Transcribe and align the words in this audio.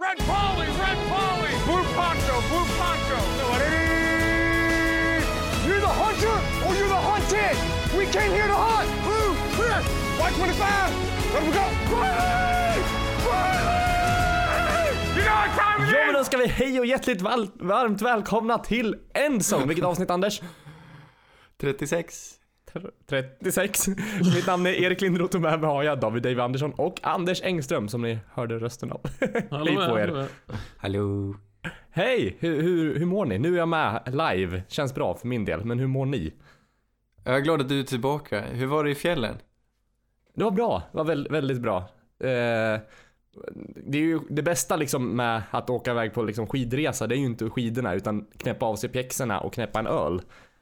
Red 0.00 0.18
Polly, 0.18 0.66
Red 0.78 0.98
Polly, 1.10 1.50
Blue 1.66 1.84
Poncho, 1.96 2.34
Blue 2.48 2.66
Poncho. 2.78 3.18
You're 5.66 5.80
the 5.80 5.94
hunter 6.02 6.36
or 6.64 6.74
you're 6.78 6.88
the 6.88 7.02
hunted. 7.10 7.56
We 7.98 8.06
came 8.06 8.30
here 8.32 8.46
to 8.46 8.54
hunt. 8.54 8.88
Blue, 9.02 9.34
clear. 9.56 9.82
White 10.20 10.34
25. 10.34 11.34
Let 11.34 11.42
we 11.42 11.50
go. 11.50 11.64
Riley! 11.96 12.82
Riley! 13.26 14.90
You 15.16 15.22
know 15.24 15.34
what 15.34 15.50
time 15.58 15.82
it 15.82 15.90
Ja 15.92 16.06
men 16.06 16.10
is? 16.10 16.16
då 16.16 16.24
ska 16.24 16.36
vi 16.36 16.46
hej 16.46 16.80
och 16.80 16.86
hjärtligt 16.86 17.22
varmt 17.22 18.02
välkomna 18.02 18.58
till 18.58 18.96
Endzone. 19.14 19.66
Vilket 19.66 19.84
avsnitt 19.84 20.10
Anders? 20.10 20.42
36. 21.60 22.37
36. 23.06 23.88
Mitt 24.34 24.46
namn 24.46 24.66
är 24.66 24.70
Erik 24.70 25.00
Lindroth 25.00 25.36
och 25.36 25.42
med 25.42 25.60
mig 25.60 25.70
har 25.70 25.82
jag 25.82 26.00
David 26.00 26.22
Dave 26.22 26.42
Andersson 26.42 26.72
och 26.72 27.00
Anders 27.02 27.42
Engström 27.42 27.88
som 27.88 28.02
ni 28.02 28.18
hörde 28.32 28.58
rösten 28.58 28.92
av. 28.92 29.00
Hej 29.20 29.76
på 29.76 29.98
er. 29.98 30.26
Hallå. 30.76 31.34
Hej! 31.90 32.36
Hur, 32.38 32.62
hur, 32.62 32.98
hur 32.98 33.06
mår 33.06 33.26
ni? 33.26 33.38
Nu 33.38 33.54
är 33.54 33.58
jag 33.58 33.68
med 33.68 34.02
live. 34.06 34.62
Känns 34.68 34.94
bra 34.94 35.14
för 35.14 35.28
min 35.28 35.44
del, 35.44 35.64
men 35.64 35.78
hur 35.78 35.86
mår 35.86 36.06
ni? 36.06 36.32
Jag 37.24 37.36
är 37.36 37.40
glad 37.40 37.60
att 37.60 37.68
du 37.68 37.80
är 37.80 37.84
tillbaka. 37.84 38.40
Hur 38.40 38.66
var 38.66 38.84
det 38.84 38.90
i 38.90 38.94
fjällen? 38.94 39.36
Det 40.34 40.44
var 40.44 40.50
bra. 40.50 40.82
Det 40.92 40.98
var 40.98 41.04
väldigt, 41.04 41.32
väldigt 41.32 41.60
bra. 41.60 41.78
Eh, 42.20 42.80
det 43.76 43.98
är 43.98 44.02
ju 44.02 44.20
det 44.28 44.42
bästa 44.42 44.76
liksom 44.76 45.16
med 45.16 45.42
att 45.50 45.70
åka 45.70 45.90
iväg 45.90 46.12
på 46.14 46.22
liksom 46.22 46.46
skidresa, 46.46 47.06
det 47.06 47.14
är 47.14 47.18
ju 47.18 47.24
inte 47.24 47.50
skidorna 47.50 47.94
utan 47.94 48.26
knäppa 48.36 48.66
av 48.66 48.76
sig 48.76 48.90
pjäxorna 48.90 49.40
och 49.40 49.54
knäppa 49.54 49.78
en 49.78 49.86
öl. 49.86 50.20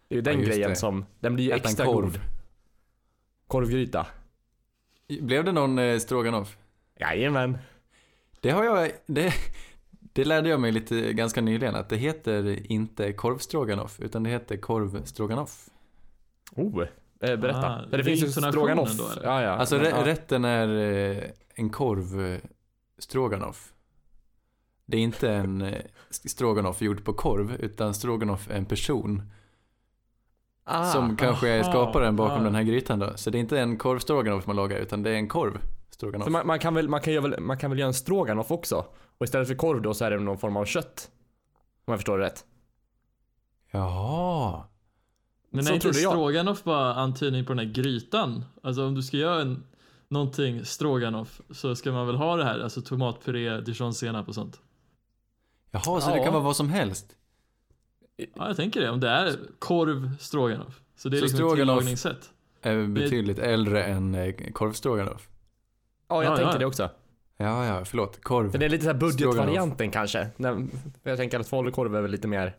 Det 0.08 0.14
är 0.14 0.16
ju 0.16 0.22
den 0.22 0.40
Ja, 0.40 0.46
grejen 0.46 0.70
det. 0.70 0.76
som, 0.76 1.04
den 1.20 1.34
blir 1.34 1.44
ju 1.44 1.50
Äta 1.50 1.68
extra 1.68 1.86
korv. 1.86 2.04
god. 2.12 2.20
Korvgryta. 3.46 4.06
Blev 5.20 5.44
det 5.44 5.52
någon 5.52 5.78
eh, 5.78 5.98
stroganoff? 5.98 6.56
Jajamän. 7.00 7.58
Det 8.40 8.50
har 8.50 8.64
jag, 8.64 8.90
det, 9.06 9.34
det 10.12 10.24
lärde 10.24 10.48
jag 10.48 10.60
mig 10.60 10.72
lite 10.72 11.12
ganska 11.12 11.40
nyligen 11.40 11.74
att 11.74 11.88
det 11.88 11.96
heter 11.96 12.72
inte 12.72 13.12
korvstroganoff 13.12 14.00
utan 14.00 14.22
det 14.22 14.30
heter 14.30 14.56
korvstroganoff. 14.56 15.68
Oh, 16.52 16.82
eh, 17.20 17.36
berätta. 17.36 17.66
Ah, 17.70 17.82
det 17.82 17.96
det 17.96 17.96
är 17.96 18.02
finns 18.02 18.22
ju 18.22 18.28
stroganoff. 18.28 18.96
då? 18.98 19.04
Ja, 19.22 19.42
ja. 19.42 19.50
Alltså 19.50 19.76
Men, 19.76 19.84
ja. 19.84 20.06
rätten 20.06 20.44
är 20.44 20.68
eh, 20.78 21.22
en 21.54 21.70
korv 21.70 22.26
eh, 22.26 22.38
stroganoff. 22.98 23.72
Det 24.86 24.96
är 24.96 25.00
inte 25.00 25.30
en 25.30 25.62
eh, 25.62 25.82
stroganoff 26.10 26.82
gjord 26.82 27.04
på 27.04 27.12
korv 27.12 27.52
utan 27.60 27.94
stroganoff 27.94 28.50
är 28.50 28.54
en 28.56 28.64
person 28.64 29.22
Ah, 30.68 30.92
som 30.92 31.16
kanske 31.16 31.48
är 31.48 31.60
aha, 31.60 31.70
skaparen 31.70 32.16
bakom 32.16 32.40
ah. 32.40 32.44
den 32.44 32.54
här 32.54 32.62
grytan 32.62 32.98
då. 32.98 33.12
Så 33.16 33.30
det 33.30 33.38
är 33.38 33.40
inte 33.40 33.60
en 33.60 33.78
korvstroganoff 33.78 34.46
man 34.46 34.56
lagar 34.56 34.78
utan 34.78 35.02
det 35.02 35.10
är 35.10 35.14
en 35.14 35.28
korv 35.28 35.58
stroganoff. 35.90 36.28
Man, 36.28 36.46
man, 36.46 36.58
kan 36.58 36.74
väl, 36.74 36.88
man, 36.88 37.00
kan 37.00 37.12
göra 37.12 37.28
väl, 37.28 37.40
man 37.40 37.58
kan 37.58 37.70
väl 37.70 37.78
göra 37.78 37.88
en 37.88 37.94
stroganoff 37.94 38.50
också? 38.50 38.84
Och 39.18 39.24
istället 39.24 39.48
för 39.48 39.54
korv 39.54 39.82
då 39.82 39.94
så 39.94 40.04
är 40.04 40.10
det 40.10 40.18
någon 40.18 40.38
form 40.38 40.56
av 40.56 40.64
kött. 40.64 41.10
Om 41.84 41.92
jag 41.92 41.98
förstår 41.98 42.18
det 42.18 42.24
rätt. 42.24 42.44
Jaha. 43.70 44.62
Men 45.50 45.64
Så 45.64 45.70
är 45.70 45.74
inte 45.74 45.94
stroganoff 45.94 46.64
bara 46.64 46.94
antydning 46.94 47.44
på 47.44 47.54
den 47.54 47.66
här 47.66 47.74
grytan? 47.74 48.44
Alltså 48.62 48.86
om 48.86 48.94
du 48.94 49.02
ska 49.02 49.16
göra 49.16 49.40
en, 49.42 49.64
någonting 50.08 50.64
stroganoff 50.64 51.40
så 51.50 51.76
ska 51.76 51.92
man 51.92 52.06
väl 52.06 52.16
ha 52.16 52.36
det 52.36 52.44
här, 52.44 52.60
alltså 52.60 52.82
tomatpuré, 52.82 53.60
dijonsenap 53.60 54.28
och 54.28 54.34
sånt. 54.34 54.60
Jaha, 55.70 56.00
så 56.00 56.10
Ja. 56.10 56.14
det 56.14 56.24
kan 56.24 56.32
vara 56.32 56.42
vad 56.42 56.56
som 56.56 56.68
helst? 56.68 57.15
Ja, 58.16 58.26
jag 58.46 58.56
tänker 58.56 58.80
det. 58.80 58.90
Om 58.90 59.00
det 59.00 59.08
är 59.08 59.36
korv 59.58 60.16
stroganoff. 60.18 60.80
Så 60.96 61.08
det 61.08 61.16
är 61.16 61.18
Så 61.18 61.24
liksom 61.24 61.40
ett 61.40 61.44
stroganoff- 61.46 61.56
tillagningssätt. 61.56 62.30
Är 62.62 62.86
betydligt 62.86 63.38
äldre 63.38 63.84
än 63.84 64.14
eh, 64.14 64.34
korvstroganoff. 64.52 65.28
Ja, 66.08 66.22
jag 66.22 66.32
Ja, 66.32 66.36
tänker 66.36 66.52
ja. 66.52 66.58
det 66.58 66.66
också. 66.66 66.90
Ja, 67.36 67.66
ja, 67.66 67.84
förlåt. 67.84 68.22
Korv. 68.24 68.50
För 68.50 68.58
det 68.58 68.64
är 68.64 68.68
lite 68.70 68.84
så 68.84 68.90
här 68.90 68.98
budgetvarianten 68.98 69.90
kanske. 69.90 70.28
Jag 71.02 71.16
tänker 71.16 71.40
att 71.40 71.48
falukorv 71.48 71.96
är 71.96 72.02
väl 72.02 72.10
lite 72.10 72.28
mer 72.28 72.56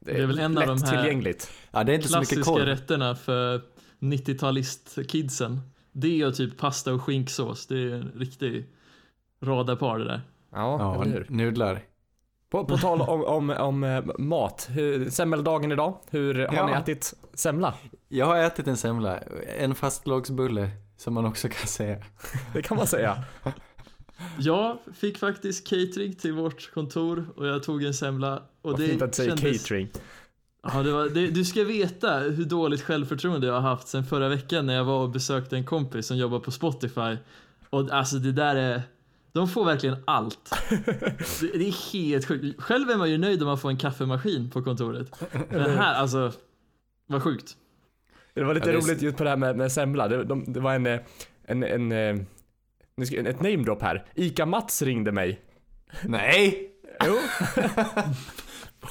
Det 0.00 0.10
är 0.22 0.26
väl 0.26 0.38
en 0.38 0.58
av 0.58 0.66
de 0.66 0.82
här. 0.82 1.34
Ja, 1.70 1.84
det 1.84 1.92
är 1.92 1.94
inte 1.94 2.08
så 2.08 2.18
mycket 2.18 2.34
Klassiska 2.34 2.42
korv. 2.52 2.64
rätterna 2.64 3.14
för 3.14 3.60
90-talist-kidsen. 3.98 5.60
Det 5.92 6.26
och 6.26 6.34
typ 6.34 6.56
pasta 6.58 6.94
och 6.94 7.02
skinksås. 7.02 7.66
Det 7.66 7.74
är 7.78 7.90
en 7.94 8.12
riktig 8.16 8.66
radarpar 9.42 9.98
det 9.98 10.04
där. 10.04 10.20
Ja, 10.52 10.76
Ja, 10.80 11.02
eller 11.02 11.12
hur? 11.12 11.26
nudlar. 11.28 11.80
På, 12.50 12.64
på 12.64 12.76
tal 12.78 13.00
om, 13.00 13.24
om, 13.24 13.50
om 13.50 13.84
eh, 13.84 14.04
mat. 14.18 14.66
Hur, 14.70 15.10
semmeldagen 15.10 15.72
idag. 15.72 15.98
Hur 16.10 16.34
har 16.34 16.54
Ja. 16.54 16.66
ni 16.66 16.72
ätit 16.72 17.14
semla? 17.34 17.74
Jag 18.08 18.26
har 18.26 18.36
ätit 18.36 18.66
en 18.66 18.76
semla. 18.76 19.18
En 19.58 19.74
fastlågsbulle, 19.74 20.70
som 20.96 21.14
man 21.14 21.24
också 21.26 21.48
kan 21.48 21.66
säga. 21.66 21.96
Det 22.52 22.62
kan 22.62 22.76
man 22.76 22.86
säga. 22.86 23.24
Jag 24.38 24.78
fick 24.94 25.18
faktiskt 25.18 25.68
catering 25.68 26.14
till 26.14 26.32
vårt 26.32 26.74
kontor 26.74 27.26
och 27.36 27.46
jag 27.46 27.62
tog 27.62 27.84
en 27.84 27.94
semla. 27.94 28.36
Och 28.62 28.70
Vad 28.72 28.80
fint 28.80 29.02
att 29.02 29.10
det 29.10 29.16
säga 29.16 29.36
kändes... 29.36 29.62
catering. 29.62 29.88
Ja, 30.62 30.82
det 30.82 30.92
var, 30.92 31.08
det, 31.08 31.26
du 31.26 31.44
ska 31.44 31.64
veta 31.64 32.18
hur 32.18 32.44
dåligt 32.44 32.82
självförtroende 32.82 33.46
jag 33.46 33.54
har 33.54 33.60
haft 33.60 33.88
sen 33.88 34.04
förra 34.04 34.28
veckan 34.28 34.66
när 34.66 34.74
jag 34.74 34.84
var 34.84 35.02
och 35.02 35.10
besökte 35.10 35.56
en 35.56 35.64
kompis 35.64 36.06
som 36.06 36.16
jobbar 36.16 36.38
på 36.38 36.50
Spotify. 36.50 37.16
Och 37.70 37.90
alltså 37.90 38.16
det 38.16 38.32
där 38.32 38.56
är... 38.56 38.82
De 39.36 39.48
får 39.48 39.64
verkligen 39.64 39.96
allt. 40.04 40.50
Det, 41.40 41.68
är 41.68 41.92
helt 41.92 42.26
sjukt. 42.26 42.62
Själv 42.62 42.90
är 42.90 42.96
man 42.96 43.10
ju 43.10 43.18
nöjd 43.18 43.42
om 43.42 43.48
man 43.48 43.58
får 43.58 43.70
en 43.70 43.76
kaffemaskin 43.76 44.50
på 44.50 44.62
kontoret. 44.62 45.10
Men 45.50 45.70
här, 45.70 45.94
alltså... 45.94 46.32
Vad 47.06 47.22
sjukt. 47.22 47.56
Det 48.34 48.44
var 48.44 48.54
lite 48.54 48.70
Ja, 48.70 48.76
roligt 48.76 49.02
just 49.02 49.16
på 49.16 49.24
det 49.24 49.30
här 49.30 49.36
med, 49.36 49.56
med 49.56 49.72
semla. 49.72 50.08
Det, 50.08 50.24
de, 50.24 50.52
det 50.52 50.60
var 50.60 50.74
en, 50.74 50.86
eh, 50.86 51.00
en, 51.44 51.62
en, 51.62 51.92
eh, 51.92 52.16
nu 52.96 53.06
ska- 53.06 53.20
ett 53.20 53.40
namedrop 53.40 53.82
här. 53.82 54.04
Ica 54.14 54.46
Mats 54.46 54.82
ringde 54.82 55.12
mig. 55.12 55.40
Nej! 56.02 56.70
Jo. 57.06 57.16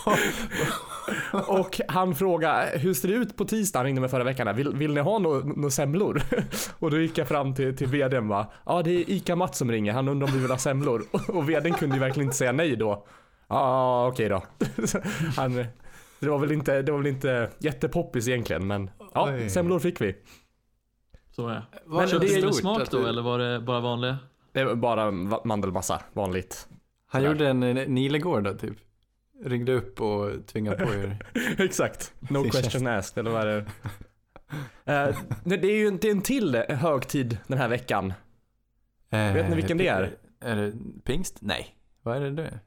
Och 1.48 1.82
han 1.88 2.16
frågade, 2.16 2.78
hur 2.80 2.94
ser 2.94 3.08
det 3.08 3.14
ut 3.14 3.38
på 3.38 3.46
tisdag? 3.46 3.80
Han 3.80 3.86
ringde 3.86 4.02
mig 4.02 4.10
förra 4.10 4.24
veckan. 4.24 4.56
Vill, 4.56 4.76
vill 4.76 4.94
ni 4.94 5.02
ha 5.02 5.20
några 5.20 5.40
no 5.46 5.70
semlor? 5.70 6.22
Och 6.80 6.92
då 6.92 7.00
gick 7.00 7.18
jag 7.18 7.28
fram 7.28 7.56
till, 7.56 7.78
till 7.78 7.88
vdn 7.88 8.28
va. 8.28 8.52
Ja 8.66 8.82
det 8.82 8.92
är 8.92 9.10
Ica 9.10 9.36
Mats 9.36 9.58
som 9.58 9.72
ringer, 9.72 9.94
han 9.94 10.08
undrar 10.08 10.28
om 10.28 10.34
vi 10.34 10.40
vill 10.40 10.52
ha 10.52 10.58
semlor. 10.58 11.04
Och 11.28 11.50
vdn 11.50 11.74
kunde 11.74 11.96
ju 11.96 12.00
verkligen 12.00 12.26
inte 12.28 12.38
säga 12.38 12.52
nej 12.52 12.76
då. 12.76 13.06
Ja 13.50 14.08
okej 14.08 14.30
då. 14.30 14.44
Han, 15.38 15.66
det 16.20 16.30
var 16.30 16.40
väl 16.40 16.52
inte, 16.52 16.82
det 16.82 16.92
var 16.92 17.00
väl 17.00 17.08
inte 17.08 17.50
jättepoppis 17.60 18.28
egentligen 18.28 18.68
men 18.68 18.90
ja, 19.14 19.30
Oj. 19.34 19.50
semlor 19.50 19.80
fick 19.80 20.02
vi. 20.02 20.16
Så 21.36 21.48
är 21.48 21.66
Var 21.86 22.00
Men 22.00 22.08
Köpte 22.10 22.28
det 22.28 22.34
är 22.36 22.42
du 22.42 22.54
smak 22.54 22.90
då 22.92 22.98
du- 23.00 23.08
eller 23.10 23.22
var 23.22 23.40
det 23.40 23.60
bara 23.60 23.80
vanliga? 23.80 24.18
Det 24.52 24.64
var 24.66 24.76
bara 24.76 25.12
mandelmassa, 25.46 26.02
vanligt. 26.14 26.68
Han 27.08 27.22
Sådär. 27.22 27.32
gjorde 27.34 27.48
en 27.48 27.60
Nilegård 27.94 28.44
då, 28.44 28.54
typ. 28.54 28.78
Ringde 29.44 29.74
upp 29.74 30.02
och 30.02 30.48
tvingade 30.48 30.86
på 30.86 30.94
er. 30.94 31.18
Exakt. 31.60 32.14
No 32.20 32.44
question 32.44 32.88
asked, 32.88 33.18
eller 33.18 33.32
vad 33.32 33.42
är 33.42 33.46
det? 33.46 33.66
Eh, 34.94 35.18
det 35.44 35.58
det 35.58 35.68
är 35.68 35.76
ju 35.78 35.88
är 36.08 36.12
en 36.12 36.22
till 36.22 36.56
högtid 36.56 37.38
den 37.48 37.58
här 37.58 37.68
veckan. 37.68 38.14
Vet 39.10 39.50
ni 39.50 39.56
vilken 39.56 39.78
det 39.78 39.88
är? 39.88 40.04
Eh, 40.44 40.50
Är 40.52 40.56
det 40.56 40.74
pingst? 41.04 41.38
Nej. 41.42 41.76
Vad 42.02 42.18
är 42.18 42.22
det? 42.32 42.60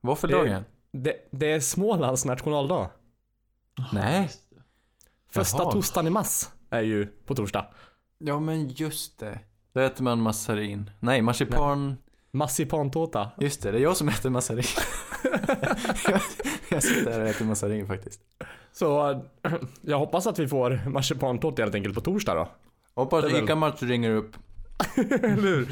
Vad 0.00 0.18
för 0.18 0.28
Det- 0.28 0.34
dagen? 0.34 0.64
Det, 0.92 1.28
det 1.32 1.52
är 1.52 1.60
Smålands 1.60 2.24
nationaldag. 2.24 2.90
Nej. 3.92 4.30
Första 5.30 5.62
Jaha. 5.62 5.72
torsdagen 5.72 6.06
i 6.06 6.10
mars 6.10 6.48
är 6.70 6.80
ju 6.80 7.06
på 7.06 7.34
torsdag. 7.34 7.66
Ja, 8.18 8.40
men 8.40 8.68
just 8.68 9.18
det. 9.18 9.38
Då 9.72 9.80
äter 9.80 10.04
man 10.04 10.20
massarin. 10.22 10.90
Nej, 11.00 11.22
marsipan. 11.22 11.96
Massipantårta. 12.36 13.30
Just 13.40 13.62
det, 13.62 13.70
det 13.72 13.78
är 13.78 13.82
jag 13.82 13.96
som 13.96 14.08
äter 14.08 14.30
massarin. 14.30 14.64
jag, 16.08 16.20
jag 16.70 16.82
sitter 16.82 17.10
här 17.12 17.20
och 17.20 17.28
äter 17.28 17.44
massarin 17.44 17.86
faktiskt. 17.86 18.20
Så 18.72 19.20
jag 19.80 19.98
hoppas 19.98 20.26
att 20.26 20.38
vi 20.38 20.48
får 20.48 20.80
marsipantårta 20.90 21.62
helt 21.62 21.74
enkelt 21.74 21.94
på 21.94 22.00
torsdag 22.00 22.34
då. 22.34 22.48
Hoppas 22.94 23.22
Det 23.24 23.30
är 23.30 23.32
väl- 23.34 23.44
Ica-Mats 23.44 23.82
ringer 23.82 24.10
upp. 24.10 24.36
eller 24.96 25.36
hur? 25.42 25.68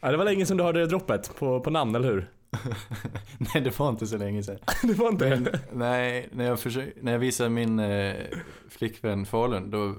ja, 0.00 0.10
det 0.10 0.16
var 0.16 0.24
länge 0.24 0.46
sedan 0.46 0.56
du 0.56 0.62
hörde 0.64 0.80
det 0.80 0.86
droppet 0.86 1.36
på, 1.38 1.60
på 1.60 1.70
namn, 1.70 1.94
eller 1.94 2.08
hur? 2.08 2.30
Nej, 3.38 3.62
det 3.64 3.78
var 3.78 3.88
inte 3.88 4.06
så 4.06 4.16
länge 4.16 4.42
sedan. 4.42 4.58
Det 4.82 4.94
var 4.94 5.08
inte 5.08 5.28
Men, 5.30 5.48
nej, 5.72 6.28
när 6.32 6.44
jag, 6.44 6.58
försö- 6.58 6.92
när 7.00 7.12
jag 7.12 7.18
visade 7.18 7.50
min 7.50 7.78
eh, 7.78 8.14
flickvän 8.70 9.26
Falun, 9.26 9.70
då, 9.70 9.94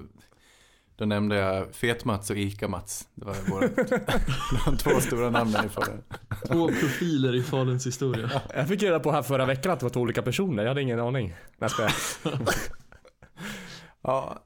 då 0.96 1.04
nämnde 1.04 1.36
jag 1.36 1.74
Fet-Mats 1.74 2.30
och 2.30 2.36
Ica-Mats. 2.36 3.08
Det 3.14 3.24
var 3.24 3.34
våra, 3.50 3.68
de 4.66 4.76
två 4.76 5.00
stora 5.00 5.30
namnen 5.30 5.66
i 5.66 5.68
Falun. 5.68 6.02
Två 6.46 6.68
profiler 6.68 7.34
i 7.34 7.42
Faluns 7.42 7.86
historia. 7.86 8.30
Jag 8.54 8.68
fick 8.68 8.82
reda 8.82 9.00
på 9.00 9.12
här 9.12 9.22
förra 9.22 9.46
veckan 9.46 9.72
att 9.72 9.80
det 9.80 9.84
var 9.84 9.90
två 9.90 10.00
olika 10.00 10.22
personer. 10.22 10.62
Jag 10.62 10.70
hade 10.70 10.82
ingen 10.82 11.00
aning. 11.00 11.34
Nej, 11.58 11.70
jag. 11.78 11.90
Ja, 14.02 14.38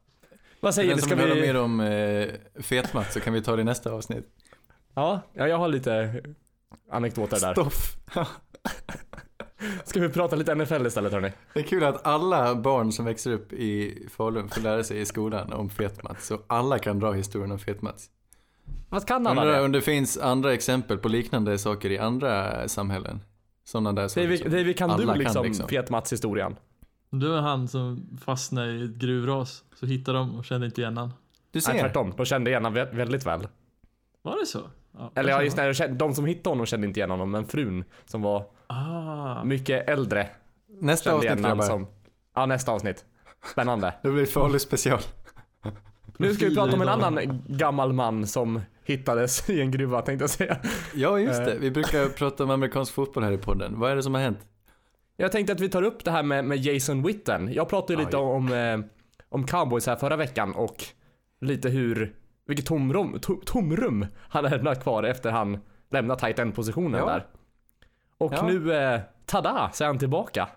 Vad 0.61 0.75
säger 0.75 0.93
som 0.93 1.01
Ska 1.03 1.15
vill 1.17 1.25
höra 1.25 1.35
vi... 1.35 1.41
mer 1.41 1.57
om 1.57 1.81
eh, 1.81 2.29
Fet-Mats 2.63 3.15
så 3.15 3.21
kan 3.21 3.33
vi 3.33 3.43
ta 3.43 3.57
det 3.57 3.63
i 3.63 3.65
nästa 3.65 3.93
avsnitt. 3.93 4.27
Ja, 4.95 5.21
ja, 5.33 5.49
jag 5.49 5.59
har 5.59 5.69
lite 5.69 6.23
anekdoter 6.91 7.41
där. 7.41 7.53
Stoff. 7.53 7.97
Ska 9.85 10.01
vi 10.01 10.09
prata 10.09 10.37
lite 10.37 10.55
NFL 10.55 10.87
istället 10.87 11.13
hörni? 11.13 11.33
Det 11.55 11.61
är 11.61 11.65
kul 11.65 11.85
att 11.85 12.07
alla 12.07 12.55
barn 12.55 12.93
som 12.93 13.05
växer 13.05 13.33
upp 13.33 13.53
i 13.53 13.99
Falun 14.11 14.49
får 14.49 14.61
lära 14.61 14.85
sig 14.85 15.01
i 15.01 15.05
skolan 15.07 15.53
om 15.53 15.71
Fet-Mats. 15.71 16.27
Så 16.27 16.41
alla 16.47 16.79
kan 16.79 16.99
dra 16.99 17.13
historien 17.13 17.53
om 17.53 17.59
Fet-Mats. 17.59 18.11
Vad 18.89 19.07
kan 19.07 19.27
alla 19.27 19.43
Undrar 19.43 19.59
det? 19.59 19.65
om 19.65 19.73
det 19.73 19.81
finns 19.81 20.19
andra 20.19 20.53
exempel 20.55 20.99
på 20.99 21.09
liknande 21.09 21.59
saker 21.59 21.91
i 21.91 21.99
andra 21.99 22.69
samhällen? 22.69 23.21
Sådana 23.65 23.93
där 23.93 24.09
saker 24.09 24.23
David, 24.23 24.51
David 24.51 24.79
kan 24.79 24.91
alla 24.91 25.13
du 25.13 25.19
liksom, 25.19 25.45
liksom. 25.45 25.69
fet-Mats-historien? 25.69 26.57
Du 27.11 27.29
var 27.29 27.41
han 27.41 27.69
som 27.69 28.19
fastnade 28.25 28.73
i 28.73 28.85
ett 28.85 28.91
gruvras, 28.95 29.65
så 29.75 29.87
hittade 29.87 30.19
de 30.19 30.35
och 30.39 30.45
kände 30.45 30.67
inte 30.67 30.81
igen 30.81 30.97
han. 30.97 31.09
Du 31.09 31.15
Nej, 31.55 31.63
ser. 31.63 31.73
tvärtom. 31.81 32.13
De 32.17 32.27
kände 32.27 32.51
igen 32.51 32.65
honom 32.65 32.79
vä- 32.79 32.97
väldigt 32.97 33.27
väl. 33.27 33.49
Var 34.23 34.41
det 34.41 34.47
så? 34.47 34.61
Ja, 34.99 35.13
Eller 35.15 35.31
ja, 35.31 35.43
just 35.43 35.57
kände- 35.79 35.97
de 35.97 36.15
som 36.15 36.25
hittade 36.25 36.49
honom 36.51 36.67
kände 36.67 36.87
inte 36.87 37.01
igen 37.01 37.11
honom, 37.11 37.31
men 37.31 37.47
frun 37.47 37.85
som 38.07 38.23
var 38.23 38.45
Ah, 38.69 39.45
mycket 39.45 39.89
äldre 39.89 40.29
Nästa 40.81 41.11
kände 41.11 41.29
avsnitt 41.31 41.47
grabbar. 41.47 41.65
som... 41.65 41.87
Ja, 42.35 42.47
nästa 42.47 42.73
avsnitt. 42.73 43.05
Spännande. 43.53 43.95
Det 44.03 44.11
blir 44.11 44.27
farlig 44.27 44.61
special. 44.61 44.99
Nu 46.17 46.35
ska 46.35 46.47
vi 46.49 46.55
prata 46.55 46.73
om 46.75 46.83
en 46.83 46.89
annan 46.89 47.43
gammal 47.47 47.93
man 47.93 48.27
som 48.27 48.61
hittades 48.85 49.51
i 49.51 49.61
en 49.61 49.71
gruva 49.71 50.03
tänkte 50.03 50.23
jag 50.23 50.31
säga. 50.31 50.57
Ja, 50.95 51.19
just 51.19 51.41
Eh. 51.41 51.47
det. 51.47 51.59
Vi 51.59 51.71
brukar 51.71 52.09
prata 52.09 52.45
om 52.45 52.51
amerikansk 52.51 52.93
fotboll 52.95 53.23
här 53.25 53.33
i 53.33 53.39
podden. 53.39 53.81
Vad 53.81 53.91
är 53.91 53.97
det 53.97 54.03
som 54.03 54.15
har 54.15 54.21
hänt? 54.21 54.39
Jag 55.17 55.33
tänkte 55.33 55.53
att 55.53 55.61
vi 55.61 55.69
tar 55.69 55.83
upp 55.83 56.05
det 56.05 56.11
här 56.11 56.23
med, 56.23 56.45
med 56.45 56.59
Jason 56.59 57.03
Witten. 57.03 57.53
Jag 57.53 57.69
pratade 57.69 57.93
ju 57.93 57.99
Ja, 58.01 58.05
lite 58.07 58.17
ja. 58.17 58.23
om, 58.23 58.53
eh, 58.53 58.79
om 59.29 59.47
cowboys 59.47 59.87
här 59.87 59.97
förra 59.97 60.17
veckan 60.17 60.53
och 60.55 60.85
lite 61.41 61.69
hur, 61.69 62.15
vilket 62.47 62.67
tomrum, 62.67 63.19
to, 63.21 63.35
tomrum 63.47 64.07
han 64.29 64.45
lämnat 64.45 64.83
kvar 64.83 65.03
efter 65.03 65.31
han 65.31 65.59
lämnat 65.91 66.19
tight 66.19 66.39
end 66.39 66.55
positionen 66.55 67.01
Ja. 67.01 67.07
där. 67.07 67.27
Och 68.19 68.33
Ja. 68.33 68.47
nu, 68.47 68.75
eh, 68.75 69.01
tada, 69.27 69.71
så 69.73 69.85
är 69.85 69.89
han 69.89 69.99
tillbaka. 69.99 70.49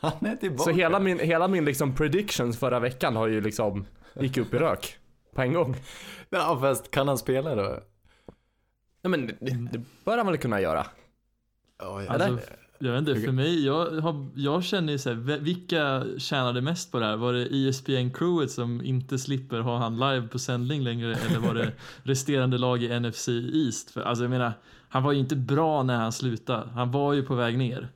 Han 0.00 0.26
är 0.26 0.36
tillbaka. 0.36 0.62
Så 0.64 0.70
hela 0.70 1.00
min, 1.00 1.18
hela 1.18 1.48
min 1.48 1.64
liksom 1.64 1.94
predictions 1.94 2.58
förra 2.58 2.80
veckan 2.80 3.16
har 3.16 3.26
ju 3.26 3.40
liksom, 3.40 3.86
gick 4.20 4.36
upp 4.36 4.54
i 4.54 4.58
rök. 4.58 4.98
På 5.34 5.42
en 5.42 5.52
gång. 5.52 5.76
Ja, 6.30 6.58
fast 6.60 6.90
kan 6.90 7.08
han 7.08 7.18
spela 7.18 7.54
då? 7.54 7.62
Nej 9.02 9.10
men 9.10 9.26
det, 9.26 9.36
det 9.72 9.82
bör 10.04 10.16
han 10.16 10.26
väl 10.26 10.38
kunna 10.38 10.60
göra. 10.60 10.86
Ja, 11.78 12.02
ja. 12.02 12.14
Eller? 12.14 12.28
Alltså, 12.28 12.50
jag 12.78 12.92
vet 12.92 13.08
inte, 13.08 13.20
för 13.20 13.32
mig, 13.32 13.66
jag, 13.66 13.90
har, 13.90 14.26
jag 14.34 14.64
känner 14.64 14.92
ju 14.92 14.98
såhär, 14.98 15.16
vilka 15.38 16.04
tjänade 16.18 16.60
mest 16.60 16.92
på 16.92 16.98
det 16.98 17.06
här? 17.06 17.16
Var 17.16 17.32
det 17.32 17.48
ESPN-crewet 17.48 18.46
som 18.46 18.84
inte 18.84 19.18
slipper 19.18 19.60
ha 19.60 19.78
han 19.78 19.94
live 19.98 20.28
på 20.28 20.38
sändning 20.38 20.82
längre 20.82 21.14
eller 21.14 21.38
var 21.38 21.54
det 21.54 21.72
resterande 22.02 22.58
lag 22.58 22.82
i 22.82 23.00
NFC 23.00 23.28
East? 23.28 23.90
För, 23.90 24.00
alltså 24.02 24.24
jag 24.24 24.30
menar, 24.30 24.52
han 24.94 25.02
var 25.02 25.12
ju 25.12 25.18
inte 25.18 25.36
bra 25.36 25.82
när 25.82 25.96
han 25.96 26.12
slutade. 26.12 26.68
Han 26.74 26.90
var 26.90 27.12
ju 27.12 27.22
på 27.22 27.34
väg 27.34 27.58
ner. 27.58 27.88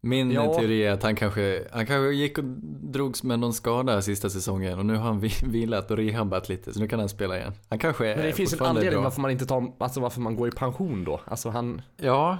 Min 0.00 0.30
Ja. 0.30 0.54
teori 0.54 0.86
är 0.86 0.92
att 0.92 1.02
han 1.02 1.16
kanske, 1.16 1.64
han 1.72 1.86
kanske 1.86 2.10
gick 2.14 2.38
och 2.38 2.44
drogs 2.92 3.22
med 3.22 3.38
någon 3.38 3.52
skada 3.52 4.02
sista 4.02 4.30
säsongen 4.30 4.78
och 4.78 4.86
nu 4.86 4.96
har 4.96 5.02
han 5.04 5.20
vi- 5.20 5.32
vilat 5.44 5.90
och 5.90 5.96
rehabbat 5.96 6.48
lite 6.48 6.72
så 6.72 6.80
nu 6.80 6.88
kan 6.88 6.98
han 6.98 7.08
spela 7.08 7.38
igen. 7.38 7.52
Han 7.68 7.78
kanske 7.78 8.06
är 8.08 8.16
Men 8.16 8.26
det 8.26 8.32
finns 8.32 8.52
en 8.52 8.66
anledning 8.66 8.92
bra. 8.92 9.02
varför 9.02 9.20
man 9.20 9.30
inte 9.30 9.46
tar, 9.46 9.72
alltså 9.78 10.00
varför 10.00 10.20
man 10.20 10.36
går 10.36 10.48
i 10.48 10.50
pension 10.50 11.04
då. 11.04 11.20
Alltså 11.24 11.50
han, 11.50 11.82
Ja, 11.96 12.38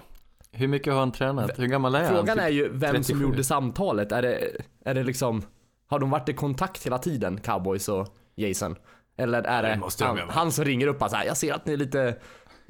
hur 0.52 0.68
mycket 0.68 0.92
har 0.92 1.00
han 1.00 1.12
tränat? 1.12 1.58
Hur 1.58 1.66
gammal 1.66 1.94
är 1.94 1.98
han? 2.04 2.08
Frågan 2.14 2.36
Typ 2.36 2.44
är 2.44 2.48
ju 2.48 2.68
vem 2.68 2.80
37. 2.94 3.02
som 3.02 3.22
gjorde 3.22 3.44
samtalet. 3.44 4.12
Är 4.12 4.22
det, 4.22 4.38
är 4.84 4.94
det 4.94 5.02
liksom, 5.02 5.42
har 5.88 5.98
de 5.98 6.10
varit 6.10 6.28
i 6.28 6.32
kontakt 6.32 6.86
hela 6.86 6.98
tiden, 6.98 7.40
cowboys 7.40 7.88
och 7.88 8.08
Jason? 8.36 8.76
Eller 9.16 9.42
är 9.42 9.62
Det 9.62 9.68
det, 9.98 10.04
han, 10.04 10.18
han 10.28 10.52
som 10.52 10.64
ringer 10.64 10.86
upp 10.86 11.02
och 11.02 11.10
säger 11.10 11.24
jag 11.26 11.36
ser 11.36 11.54
att 11.54 11.66
ni 11.66 11.72
är 11.72 11.76
lite, 11.76 12.16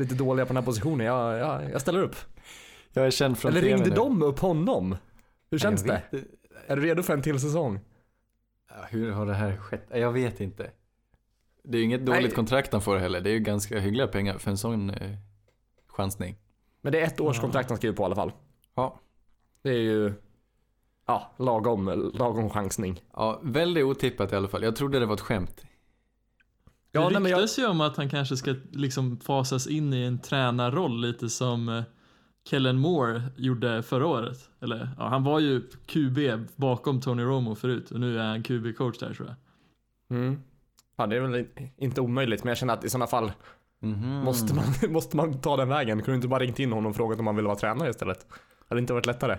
lite 0.00 0.14
dåliga 0.14 0.46
på 0.46 0.52
den 0.52 0.56
här 0.62 0.66
positionen, 0.66 1.06
jag, 1.06 1.38
jag, 1.38 1.70
jag 1.70 1.80
ställer 1.80 2.02
upp. 2.02 2.16
Jag 2.92 3.06
är 3.06 3.10
känd 3.10 3.38
från 3.38 3.50
Eller 3.50 3.60
TV 3.60 3.74
ringde 3.74 3.90
nu. 3.90 3.96
de 3.96 4.22
upp 4.22 4.38
honom? 4.38 4.96
Hur 5.50 5.58
känns 5.58 5.82
det? 5.82 6.02
vet. 6.10 6.24
Är 6.66 6.76
du 6.76 6.82
redo 6.82 7.02
för 7.02 7.12
en 7.12 7.22
till 7.22 7.40
säsong? 7.40 7.80
Hur 8.88 9.10
har 9.12 9.26
det 9.26 9.34
här 9.34 9.56
skett? 9.56 9.86
Jag 9.94 10.12
vet 10.12 10.40
inte. 10.40 10.70
Det 11.62 11.76
är 11.76 11.78
ju 11.78 11.84
inget 11.84 12.06
dåligt 12.06 12.22
Nej. 12.22 12.30
kontrakt 12.30 12.72
han 12.72 12.82
får 12.82 12.96
heller. 12.96 13.20
Det 13.20 13.30
är 13.30 13.32
ju 13.34 13.38
ganska 13.40 13.78
hyggliga 13.78 14.06
pengar 14.06 14.38
för 14.38 14.50
en 14.50 14.58
sån 14.58 14.90
eh, 14.90 15.10
chansning. 15.86 16.36
Men 16.80 16.92
det 16.92 17.00
är 17.00 17.04
ett 17.06 17.20
års 17.20 17.40
kontrakt 17.40 17.68
han 17.68 17.78
skriver 17.78 17.96
på 17.96 18.02
i 18.02 18.04
alla 18.04 18.14
fall. 18.14 18.32
Ja. 18.74 19.00
Det 19.62 19.70
är 19.70 19.78
ju, 19.78 20.12
ja, 21.06 21.30
lagom, 21.36 22.10
lagom 22.14 22.50
chansning. 22.50 23.00
Ja, 23.12 23.40
väldigt 23.42 23.84
otippat 23.84 24.32
i 24.32 24.36
alla 24.36 24.48
fall. 24.48 24.62
Jag 24.62 24.76
trodde 24.76 24.98
det 24.98 25.06
var 25.06 25.14
ett 25.14 25.20
skämt. 25.20 25.64
Ja, 26.92 27.00
det 27.00 27.10
nej, 27.10 27.20
men 27.22 27.30
jag, 27.30 27.38
ryktas 27.38 27.58
ju 27.58 27.66
om 27.66 27.80
att 27.80 27.96
han 27.96 28.08
kanske 28.10 28.36
ska 28.36 28.54
liksom 28.72 29.20
fasas 29.20 29.66
in 29.66 29.94
i 29.94 30.02
en 30.02 30.18
tränarroll 30.18 31.00
lite 31.00 31.28
som 31.28 31.68
eh, 31.68 31.82
Kellen 32.48 32.78
Moore 32.78 33.22
gjorde 33.36 33.82
förra 33.82 34.06
året. 34.06 34.50
Eller 34.60 34.88
ja, 34.98 35.08
han 35.08 35.24
var 35.24 35.40
ju 35.40 35.62
QB 35.86 36.18
bakom 36.56 37.00
Tony 37.00 37.22
Romo 37.22 37.54
förut 37.54 37.90
och 37.90 38.00
nu 38.00 38.18
är 38.18 38.24
han 38.24 38.42
QB-coach 38.42 38.98
där 39.00 39.14
tror 39.14 39.28
jag. 39.28 39.36
mm. 40.18 40.40
Ja, 40.96 41.06
det 41.06 41.16
är 41.16 41.20
väl 41.20 41.46
inte 41.76 42.00
omöjligt, 42.00 42.44
men 42.44 42.48
jag 42.48 42.58
känner 42.58 42.74
att 42.74 42.84
i 42.84 42.90
sådana 42.90 43.06
fall 43.06 43.32
Mhm. 43.82 44.24
Måste 44.24 44.54
man, 44.54 44.64
måste 44.92 45.16
man 45.16 45.40
ta 45.40 45.56
den 45.56 45.68
vägen? 45.68 45.98
Kunde 45.98 46.12
du 46.12 46.14
inte 46.16 46.28
bara 46.28 46.40
ringt 46.40 46.58
in 46.58 46.72
honom 46.72 46.90
och 46.90 46.96
frågat 46.96 47.18
om 47.20 47.26
han 47.26 47.36
ville 47.36 47.48
vara 47.48 47.58
tränare 47.58 47.90
istället? 47.90 48.26
Hade 48.68 48.78
det 48.78 48.80
inte 48.80 48.92
varit 48.92 49.06
lättare? 49.06 49.38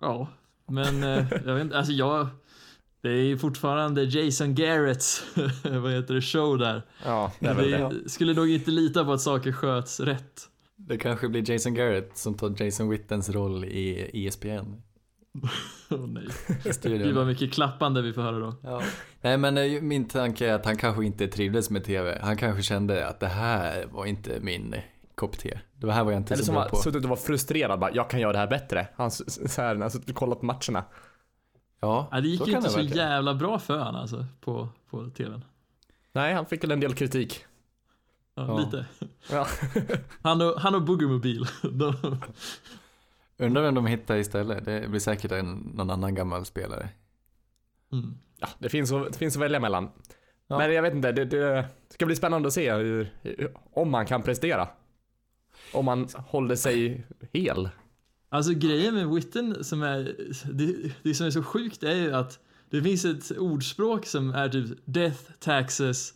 Ja, 0.00 0.28
men 0.66 1.02
eh, 1.02 1.26
jag 1.46 1.54
vet 1.54 1.62
inte, 1.64 1.78
alltså 1.78 1.92
jag 1.92 2.28
det 3.10 3.32
är 3.32 3.36
fortfarande 3.36 4.04
Jason 4.04 4.54
Garretts, 4.54 5.24
vad 5.62 5.92
heter 5.92 6.14
det, 6.14 6.20
show 6.22 6.58
där. 6.58 6.82
Ja, 7.04 7.32
det 7.38 7.48
är 7.48 7.90
Det 8.04 8.08
skulle 8.10 8.34
nog 8.34 8.50
inte 8.50 8.70
lita 8.70 9.04
på 9.04 9.12
att 9.12 9.20
saker 9.20 9.52
sköts 9.52 10.00
rätt. 10.00 10.48
Det 10.76 10.98
kanske 10.98 11.28
blir 11.28 11.50
Jason 11.50 11.74
Garrett 11.74 12.18
som 12.18 12.34
tar 12.34 12.62
Jason 12.64 12.88
Wittens 12.88 13.30
roll 13.30 13.64
i 13.64 14.10
ESPN. 14.26 14.46
Åh 15.90 16.06
nej. 16.06 16.26
Gud 16.82 17.14
vad 17.14 17.26
mycket 17.26 17.52
klappande 17.52 18.02
vi 18.02 18.12
får 18.12 18.22
höra 18.22 18.38
då. 18.38 18.54
Ja. 18.62 18.82
Nej 19.20 19.38
men 19.38 19.58
eh, 19.58 19.82
min 19.82 20.08
tanke 20.08 20.48
är 20.48 20.54
att 20.54 20.64
han 20.64 20.76
kanske 20.76 21.04
inte 21.04 21.28
trivdes 21.28 21.70
med 21.70 21.84
TV. 21.84 22.18
Han 22.22 22.36
kanske 22.36 22.62
kände 22.62 23.06
att 23.06 23.20
det 23.20 23.26
här 23.26 23.86
var 23.90 24.06
inte 24.06 24.40
min 24.40 24.74
kopp 25.14 25.38
te. 25.38 25.58
Det 25.80 25.92
här 25.92 26.04
var 26.04 26.12
jag 26.12 26.20
inte 26.20 26.34
Eller 26.34 26.42
så 26.42 26.46
som 26.46 26.54
bra 26.54 26.62
har 26.62 26.68
på. 26.68 26.76
suttit 26.76 27.04
och 27.04 27.10
var 27.10 27.16
frustrerad 27.16 27.80
bara, 27.80 27.90
jag 27.94 28.10
kan 28.10 28.20
göra 28.20 28.32
det 28.32 28.38
här 28.38 28.46
bättre. 28.46 28.88
Han 28.96 29.10
så 29.10 29.62
här, 29.62 29.74
när 29.74 29.80
han 29.80 29.90
suttit 29.90 30.10
och 30.10 30.16
kollat 30.16 30.40
på 30.40 30.46
matcherna. 30.46 30.84
Ja, 31.80 32.08
Ja, 32.10 32.20
det 32.20 32.28
gick 32.28 32.38
så 32.40 32.46
ju 32.46 32.52
kan 32.52 32.58
inte 32.60 32.70
så 32.70 32.76
verkligen. 32.78 33.08
jävla 33.08 33.34
bra 33.34 33.58
för 33.58 33.78
honom 33.78 34.00
alltså 34.00 34.26
på, 34.40 34.68
på 34.90 35.10
tvn. 35.10 35.44
Nej, 36.12 36.34
han 36.34 36.46
fick 36.46 36.64
väl 36.64 36.70
en 36.70 36.80
del 36.80 36.94
kritik. 36.94 37.44
Ja, 38.34 38.46
Ja. 38.46 38.58
Lite. 38.58 38.86
Ja. 39.30 39.46
Han 40.22 40.40
och, 40.42 40.60
han 40.60 40.74
och 40.74 40.82
Boogermobil. 40.82 41.44
De, 41.72 41.94
Undrar 43.38 43.62
vem 43.62 43.74
de 43.74 43.86
hittar 43.86 44.16
istället. 44.16 44.64
Det 44.64 44.88
blir 44.90 45.00
säkert 45.00 45.32
en, 45.32 45.54
någon 45.74 45.90
annan 45.90 46.14
gammal 46.14 46.44
spelare. 46.44 46.88
Mm. 47.92 48.14
ja, 48.38 48.48
det 48.58 48.68
finns, 48.68 48.90
det 48.90 49.16
finns 49.18 49.36
att 49.36 49.42
välja 49.42 49.60
mellan. 49.60 49.90
Ja. 50.46 50.58
Men 50.58 50.74
jag 50.74 50.82
vet 50.82 50.94
inte, 50.94 51.12
det, 51.12 51.24
det 51.24 51.66
ska 51.88 52.06
bli 52.06 52.16
spännande 52.16 52.46
att 52.46 52.52
se 52.52 52.74
hur, 52.74 53.12
om 53.72 53.90
man 53.90 54.06
kan 54.06 54.22
prestera. 54.22 54.68
Om 55.72 55.84
man 55.84 56.08
håller 56.16 56.56
sig 56.56 57.06
hel. 57.32 57.68
Alltså 58.36 58.52
grejen 58.52 58.94
med 58.94 59.08
Witten 59.08 59.64
som 59.64 59.82
är, 59.82 60.14
det, 60.52 60.92
det 61.02 61.14
som 61.14 61.26
är 61.26 61.30
så 61.30 61.42
sjukt 61.42 61.82
är 61.82 61.94
ju 61.94 62.14
att 62.14 62.38
det 62.70 62.82
finns 62.82 63.04
ett 63.04 63.38
ordspråk 63.38 64.06
som 64.06 64.30
är 64.30 64.48
typ 64.48 64.78
death, 64.84 65.20
taxes 65.38 66.12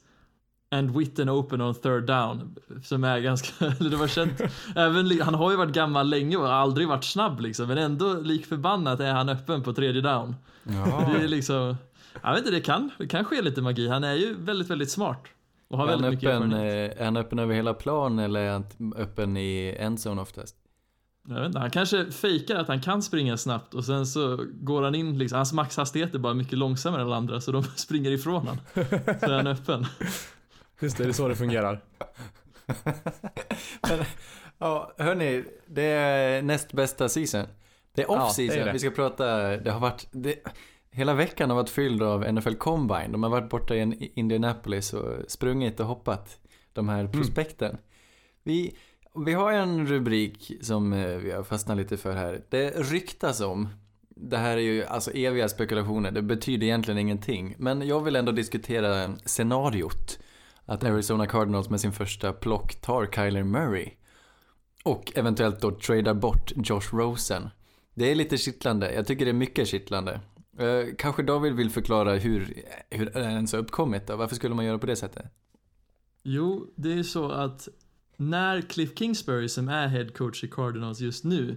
and 0.70 0.96
Witten 0.96 1.30
open 1.30 1.60
on 1.60 1.74
third 1.74 2.06
down. 2.06 2.56
Som 2.84 3.04
är 3.04 3.18
ganska, 3.18 3.66
eller 3.80 3.90
det 3.90 3.96
var 3.96 4.08
känt, 4.08 4.40
även, 4.76 5.20
han 5.20 5.34
har 5.34 5.50
ju 5.50 5.56
varit 5.56 5.72
gammal 5.72 6.08
länge 6.08 6.36
och 6.36 6.52
aldrig 6.52 6.88
varit 6.88 7.04
snabb 7.04 7.40
liksom, 7.40 7.68
men 7.68 7.78
ändå 7.78 8.14
lik 8.14 8.46
förbannat 8.46 9.00
är 9.00 9.12
han 9.12 9.28
öppen 9.28 9.62
på 9.62 9.72
tredje 9.72 10.00
down. 10.00 10.34
Ja. 10.64 11.10
Det 11.14 11.24
är 11.24 11.28
liksom, 11.28 11.76
jag 12.22 12.30
vet 12.30 12.38
inte, 12.38 12.50
det 12.50 12.60
kan, 12.60 12.90
det 12.98 13.08
kan 13.08 13.24
ske 13.24 13.42
lite 13.42 13.62
magi. 13.62 13.88
Han 13.88 14.04
är 14.04 14.14
ju 14.14 14.34
väldigt, 14.34 14.70
väldigt 14.70 14.90
smart. 14.90 15.24
Och 15.68 15.78
har 15.78 15.84
Är 15.86 15.90
väldigt 15.90 16.10
mycket 16.10 16.30
öppen, 16.30 16.52
eh, 16.52 17.00
är 17.00 17.04
han 17.04 17.16
öppen 17.16 17.38
över 17.38 17.54
hela 17.54 17.74
plan 17.74 18.18
eller 18.18 18.40
är 18.40 18.52
han 18.52 18.94
öppen 18.96 19.36
i 19.36 19.76
endzone 19.78 20.22
oftast? 20.22 20.56
Jag 21.28 21.34
vet 21.34 21.46
inte, 21.46 21.58
han 21.58 21.70
kanske 21.70 22.10
fejkar 22.10 22.56
att 22.56 22.68
han 22.68 22.80
kan 22.80 23.02
springa 23.02 23.36
snabbt 23.36 23.74
och 23.74 23.84
sen 23.84 24.06
så 24.06 24.46
går 24.52 24.82
han 24.82 24.94
in, 24.94 25.18
liksom, 25.18 25.36
hans 25.36 25.52
maxhastighet 25.52 26.14
är 26.14 26.18
bara 26.18 26.34
mycket 26.34 26.58
långsammare 26.58 27.00
än 27.00 27.06
alla 27.06 27.16
andra 27.16 27.40
så 27.40 27.52
de 27.52 27.62
springer 27.76 28.10
ifrån 28.10 28.46
han. 28.46 28.60
Så 29.20 29.26
är 29.26 29.36
han 29.36 29.46
öppen. 29.46 29.86
Just 30.80 30.96
det, 30.96 31.04
det 31.04 31.10
är 31.10 31.12
så 31.12 31.28
det 31.28 31.36
fungerar. 31.36 31.80
Men, 33.88 33.98
ja, 34.58 34.92
hörni, 34.98 35.44
det 35.66 35.82
är 35.82 36.42
näst 36.42 36.72
bästa 36.72 37.08
season. 37.08 37.46
Det 37.94 38.02
är 38.02 38.06
Ja, 38.08 38.26
off 38.26 38.32
season. 38.34 38.56
det 38.56 38.62
är 38.62 38.66
det. 38.66 38.72
Vi 38.72 38.78
ska 38.78 38.90
prata, 38.90 39.56
det 39.56 39.70
har 39.70 39.80
varit, 39.80 40.06
det, 40.10 40.34
hela 40.90 41.14
veckan 41.14 41.50
har 41.50 41.56
varit 41.56 41.70
fylld 41.70 42.02
av 42.02 42.32
NFL 42.34 42.54
Combine. 42.54 43.12
De 43.12 43.22
har 43.22 43.30
varit 43.30 43.50
borta 43.50 43.74
i 43.74 44.12
Indianapolis 44.14 44.92
och 44.92 45.30
sprungit 45.30 45.80
och 45.80 45.86
hoppat 45.86 46.38
de 46.72 46.88
här 46.88 47.06
prospekten. 47.08 47.78
Vi, 48.42 48.76
vi 49.14 49.32
har 49.32 49.52
en 49.52 49.86
rubrik 49.86 50.52
som 50.60 50.92
eh, 50.92 51.16
vi 51.16 51.30
har 51.30 51.42
fastnat 51.42 51.76
lite 51.76 51.96
för 51.96 52.12
här. 52.12 52.42
Det 52.48 52.70
ryktas 52.70 53.40
om, 53.40 53.68
det 54.08 54.36
här 54.36 54.56
är 54.56 54.60
ju 54.60 54.84
alltså 54.84 55.10
eviga 55.10 55.48
spekulationer, 55.48 56.10
det 56.10 56.22
betyder 56.22 56.66
egentligen 56.66 56.98
ingenting. 56.98 57.54
Men 57.58 57.86
jag 57.86 58.04
vill 58.04 58.16
ändå 58.16 58.32
diskutera 58.32 59.16
scenariot. 59.24 60.18
Att 60.64 60.84
Arizona 60.84 61.26
Cardinals 61.26 61.70
med 61.70 61.80
sin 61.80 61.92
första 61.92 62.32
plock 62.32 62.80
tar 62.80 63.06
Kyler 63.06 63.42
Murray. 63.42 63.90
Och 64.84 65.12
eventuellt 65.14 65.60
då 65.60 65.70
tradar 65.70 66.14
bort 66.14 66.52
Josh 66.56 66.92
Rosen. 66.92 67.50
Det 67.94 68.10
är 68.10 68.14
lite 68.14 68.36
kittlande, 68.36 68.94
jag 68.94 69.06
tycker 69.06 69.24
det 69.24 69.30
är 69.30 69.32
mycket 69.32 69.68
kittlande. 69.68 70.20
Eh, 70.58 70.94
kanske 70.98 71.22
David 71.22 71.52
vill 71.52 71.70
förklara 71.70 72.14
hur, 72.14 72.64
hur 72.90 73.06
det 73.06 73.20
ens 73.20 73.52
har 73.52 73.60
uppkommit 73.60 74.06
då? 74.06 74.16
Varför 74.16 74.36
skulle 74.36 74.54
man 74.54 74.64
göra 74.64 74.78
på 74.78 74.86
det 74.86 74.96
sättet? 74.96 75.24
Jo, 76.22 76.66
det 76.76 76.92
är 76.92 77.02
så 77.02 77.30
att 77.30 77.68
när 78.20 78.60
Cliff 78.60 78.98
Kingsbury 78.98 79.48
som 79.48 79.68
är 79.68 79.88
head 79.88 80.08
coach 80.08 80.44
i 80.44 80.48
Cardinals 80.48 81.00
just 81.00 81.24
nu, 81.24 81.56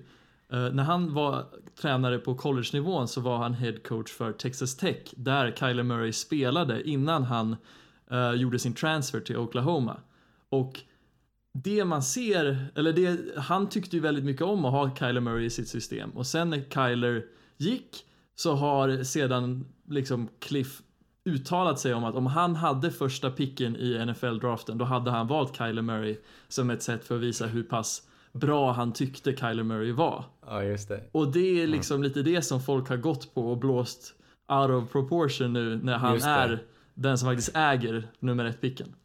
eh, 0.52 0.70
när 0.74 0.84
han 0.84 1.14
var 1.14 1.46
tränare 1.82 2.20
på 2.20 2.36
college-nivån 2.36 3.08
så 3.08 3.22
var 3.22 3.38
han 3.38 3.54
head 3.54 3.74
coach 3.84 4.12
för 4.12 4.32
Texas 4.32 4.78
Tech 4.78 4.98
där 5.16 5.52
Kyler 5.52 5.84
Murray 5.84 6.14
spelade 6.14 6.90
innan 6.90 7.24
han 7.24 7.56
eh, 8.12 8.32
gjorde 8.32 8.60
sin 8.60 8.74
transfer 8.74 9.20
till 9.20 9.38
Oklahoma. 9.38 9.98
Och 10.50 10.80
det 11.54 11.86
man 11.86 12.04
ser, 12.04 12.68
eller 12.76 12.94
det, 12.94 13.20
han 13.38 13.70
tyckte 13.70 13.96
ju 13.96 14.02
väldigt 14.02 14.26
mycket 14.26 14.42
om 14.42 14.66
att 14.66 14.72
ha 14.72 14.96
Kyler 14.96 15.22
Murray 15.22 15.46
i 15.46 15.50
sitt 15.50 15.68
system 15.68 16.10
och 16.10 16.28
sen 16.28 16.50
när 16.50 16.64
Kyler 16.70 17.26
gick 17.58 18.06
så 18.36 18.56
har 18.56 19.04
sedan 19.04 19.66
liksom 19.90 20.30
Cliff 20.40 20.82
uttalat 21.26 21.80
sig 21.80 21.94
om 21.94 22.04
att 22.04 22.16
om 22.16 22.26
han 22.26 22.56
hade 22.56 22.92
första 22.92 23.30
picken 23.32 23.76
i 23.76 24.06
NFL-draften 24.06 24.78
då 24.78 24.86
hade 24.86 25.12
han 25.12 25.28
valt 25.28 25.58
Kyler 25.58 25.82
Murray 25.82 26.18
som 26.48 26.70
ett 26.70 26.84
sätt 26.84 27.06
för 27.06 27.16
att 27.16 27.22
visa 27.22 27.46
hur 27.48 27.64
pass 27.64 28.02
bra 28.32 28.72
han 28.72 28.94
tyckte 28.94 29.36
Kyler 29.36 29.64
Murray 29.64 29.92
var. 29.92 30.26
Ja, 30.48 30.64
just 30.64 30.90
det. 30.90 31.04
Och 31.12 31.32
det 31.32 31.62
är 31.64 31.68
liksom 31.68 32.04
lite 32.04 32.22
det 32.22 32.42
som 32.42 32.62
folk 32.62 32.90
har 32.90 32.98
gått 32.98 33.34
på 33.34 33.52
och 33.52 33.58
blåst 33.58 34.14
out 34.48 34.70
of 34.84 34.92
proportion 34.92 35.54
nu 35.54 35.80
när 35.84 35.98
han 35.98 36.20
det. 36.20 36.26
är 36.26 36.64
den 36.94 37.18
som 37.18 37.30
faktiskt 37.30 37.52
äger 37.56 38.08
nummer 38.20 38.46
ett 38.46 38.62
picken. 38.62 38.96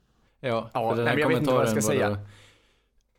Ja, 0.40 0.70
Ja, 0.74 0.94
den 0.94 0.96
nej, 0.96 1.06
här 1.06 1.14
men 1.14 1.20
jag 1.20 1.28
vet 1.28 1.38
inte 1.38 1.52
vad 1.52 1.62
jag 1.62 1.70
ska 1.70 1.80
säga. 1.82 2.10
då- 2.10 2.16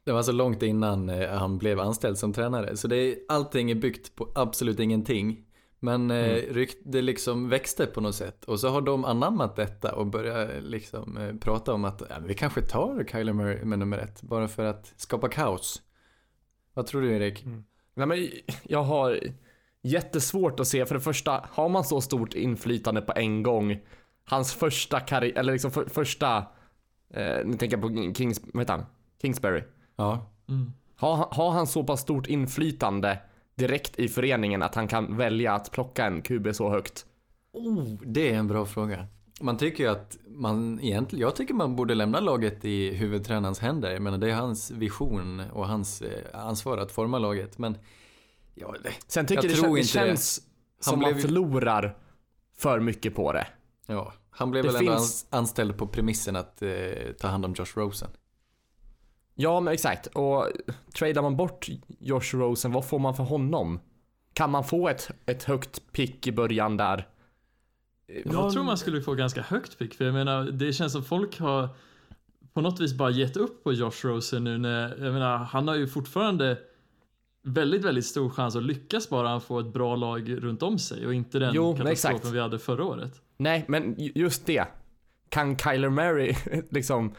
Det 0.04 0.12
var 0.12 0.24
så 0.24 0.32
långt 0.32 0.64
innan 0.64 1.10
eh, 1.10 1.30
han 1.30 1.58
blev 1.58 1.80
anställd 1.80 2.18
som 2.18 2.34
tränare. 2.34 2.78
Så 2.78 2.88
det 2.88 2.96
är, 2.96 3.16
allting 3.28 3.72
är 3.72 3.76
byggt 3.76 4.16
på 4.16 4.32
absolut 4.36 4.80
ingenting. 4.80 5.44
Men 5.80 6.12
eh, 6.12 6.18
Mm. 6.18 6.54
rykt, 6.54 6.78
det 6.86 7.02
liksom 7.02 7.50
växte 7.50 7.86
på 7.86 8.02
något 8.02 8.16
sätt. 8.16 8.44
Och 8.46 8.60
så 8.60 8.70
har 8.70 8.82
de 8.82 9.06
anammat 9.06 9.56
detta 9.56 9.96
och 9.96 10.06
börjat 10.08 10.64
liksom 10.64 11.18
eh, 11.18 11.36
prata 11.36 11.74
om 11.74 11.86
att 11.86 12.02
vi 12.26 12.34
kanske 12.34 12.62
tar 12.62 13.06
Kyler 13.12 13.34
Murray 13.34 13.66
med 13.66 13.80
nummer 13.80 13.98
ett. 13.98 14.22
Bara 14.22 14.48
för 14.48 14.66
att 14.66 14.94
skapa 14.98 15.30
kaos. 15.30 15.82
Vad 16.74 16.86
tror 16.86 17.02
du 17.02 17.12
Erik? 17.16 17.46
Nej 17.94 18.08
men 18.08 18.28
jag 18.64 18.84
har 18.84 19.20
jättesvårt 19.82 20.60
att 20.60 20.68
se, 20.68 20.86
för 20.86 20.96
det 20.96 21.02
första, 21.02 21.46
har 21.52 21.70
man 21.70 21.84
så 21.84 22.02
stort 22.02 22.34
inflytande 22.34 23.02
på 23.02 23.14
en 23.16 23.44
gång, 23.44 23.80
hans 24.26 24.54
första 24.54 25.00
karriär, 25.00 25.38
eller 25.40 25.54
liksom 25.54 25.72
för, 25.72 25.86
första, 25.86 26.38
eh, 27.14 27.38
nu 27.46 27.58
tänker 27.58 27.78
jag 27.78 27.82
på 27.82 28.14
Kings, 28.14 28.42
vad 28.54 28.62
heter 28.64 28.74
han? 28.74 28.86
Kingsbury. 29.22 29.64
Ja. 29.96 30.32
Mm. 30.50 30.72
Har, 30.96 31.16
han- 31.16 31.28
har 31.32 31.52
han 31.52 31.68
så 31.68 31.84
pass 31.84 32.02
stort 32.02 32.28
inflytande 32.28 33.20
direkt 33.60 34.00
i 34.00 34.08
föreningen 34.08 34.62
att 34.64 34.76
han 34.76 34.88
kan 34.88 35.18
välja 35.18 35.54
att 35.54 35.72
plocka 35.72 36.06
en 36.06 36.22
QB 36.22 36.56
så 36.56 36.70
högt? 36.70 37.06
Oh, 37.54 37.84
det 38.06 38.30
är 38.30 38.38
en 38.38 38.48
bra 38.48 38.66
fråga. 38.66 39.08
Man 39.42 39.58
tycker 39.58 39.84
ju 39.84 39.90
att 39.90 40.18
man 40.28 40.80
egentligen, 40.82 41.22
jag 41.22 41.36
tycker 41.36 41.54
man 41.54 41.76
borde 41.76 41.96
lämna 41.96 42.20
laget 42.20 42.66
i 42.66 42.94
huvudtränarens 42.94 43.60
händer. 43.60 43.92
Jag 43.92 44.02
menar 44.02 44.18
det 44.18 44.30
är 44.32 44.36
hans 44.36 44.72
vision 44.72 45.40
och 45.54 45.68
hans 45.68 46.02
eh, 46.02 46.24
ansvar 46.46 46.78
att 46.78 46.92
forma 46.92 47.20
laget. 47.20 47.58
Men 47.58 47.78
ja, 48.56 48.76
det, 48.84 48.90
Sen 49.08 49.26
tycker 49.26 49.44
Jag 49.44 49.52
det, 49.52 49.56
tror 49.62 49.76
det 49.76 49.82
inte 49.82 50.00
det. 50.00 50.08
känns 50.08 50.42
Han 50.86 50.92
som 50.92 51.00
blev 51.00 51.12
man 51.12 51.22
förlorar 51.22 51.98
för 52.58 52.80
mycket 52.80 53.16
på 53.16 53.34
det. 53.34 53.48
ja, 53.88 54.14
han 54.30 54.52
blev 54.52 54.64
Det 54.64 54.70
väl 54.72 54.82
ändå 54.82 54.92
finns- 54.92 55.26
ans- 55.26 55.38
anställd 55.38 55.78
på 55.78 55.88
premissen 55.88 56.36
att 56.36 56.62
eh, 56.62 56.70
ta 57.20 57.28
hand 57.28 57.46
om 57.46 57.54
Josh 57.58 57.66
Rosen. 57.76 58.10
Ja, 59.42 59.60
men 59.60 59.74
exakt. 59.74 60.08
Och 60.08 60.48
tradar 60.94 61.22
man 61.22 61.38
bort 61.38 61.68
Josh 62.00 62.34
Rosen, 62.34 62.72
vad 62.72 62.88
får 62.88 63.00
man 63.00 63.16
för 63.16 63.24
honom? 63.24 63.80
Kan 64.34 64.52
man 64.52 64.64
få 64.64 64.90
ett, 64.90 65.12
ett 65.26 65.44
högt 65.44 65.92
pick 65.92 66.28
i 66.28 66.32
början 66.32 66.78
där? 66.78 67.08
Jag 68.26 68.54
tror 68.54 68.64
man 68.64 68.78
skulle 68.78 69.02
få 69.02 69.14
ganska 69.14 69.42
högt 69.42 69.78
pick 69.80 69.94
för 69.94 70.06
jag 70.06 70.14
menar 70.14 70.44
det 70.44 70.74
känns 70.74 70.92
som 70.94 71.04
folk 71.04 71.40
har 71.40 71.70
på 72.54 72.62
något 72.62 72.80
vis 72.80 72.94
bara 72.94 73.10
gett 73.10 73.38
upp 73.38 73.64
på 73.64 73.74
Josh 73.74 73.92
Rosen 74.04 74.44
nu 74.44 74.58
när, 74.58 75.04
jag 75.04 75.14
menar 75.14 75.38
han 75.38 75.68
har 75.68 75.76
ju 75.76 75.88
fortfarande 75.88 76.58
väldigt, 77.44 77.86
väldigt 77.86 78.06
stor 78.06 78.30
chans 78.30 78.56
att 78.56 78.64
lyckas 78.64 79.10
bara 79.10 79.28
han 79.28 79.42
får 79.42 79.60
ett 79.60 79.74
bra 79.74 79.96
lag 79.96 80.44
runt 80.44 80.64
om 80.64 80.80
sig 80.80 81.06
och 81.08 81.14
inte 81.14 81.40
den 81.40 81.54
Jo, 81.56 81.76
katastrofen 81.78 82.16
exakt. 82.18 82.34
vi 82.36 82.40
hade 82.40 82.60
förra 82.60 82.84
året. 82.86 83.22
Nej, 83.38 83.66
men 83.68 83.96
ju- 83.98 84.12
just 84.16 84.46
det. 84.46 84.66
Kan 85.30 85.58
Kyler 85.58 85.90
Murray 85.90 86.36
liksom 86.70 87.14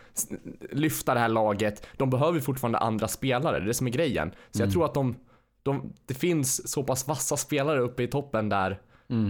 lyfta 0.72 1.14
det 1.14 1.20
här 1.20 1.28
laget? 1.28 1.86
De 1.96 2.10
behöver 2.10 2.40
fortfarande 2.40 2.78
andra 2.78 3.08
spelare, 3.08 3.58
det 3.58 3.64
är 3.64 3.66
det 3.66 3.74
som 3.74 3.86
är 3.86 3.90
grejen. 3.90 4.32
Så 4.50 4.62
jag 4.62 4.72
tror 4.72 4.84
att 4.84 4.94
de, 4.94 5.16
de, 5.62 5.92
det 6.06 6.14
finns 6.14 6.70
så 6.72 6.82
pass 6.84 7.08
vassa 7.08 7.36
spelare 7.36 7.80
uppe 7.80 8.02
i 8.02 8.06
toppen 8.08 8.48
där, 8.48 8.80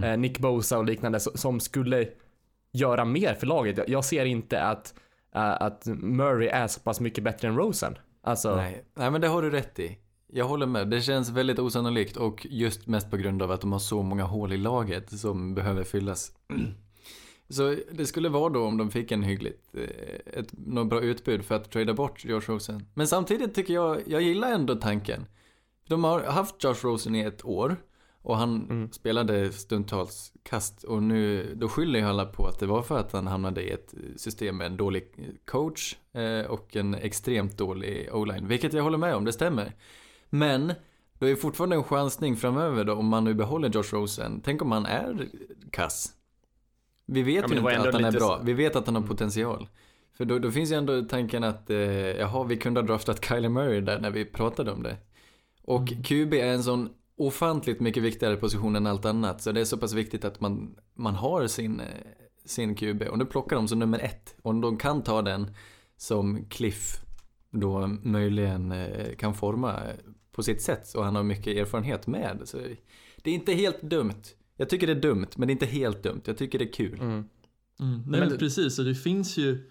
eh, 0.03 0.17
Nick 0.17 0.39
Bosa 0.39 0.77
och 0.77 0.85
liknande, 0.85 1.17
so- 1.17 1.37
som 1.37 1.59
skulle 1.59 2.07
göra 2.73 3.05
mer 3.05 3.33
för 3.33 3.47
laget. 3.47 3.79
Jag- 3.87 4.05
ser 4.05 4.25
inte 4.25 4.63
att, 4.63 4.93
eh, 5.35 5.51
att 5.61 5.85
Murray 5.87 6.47
är 6.47 6.67
så 6.67 6.79
pass 6.79 6.99
mycket 6.99 7.23
bättre 7.23 7.47
än 7.47 7.55
Rosen. 7.57 7.97
Alltså, 8.23 8.55
Nej. 8.55 8.83
Nej, 8.95 9.11
men 9.11 9.21
det 9.21 9.27
har 9.27 9.41
du 9.41 9.49
rätt 9.49 9.79
i. 9.79 9.97
Jag 10.33 10.45
håller 10.45 10.65
med. 10.65 10.87
Det 10.87 11.01
känns 11.01 11.29
väldigt 11.29 11.59
osannolikt 11.59 12.17
och 12.17 12.47
just 12.49 12.87
mest 12.87 13.11
på 13.11 13.17
grund 13.17 13.41
av 13.41 13.51
att 13.51 13.61
de 13.61 13.71
har 13.71 13.79
så 13.79 14.01
många 14.01 14.23
hål 14.23 14.53
i 14.53 14.57
laget 14.57 15.19
som 15.19 15.55
behöver 15.55 15.83
fyllas. 15.83 16.31
Så 17.51 17.75
det 17.91 18.05
skulle 18.05 18.29
vara 18.29 18.49
då 18.49 18.65
om 18.65 18.77
de 18.77 18.91
fick 18.91 19.11
en 19.11 19.23
hyggligt, 19.23 19.69
eh, 19.73 20.39
ett, 20.39 20.53
något 20.57 20.87
bra 20.87 21.01
utbud 21.01 21.45
för 21.45 21.55
att 21.55 21.71
trada 21.71 21.93
bort 21.93 22.25
Josh 22.25 22.41
Rosen. 22.47 22.85
Men 22.93 23.07
samtidigt 23.07 23.55
tycker 23.55 23.73
jag, 23.73 24.01
jag 24.07 24.21
gillar 24.21 24.51
ändå 24.51 24.75
tanken. 24.75 25.25
De 25.87 26.03
har 26.03 26.21
haft 26.21 26.63
Josh 26.63 26.75
Rosen 26.81 27.15
i 27.15 27.19
ett 27.19 27.45
år 27.45 27.77
och 28.21 28.37
han 28.37 28.89
spelade 28.91 29.51
stundtals 29.51 30.33
kast 30.43 30.83
och 30.83 31.03
nu, 31.03 31.53
då 31.55 31.69
skyller 31.69 31.99
ju 31.99 32.05
alla 32.05 32.25
på 32.25 32.45
att 32.47 32.59
det 32.59 32.65
var 32.65 32.81
för 32.81 32.99
att 32.99 33.11
han 33.11 33.27
hamnade 33.27 33.63
i 33.63 33.69
ett 33.69 33.93
system 34.15 34.57
med 34.57 34.67
en 34.67 34.77
dålig 34.77 35.03
coach 35.45 35.95
eh, 36.13 36.51
och 36.51 36.75
en 36.75 36.95
extremt 36.95 37.57
dålig 37.57 38.09
o-line, 38.13 38.47
vilket 38.47 38.73
jag 38.73 38.83
håller 38.83 38.97
med 38.97 39.15
om, 39.15 39.25
det 39.25 39.33
stämmer. 39.33 39.75
Men 40.29 40.73
då 41.19 41.27
är 41.27 41.35
fortfarande 41.35 41.75
en 41.75 41.83
chansning 41.83 42.35
framöver 42.35 42.83
då 42.83 42.93
om 42.93 43.07
man 43.07 43.23
nu 43.23 43.33
behåller 43.33 43.69
Josh 43.69 43.93
Rosen. 43.93 44.41
Tänk 44.43 44.61
om 44.61 44.71
han 44.71 44.85
är 44.85 45.27
kass. 45.71 46.13
Vi 47.11 47.21
vet 47.23 47.35
Ja, 47.35 47.49
ju 47.49 47.57
inte 47.57 47.87
att 47.89 47.93
han 47.93 48.05
är 48.05 48.11
bra. 48.11 48.19
så- 48.19 48.39
Vi 48.43 48.53
vet 48.53 48.75
att 48.75 48.85
han 48.85 48.95
har 48.95 49.01
potential. 49.01 49.67
För 50.17 50.25
då, 50.25 50.39
då 50.39 50.51
finns 50.51 50.71
ju 50.71 50.75
ändå 50.75 51.01
tanken 51.01 51.43
att, 51.43 51.69
eh, 51.69 51.77
jaha, 52.17 52.43
vi 52.43 52.57
kunde 52.57 52.79
ha 52.79 52.87
draftat 52.87 53.25
Kyler 53.25 53.49
Murray 53.49 53.81
där 53.81 53.99
när 53.99 54.11
vi 54.11 54.25
pratade 54.25 54.71
om 54.71 54.83
det. 54.83 54.97
Och 55.63 55.87
QB 56.03 56.33
är 56.33 56.45
en 56.53 56.63
sån 56.63 56.89
ofantligt 57.17 57.79
mycket 57.79 58.03
viktigare 58.03 58.35
position 58.35 58.75
än 58.75 58.87
allt 58.87 59.05
annat. 59.05 59.41
Så 59.41 59.51
det 59.51 59.61
är 59.61 59.65
så 59.65 59.77
pass 59.77 59.93
viktigt 59.93 60.25
att 60.25 60.41
man, 60.41 60.75
man 60.95 61.15
har 61.15 61.47
sin, 61.47 61.79
eh, 61.79 61.85
sin 62.45 62.75
QB. 62.75 63.01
Och 63.09 63.17
nu 63.17 63.25
plockar 63.25 63.55
de 63.55 63.67
som 63.67 63.79
nummer 63.79 63.99
ett. 63.99 64.35
Och 64.41 64.55
de 64.55 64.77
kan 64.77 65.01
ta 65.03 65.21
den 65.21 65.55
som 65.97 66.45
Cliff 66.49 67.01
då 67.51 67.87
möjligen 68.03 68.71
eh, 68.71 69.15
kan 69.17 69.33
forma 69.33 69.79
på 70.31 70.43
sitt 70.43 70.61
sätt. 70.61 70.93
Och 70.95 71.03
han 71.05 71.15
har 71.15 71.23
mycket 71.23 71.57
erfarenhet 71.57 72.07
med. 72.07 72.39
Så 72.43 72.57
det 73.23 73.29
är 73.29 73.33
inte 73.33 73.53
helt 73.53 73.81
dumt. 73.81 74.21
Jag 74.61 74.69
tycker 74.69 74.87
det 74.87 74.93
är 74.93 75.01
dumt, 75.01 75.27
men 75.35 75.47
det 75.47 75.51
är 75.51 75.55
inte 75.55 75.65
helt 75.65 76.03
dumt. 76.03 76.21
Jag 76.25 76.37
tycker 76.37 76.59
det 76.59 76.65
är 76.65 76.73
kul. 76.73 76.99
mm. 76.99 77.11
Mm. 77.13 77.23
Nej, 77.79 78.01
men 78.05 78.19
Men 78.19 78.29
det- 78.29 78.37
precis, 78.37 78.79
och 78.79 78.85
det 78.85 78.95
finns 78.95 79.37
ju 79.37 79.69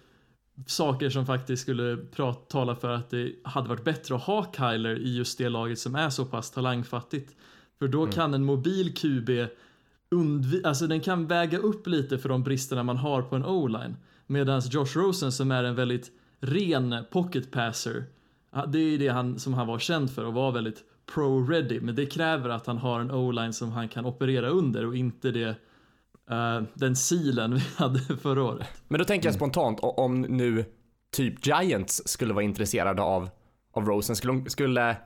saker 0.67 1.09
som 1.09 1.25
faktiskt 1.25 1.61
skulle 1.61 1.97
prata, 1.97 2.39
tala 2.39 2.75
för 2.75 2.89
att 2.89 3.09
det 3.09 3.33
hade 3.43 3.69
varit 3.69 3.83
bättre 3.83 4.15
att 4.15 4.21
ha 4.21 4.53
Kyler 4.57 4.99
i 4.99 5.17
just 5.17 5.37
det 5.37 5.49
laget 5.49 5.79
som 5.79 5.95
är 5.95 6.09
så 6.09 6.25
pass 6.25 6.51
talangfattigt. 6.51 7.35
För 7.79 7.87
då 7.87 8.07
kan 8.07 8.33
en 8.33 8.43
mobil 8.43 8.93
QB 8.95 9.29
undvi- 10.11 10.61
alltså 10.67 10.87
den 10.87 10.99
kan 11.01 11.27
väga 11.27 11.57
upp 11.57 11.87
lite 11.87 12.17
för 12.17 12.29
de 12.29 12.43
bristerna 12.43 12.83
man 12.83 12.97
har 12.97 13.21
på 13.21 13.35
en 13.35 13.45
O-line. 13.45 13.95
Medan 14.27 14.61
Josh 14.71 14.95
Rosen 14.97 15.31
som 15.31 15.51
är 15.51 15.63
en 15.63 15.75
väldigt 15.75 16.11
ren 16.39 16.95
pocket 17.11 17.51
passer, 17.51 18.03
det 18.67 18.79
är 18.79 18.97
det 18.99 19.07
han, 19.07 19.39
som 19.39 19.53
han 19.53 19.67
var 19.67 19.79
känd 19.79 20.11
för 20.11 20.25
och 20.25 20.33
var 20.33 20.51
väldigt 20.51 20.83
pro-ready. 21.13 21.81
Men 21.81 21.95
det 21.95 22.05
kräver 22.05 22.49
att 22.49 22.67
han 22.67 22.77
har 22.77 22.99
en 22.99 23.11
O-line 23.11 23.53
som 23.53 23.71
han 23.71 23.87
kan 23.89 24.05
operera 24.05 24.47
under 24.49 24.85
och 24.85 24.95
inte 24.95 25.31
det 25.31 25.55
eh, 26.31 26.61
den 26.73 26.95
silen 26.95 27.53
vi 27.55 27.61
hade 27.75 27.99
förra 27.99 28.43
året. 28.43 28.67
Men 28.87 28.99
då 28.99 29.05
tänker 29.05 29.27
jag 29.27 29.35
spontant, 29.35 29.79
o- 29.79 29.93
om 29.97 30.21
nu 30.21 30.65
typ 31.11 31.45
Giants 31.47 32.01
skulle 32.05 32.33
vara 32.33 32.43
intresserade 32.43 33.01
av, 33.01 33.29
av 33.73 33.85
Rosen, 33.85 34.15
skulle, 34.15 34.49
skulle, 34.49 34.97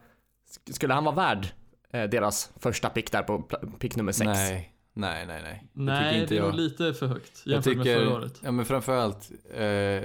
skulle 0.71 0.93
han 0.93 1.03
vara 1.03 1.15
värd 1.15 1.47
eh, 1.91 2.03
deras 2.03 2.51
första 2.59 2.89
pick 2.89 3.11
där 3.11 3.23
på 3.23 3.41
pick 3.79 3.95
nummer 3.95 4.11
6? 4.11 4.25
Nej, 4.25 4.73
nej, 4.93 5.25
nej, 5.27 5.41
nej. 5.43 5.63
Det 5.73 5.81
Nej, 5.83 6.03
tycker 6.03 6.21
inte 6.21 6.33
det 6.33 6.37
är 6.37 6.41
jag. 6.43 6.49
nog 6.49 6.59
lite 6.59 6.93
för 6.93 7.07
högt 7.07 7.41
Jag 7.45 7.51
jämfört 7.53 7.75
med 7.77 7.85
förra 7.85 8.13
året. 8.15 8.39
ja 8.43 8.51
men 8.51 8.65
framförallt 8.65 9.31
eh, 9.53 10.03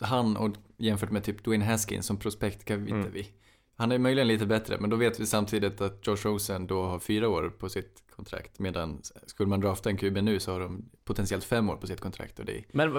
han 0.00 0.36
och 0.36 0.54
jämfört 0.78 1.10
med 1.10 1.24
typ 1.24 1.44
Dwayne 1.44 1.64
Haskins 1.64 2.06
som 2.06 2.16
prospekt 2.16 2.64
kan 2.64 2.84
vi 2.84 2.90
inte 2.90 3.00
Mm. 3.00 3.12
vi. 3.12 3.26
Han 3.76 3.92
är 3.92 3.98
möjligen 3.98 4.28
lite 4.28 4.46
bättre, 4.46 4.76
men 4.80 4.90
då 4.90 4.96
vet 4.96 5.20
vi 5.20 5.26
samtidigt 5.26 5.80
att 5.80 6.06
Josh 6.06 6.16
Rosen 6.26 6.66
då 6.66 6.82
har 6.82 6.98
fyra 6.98 7.28
år 7.28 7.48
på 7.58 7.68
sitt 7.68 8.02
kontrakt. 8.16 8.58
Medan 8.58 9.00
skulle 9.26 9.48
man 9.48 9.60
drafta 9.60 9.90
en 9.90 9.96
QB 9.96 10.16
nu 10.16 10.40
så 10.40 10.52
har 10.52 10.60
de 10.60 10.84
potentiellt 11.04 11.44
fem 11.44 11.70
år 11.70 11.76
på 11.76 11.86
sitt 11.86 12.00
kontrakt. 12.00 12.38
Och 12.38 12.44
det 12.44 12.58
är, 12.58 12.64
Men 12.72 12.92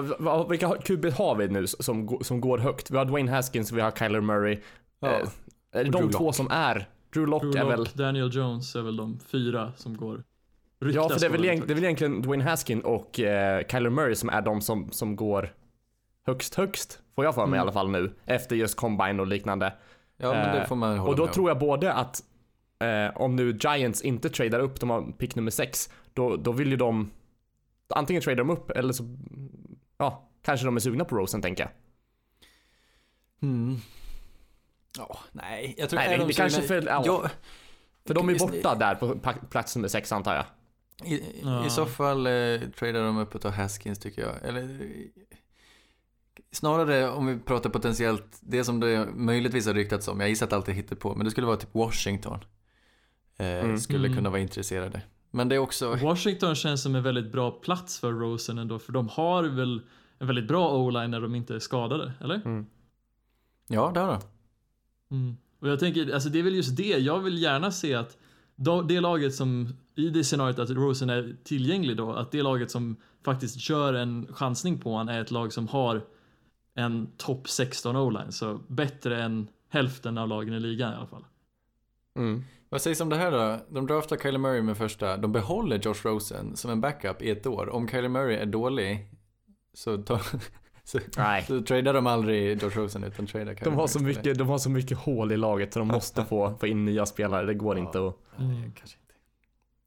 vilka 0.48 0.76
QB 0.76 1.04
har 1.04 1.34
vi 1.36 1.48
nu 1.48 1.66
som, 1.66 2.18
som 2.22 2.40
går 2.40 2.58
högt? 2.58 2.90
Vi 2.90 2.96
har 2.96 3.04
Dwayne 3.04 3.30
Haskins, 3.32 3.72
vi 3.72 3.80
har 3.80 3.90
Kyler 3.90 4.20
Murray. 4.20 4.60
Ja. 5.00 5.08
Eh, 5.08 5.28
är 5.72 5.84
det 5.84 5.90
de 5.90 5.98
Drew 6.02 6.12
två 6.12 6.24
Lock. 6.24 6.34
som 6.34 6.48
är? 6.50 6.88
Drew 7.14 7.26
Lock 7.28 7.42
Drew 7.42 7.56
är 7.56 7.64
väl... 7.64 7.84
Daniel 7.94 8.30
Jones 8.36 8.74
är 8.76 8.82
väl 8.82 8.96
de 8.96 9.18
fyra 9.26 9.72
som 9.76 9.96
går 9.96 10.24
Ja, 10.78 11.08
för 11.08 11.20
det 11.20 11.26
är, 11.26 11.30
väl 11.30 11.40
gå 11.40 11.44
egent, 11.46 11.60
väldigt 11.60 11.68
det 11.68 11.72
är 11.72 11.74
väl 11.74 11.84
egentligen 11.84 12.22
Dwayne 12.22 12.44
Haskins 12.44 12.84
och 12.84 13.20
eh, 13.20 13.66
Kyler 13.70 13.90
Murray 13.90 14.14
som 14.14 14.28
är 14.28 14.42
de 14.42 14.60
som, 14.60 14.90
som 14.92 15.16
går 15.16 15.54
högst 16.26 16.54
högst. 16.54 17.00
Får 17.14 17.24
jag 17.24 17.34
för 17.34 17.46
mig 17.46 17.56
i 17.56 17.60
Mm. 17.60 17.62
alla 17.62 17.72
fall 17.72 17.90
nu. 17.90 18.12
Efter 18.24 18.56
just 18.56 18.76
combine 18.76 19.20
och 19.20 19.26
liknande. 19.26 19.72
Ja, 20.16 20.32
men 20.32 20.54
det 20.54 20.60
Eh, 20.60 20.66
får 20.66 20.76
man 20.76 20.98
hålla 20.98 21.10
Och 21.10 21.16
då 21.16 21.24
med 21.24 21.34
tror 21.34 21.50
jag 21.50 21.58
både 21.58 21.92
att 21.92 22.22
eh, 22.78 23.16
om 23.22 23.36
nu 23.36 23.58
Giants 23.60 24.02
inte 24.02 24.30
tradar 24.30 24.60
upp, 24.60 24.80
de 24.80 24.90
har 24.90 25.02
pick 25.18 25.34
nummer 25.34 25.50
6, 25.50 25.90
då, 26.12 26.36
då 26.36 26.52
vill 26.52 26.70
ju 26.70 26.76
de 26.76 27.10
antingen 27.94 28.22
trada 28.22 28.36
dem 28.36 28.50
upp 28.50 28.70
eller 28.70 28.92
så, 28.92 29.04
ja, 29.98 30.28
kanske 30.42 30.66
de 30.66 30.76
är 30.76 30.80
sugna 30.80 31.04
på 31.04 31.16
Rosen 31.16 31.42
tänker 31.42 31.62
jag. 31.64 31.70
Mm. 33.48 33.76
Ja, 34.98 35.18
nej. 35.32 35.74
Jag 35.78 35.90
tror 35.90 35.98
Nej, 36.00 36.08
det- 36.08 36.16
de 36.16 36.26
det 36.26 36.32
kanske 36.32 36.60
sugna- 36.62 36.68
för- 36.68 36.86
ja. 36.86 37.02
Ja, 37.06 37.30
För 38.06 38.14
de 38.14 38.28
är 38.28 38.38
borta 38.38 38.74
där 38.74 38.94
på 38.94 39.14
plats 39.50 39.76
nummer 39.76 39.88
6 39.88 40.12
antar 40.12 40.34
jag. 40.34 40.44
I, 41.12 41.22
Ja. 41.42 41.66
I 41.66 41.70
så 41.70 41.86
fall 41.86 42.26
eh, 42.26 42.60
tradar 42.78 43.02
de 43.04 43.18
upp 43.18 43.34
och 43.34 43.40
tar 43.40 43.50
Haskins 43.50 43.98
tycker 43.98 44.22
jag. 44.22 44.44
Eller 44.48 44.62
snarare 46.54 47.10
om 47.10 47.26
vi 47.26 47.38
pratar 47.38 47.70
potentiellt, 47.70 48.38
det 48.40 48.64
som 48.64 48.80
det 48.80 49.08
möjligtvis 49.14 49.66
har 49.66 49.74
ryktats 49.74 50.08
om, 50.08 50.20
jag 50.20 50.28
gissar 50.28 50.46
att 50.46 50.52
allt 50.52 50.68
hittar 50.68 50.96
på, 50.96 51.14
men 51.14 51.24
det 51.24 51.30
skulle 51.30 51.46
vara 51.46 51.56
typ 51.56 51.74
Washington. 51.74 52.38
Eh, 53.36 53.46
Mm. 53.46 53.78
Skulle 53.78 54.06
Mm. 54.06 54.16
kunna 54.16 54.30
vara 54.30 54.40
intresserade. 54.40 55.02
Men 55.30 55.48
det 55.48 55.54
är 55.54 55.58
också, 55.58 55.94
Washington 55.94 56.54
känns 56.54 56.82
som 56.82 56.94
en 56.94 57.02
väldigt 57.02 57.32
bra 57.32 57.50
plats 57.50 57.98
för 57.98 58.12
Rosen 58.12 58.58
ändå, 58.58 58.78
för 58.78 58.92
de 58.92 59.08
har 59.08 59.44
väl 59.44 59.82
en 60.18 60.26
väldigt 60.26 60.48
bra 60.48 60.76
o-line 60.78 61.10
när 61.10 61.20
de 61.20 61.34
inte 61.34 61.54
är 61.54 61.58
skadade, 61.58 62.12
eller? 62.20 62.64
ja 63.68 63.90
det 63.94 64.00
har 64.00 64.08
de. 64.08 64.20
Mm. 65.16 65.36
Och 65.60 65.68
jag 65.68 65.80
tänker, 65.80 66.14
alltså 66.14 66.28
det 66.28 66.38
är 66.38 66.42
väl 66.42 66.54
just 66.54 66.76
det, 66.76 66.98
jag 66.98 67.20
vill 67.20 67.42
gärna 67.42 67.70
se 67.70 67.94
att 67.94 68.16
de, 68.56 68.86
det 68.88 69.00
laget 69.00 69.34
som, 69.34 69.68
i 69.94 70.08
det 70.10 70.24
scenariot 70.24 70.58
att 70.58 70.70
Rosen 70.70 71.10
är 71.10 71.36
tillgänglig 71.44 71.96
då, 71.96 72.12
att 72.12 72.32
det 72.32 72.42
laget 72.42 72.70
som 72.70 72.96
faktiskt 73.24 73.60
kör 73.60 73.94
en 73.94 74.26
chansning 74.34 74.78
på 74.78 74.90
honom 74.92 75.08
är 75.14 75.20
ett 75.20 75.30
lag 75.30 75.52
som 75.52 75.68
har 75.68 76.02
en 76.74 77.06
topp 77.16 77.48
16 77.48 77.96
o-line, 77.96 78.32
så 78.32 78.54
bättre 78.68 79.22
än 79.22 79.48
hälften 79.68 80.18
av 80.18 80.28
lagen 80.28 80.54
i 80.54 80.60
ligan 80.60 80.92
i 80.92 80.96
alla 80.96 81.06
fall. 81.06 81.24
Mm. 82.16 82.44
Vad 82.68 82.82
sägs 82.82 83.00
om 83.00 83.08
det 83.08 83.16
här 83.16 83.30
då? 83.30 83.58
De 83.68 83.86
draftar 83.86 84.16
Kyler 84.16 84.38
Murray 84.38 84.62
med 84.62 84.76
första, 84.76 85.16
de 85.16 85.32
behåller 85.32 85.78
Josh 85.78 86.02
Rosen 86.06 86.56
som 86.56 86.70
en 86.70 86.80
backup 86.80 87.22
i 87.22 87.30
ett 87.30 87.46
år. 87.46 87.68
Om 87.68 87.88
Kyler 87.88 88.08
Murray 88.08 88.36
är 88.36 88.46
dålig 88.46 89.08
så, 89.74 89.98
tar, 90.02 90.20
så, 90.84 90.98
Nej. 91.16 91.42
så 91.42 91.62
tradar 91.62 91.94
de 91.94 92.06
aldrig 92.06 92.62
Josh 92.62 92.76
Rosen 92.78 93.04
utan 93.04 93.26
tradar 93.26 93.54
Kyler 93.54 93.64
De 93.64 93.70
har, 93.70 93.76
Murray 93.76 93.88
så 93.88 94.02
mycket, 94.02 94.38
de 94.38 94.48
har 94.48 94.58
så 94.58 94.70
mycket 94.70 94.98
hål 94.98 95.32
i 95.32 95.36
laget 95.36 95.72
så 95.72 95.78
de 95.78 95.88
måste 95.88 96.24
få, 96.24 96.56
få 96.60 96.66
in 96.66 96.84
nya 96.84 97.06
spelare. 97.06 97.46
Det 97.46 97.54
går 97.54 97.76
Ja. 97.78 97.82
inte 97.84 97.98
att 98.08 98.16
inte. 98.40 98.82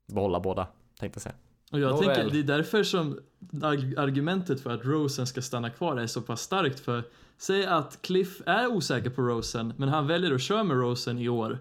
behålla 0.08 0.40
båda, 0.40 0.68
tänkte 1.00 1.18
jag 1.18 1.22
säga. 1.22 1.36
Och 1.72 1.80
jag 1.80 1.92
Nåväl. 1.92 2.16
tänker, 2.16 2.32
det 2.34 2.40
är 2.40 2.58
därför 2.58 2.84
som 2.84 3.20
arg- 3.52 3.98
argumentet 3.98 4.62
för 4.62 4.70
att 4.70 4.86
Rosen 4.86 5.28
ska 5.28 5.42
stanna 5.42 5.70
kvar 5.70 5.98
är 5.98 6.08
så 6.08 6.22
pass 6.22 6.42
starkt 6.42 6.80
för 6.80 7.04
Säg 7.40 7.66
att 7.66 8.00
Cliff 8.02 8.42
är 8.46 8.68
osäker 8.68 9.10
på 9.10 9.22
Rosen, 9.22 9.74
men 9.78 9.90
han 9.90 10.08
väljer 10.08 10.34
att 10.34 10.42
köra 10.42 10.64
med 10.64 10.78
Rosen 10.78 11.20
i 11.20 11.30
år. 11.30 11.60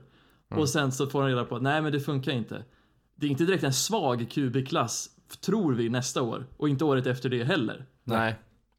Och 0.49 0.69
sen 0.69 0.93
så 0.93 1.07
får 1.07 1.21
han 1.21 1.31
reda 1.31 1.45
på 1.45 1.57
att 1.57 1.63
nej 1.63 1.83
men 1.83 1.93
det 1.93 2.01
funkar 2.01 2.33
inte. 2.33 2.65
Det 3.15 3.27
är 3.27 3.31
inte 3.31 3.45
direkt 3.45 3.65
en 3.65 3.73
svag 3.73 4.27
QB-klass, 4.31 5.09
tror 5.47 5.75
vi, 5.75 5.89
nästa 5.89 6.23
år. 6.23 6.47
Och 6.57 6.69
inte 6.69 6.85
året 6.85 7.07
efter 7.07 7.29
det 7.29 7.45
heller. 7.45 7.87
Nej. 8.05 8.19
Nej 8.29 8.37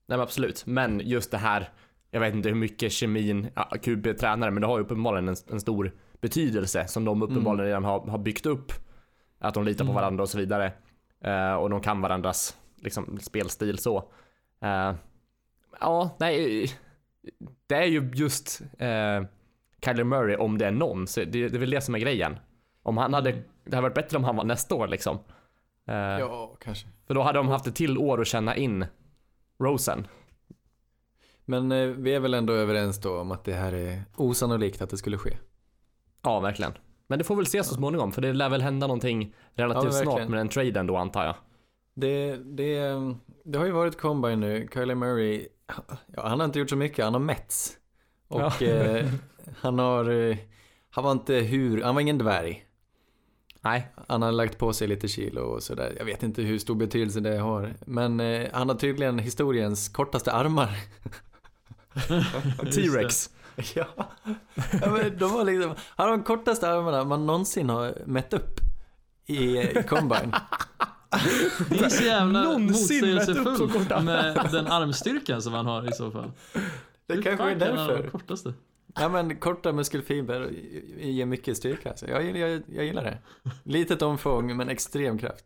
men 0.07 0.19
absolut. 0.19 0.63
Men 0.65 1.01
just 1.05 1.31
det 1.31 1.37
här, 1.37 1.69
jag 2.11 2.19
vet 2.19 2.33
inte 2.35 2.49
hur 2.49 2.55
mycket 2.55 2.91
kemin, 2.91 3.47
ja, 3.55 3.69
QB-tränare, 3.83 4.51
men 4.51 4.61
det 4.61 4.67
har 4.67 4.77
ju 4.77 4.83
uppenbarligen 4.83 5.27
en, 5.27 5.35
en 5.51 5.59
stor 5.61 5.91
betydelse 6.21 6.87
som 6.87 7.05
de 7.05 7.21
uppenbarligen 7.21 7.65
redan 7.67 7.83
har, 7.83 8.07
har 8.07 8.17
byggt 8.17 8.45
upp. 8.45 8.71
Att 9.39 9.53
de 9.53 9.65
litar 9.65 9.85
på 9.85 9.91
Mm. 9.91 9.95
varandra 9.95 10.23
och 10.23 10.29
så 10.29 10.37
vidare. 10.37 10.71
Eh, 11.21 11.53
och 11.53 11.69
de 11.69 11.81
kan 11.81 12.01
varandras 12.01 12.57
liksom, 12.75 13.19
spelstil 13.19 13.77
så. 13.77 13.97
Eh, 14.61 14.93
ja, 15.79 16.15
nej. 16.19 16.71
Det 17.67 17.75
är 17.75 17.85
ju 17.85 18.11
just 18.13 18.61
eh, 18.79 19.23
Kyler 19.85 20.03
Murray 20.03 20.35
om 20.35 20.57
det 20.57 20.65
är 20.65 20.71
någon, 20.71 21.07
så 21.07 21.19
det, 21.19 21.25
det 21.25 21.57
är 21.57 21.59
väl 21.59 21.69
det 21.69 21.81
som 21.81 21.95
är 21.95 21.99
grejen. 21.99 22.39
Om 22.83 22.97
han 22.97 23.13
hade, 23.13 23.31
det 23.63 23.75
hade 23.75 23.81
varit 23.81 23.95
bättre 23.95 24.17
om 24.17 24.23
han 24.23 24.35
var 24.35 24.43
nästa 24.43 24.75
år 24.75 24.87
liksom. 24.87 25.19
Eh, 25.87 25.95
Ja, 25.95 26.55
kanske. 26.59 26.87
För 27.07 27.13
då 27.13 27.21
hade 27.21 27.39
de 27.39 27.47
haft 27.47 27.67
ett 27.67 27.75
till 27.75 27.97
år 27.97 28.21
att 28.21 28.27
känna 28.27 28.55
in 28.55 28.85
Rosen. 29.59 30.07
Men 31.45 31.69
vi 32.03 32.15
är 32.15 32.19
väl 32.19 32.33
ändå 32.33 32.53
överens 32.53 33.01
då 33.01 33.19
om 33.19 33.31
att 33.31 33.43
det 33.43 33.53
här 33.53 33.73
är 33.73 34.03
osannolikt 34.15 34.81
att 34.81 34.89
det 34.89 34.97
skulle 34.97 35.17
ske. 35.17 35.37
Ja, 36.21 36.39
verkligen. 36.39 36.73
Men 37.07 37.19
det 37.19 37.25
får 37.25 37.35
väl 37.35 37.45
se 37.45 37.63
så 37.63 37.73
småningom, 37.73 38.11
för 38.11 38.21
det 38.21 38.33
lär 38.33 38.49
väl 38.49 38.61
hända 38.61 38.87
någonting 38.87 39.35
relativt 39.53 39.93
Ja, 39.93 40.01
snart 40.01 40.27
med 40.27 40.39
den 40.39 40.49
traden 40.49 40.87
då 40.87 40.97
antar 40.97 41.25
jag. 41.25 41.35
Det, 41.93 42.35
det, 42.35 42.79
det 43.45 43.57
har 43.57 43.65
ju 43.65 43.71
varit 43.71 43.97
combine 43.97 44.39
nu. 44.39 44.67
Kyler 44.73 44.95
Murray, 44.95 45.47
ja, 46.15 46.27
han 46.27 46.39
har 46.39 46.45
inte 46.45 46.59
gjort 46.59 46.69
så 46.69 46.75
mycket. 46.75 47.05
Han 47.05 47.13
har 47.13 47.21
mätts. 47.21 47.77
Och 48.27 48.41
Ja. 48.41 48.67
eh, 48.67 49.05
han 49.59 49.79
har, 49.79 50.09
eh, 50.29 50.37
han 50.89 51.03
var 51.03 51.11
inte 51.11 51.33
hur, 51.35 51.81
han 51.83 51.95
var 51.95 52.01
ingen 52.01 52.17
dvärg. 52.17 52.63
Nej, 53.61 53.87
Han 54.07 54.21
har 54.21 54.31
lagt 54.31 54.57
på 54.57 54.73
sig 54.73 54.87
lite 54.87 55.07
kilo 55.07 55.41
och 55.41 55.63
sådär. 55.63 55.93
Jag 55.97 56.05
vet 56.05 56.23
inte 56.23 56.41
hur 56.41 56.59
stor 56.59 56.75
betydelse 56.75 57.19
det 57.19 57.37
har. 57.37 57.73
Men 57.85 58.19
eh, 58.19 58.47
han 58.53 58.69
har 58.69 58.75
tydligen 58.75 59.19
historiens 59.19 59.89
kortaste 59.89 60.31
armar. 60.31 60.69
T-Rex. 62.75 63.29
ja. 63.75 63.87
ja 64.81 64.91
men 64.91 65.17
de 65.17 65.33
var 65.33 65.43
liksom, 65.43 65.75
han 65.95 66.09
har 66.09 66.17
de 66.17 66.23
kortaste 66.23 66.69
armarna 66.69 67.03
man 67.03 67.25
någonsin 67.25 67.69
har 67.69 67.93
mätt 68.05 68.33
upp 68.33 68.59
i, 69.25 69.57
i 69.57 69.83
combine. 69.87 70.31
Det 71.69 71.79
är 71.79 71.89
så 71.89 72.03
jävla 72.03 72.59
motsägelsefullt 72.59 74.03
med 74.03 74.49
den 74.51 74.67
armstyrkan 74.67 75.41
som 75.41 75.53
han 75.53 75.65
har 75.65 75.89
i 75.89 75.93
så 75.93 76.11
fall. 76.11 76.31
Det 77.07 77.13
Hur 77.13 77.21
kanske 77.21 77.43
är 77.43 77.59
fan 77.59 77.59
kan 77.59 77.77
därför. 77.77 78.09
kortaste? 78.09 78.53
Ja 78.95 79.09
men 79.09 79.37
korta 79.37 79.73
muskelfiber 79.73 80.49
ger 80.99 81.25
mycket 81.25 81.57
styrka. 81.57 81.97
Så 81.97 82.05
jag, 82.05 82.37
jag, 82.37 82.61
jag 82.67 82.85
gillar 82.85 83.03
det. 83.03 83.17
Litet 83.63 84.01
omfång 84.01 84.57
men 84.57 84.69
extrem 84.69 85.17
kraft. 85.17 85.45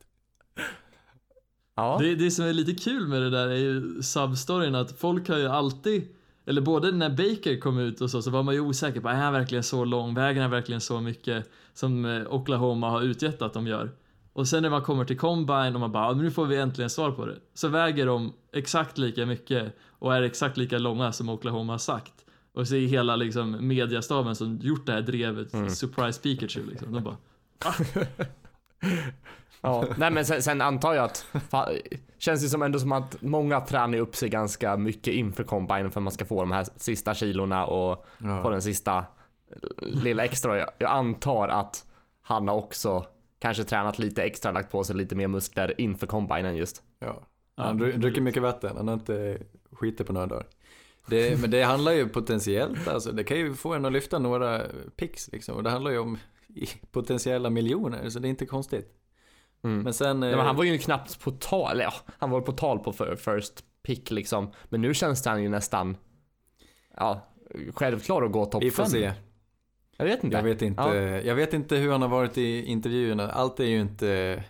Ja. 1.76 1.98
Det, 2.02 2.16
det 2.16 2.32
som 2.32 2.46
är 2.46 2.54
lite 2.54 2.84
kul 2.84 3.08
med 3.08 3.22
det 3.22 3.30
där 3.30 3.48
är 3.48 3.56
ju 3.58 4.02
substoryn 4.02 4.76
att 4.76 5.00
folk 5.00 5.30
har 5.30 5.38
ju 5.38 5.48
alltid 5.48 6.08
eller 6.46 6.62
både 6.62 6.92
när 6.92 7.10
Baker 7.10 7.60
kom 7.60 7.80
ut 7.80 8.02
och 8.02 8.10
så, 8.10 8.22
så 8.22 8.32
var 8.32 8.44
man 8.44 8.54
ju 8.54 8.60
osäker 8.62 9.02
på, 9.02 9.10
är 9.10 9.14
han 9.14 9.34
verkligen 9.34 9.64
så 9.64 9.86
lång? 9.86 10.14
Väger 10.14 10.42
han 10.42 10.52
verkligen 10.52 10.82
så 10.82 11.02
mycket 11.02 11.50
som 11.74 12.06
eh, 12.06 12.34
Oklahoma 12.34 12.90
har 12.90 13.02
utgett 13.02 13.42
att 13.42 13.54
de 13.54 13.68
gör? 13.68 13.92
Och 14.34 14.48
sen 14.48 14.64
när 14.64 14.70
man 14.70 14.82
kommer 14.82 15.06
till 15.06 15.18
Combine 15.18 15.74
och 15.74 15.80
man 15.80 15.92
bara, 15.92 16.04
"Ja, 16.08 16.14
men 16.14 16.26
nu 16.26 16.32
får 16.32 16.46
vi 16.46 16.58
äntligen 16.58 16.90
svar 16.90 17.12
på 17.12 17.26
det. 17.26 17.36
Så 17.54 17.68
väger 17.68 18.06
de 18.06 18.34
exakt 18.54 18.98
lika 18.98 19.26
mycket 19.26 19.78
och 19.90 20.16
är 20.16 20.22
exakt 20.22 20.58
lika 20.58 20.78
långa 20.78 21.12
som 21.12 21.30
Oklahoma 21.30 21.74
har 21.74 21.78
sagt. 21.78 22.14
Och 22.54 22.68
så 22.68 22.76
är 22.76 22.88
hela 22.88 23.16
liksom 23.16 23.68
mediastaben 23.68 24.36
som 24.36 24.60
gjort 24.62 24.86
det 24.86 24.92
här 24.92 25.02
drevet, 25.02 25.52
surprise 25.72 26.22
Pikachu 26.22 26.62
liksom. 26.70 26.94
De 26.94 27.04
bara, 27.04 27.18
ja. 29.62 29.86
Nej 29.98 30.12
men 30.12 30.26
sen, 30.26 30.44
sen 30.44 30.62
antar 30.62 30.94
jag 30.94 31.06
att, 31.06 31.26
fa, 31.50 31.70
känns 32.18 32.42
det 32.44 32.50
som 32.50 32.62
ändå 32.62 32.80
som 32.80 32.92
att 32.92 33.22
många 33.22 33.62
tränar 33.62 33.98
upp 33.98 34.16
sig 34.16 34.30
ganska 34.30 34.78
mycket 34.78 35.14
inför 35.14 35.44
combine 35.44 35.92
för 35.92 36.00
att 36.00 36.04
man 36.04 36.14
ska 36.14 36.26
få 36.26 36.40
de 36.42 36.52
här 36.52 36.68
sista 36.76 37.14
kilorna 37.14 37.66
och 37.66 38.06
få 38.44 38.50
den 38.50 38.62
sista 38.62 39.06
lilla 39.78 40.26
extra. 40.26 40.58
Jag, 40.58 40.70
jag 40.78 40.92
antar 40.92 41.48
att 41.48 41.86
han 42.22 42.48
har 42.48 42.56
också 42.56 43.06
kanske 43.40 43.64
tränat 43.64 44.00
lite 44.00 44.24
extra, 44.24 44.52
lagt 44.52 44.72
på 44.72 44.84
sig 44.84 44.96
lite 44.96 45.16
mer 45.16 45.28
muskler 45.28 45.82
inför 45.82 46.08
combinen 46.08 46.56
just. 46.56 46.84
Ja. 47.00 47.22
Ja, 47.56 47.64
Han 47.64 47.78
dricker 47.78 48.22
mycket 48.22 48.42
vatten, 48.42 48.78
han 48.78 48.88
har 48.88 48.94
inte 48.94 49.38
skitit 49.72 50.08
på 50.08 50.14
några 50.14 50.28
dagar. 50.28 50.46
Det, 51.08 51.42
men 51.42 51.52
det 51.52 51.64
handlar 51.64 51.92
ju 51.92 52.10
potentiellt, 52.10 52.88
alltså 52.88 53.12
det 53.12 53.24
kan 53.24 53.38
ju 53.38 53.54
få 53.54 53.74
en 53.74 53.86
att 53.86 53.92
lyfta 53.94 54.20
några 54.20 54.62
pix 54.96 55.30
liksom. 55.32 55.56
Och 55.56 55.64
det 55.64 55.70
handlar 55.70 55.92
ju 55.92 56.00
om 56.00 56.18
potentiella 56.92 57.50
miljoner, 57.50 58.10
så 58.10 58.20
det 58.20 58.28
är 58.28 58.30
inte 58.30 58.46
konstigt. 58.46 58.94
Mm. 59.64 59.84
Men 59.84 59.94
sen... 59.94 60.20
Nej, 60.20 60.32
eh, 60.32 60.38
men 60.38 60.46
han 60.46 60.56
var 60.56 60.64
ju 60.64 60.78
knappt 60.78 61.20
på 61.24 61.32
tal, 61.32 61.72
eller 61.72 61.84
ja, 61.84 61.94
han 62.20 62.30
var 62.30 62.42
på 62.42 62.52
tal 62.52 62.80
på 62.80 62.94
first 63.18 63.64
pick 63.84 64.12
liksom. 64.12 64.52
Men 64.70 64.82
nu 64.82 64.94
känns 64.94 65.26
han 65.26 65.44
ju 65.44 65.50
nästan, 65.50 65.98
ja, 66.98 67.34
självklar 67.74 68.22
att 68.24 68.32
gå 68.32 68.46
topp 68.46 68.64
vi 68.64 68.72
får 68.72 68.84
5. 68.84 68.92
se. 68.92 69.12
Jag 69.98 70.06
vet 70.06 70.24
inte. 70.24 70.38
Jag 70.38 70.44
vet 70.44 70.62
inte, 70.62 70.82
Ja. 70.82 70.96
jag 71.22 71.36
vet 71.36 71.54
inte 71.54 71.76
hur 71.76 71.92
han 71.92 72.02
har 72.02 72.10
varit 72.10 72.38
i 72.38 72.66
intervjuerna. 72.66 73.30
Allt 73.32 73.60
är 73.60 73.66
ju 73.66 73.82
inte 73.82 74.44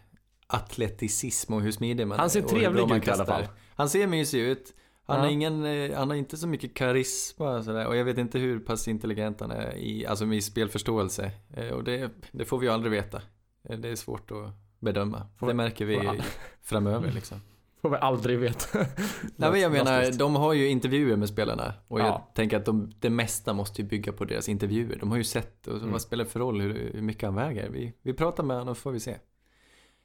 atleticism 0.47 1.53
och 1.53 1.61
hur 1.61 1.71
smidig 1.71 2.07
man 2.07 2.17
Han 2.19 2.25
är 2.25 2.29
ser 2.29 2.43
och 2.43 2.51
hur 2.51 2.57
trevlig 2.59 2.97
ut 2.97 3.07
i 3.07 3.11
alla 3.11 3.25
fall. 3.25 3.47
Han 3.75 3.89
ser 3.89 4.07
mysig 4.07 4.39
ut. 4.41 4.73
Han, 5.05 5.17
Ja. 5.17 5.23
har 5.23 5.29
ingen, 5.31 5.65
eh, 5.65 5.97
han 5.97 6.09
har 6.09 6.17
inte 6.17 6.37
så 6.37 6.47
mycket 6.47 6.73
karisma 6.73 7.57
och 7.57 7.63
sådär. 7.65 7.87
Och 7.87 7.95
jag 7.95 8.05
vet 8.05 8.17
inte 8.17 8.39
hur 8.39 8.59
pass 8.59 8.87
intelligent 8.87 9.39
han 9.41 9.51
är 9.51 9.75
i, 9.77 10.05
alltså 10.05 10.25
i 10.25 10.41
spelförståelse. 10.41 11.31
Eh, 11.53 11.67
Och 11.69 11.83
det, 11.83 12.11
det 12.31 12.45
får 12.45 12.59
vi 12.59 12.67
ju 12.67 12.73
aldrig 12.73 12.91
veta. 12.91 13.21
Eh, 13.69 13.77
Det 13.79 13.89
är 13.89 13.95
svårt 13.95 14.31
att 14.31 14.37
bedöma. 14.81 15.27
Får- 15.39 15.47
det 15.47 15.53
märker 15.53 15.85
vi 15.85 16.07
all- 16.07 16.23
framöver 16.61 17.11
liksom. 17.11 17.41
Får 17.81 17.89
vi 17.89 17.97
aldrig 17.97 18.39
veta. 18.39 18.79
Nej 19.35 19.51
men 19.51 19.59
jag 19.59 19.71
menar, 19.71 20.11
de 20.17 20.35
har 20.35 20.53
ju 20.53 20.67
intervjuer 20.67 21.15
med 21.15 21.29
spelarna. 21.29 21.73
Och 21.87 21.99
jag 21.99 22.07
Ja. 22.07 22.31
tänker 22.35 22.57
att 22.57 22.65
de, 22.65 22.91
det 22.99 23.09
mesta 23.09 23.53
måste 23.53 23.81
ju 23.81 23.87
bygga 23.87 24.11
på 24.13 24.25
deras 24.25 24.49
intervjuer. 24.49 24.97
De 24.99 25.09
har 25.11 25.17
ju 25.17 25.23
sett, 25.23 25.67
och 25.67 25.77
Mm. 25.77 25.91
vad 25.91 26.01
spelar 26.01 26.23
det 26.23 26.29
för 26.29 26.39
roll 26.39 26.61
hur, 26.61 26.91
hur 26.93 27.01
mycket 27.01 27.23
han 27.23 27.35
väger? 27.35 27.69
Vi, 27.69 27.93
vi 28.01 28.13
pratar 28.13 28.43
med 28.43 28.57
honom 28.57 28.75
får 28.75 28.91
vi 28.91 28.99
se. 28.99 29.15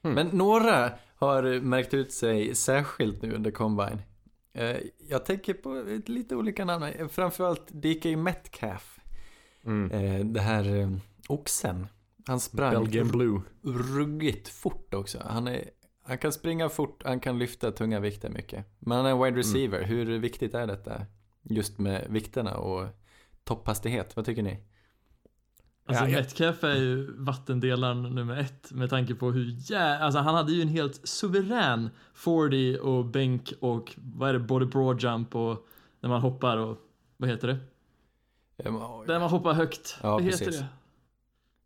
Mm. 0.03 0.15
Men 0.15 0.27
några 0.37 0.91
har 1.15 1.59
märkt 1.61 1.93
ut 1.93 2.11
sig 2.11 2.55
särskilt 2.55 3.21
nu 3.21 3.33
under 3.35 3.51
Combine. 3.51 4.01
Eh, 4.53 4.75
Jag 5.09 5.25
tänker 5.25 5.53
på 5.53 5.83
lite 6.05 6.35
olika 6.35 6.65
namn. 6.65 7.09
Framförallt 7.09 7.67
DK 7.71 8.05
Metcalf. 8.17 8.99
Mm. 9.65 9.91
Eh, 9.91 10.25
Det 10.25 10.41
här 10.41 10.75
eh, 10.79 10.89
oxen. 11.29 11.87
Han 12.27 12.39
sprang 12.39 12.73
Belgian 12.73 13.07
Blue. 13.07 13.41
ruggigt 13.63 14.47
fort 14.47 14.93
också. 14.93 15.19
Han, 15.25 15.47
är, 15.47 15.69
han 16.03 16.17
kan 16.17 16.31
springa 16.31 16.69
fort, 16.69 17.03
han 17.05 17.19
kan 17.19 17.39
lyfta 17.39 17.71
tunga 17.71 17.99
vikter 17.99 18.29
mycket. 18.29 18.65
Men 18.79 18.97
han 18.97 19.05
är 19.05 19.11
en 19.11 19.23
wide 19.23 19.37
receiver. 19.37 19.83
Hur 19.83 20.19
viktigt 20.19 20.53
är 20.53 20.67
detta? 20.67 21.01
Just 21.43 21.77
med 21.77 22.07
vikterna 22.09 22.57
och 22.57 22.87
topphastighet. 23.43 24.15
Vad 24.15 24.25
tycker 24.25 24.43
ni? 24.43 24.63
Alltså 25.85 26.03
Ja, 26.03 26.09
Metcalf 26.09 26.63
är 26.63 26.75
ju 26.75 27.13
vattendelaren 27.17 28.03
nummer 28.03 28.37
ett 28.37 28.71
med 28.71 28.89
tanke 28.89 29.15
på 29.15 29.31
hur 29.31 29.55
jä... 29.71 29.99
Alltså 29.99 30.19
han 30.19 30.35
hade 30.35 30.51
ju 30.51 30.61
en 30.61 30.67
helt 30.67 31.07
suverän 31.07 31.89
40 32.13 32.79
och 32.81 33.05
bänk 33.05 33.53
och 33.59 33.95
vad 33.97 34.29
är 34.29 34.33
det, 34.33 34.39
både 34.39 34.65
broad 34.65 35.03
jump 35.03 35.35
och 35.35 35.67
när 35.99 36.09
man 36.09 36.21
hoppar 36.21 36.57
och 36.57 36.77
vad 37.17 37.29
heter 37.29 37.47
det? 37.47 37.57
När 39.07 39.19
man 39.19 39.29
hoppar 39.29 39.53
högt. 39.53 39.97
Ja, 40.03 40.11
vad 40.11 40.23
heter 40.23 40.45
precis. 40.45 40.59
det? 40.59 40.67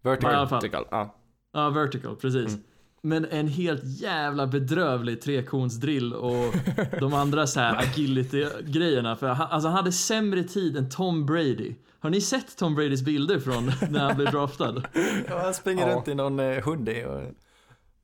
Vertical. 0.03 0.31
Ja, 0.31 0.37
i 0.37 0.39
alla 0.39 0.47
fall. 0.47 0.61
Vertical, 0.61 0.85
Ja. 0.91 1.15
Ja, 1.53 1.69
vertical, 1.69 2.15
precis. 2.15 2.47
Mm. 2.47 2.61
Men 3.03 3.25
en 3.25 3.47
helt 3.47 3.83
jävla 4.01 4.47
bedrövlig 4.47 5.21
trekonsdrill 5.21 6.13
och 6.13 6.53
de 6.99 7.13
andra 7.13 7.47
så 7.47 7.59
här 7.59 7.75
agility-grejerna. 7.83 9.15
För 9.15 9.27
han, 9.27 9.47
alltså 9.51 9.67
han 9.67 9.77
hade 9.77 9.91
sämre 9.91 10.43
tid 10.43 10.77
än 10.77 10.89
Tom 10.89 11.25
Brady. 11.25 11.75
Har 11.99 12.09
ni 12.09 12.21
sett 12.21 12.57
Tom 12.57 12.75
Bradys 12.75 13.01
bilder 13.01 13.39
från 13.39 13.71
när 13.89 13.99
han 13.99 14.15
blev 14.15 14.31
draftad? 14.31 14.83
Ja, 15.29 15.41
han 15.43 15.53
springer 15.53 15.87
Ja. 15.89 15.95
runt 15.95 16.07
i 16.07 16.15
någon 16.15 16.39
eh, 16.39 16.63
hoodie 16.63 17.05
och... 17.05 17.21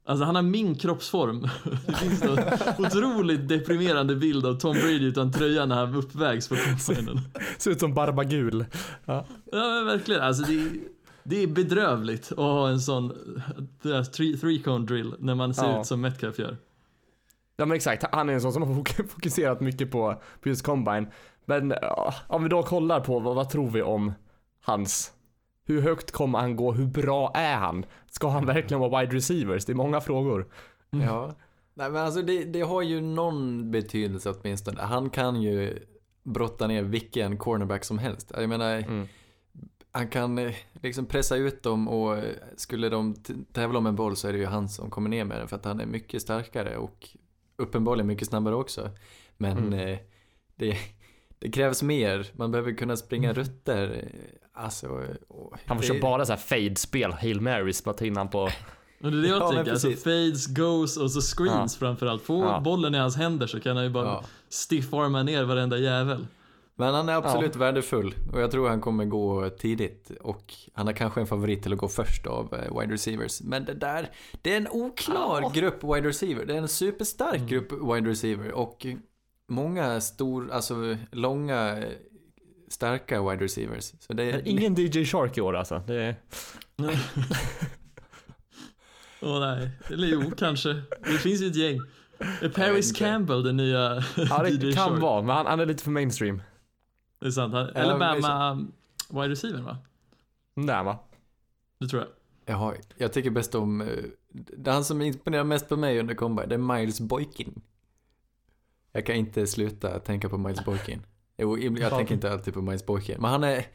Alltså 0.05 0.25
han 0.25 0.35
har 0.35 0.41
min 0.41 0.75
kroppsform. 0.75 1.49
Det 1.87 1.93
finns 1.95 2.21
en 2.21 2.39
otroligt 2.85 3.47
deprimerande 3.47 4.15
bild 4.15 4.45
av 4.45 4.53
Tom 4.53 4.73
Brady 4.73 5.05
utan 5.07 5.31
tröja 5.31 5.65
när 5.65 5.75
han 5.75 5.95
uppvägs 5.95 6.47
på 6.49 6.55
combinen. 6.85 7.19
Ser 7.57 7.71
ut 7.71 7.79
som 7.79 7.93
Barbagul. 7.93 8.65
Ja 9.05 9.25
men 9.51 9.85
verkligen, 9.85 10.21
alltså 10.21 10.43
det 10.43 10.53
är, 10.53 10.67
det 11.27 11.43
är 11.43 11.47
bedrövligt 11.47 12.31
att 12.31 12.37
ha 12.37 12.69
en 12.69 12.79
sån 12.79 13.13
three, 14.15 14.37
three 14.37 14.59
cone 14.63 14.85
drill 14.85 15.15
när 15.19 15.35
man 15.35 15.53
ser 15.53 15.65
Ja. 15.71 15.79
ut 15.81 15.85
som 15.87 16.01
Metcalf 16.01 16.39
gör. 16.39 16.57
Ja 17.57 17.65
men 17.65 17.75
exakt, 17.75 18.03
han 18.11 18.29
är 18.29 18.33
en 18.33 18.41
sån 18.41 18.53
som 18.53 18.63
har 18.63 18.73
fok- 18.75 19.07
fokuserat 19.07 19.61
mycket 19.61 19.91
på, 19.91 20.21
på 20.41 20.49
just 20.49 20.65
combine. 20.65 21.07
Men 21.45 21.73
om 22.27 22.43
vi 22.43 22.49
då 22.49 22.63
kollar 22.63 22.99
på 22.99 23.19
vad, 23.19 23.35
vad 23.35 23.49
tror 23.49 23.69
vi 23.69 23.81
om 23.81 24.13
hans, 24.63 25.13
hur 25.65 25.81
högt 25.81 26.11
kommer 26.11 26.39
han 26.39 26.55
gå, 26.55 26.71
hur 26.71 26.85
bra 26.85 27.31
är 27.35 27.55
han? 27.55 27.85
Ska 28.11 28.29
han 28.29 28.45
verkligen 28.45 28.81
vara 28.81 29.01
wide 29.01 29.15
receivers? 29.15 29.65
Det 29.65 29.71
är 29.71 29.75
många 29.75 30.01
frågor. 30.01 30.47
Ja. 30.89 31.31
Nej 31.73 31.89
men 31.91 32.05
alltså 32.05 32.21
det, 32.21 32.43
det 32.43 32.61
har 32.61 32.81
ju 32.81 33.01
någon 33.01 33.71
betydelse 33.71 34.31
åtminstone. 34.41 34.81
Han 34.81 35.09
kan 35.09 35.41
ju 35.41 35.79
brotta 36.23 36.67
ner 36.67 36.83
vilken 36.83 37.37
cornerback 37.37 37.83
som 37.83 37.97
helst. 37.97 38.31
Jag 38.37 38.49
menar, 38.49 38.75
Mm. 38.77 39.07
Han 39.97 40.07
kan 40.07 40.37
eh, 40.37 40.53
liksom 40.81 41.05
pressa 41.05 41.35
ut 41.35 41.63
dem 41.63 41.87
och 41.87 42.17
eh, 42.17 42.23
skulle 42.57 42.89
de 42.89 43.15
tävla 43.53 43.79
om 43.79 43.85
en 43.85 43.95
boll 43.95 44.15
så 44.15 44.27
är 44.27 44.33
det 44.33 44.39
ju 44.39 44.45
han 44.45 44.69
som 44.69 44.89
kommer 44.89 45.09
ner 45.09 45.23
med 45.25 45.37
den 45.39 45.47
för 45.47 45.55
att 45.55 45.65
han 45.65 45.79
är 45.79 45.85
mycket 45.85 46.21
starkare 46.21 46.77
och 46.77 47.09
uppenbarligen 47.57 48.07
mycket 48.07 48.27
snabbare 48.27 48.55
också. 48.55 48.89
Men 49.37 49.57
Mm. 49.57 49.73
eh, 49.79 49.97
det, 50.55 50.77
det 51.39 51.51
krävs 51.51 51.83
mer. 51.83 52.27
Man 52.33 52.51
behöver 52.51 52.71
kunna 52.71 52.95
springa 52.97 53.33
rutter. 53.33 53.91
eh, 54.03 54.19
Alltså, 54.63 54.87
och 55.27 55.53
Han 55.65 55.77
får 55.77 55.81
det- 55.81 55.87
köra 55.87 55.99
bara 56.01 56.25
så 56.25 56.31
här 56.31 56.39
fade-spel, 56.39 57.11
Hail 57.13 57.41
Marys, 57.41 57.83
bara 57.83 57.93
ta 57.95 58.05
in 58.05 58.17
han 58.17 58.29
på... 58.29 58.39
Och 59.01 59.11
det 59.11 59.17
är 59.17 59.21
det 59.21 59.27
jag 59.27 59.37
Ja, 59.41 59.45
men 59.47 59.55
tänker, 59.55 59.71
alltså 59.71 59.91
fades, 59.91 60.47
goes 60.47 60.97
och 60.97 61.11
så 61.11 61.21
screens 61.21 61.77
framförallt. 61.77 62.21
Få 62.23 62.43
Ja. 62.43 62.59
bollen 62.59 62.95
i 62.95 62.97
hans 62.97 63.15
händer 63.15 63.47
så 63.47 63.59
kan 63.59 63.75
han 63.75 63.85
ju 63.85 63.91
bara 63.91 64.05
Ja. 64.05 64.23
stiffarma 64.49 65.23
ner 65.23 65.43
varenda 65.43 65.77
jävel. 65.77 66.27
Men 66.79 66.93
han 66.93 67.09
är 67.09 67.13
absolut 67.13 67.55
värdefull 67.55 68.15
och 68.33 68.41
jag 68.41 68.51
tror 68.51 68.69
han 68.69 68.81
kommer 68.81 69.05
gå 69.05 69.49
tidigt 69.49 70.11
och 70.21 70.53
han 70.73 70.87
har 70.87 70.93
kanske 70.93 71.21
en 71.21 71.27
favorit 71.27 71.63
till 71.63 71.73
att 71.73 71.79
gå 71.79 71.87
först 71.87 72.27
av 72.27 72.53
eh, 72.53 72.79
wide 72.79 72.93
receivers. 72.93 73.41
Men 73.41 73.65
det 73.65 73.73
där, 73.73 74.09
det 74.41 74.53
är 74.53 74.57
en 74.57 74.67
oklar 74.71 75.53
grupp 75.53 75.83
wide 75.83 76.07
receiver. 76.07 76.45
Det 76.45 76.53
är 76.53 76.57
en 76.57 76.67
superstark 76.67 77.35
Mm. 77.35 77.47
grupp 77.47 77.71
wide 77.71 78.09
receiver 78.09 78.51
och 78.51 78.85
många 79.49 80.01
stor, 80.01 80.51
alltså 80.51 80.97
långa, 81.11 81.83
starka 82.69 83.29
wide 83.29 83.43
receivers. 83.43 83.93
Så 83.99 84.13
det 84.13 84.23
är 84.23 84.47
Ingen 84.47 84.75
DJ 84.75 85.05
Shark 85.05 85.37
i 85.37 85.41
år 85.41 85.55
alltså. 85.55 85.81
Det 85.87 85.95
är... 86.03 86.15
Åh 89.21 89.39
nej, 89.39 89.69
eller 89.91 90.07
jo 90.07 90.31
kanske. 90.37 90.69
Det 91.03 91.17
finns 91.17 91.41
ju 91.41 91.47
ett 91.47 91.55
gäng. 91.55 91.79
Är 92.41 92.49
Paris. 92.49 92.91
Campbell 92.91 93.43
den 93.43 93.57
nya 93.57 94.03
Ja 94.29 94.43
det 94.43 94.49
DJ 94.67 94.73
kan 94.73 94.89
Shark? 94.89 95.01
vara, 95.01 95.21
men 95.21 95.35
han, 95.35 95.45
han 95.45 95.59
är 95.59 95.65
lite 95.65 95.83
för 95.83 95.91
mainstream. 95.91 96.41
Det 97.19 97.27
är 97.27 97.31
sant. 97.31 97.53
Han, 97.53 97.69
Ja, 97.75 97.81
Alabama 97.81 98.67
wide 99.09 99.29
receiver 99.29 99.61
va? 99.61 99.77
Där 100.55 100.83
va? 100.83 100.99
Det 101.79 101.87
tror 101.87 102.01
jag. 102.01 102.09
Jaha, 102.55 102.73
jag 102.97 103.13
tycker 103.13 103.29
bäst 103.29 103.55
om, 103.55 103.81
eh, 103.81 103.87
det 104.31 104.71
han 104.71 104.83
som 104.83 105.01
imponerar 105.01 105.43
mest 105.43 105.69
på 105.69 105.75
mig 105.77 105.99
under 105.99 106.15
combine, 106.15 106.49
det 106.49 106.55
är 106.55 106.77
Miles 106.77 106.99
Boykin. 107.01 107.61
Jag 108.91 109.05
kan 109.05 109.15
inte 109.15 109.47
sluta 109.47 109.99
tänka 109.99 110.29
på 110.29 110.37
Miles 110.37 110.65
Boykin. 110.65 111.01
Jo, 111.37 111.57
jag 111.57 111.79
Ja. 111.79 111.89
tänker 111.89 112.13
inte 112.13 112.31
alltid 112.31 112.53
på 112.53 112.61
Miles 112.61 112.85
Boykin. 112.85 113.15
Men 113.21 113.31
han 113.31 113.43
är, 113.43 113.65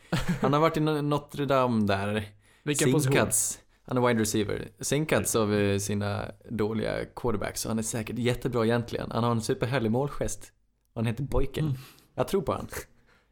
han 0.40 0.52
har 0.52 0.60
varit 0.60 0.76
i 0.76 0.80
Notre 0.80 1.44
Dame 1.46 1.86
där. 1.86 2.28
Vilken 2.62 2.92
position? 2.92 3.12
Sinkats. 3.12 3.58
Han 3.84 3.96
är 3.96 4.08
wide 4.08 4.20
receiver. 4.20 4.68
Sinkats 4.80 5.36
av 5.36 5.54
eh, 5.54 5.78
sina 5.78 6.24
dåliga 6.50 7.04
quarterbacks. 7.16 7.60
Så 7.60 7.68
han 7.68 7.78
är 7.78 7.82
säkert 7.82 8.18
jättebra 8.18 8.64
egentligen. 8.64 9.10
Han 9.10 9.24
har 9.24 9.30
en 9.30 9.40
superhärlig 9.40 9.90
målgest. 9.90 10.52
Han 10.94 11.06
heter 11.06 11.24
Boykin. 11.24 11.64
Mm. 11.64 11.76
Jag 12.14 12.28
tror 12.28 12.42
på 12.42 12.52
han. 12.52 12.66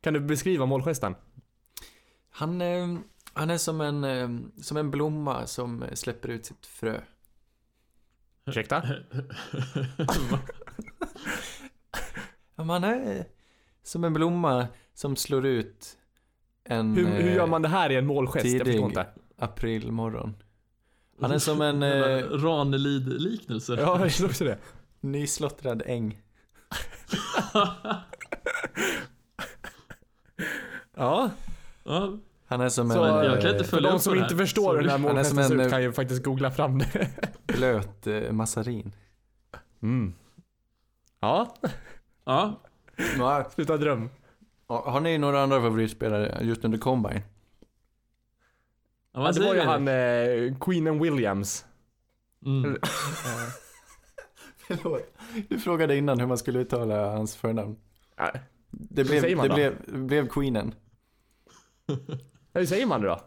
Kan 0.01 0.15
du 0.15 0.21
beskriva 0.21 0.67
målgesten? 0.67 1.15
Han, 2.31 2.61
eh, 2.61 2.89
han 3.33 3.51
är 3.51 3.59
som 3.59 3.81
en, 3.81 4.05
eh, 4.05 4.29
som 4.63 4.77
en 4.77 4.91
blomma 4.91 5.47
som 5.47 5.83
eh, 5.83 5.95
släpper 5.95 6.29
ut 6.29 6.47
sitt 6.47 6.67
frö. 6.67 7.01
Ursäkta? 8.47 8.83
Ja, 12.57 12.65
han 12.65 12.85
är 12.85 13.25
som 13.83 14.05
en 14.05 14.13
blomma 14.13 14.67
som 14.95 15.17
slår 15.17 15.47
ut 15.47 15.97
en 16.65 16.95
Hur, 16.97 17.07
hur 17.07 17.31
gör 17.35 17.47
man 17.47 17.63
det 17.63 17.69
här 17.69 17.91
i 17.91 17.97
en 17.97 18.07
målgest? 18.07 18.37
Jag 18.37 18.45
tidig- 18.45 18.65
förstår 18.65 18.89
inte. 18.89 19.07
aprilmorgon. 19.37 20.37
Han 21.21 21.31
är 21.33 21.39
som 21.39 21.61
en 21.63 21.83
eh, 21.83 22.19
Ranelid-liknelse. 22.31 23.75
Ja, 23.81 24.01
jag 24.01 24.13
tror 24.13 24.29
också 24.29 24.45
det. 24.45 24.59
nyslottrad 25.01 25.83
äng. 25.87 26.23
Ja, 30.97 31.31
ja, 31.85 32.19
Han 32.47 32.61
är 32.61 32.69
som 32.69 32.91
så 32.91 33.05
en 33.05 33.25
jag 33.25 33.41
kan 33.41 33.51
inte 33.51 33.65
för 33.65 33.71
följa 33.71 33.89
de 33.91 33.97
upp 33.97 34.03
som 34.03 34.15
inte 34.15 34.35
här. 34.35 34.39
förstår 34.39 34.75
hur 34.75 34.81
den 34.83 34.91
här 34.91 34.99
målgesten 34.99 35.45
ser 35.45 35.55
ut 35.55 35.61
eh, 35.61 35.69
kan 35.71 35.83
ju 35.83 35.93
faktiskt 35.93 36.23
googla 36.25 36.51
fram 36.51 36.79
det. 36.79 37.11
blöt 37.47 38.07
eh, 38.07 38.33
massarin. 38.33 38.93
Mm. 39.83 40.15
Ja, 41.21 41.55
ja. 42.25 42.61
Sluta 43.55 43.77
dröm. 43.77 44.11
Har 44.67 45.01
ni 45.01 45.19
några 45.19 45.43
andra 45.43 45.61
favoritspelare 45.61 46.39
just 46.43 46.65
under 46.65 46.79
combine? 46.79 47.23
ja 49.13 49.21
vad 49.21 49.35
det 49.35 49.41
var 49.41 49.55
ju 49.55 49.61
han 49.61 49.89
eh, 49.89 50.59
Queen 50.61 51.01
Williams. 51.03 51.65
Mm. 52.47 52.77
Förlåt. 54.67 55.15
Du 55.49 55.59
frågade 55.59 55.97
innan 55.97 56.21
hur 56.21 56.27
man 56.27 56.39
skulle 56.39 56.59
uttala 56.59 57.11
hans 57.11 57.37
förnamn. 57.37 57.77
Ja, 58.17 58.33
Det 58.71 59.05
blev, 59.05 59.23
det 59.23 59.49
blev, 59.55 60.07
blev 60.07 60.29
Queenen. 60.29 60.75
Hur 62.55 62.67
säger 62.67 62.87
man 62.87 63.01
det 63.01 63.09
då? 63.09 63.21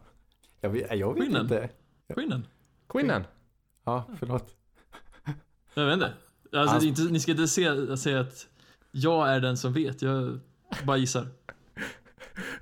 Jag 0.61 0.69
vet, 0.69 0.99
jag 0.99 1.13
vet 1.13 1.23
Queenen? 1.23 1.41
inte. 1.41 1.69
Queenen? 2.13 2.47
Queenen? 2.89 3.23
Ja, 3.83 4.07
förlåt. 4.19 4.55
Jag 5.73 5.85
vet 5.85 5.93
inte. 5.93 6.13
Alltså, 6.53 6.79
det 6.79 6.85
är 6.85 6.87
inte. 6.87 7.01
Ni 7.01 7.19
ska 7.19 7.31
inte 7.31 7.47
se, 7.47 7.97
säga 7.97 8.19
att 8.19 8.47
jag 8.91 9.29
är 9.29 9.39
den 9.39 9.57
som 9.57 9.73
vet. 9.73 10.01
Jag 10.01 10.39
bara 10.83 10.97
gissar. 10.97 11.27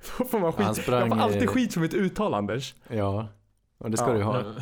Får 0.00 0.38
man 0.40 0.52
skit? 0.52 0.66
Han 0.66 0.74
sprang, 0.74 1.00
jag 1.00 1.08
får 1.08 1.16
alltid 1.24 1.48
skit 1.48 1.72
för 1.74 1.80
mitt 1.80 1.94
uttal 1.94 2.34
Anders. 2.34 2.74
Ja, 2.88 3.28
och 3.78 3.90
det 3.90 3.96
ska 3.96 4.06
Ja, 4.06 4.14
du 4.14 4.22
ha. 4.22 4.40
Ja. 4.40 4.54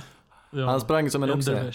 Ja. 0.50 0.66
Han 0.66 0.80
sprang 0.80 1.10
som 1.10 1.22
en 1.22 1.30
oxe. 1.30 1.72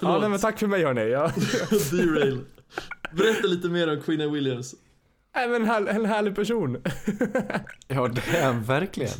Ja, 0.00 0.18
nej, 0.20 0.28
men 0.28 0.38
tack 0.38 0.58
för 0.58 0.66
mig 0.66 0.84
hörni. 0.84 1.10
Jag, 1.10 1.30
Derail. 1.90 2.40
Berätta 3.12 3.46
lite 3.46 3.68
mer 3.68 3.90
om 3.96 4.00
Queen 4.02 4.32
Williams. 4.32 4.74
är 5.32 5.54
en, 5.56 5.64
här, 5.64 5.86
en 5.86 6.04
härlig 6.04 6.34
person. 6.36 6.82
Ja, 7.88 8.08
det 8.08 8.36
är 8.38 8.44
han 8.46 8.62
verkligen. 8.64 9.12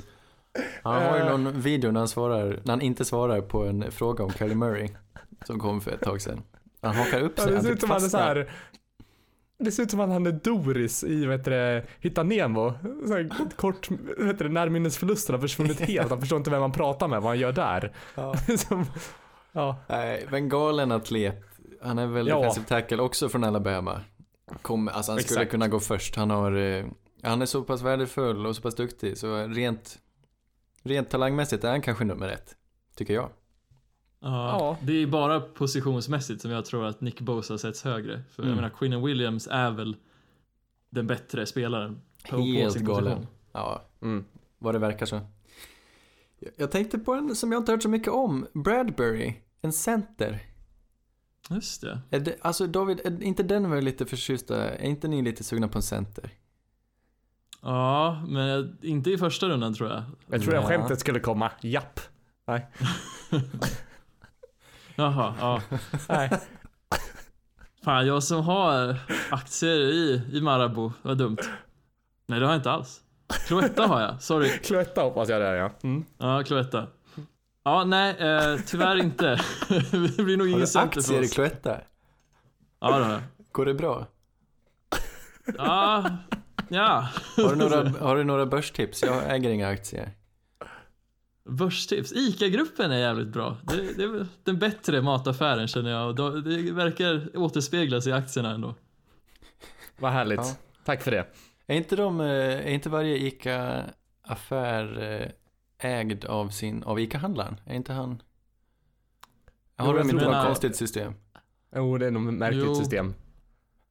Han 0.83 1.03
har 1.03 1.17
ju 1.17 1.23
Eh. 1.23 1.31
någon 1.31 1.61
video 1.61 1.91
när 1.91 2.01
han 2.01 2.09
svarar, 2.09 2.61
när 2.65 2.73
han 2.73 2.81
inte 2.81 3.05
svarar 3.05 3.41
på 3.41 3.65
en 3.65 3.93
fråga 3.93 4.25
om 4.25 4.31
Kylie 4.33 4.55
Murray. 4.55 4.89
Som 5.47 5.59
kom 5.61 5.81
för 5.81 5.91
ett 5.91 6.01
tag 6.01 6.21
sedan. 6.23 6.43
Han 6.83 6.95
hakar 6.95 7.21
upp 7.21 7.33
Ja, 7.37 7.43
sig, 7.43 7.51
det 7.53 7.57
han 7.57 7.65
ser 7.65 7.71
typ 7.71 7.77
ut 7.77 7.81
som 7.81 7.91
han 7.91 8.05
är 8.05 8.09
så 8.09 8.17
här. 8.19 8.51
Det 9.59 9.71
ser 9.73 9.83
ut 9.83 9.91
som 9.91 10.01
att 10.01 10.09
han 10.09 10.27
är 10.27 10.33
Doris 10.33 11.05
i 11.05 11.27
vet 11.27 11.45
du, 11.45 11.51
det, 11.51 11.85
Hitta 12.01 12.23
Nemo. 12.23 12.73
Så 13.07 13.13
här, 13.15 13.31
kort, 13.57 13.91
vet 14.19 14.39
du, 14.39 14.45
det, 14.49 14.51
närminnesförlusten 14.55 15.35
har 15.35 15.41
försvunnit 15.41 15.81
helt. 15.81 16.11
Han 16.11 16.21
förstår 16.21 16.37
inte 16.39 16.51
vem 16.51 16.61
han 16.61 16.73
pratar 16.73 17.09
med, 17.09 17.21
vad 17.23 17.31
han 17.31 17.39
gör 17.39 17.53
där. 17.53 17.93
Ja. 18.15 18.35
som, 18.59 18.87
Ja. 19.57 19.77
Nej, 19.89 20.27
men 20.31 20.49
galen 20.49 20.93
atlet. 20.93 21.43
Han 21.83 21.99
är 21.99 22.07
väl 22.07 22.27
Ja. 22.27 22.39
defensive 22.39 22.67
tackle 22.67 23.03
också 23.03 23.29
från 23.29 23.45
Alabama. 23.45 24.01
Kom, 24.63 24.89
alltså 24.89 25.13
han 25.13 25.21
skulle 25.21 25.41
Exakt. 25.41 25.51
kunna 25.51 25.69
gå 25.69 25.81
först. 25.81 26.17
Han 26.17 26.31
har, 26.31 26.53
eh, 26.53 26.85
han 27.23 27.43
är 27.43 27.47
så 27.47 27.63
pass 27.63 27.83
värdefull 27.83 28.47
och 28.47 28.57
så 28.57 28.63
pass 28.63 28.75
duktig 28.75 29.19
så 29.19 29.47
rent, 29.47 29.99
rent 30.83 31.11
talangmässigt 31.11 31.65
är 31.65 31.71
han 31.71 31.83
kanske 31.83 32.05
nummer 32.05 32.29
ett. 32.29 32.57
Tycker 32.97 33.15
jag. 33.15 33.31
Ja, 34.21 34.59
Ja. 34.59 34.77
Det 34.83 35.03
är 35.03 35.07
bara 35.07 35.41
positionsmässigt 35.41 36.41
som 36.43 36.51
jag 36.51 36.65
tror 36.65 36.85
att 36.87 37.01
Nick 37.01 37.21
Bosa 37.21 37.59
sätts 37.59 37.85
högre. 37.85 38.23
För 38.31 38.43
Mm. 38.43 38.49
jag 38.51 38.57
menar, 38.63 38.71
Quinnen 38.79 39.03
Williams 39.05 39.49
är 39.51 39.71
väl 39.71 39.97
den 40.91 41.07
bättre 41.07 41.47
spelaren 41.47 42.01
på, 42.31 42.37
på 42.37 42.43
Helt 42.43 42.73
sin 42.73 42.85
galen. 42.85 43.05
position. 43.05 43.27
Ja, 43.53 43.83
Mm. 44.03 44.25
vad 44.59 44.75
det 44.75 44.79
verkar 44.79 45.07
så. 45.07 45.21
Jag- 46.39 46.53
Jag 46.57 46.71
tänkte 46.71 46.99
på 46.99 47.13
en 47.15 47.37
som 47.37 47.53
jag 47.53 47.61
inte 47.61 47.73
hört 47.73 47.83
så 47.83 47.89
mycket 47.89 48.13
om. 48.13 48.47
Bradbury, 48.53 49.35
en 49.65 49.73
center. 49.73 50.43
Just 51.51 51.81
det. 51.81 52.01
Är 52.11 52.21
det, 52.21 52.37
alltså 52.43 52.67
David, 52.67 53.01
är 53.05 53.23
inte 53.23 53.43
Denver 53.43 53.83
lite 53.83 54.07
förtjusta? 54.07 54.71
Är 54.71 54.87
inte 54.87 55.09
ni 55.09 55.23
lite 55.23 55.45
sugna 55.45 55.69
på 55.69 55.79
en 55.79 55.83
center? 55.83 56.31
Ja, 57.63 58.25
men 58.29 58.79
inte 58.83 59.11
i 59.11 59.19
första 59.19 59.49
rundan 59.49 59.75
tror 59.75 59.91
jag. 59.91 60.03
Jag 60.27 60.43
tror 60.43 60.57
att 60.57 60.65
skämtet 60.65 61.01
skulle 61.01 61.21
komma. 61.21 61.51
Japp. 61.61 62.01
Nej. 62.47 62.71
Jaha, 64.95 65.35
ja. 65.41 65.63
Nej. 66.09 66.31
Fan, 67.85 68.07
jag 68.07 68.23
som 68.23 68.43
har 68.43 68.97
aktier 69.31 69.79
i, 69.79 70.23
i 70.33 70.41
Marabou, 70.41 70.93
vad 71.03 71.19
dumt. 71.19 71.39
Nej, 72.27 72.41
det 72.41 72.47
har 72.47 72.53
jag 72.53 72.59
inte 72.59 72.71
alls. 72.71 73.01
Cloetta 73.47 73.87
har 73.87 74.01
jag, 74.01 74.23
sorry. 74.23 74.49
Cloetta 74.49 75.03
hoppas 75.03 75.29
jag 75.29 75.41
det 75.41 75.47
är 75.47 75.55
ja. 75.55 75.71
Mm. 75.83 76.05
Ja, 76.19 76.43
Cloetta. 76.43 76.87
Ja, 77.65 77.85
nej, 77.85 78.17
eh, 78.19 78.61
tyvärr 78.67 78.97
inte. 78.97 79.41
det 80.17 80.23
blir 80.25 80.37
nog 80.37 80.47
Har 80.47 80.49
ingen 80.49 80.61
du 80.61 80.67
center 80.67 81.01
aktier 81.01 81.23
i. 81.23 81.29
Cloetta? 81.29 81.81
Ja, 82.81 82.99
det 82.99 83.05
har 83.05 83.13
jag. 83.13 83.23
Går 83.53 83.67
det 83.67 83.75
bra? 83.75 84.07
Ja, 85.59 86.11
ja. 86.69 87.09
Har 87.37 87.51
du 87.51 87.57
några, 87.57 87.89
har 87.89 88.17
du 88.17 88.25
några 88.25 88.47
börstips? 88.47 89.03
Jag 89.03 89.35
äger 89.35 89.51
inga 89.51 89.69
aktier. 89.69 90.11
Börstips. 91.49 92.13
ICA-gruppen 92.13 92.91
är 92.91 92.99
jävligt 92.99 93.29
bra. 93.29 93.57
Det, 93.63 93.97
det 93.97 94.05
är 94.05 94.27
den 94.45 94.59
bättre 94.59 95.03
mataffären 95.03 95.69
känner 95.69 95.91
jag. 95.91 96.17
Det 96.17 96.73
verkar 96.73 97.37
återspeglas 97.37 98.07
i 98.07 98.13
aktierna 98.13 98.51
ändå. 98.51 98.75
Vad 99.99 100.13
härligt. 100.13 100.41
Ja. 100.41 100.57
Tack 100.85 101.03
för 101.03 101.11
det. 101.11 101.27
Är 101.67 101.77
inte, 101.77 101.97
de, 101.97 102.21
eh, 102.21 102.27
är 102.27 102.69
inte 102.69 102.89
varje 102.89 103.17
ICA-affär 103.17 105.03
eh, 105.03 105.29
ägd 105.85 106.25
av, 106.25 106.49
sin, 106.49 106.83
av 106.83 107.01
ICA-handlaren? 107.01 107.61
Är 107.67 107.75
inte 107.75 107.93
han... 107.93 108.23
Jo, 109.79 109.85
Har 109.85 109.95
jag 109.97 110.07
de 110.07 110.11
inte 110.11 110.25
något 110.31 110.47
konstigt 110.47 110.77
system? 110.77 111.15
Jo, 111.77 111.99
det 111.99 112.07
är 112.07 112.11
nog 112.11 112.29
ett 112.29 112.35
märkligt 112.35 112.65
Jo. 112.67 112.75
system. 112.75 113.15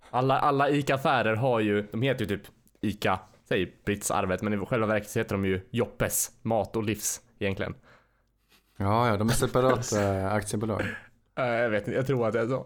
Alla, 0.10 0.40
alla 0.40 0.70
ICA-affärer 0.70 1.36
har 1.36 1.60
ju, 1.60 1.88
de 1.92 2.02
heter 2.02 2.26
ju 2.26 2.38
typ 2.38 2.48
ICA, 2.82 3.20
säg 3.50 3.76
Britsarvet, 3.86 4.42
men 4.42 4.54
i 4.54 4.66
själva 4.66 4.88
verket 4.88 5.10
så 5.10 5.20
heter 5.20 5.36
de 5.36 5.46
ju 5.46 5.62
Joppes, 5.72 6.32
Mat 6.42 6.76
och 6.76 6.84
Livs 6.84 7.22
egentligen. 7.40 7.74
Ja, 8.78 9.08
ja, 9.08 9.18
de 9.18 9.30
är 9.30 9.34
separata 9.34 10.28
aktiebolag. 10.32 10.82
Eh, 11.36 11.46
jag 11.46 11.70
vet 11.70 11.88
inte, 11.88 11.98
jag 11.98 12.08
tror 12.08 12.28
att 12.28 12.34
det 12.34 12.40
är 12.40 12.48
så. 12.48 12.66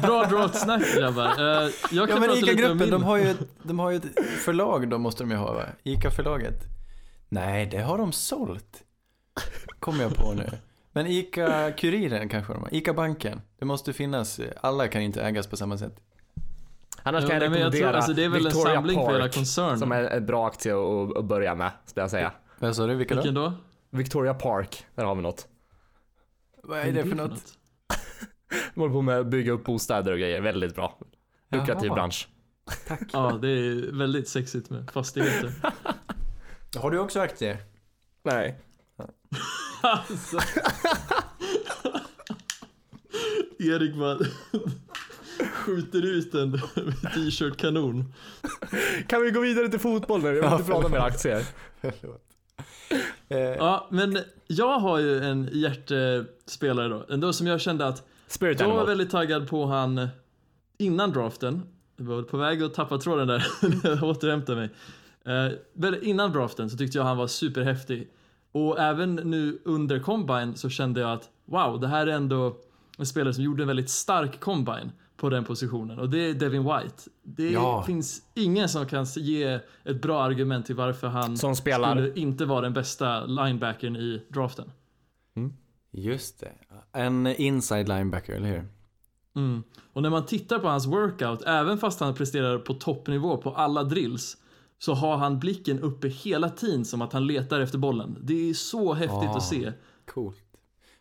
Bra 0.06 0.24
dragsnack 0.24 0.82
grabbar. 0.96 1.24
Eh, 1.26 1.44
jag 1.44 1.70
Ja, 1.90 2.06
kan 2.06 2.20
men 2.20 2.30
lite 2.30 2.42
om 2.42 2.48
ICA-gruppen, 2.58 2.78
min. 2.78 2.90
de 2.90 3.02
har, 3.04 3.16
ju 3.16 3.30
ett, 3.30 3.38
de 3.62 3.78
har 3.78 3.90
ju 3.90 3.96
ett 3.96 4.06
förlag, 4.44 4.88
då 4.88 4.98
måste 4.98 5.22
de 5.22 5.30
ju 5.30 5.36
ha 5.36 5.52
va? 5.52 5.62
ICA-förlaget. 5.82 6.64
Nej, 7.28 7.66
det 7.66 7.78
har 7.78 7.98
de 7.98 8.12
sålt. 8.12 8.82
Kommer 9.80 10.02
jag 10.02 10.14
på 10.14 10.32
nu. 10.32 10.46
Men 10.92 11.06
ICA-Kuriren 11.06 12.28
kanske 12.28 12.52
de 12.52 12.62
har. 12.62 12.74
ICA-banken. 12.74 13.40
Det 13.58 13.64
måste 13.64 13.92
finnas, 13.92 14.40
alla 14.60 14.88
kan 14.88 15.02
inte 15.02 15.22
ägas 15.22 15.46
på 15.46 15.56
samma 15.56 15.78
sätt. 15.78 16.00
Annars 17.02 17.22
Jo, 17.24 17.28
kan 17.30 17.40
jag 17.42 17.50
men 17.50 17.60
jag 17.60 17.66
rekommendera 17.66 17.90
tror, 17.90 17.96
alltså, 17.96 18.12
det 18.12 18.24
är 18.24 18.28
väl 18.28 18.44
Victoria 18.44 18.70
en 18.70 18.76
samling 18.76 18.96
på 18.98 19.06
hela 19.12 19.24
Park, 19.24 19.34
koncernen. 19.34 19.78
som 19.78 19.92
är 19.92 20.02
en 20.02 20.26
bra 20.26 20.46
aktie 20.46 20.72
att, 20.74 21.16
att 21.16 21.24
börja 21.24 21.54
med, 21.54 21.70
skulle 21.86 22.02
jag 22.02 22.10
säga. 22.10 22.32
Vad 22.58 22.76
sa 22.76 22.86
du, 22.86 22.94
vilka 22.94 23.14
då? 23.14 23.20
Vilken 23.20 23.34
då? 23.34 23.52
Victoria 23.90 24.34
Park, 24.34 24.86
där 24.94 25.04
har 25.04 25.14
vi 25.14 25.22
något. 25.22 25.48
Vad 26.62 26.78
är 26.78 26.92
det 26.92 27.04
för 27.04 27.16
något? 27.16 27.42
De 28.74 28.80
håller 28.80 28.94
på 28.94 29.02
med 29.02 29.18
att 29.18 29.26
bygga 29.26 29.52
upp 29.52 29.64
bostäder 29.64 30.12
och 30.12 30.18
grejer, 30.18 30.40
väldigt 30.40 30.74
bra. 30.74 30.98
Lukrativ 31.50 31.86
Jaha. 31.86 31.94
bransch. 31.94 32.28
Ja, 33.12 33.38
det 33.42 33.48
är 33.48 33.92
väldigt 33.98 34.28
sexigt 34.28 34.70
med 34.70 34.90
fastigheter. 34.90 35.52
Har 36.76 36.90
du 36.90 36.98
också 36.98 37.20
aktier? 37.20 37.58
Nej. 38.24 38.58
alltså. 39.80 40.38
Erik 43.58 43.94
bara 43.96 44.18
skjuter 45.52 46.06
ut 46.06 46.34
en 46.34 46.52
t-shirt-kanon. 47.14 48.14
Kan 49.06 49.22
vi 49.22 49.30
gå 49.30 49.40
vidare 49.40 49.68
till 49.68 49.80
fotboll 49.80 50.22
nu? 50.22 50.28
Jag 50.28 50.42
vill 50.42 50.52
inte 50.60 50.64
prata 50.72 50.88
mer 50.88 50.98
aktier. 50.98 51.44
Förlåt. 51.80 52.22
Eh, 53.28 53.38
Ja, 53.38 53.88
men 53.90 54.18
jag 54.46 54.78
har 54.78 54.98
ju 54.98 55.20
en 55.24 55.48
hjärtespelare 55.52 56.88
då. 56.88 57.06
Ändå 57.08 57.32
som 57.32 57.46
jag 57.46 57.60
kände 57.60 57.86
att 57.86 58.02
Spirit 58.26 58.60
jag 58.60 58.66
var 58.66 58.72
Animal. 58.72 58.86
väldigt 58.88 59.10
taggad 59.10 59.48
på 59.48 59.66
han 59.66 60.08
innan 60.78 61.12
draften. 61.12 61.62
Jag 61.96 62.04
var 62.04 62.22
på 62.22 62.36
väg 62.36 62.62
att 62.62 62.74
tappa 62.74 62.98
tråden 62.98 63.28
där 63.28 63.46
jag 63.84 64.02
återhämtade 64.02 64.60
mig. 64.60 64.70
Eh, 65.26 65.92
innan 66.02 66.32
draften 66.32 66.70
så 66.70 66.76
tyckte 66.76 66.98
jag 66.98 67.04
han 67.04 67.16
var 67.16 67.26
superhäftig. 67.26 68.08
Och 68.52 68.78
även 68.80 69.14
nu 69.14 69.58
under 69.64 69.98
combine 69.98 70.56
så 70.56 70.68
kände 70.68 71.00
jag 71.00 71.12
att 71.12 71.28
wow, 71.44 71.80
det 71.80 71.88
här 71.88 72.06
är 72.06 72.12
ändå 72.12 72.56
en 72.98 73.06
spelare 73.06 73.34
som 73.34 73.44
gjorde 73.44 73.62
en 73.62 73.66
väldigt 73.66 73.90
stark 73.90 74.40
combine 74.40 74.92
på 75.16 75.30
den 75.30 75.44
positionen 75.44 75.98
och 75.98 76.10
det 76.10 76.18
är 76.18 76.34
Devin 76.34 76.62
White. 76.64 77.02
Det 77.22 77.50
Ja. 77.50 77.82
finns 77.86 78.22
ingen 78.34 78.68
som 78.68 78.86
kan 78.86 79.04
ge 79.04 79.58
ett 79.84 80.02
bra 80.02 80.22
argument 80.22 80.66
till 80.66 80.74
varför 80.74 81.08
han 81.08 81.36
Som 81.36 81.56
spelar. 81.56 81.90
skulle 81.96 82.14
inte 82.14 82.44
vara 82.44 82.60
den 82.60 82.72
bästa 82.72 83.24
linebacken 83.26 83.96
i 83.96 84.22
draften. 84.28 84.70
Just 85.90 86.40
det. 86.40 86.52
En 86.92 87.26
inside 87.26 87.88
linebacker, 87.88 88.32
eller 88.32 88.48
hur? 88.48 88.64
Mm. 89.36 89.62
Och 89.92 90.02
när 90.02 90.10
man 90.10 90.26
tittar 90.26 90.58
på 90.58 90.68
hans 90.68 90.86
workout, 90.86 91.42
även 91.46 91.78
fast 91.78 92.00
han 92.00 92.14
presterar 92.14 92.58
på 92.58 92.74
toppnivå 92.74 93.36
på 93.36 93.50
alla 93.50 93.84
drills, 93.84 94.36
så 94.78 94.94
har 94.94 95.16
han 95.16 95.38
blicken 95.38 95.80
uppe 95.80 96.08
hela 96.08 96.48
tiden 96.50 96.84
som 96.84 97.02
att 97.02 97.12
han 97.12 97.26
letar 97.26 97.60
efter 97.60 97.78
bollen. 97.78 98.18
Det 98.22 98.50
är 98.50 98.54
så 98.54 98.94
häftigt 98.94 99.28
Ah. 99.30 99.36
att 99.36 99.42
se. 99.44 99.72
Coolt. 100.06 100.42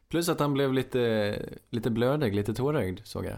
Plus 0.10 0.30
att 0.30 0.40
han 0.40 0.54
blev 0.54 0.74
lite, 0.74 1.40
lite 1.70 1.90
blödig, 1.92 2.36
lite 2.36 2.54
tårögd 2.54 3.00
såg 3.04 3.26
jag. 3.26 3.38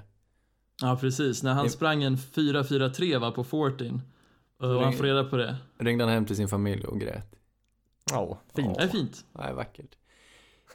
Ja, 0.82 0.97
precis. 1.02 1.43
När 1.43 1.54
han 1.54 1.63
Det- 1.65 1.69
sprang 1.71 2.04
en 2.04 2.17
4-4-3 2.17 3.17
var 3.19 3.32
på 3.32 3.43
14 3.43 4.02
och 4.60 4.67
det- 4.73 4.84
han 4.84 4.93
får 4.93 5.04
reda 5.04 5.23
på 5.23 5.38
det. 5.38 5.56
Ringde 5.78 6.04
han 6.04 6.13
hem 6.13 6.26
till 6.26 6.36
sin 6.36 6.47
familj 6.47 6.86
och 6.86 7.00
grät. 7.00 7.36
Ja, 8.12 8.39
fint. 8.56 8.78
Det 8.78 8.84
är 8.84 8.88
fint. 8.88 9.26
Nej, 9.32 9.54
vackert. 9.54 9.95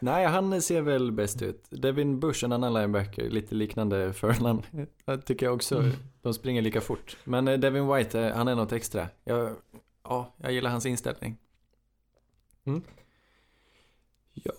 Nej, 0.00 0.26
han 0.26 0.62
ser 0.62 0.82
väl 0.82 1.12
bäst 1.12 1.42
ut. 1.42 1.64
Devin 1.70 2.20
Bush, 2.20 2.44
en 2.44 2.52
annan 2.52 2.74
linebacker, 2.74 3.30
lite 3.30 3.54
liknande 3.54 4.12
förnamn. 4.12 4.62
Jag 5.04 5.24
tycker 5.26 5.46
jag 5.46 5.54
också. 5.54 5.84
De 6.22 6.34
springer 6.34 6.62
lika 6.62 6.80
fort. 6.80 7.16
Men 7.24 7.48
eh, 7.48 7.58
Devin 7.58 7.94
White, 7.94 8.20
eh, 8.20 8.36
han 8.36 8.48
är 8.48 8.54
något 8.54 8.72
extra. 8.72 9.08
Jag, 9.24 9.56
ja, 10.04 10.34
jag 10.36 10.52
gillar 10.52 10.70
hans 10.70 10.86
inställning. 10.86 11.36
Mm. 12.64 12.82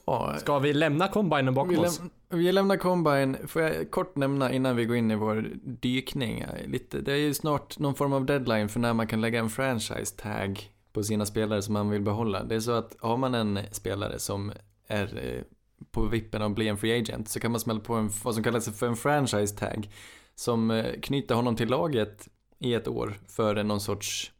Ja, 0.05 0.35
Ska 0.39 0.59
vi 0.59 0.73
lämna 0.73 1.07
combinen 1.07 1.53
bakom 1.53 1.69
vi, 1.69 1.77
oss? 1.77 1.99
läm- 2.01 2.09
vi 2.29 2.51
lämnar 2.51 2.77
Combine. 2.77 3.37
Får 3.47 3.61
jag 3.61 3.91
kort 3.91 4.15
nämna 4.15 4.51
innan 4.51 4.75
vi 4.75 4.85
går 4.85 4.97
in 4.97 5.11
i 5.11 5.15
vår 5.15 5.49
dykning. 5.63 6.45
Lite, 6.65 7.01
det 7.01 7.11
är 7.11 7.17
ju 7.17 7.33
snart 7.33 7.79
någon 7.79 7.95
form 7.95 8.13
av 8.13 8.25
deadline 8.25 8.69
för 8.69 8.79
när 8.79 8.93
man 8.93 9.07
kan 9.07 9.21
lägga 9.21 9.39
en 9.39 9.49
franchise 9.49 10.15
tag 10.15 10.69
på 10.93 11.03
sina 11.03 11.25
spelare 11.25 11.61
som 11.61 11.73
man 11.73 11.89
vill 11.89 12.01
behålla. 12.01 12.43
Det 12.43 12.55
är 12.55 12.59
så 12.59 12.71
att 12.71 12.95
har 12.99 13.17
man 13.17 13.35
en 13.35 13.59
spelare 13.71 14.19
som 14.19 14.51
är 14.87 15.35
eh, 15.35 15.41
på 15.91 16.01
vippen 16.05 16.41
att 16.41 16.51
bli 16.55 16.67
en 16.67 16.77
free 16.77 16.99
agent 16.99 17.29
så 17.29 17.39
kan 17.39 17.51
man 17.51 17.59
smälla 17.59 17.79
på 17.79 17.93
en, 17.93 18.09
vad 18.23 18.33
som 18.33 18.43
kallas 18.43 18.79
för 18.79 18.87
en 18.87 18.95
franchise 18.95 19.55
tag 19.57 19.89
som 20.35 20.71
eh, 20.71 20.99
knyter 21.01 21.35
honom 21.35 21.55
till 21.55 21.67
laget 21.69 22.27
i 22.59 22.73
ett 22.73 22.87
år 22.87 23.13
för 23.27 23.63
någon 23.63 23.81
sorts 23.81 24.31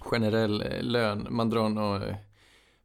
generell 0.00 0.60
eh, 0.62 0.82
lön. 0.82 1.26
Man 1.30 1.50
drar 1.50 1.68
någon, 1.68 2.02
eh, 2.02 2.14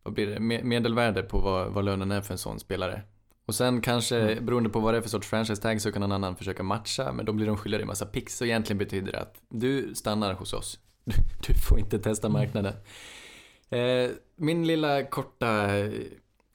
vad 0.03 0.13
blir 0.13 0.27
det, 0.27 0.37
Me- 0.39 0.63
medelvärde 0.63 1.23
på 1.23 1.39
vad, 1.39 1.71
vad 1.73 1.85
lönen 1.85 2.11
är 2.11 2.21
för 2.21 2.33
en 2.33 2.37
sån 2.37 2.59
spelare. 2.59 3.01
Och 3.45 3.55
sen 3.55 3.81
kanske, 3.81 4.17
Mm. 4.19 4.45
beroende 4.45 4.69
på 4.69 4.79
vad 4.79 4.93
det 4.93 4.97
är 4.97 5.01
för 5.01 5.09
sorts 5.09 5.27
franchise 5.27 5.61
tag, 5.61 5.81
så 5.81 5.91
kan 5.91 6.01
någon 6.01 6.11
annan 6.11 6.35
försöka 6.35 6.63
matcha, 6.63 7.11
men 7.13 7.25
då 7.25 7.33
blir 7.33 7.45
de 7.45 7.57
skyldiga 7.57 7.81
en 7.81 7.87
massa 7.87 8.05
pix. 8.05 8.37
Så 8.37 8.45
egentligen 8.45 8.77
betyder 8.77 9.11
det 9.11 9.19
att 9.19 9.41
du 9.49 9.95
stannar 9.95 10.33
hos 10.33 10.53
oss. 10.53 10.79
Du, 11.47 11.53
får 11.53 11.79
inte 11.79 11.99
testa 11.99 12.29
marknaden. 12.29 12.73
Eh, 13.69 14.09
min 14.35 14.67
lilla 14.67 15.03
korta 15.05 15.69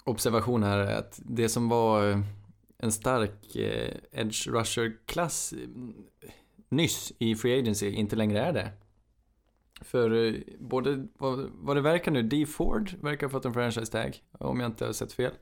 observation 0.05 0.63
här 0.63 0.79
är 0.79 0.97
att 0.99 1.21
det 1.25 1.49
som 1.49 1.69
var 1.69 2.23
en 2.85 2.93
stark 2.93 3.57
eh, 3.57 3.95
edge 4.13 4.47
rusher-klass 4.49 5.53
eh, 5.53 6.31
nyss 6.69 7.13
i 7.19 7.35
Free 7.35 7.59
Agency 7.59 7.91
inte 7.91 8.17
längre 8.17 8.41
är 8.41 8.53
det. 8.53 8.71
För 9.81 10.27
eh, 10.27 10.35
både, 10.59 11.07
vad, 11.19 11.51
vad 11.55 11.77
det 11.77 11.81
verkar 11.81 12.13
nu, 12.13 12.23
D 12.23 12.47
Ford 12.47 12.91
verkar 13.01 13.27
ha 13.27 13.31
fått 13.31 13.45
en 13.45 13.55
franchise 13.55 13.93
tag, 13.93 14.23
om 14.39 14.61
jag 14.61 14.69
inte 14.69 14.87
har 14.87 14.93
sett 14.93 15.13
fel. 15.13 15.33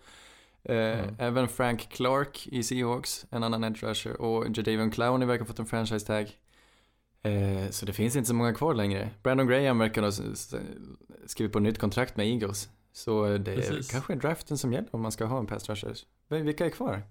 Eh, 0.64 0.98
Mm. 1.02 1.14
Även 1.18 1.48
Frank 1.48 1.88
Clark 1.88 2.46
i 2.46 2.62
Seahawks, 2.62 3.26
en 3.30 3.42
annan 3.42 3.64
edge 3.64 3.82
rusher. 3.82 4.20
Och 4.20 4.46
Jadavion 4.46 4.90
Clowney 4.90 5.26
verkar 5.28 5.40
ha 5.40 5.46
fått 5.46 5.58
en 5.58 5.66
franchise 5.66 6.06
tag. 6.06 6.38
Eh, 7.22 7.70
så 7.70 7.86
det 7.86 7.92
finns 7.92 8.16
inte 8.16 8.28
så 8.28 8.34
många 8.34 8.54
kvar 8.54 8.74
längre. 8.74 9.10
Brandon 9.22 9.46
Graham 9.46 9.78
verkar 9.78 10.02
ha 10.02 10.12
skrivit 11.26 11.52
på 11.52 11.60
nytt 11.60 11.78
kontrakt 11.78 12.16
med 12.16 12.26
Eagles. 12.26 12.68
Så 12.92 13.26
eh, 13.26 13.34
det 13.40 13.52
är 13.52 13.56
Precis. 13.56 13.90
kanske 13.90 14.14
draften 14.14 14.58
som 14.58 14.72
gäller 14.72 14.88
om 14.94 15.00
man 15.00 15.12
ska 15.12 15.24
ha 15.24 15.38
en 15.38 15.46
pass 15.46 15.68
rusher. 15.68 15.96
Vilka 16.28 16.66
är 16.66 16.70
kvar? 16.70 17.02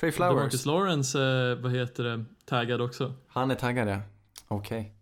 Trey 0.00 0.12
Flowers. 0.12 0.34
Demarcus 0.36 0.66
Lawrence, 0.66 1.18
eh, 1.22 1.54
vad 1.56 1.72
heter 1.72 2.04
det, 2.04 2.24
taggad 2.44 2.80
också. 2.80 3.14
Han 3.28 3.50
är 3.50 3.54
taggad 3.54 3.88
ja. 3.88 4.00
Okej. 4.48 4.94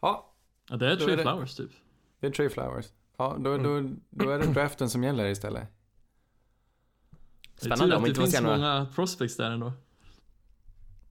Ja, 0.00 0.30
Ja, 0.70 0.76
det 0.76 0.92
är 0.92 0.96
Trey 0.96 1.12
är 1.12 1.16
det- 1.16 1.22
Flowers 1.22 1.54
typ. 1.54 1.70
det 2.20 2.26
är 2.26 2.30
Trey 2.30 2.48
Flowers. 2.48 2.86
Ja, 3.16 3.36
då, 3.38 3.58
då, 3.58 3.90
då 4.10 4.30
är 4.30 4.38
det 4.38 4.46
draften 4.46 4.90
som 4.90 5.04
gäller 5.04 5.26
istället. 5.26 5.62
Det 7.60 7.66
är 7.70 7.76
Spännande 7.76 7.86
tur 7.86 7.96
om 7.96 8.02
det 8.02 8.08
inte 8.08 8.20
får 8.20 8.26
finns 8.26 8.34
se 8.36 8.40
några... 8.42 8.56
många 8.56 8.86
prospects 8.94 9.36
där 9.36 9.50
ändå. 9.50 9.72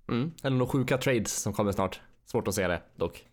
Mm. 0.07 0.31
Eller 0.43 0.57
några 0.57 0.71
sjuka 0.71 0.97
trades 0.97 1.41
som 1.41 1.53
kommer 1.53 1.71
snart. 1.71 2.01
Svårt 2.25 2.47
att 2.47 2.55
se 2.55 2.67
det 2.67 2.81
dock. 2.95 3.27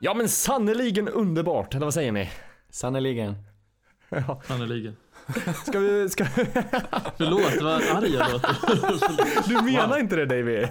Ja 0.00 0.14
men 0.14 0.28
sannoliken 0.28 1.08
underbart, 1.08 1.74
eller 1.74 1.86
vad 1.86 1.94
säger 1.94 2.12
ni? 2.12 2.30
Sannerligen. 2.70 3.34
Ja. 4.08 4.40
Sannerligen. 4.44 4.96
Ska 5.66 5.78
vi, 5.78 6.08
ska... 6.08 6.24
Förlåt 7.16 7.62
vad 7.62 7.82
arg 7.82 8.14
jag 8.14 8.32
låter. 8.32 9.48
Du 9.48 9.54
menar 9.62 9.88
Wow. 9.88 9.98
inte 9.98 10.16
det 10.16 10.26
Davy? 10.26 10.66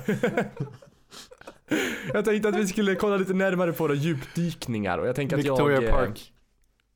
jag 2.14 2.26
tänkte 2.26 2.50
att 2.50 2.56
vi 2.56 2.68
skulle 2.68 2.96
kolla 2.96 3.18
lite 3.18 3.34
närmare 3.34 3.74
på 3.74 3.84
våra 3.84 3.94
djupdykningar 3.94 4.98
och 4.98 5.08
jag 5.08 5.16
tänker 5.16 5.38
att 5.38 5.44
Victoria 5.44 5.82
jag... 5.82 5.92
Park. 5.92 6.34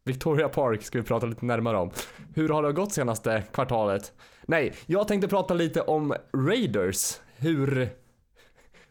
Victoria 0.05 0.49
Park 0.49 0.83
ska 0.83 0.97
vi 0.97 1.03
prata 1.03 1.25
lite 1.25 1.45
närmare 1.45 1.77
om. 1.77 1.91
Hur 2.35 2.49
har 2.49 2.63
det 2.63 2.71
gått 2.73 2.93
senaste 2.93 3.43
kvartalet? 3.53 4.13
Nej, 4.47 4.73
jag 4.85 5.07
tänkte 5.07 5.27
prata 5.27 5.53
lite 5.53 5.81
om 5.81 6.15
Raiders. 6.47 7.19
Hur, 7.35 7.89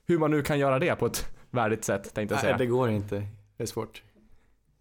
hur 0.06 0.18
man 0.18 0.30
nu 0.30 0.42
kan 0.42 0.58
göra 0.58 0.78
det 0.78 0.94
på 0.96 1.06
ett 1.06 1.26
värdigt 1.50 1.84
sätt 1.84 2.14
tänkte 2.14 2.34
jag 2.34 2.40
säga. 2.40 2.56
Nej, 2.56 2.66
det 2.66 2.70
går 2.72 2.90
inte. 2.90 3.26
Det 3.56 3.62
är 3.62 3.66
svårt. 3.66 4.02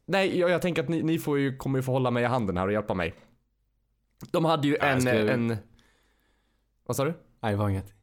Nej, 0.05 0.39
jag, 0.39 0.49
jag 0.49 0.61
tänker 0.61 0.83
att 0.83 0.89
ni, 0.89 1.03
ni 1.03 1.19
får 1.19 1.39
ju, 1.39 1.57
kommer 1.57 1.79
ju 1.79 1.83
få 1.83 1.91
hålla 1.91 2.11
mig 2.11 2.23
i 2.23 2.27
handen 2.27 2.57
här 2.57 2.65
och 2.67 2.73
hjälpa 2.73 2.93
mig. 2.93 3.13
De 4.31 4.45
hade 4.45 4.67
ju 4.67 4.77
Ja, 4.79 4.87
jag 4.87 5.07
en, 5.07 5.51
en... 5.51 5.57
Vad 6.85 6.97
sa 6.97 7.05
du? 7.05 7.13
Nej, 7.39 7.51
det 7.51 7.57
var 7.57 7.69
inget. 7.69 7.93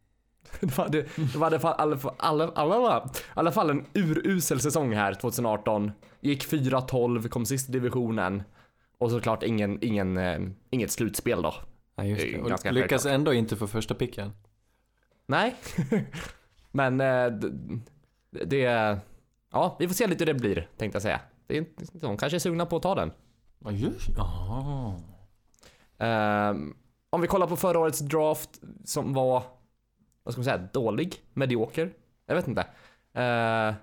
Det 0.60 0.78
var, 0.78 0.88
det, 0.88 1.16
det 1.16 1.38
var 1.38 1.54
i 1.54 1.58
alla 1.62 1.98
alla, 2.16 2.48
alla, 2.54 3.10
alla, 3.34 3.52
fall 3.52 3.70
en 3.70 3.86
urusel 3.94 4.60
säsong 4.60 4.94
här 4.94 5.14
2018. 5.14 5.92
Gick 6.20 6.46
4-12, 6.46 7.28
kom 7.28 7.46
sist 7.46 7.68
i 7.68 7.72
divisionen. 7.72 8.42
Och 8.98 9.10
såklart 9.10 9.42
ingen, 9.42 9.78
ingen, 9.84 10.16
eh, 10.16 10.40
inget 10.70 10.90
slutspel 10.90 11.42
då. 11.42 11.54
Nej, 11.96 12.10
just 12.10 12.22
Det 12.22 12.32
det. 12.32 12.42
Och 12.42 12.48
ganska 12.48 12.70
lyckas 12.70 12.90
självklart. 12.90 13.14
ändå 13.14 13.32
inte 13.32 13.56
få 13.56 13.66
första 13.66 13.94
picken. 13.94 14.32
Nej. 15.26 15.54
Men 16.70 17.00
eh, 17.00 17.26
det, 18.30 18.44
det... 18.44 18.98
Ja, 19.52 19.76
vi 19.78 19.88
får 19.88 19.94
se 19.94 20.06
lite 20.06 20.24
hur 20.24 20.32
det 20.32 20.40
blir, 20.40 20.68
tänkte 20.76 20.96
jag 20.96 21.02
säga. 21.02 21.20
Det 21.46 21.58
är, 21.58 21.66
de 21.92 22.16
kanske 22.16 22.36
är 22.36 22.38
sugna 22.38 22.66
på 22.66 22.76
att 22.76 22.82
ta 22.82 22.94
den. 22.94 23.12
Ja, 23.58 23.70
just 23.70 24.08
Jaha. 24.16 24.94
Ehm, 25.98 26.74
om 27.10 27.20
vi 27.20 27.26
kollar 27.26 27.46
på 27.46 27.56
förra 27.56 27.78
årets 27.78 27.98
draft 27.98 28.50
som 28.84 29.14
var, 29.14 29.42
vad 30.22 30.32
ska 30.34 30.38
man 30.40 30.44
säga, 30.44 30.68
dålig, 30.72 31.22
medioker. 31.34 31.92
Jag 32.26 32.34
vet 32.34 32.48
inte. 32.48 32.60
Eh, 33.12 33.74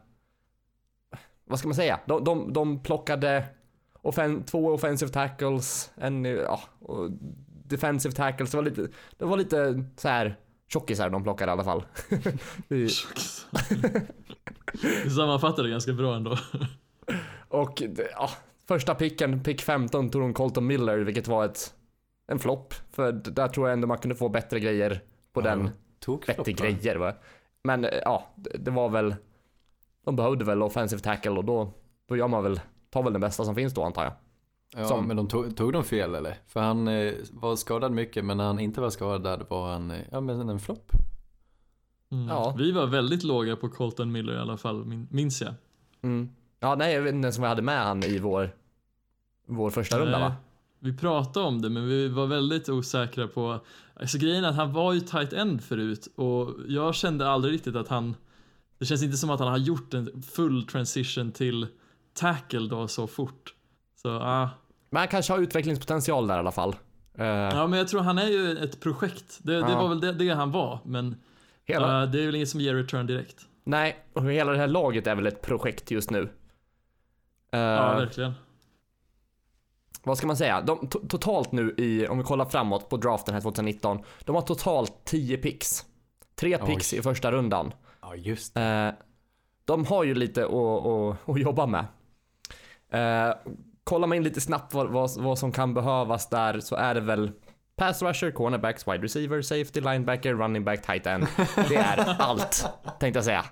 vad 1.46 1.60
ska 1.60 1.68
man 1.68 1.76
säga? 1.76 2.00
De, 2.06 2.24
de, 2.24 2.54
de 2.54 2.84
plockade 2.84 3.46
offen, 4.02 4.44
två 4.44 4.68
offensive 4.74 5.12
tackles, 5.12 5.92
en, 5.96 6.26
ja, 6.26 6.60
defensive 7.66 8.16
tackles. 8.16 8.52
Det 8.52 8.58
var 8.58 8.64
lite, 8.64 8.88
det 9.18 9.26
var 9.26 9.38
lite 9.38 9.84
så 9.98 10.08
här 10.10 10.36
tjockisar 10.68 11.10
de 11.10 11.24
plockade 11.24 11.50
i 11.50 11.54
alla 11.54 11.64
fall. 11.64 11.84
Vi- 12.68 12.90
Du 15.04 15.10
sammanfattar 15.10 15.64
det 15.64 15.70
ganska 15.70 15.94
bra 15.94 16.16
ändå. 16.16 16.38
Och 17.50 17.82
ja, 18.12 18.30
första 18.68 18.96
picken, 18.96 19.44
pick 19.44 19.62
15, 19.62 20.10
tog 20.10 20.22
de 20.22 20.34
Colton 20.34 20.68
Miller, 20.68 20.98
vilket 20.98 21.28
var 21.28 21.46
ett, 21.46 21.74
en 22.28 22.40
flopp. 22.40 22.74
För 22.92 23.12
där 23.12 23.48
tror 23.48 23.68
jag 23.68 23.74
ändå 23.74 23.88
man 23.88 23.98
kunde 23.98 24.16
få 24.16 24.30
bättre 24.30 24.60
grejer 24.60 25.02
på 25.34 25.42
den. 25.42 25.70
Tog 26.00 26.24
Bättre 26.28 26.52
grejer 26.52 26.96
va. 26.96 27.14
Men 27.64 27.86
eh, 27.86 27.92
ja, 28.04 28.28
det, 28.36 28.58
det 28.58 28.72
var 28.72 28.90
väl, 28.90 29.16
de 30.06 30.16
behövde 30.16 30.46
väl 30.46 30.64
offensive 30.64 31.02
tackle 31.02 31.32
och 31.32 31.46
då, 31.46 31.72
då 32.10 32.18
gör 32.18 32.28
man 32.28 32.44
väl, 32.44 32.60
tar 32.90 33.04
väl 33.04 33.14
den 33.14 33.22
bästa 33.22 33.44
som 33.46 33.56
finns 33.56 33.74
då 33.74 33.84
antar 33.84 34.04
jag. 34.04 34.14
Ja, 34.78 34.88
Som- 34.88 35.08
men 35.08 35.18
de 35.18 35.28
tog, 35.28 35.58
tog 35.58 35.74
de 35.74 35.84
fel 35.84 36.16
eller? 36.16 36.38
För 36.48 36.60
han 36.60 36.88
eh, 36.88 37.14
var 37.32 37.56
skadad 37.56 37.92
mycket, 37.92 38.26
men 38.26 38.38
när 38.38 38.44
han 38.44 38.60
inte 38.60 38.82
var 38.82 38.90
skadad 38.90 39.46
var 39.50 39.72
han, 39.74 39.92
eh, 39.92 40.00
ja 40.12 40.22
men 40.22 40.50
en 40.50 40.60
flopp. 40.60 40.92
Mm. 42.12 42.28
Ja. 42.28 42.56
Vi 42.58 42.72
var 42.72 42.88
väldigt 42.88 43.24
låga 43.24 43.56
på 43.56 43.70
Colton 43.70 44.12
Miller 44.12 44.34
i 44.34 44.40
alla 44.40 44.58
fall, 44.58 44.86
min, 44.86 45.08
minns 45.12 45.42
jag. 45.42 45.54
Mm. 46.02 46.30
Ja, 46.60 46.76
nej 46.76 46.94
jag 46.94 47.02
vet 47.02 47.14
inte 47.14 47.26
ens 47.26 47.38
om 47.38 47.42
vi 47.42 47.48
hade 47.48 47.62
med 47.62 47.84
han 47.84 48.04
i 48.04 48.20
vår, 48.20 48.56
vår 49.48 49.70
första 49.70 50.00
runda 50.00 50.20
va? 50.20 50.36
Vi 50.86 50.94
pratade 50.98 51.46
om 51.46 51.62
det, 51.62 51.70
men 51.70 51.88
vi 51.88 52.08
var 52.08 52.26
väldigt 52.28 52.70
osäkra 52.70 53.28
på... 53.28 53.60
Alltså 54.00 54.18
grejen 54.18 54.44
är 54.44 54.50
att 54.50 54.56
han 54.56 54.74
var 54.74 54.94
ju 54.94 55.00
tight 55.00 55.34
end 55.34 55.64
förut 55.64 56.08
och 56.16 56.50
jag 56.68 56.96
kände 56.96 57.30
aldrig 57.30 57.54
riktigt 57.54 57.76
att 57.76 57.88
han... 57.88 58.16
Det 58.80 58.86
känns 58.86 59.04
inte 59.04 59.18
som 59.18 59.30
att 59.30 59.40
han 59.40 59.50
har 59.50 59.58
gjort 59.58 59.94
en 59.94 60.22
full 60.22 60.68
transition 60.68 61.32
till 61.32 61.68
tackle 62.14 62.68
då 62.70 62.88
så 62.88 63.08
fort. 63.08 63.54
Så 64.02 64.10
ah. 64.20 64.50
Men 64.90 65.00
han 65.00 65.08
kanske 65.08 65.34
har 65.34 65.40
utvecklingspotential 65.40 66.28
där 66.28 66.36
i 66.36 66.40
alla 66.40 66.52
fall. 66.52 66.76
Eh, 67.18 67.26
Ja, 67.26 67.68
men 67.68 67.80
jag 67.80 67.88
tror 67.88 68.02
han 68.02 68.18
är 68.18 68.28
ju 68.28 68.58
ett 68.58 68.80
projekt. 68.80 69.40
Det, 69.44 69.54
det 69.54 69.60
Ja. 69.60 69.82
var 69.82 69.90
väl 69.90 70.00
det, 70.00 70.12
det 70.12 70.30
han 70.30 70.52
var, 70.52 70.80
men 70.86 71.16
hela, 71.64 72.04
eh, 72.04 72.10
det 72.12 72.22
är 72.22 72.26
väl 72.26 72.36
inget 72.36 72.50
som 72.50 72.62
ger 72.62 72.76
return 72.76 73.08
direkt. 73.08 73.46
Nej, 73.64 74.06
och 74.14 74.32
hela 74.32 74.52
det 74.52 74.58
här 74.58 74.68
laget 74.68 75.08
är 75.08 75.16
väl 75.16 75.28
ett 75.28 75.42
projekt 75.42 75.92
just 75.92 76.12
nu. 76.12 76.22
Eh, 77.52 77.60
Ja, 77.60 77.96
verkligen. 77.98 78.34
Vad 80.06 80.18
ska 80.18 80.28
man 80.28 80.38
säga? 80.38 80.62
De, 80.62 80.80
to- 80.80 81.08
totalt 81.08 81.52
nu 81.52 81.76
i, 81.78 82.08
om 82.08 82.18
vi 82.18 82.24
kollar 82.24 82.46
framåt 82.46 82.90
på 82.90 82.98
draften 82.98 83.34
här 83.34 83.42
2019. 83.42 84.00
De 84.26 84.36
har 84.36 84.42
totalt 84.42 84.94
10 85.06 85.38
picks. 85.38 85.86
Tre 86.36 86.58
Oj. 86.62 86.66
picks 86.68 86.94
i 86.94 87.02
första 87.02 87.32
rundan. 87.32 87.74
Ja, 88.02 88.16
just 88.16 88.58
Eh, 88.58 88.90
de 89.66 89.86
har 89.86 90.04
ju 90.04 90.16
lite 90.16 90.46
att, 90.46 90.52
att, 90.86 91.30
att 91.30 91.40
jobba 91.40 91.66
med. 91.66 91.86
Eh, 92.90 93.36
kollar 93.84 94.08
man 94.08 94.18
in 94.18 94.24
lite 94.24 94.42
snabbt 94.42 94.74
vad, 94.74 94.88
vad, 94.90 95.12
vad 95.18 95.40
som 95.40 95.52
kan 95.52 95.74
behövas 95.74 96.30
där 96.30 96.60
så 96.60 96.76
är 96.76 96.94
det 96.94 97.02
väl 97.02 97.32
pass 97.76 98.02
rusher, 98.02 98.32
cornerbacks, 98.32 98.88
wide 98.88 99.04
receiver, 99.04 99.42
safety, 99.42 99.82
linebacker, 99.82 100.34
running 100.34 100.64
back, 100.64 100.82
tight 100.82 101.08
end. 101.08 101.28
Det 101.70 101.76
är 101.76 102.16
allt, 102.20 102.66
tänkte 103.00 103.18
jag 103.18 103.26
säga. 103.26 103.46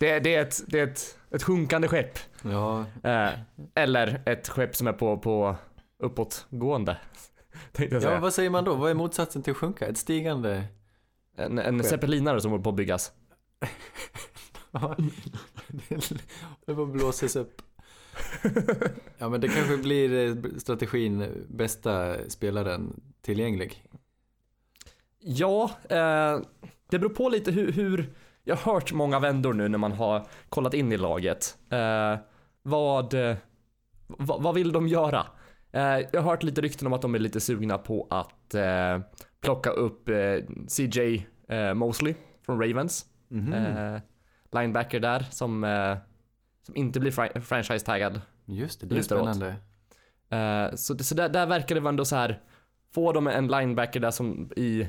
Det, 0.00 0.20
det 0.20 0.34
är, 0.34 0.42
ett, 0.42 0.62
det 0.66 0.80
är 0.80 0.86
ett, 0.86 1.18
ett 1.30 1.42
sjunkande 1.42 1.88
skepp. 1.88 2.18
Ja, 2.42 2.84
Eh, 3.02 3.30
eller 3.74 4.22
ett 4.26 4.48
skepp 4.48 4.76
som 4.76 4.86
är 4.86 4.92
på, 4.92 5.18
på 5.18 5.56
uppåtgående. 5.98 6.96
Ja, 7.90 8.18
vad 8.20 8.34
säger 8.34 8.50
man 8.50 8.64
då? 8.64 8.74
Vad 8.74 8.90
är 8.90 8.94
motsatsen 8.94 9.42
till 9.42 9.54
sjunka? 9.54 9.86
Ett 9.86 9.98
stigande? 9.98 10.64
En, 11.36 11.58
en 11.58 11.84
zeppelinare 11.84 12.40
som 12.40 12.50
håller 12.50 12.64
på 12.64 12.70
att 12.70 12.76
byggas. 12.76 13.12
Det 16.66 16.74
bara 16.74 16.86
blåses 16.86 17.36
upp. 17.36 17.62
Ja, 19.18 19.28
men 19.28 19.40
det 19.40 19.48
kanske 19.48 19.76
blir 19.76 20.28
eh, 20.28 20.34
strategin 20.58 21.20
eh, 21.20 21.28
bästa 21.48 22.16
spelaren 22.28 23.00
tillgänglig. 23.22 23.84
Ja, 25.18 25.70
eh, 25.88 26.40
det 26.90 26.98
beror 26.98 27.14
på 27.14 27.28
lite 27.28 27.50
hur, 27.50 27.72
hur, 27.72 28.14
jag 28.44 28.56
har 28.56 28.72
hört 28.74 28.92
många 28.92 29.18
vändor 29.20 29.52
nu 29.52 29.68
när 29.68 29.78
man 29.78 29.92
har 29.92 30.26
kollat 30.48 30.74
in 30.74 30.92
i 30.92 30.96
laget. 30.96 31.58
Eh, 31.70 32.18
vad, 32.62 33.14
eh, 33.14 33.36
vad, 34.06 34.42
vad 34.42 34.54
vill 34.54 34.72
de 34.72 34.88
göra? 34.88 35.26
Eh, 35.72 35.82
jag 35.82 36.22
har 36.22 36.30
hört 36.30 36.42
lite 36.42 36.60
rykten 36.60 36.86
om 36.86 36.92
att 36.92 37.02
de 37.02 37.14
är 37.14 37.18
lite 37.18 37.40
sugna 37.40 37.78
på 37.78 38.06
att 38.10 38.54
eh, 38.54 38.98
plocka 39.40 39.70
upp 39.70 40.08
eh, 40.08 40.36
CJ 40.68 41.26
eh, 41.48 41.74
Mosley 41.74 42.14
från 42.46 42.60
Ravens. 42.62 43.06
Mhm. 43.28 43.52
Eh, 43.52 44.00
linebacker 44.52 45.00
där 45.00 45.26
som, 45.30 45.66
som 46.62 46.76
inte 46.76 47.00
blir 47.00 47.10
fri- 47.10 47.40
franchise-taggad. 47.40 48.20
Just 48.44 48.80
det, 48.80 48.86
det 48.86 48.94
är 48.98 49.02
spännande. 49.02 49.54
Så 50.76 50.98
så 50.98 51.14
där, 51.14 51.28
där 51.28 51.46
verkar 51.46 51.74
det 51.74 51.80
vara 51.80 51.88
ändå 51.88 52.04
så 52.04 52.16
här. 52.16 52.40
Får 52.94 53.12
de 53.12 53.26
en 53.26 53.46
linebacker 53.48 54.00
där 54.00 54.10
som 54.10 54.50
i, 54.56 54.88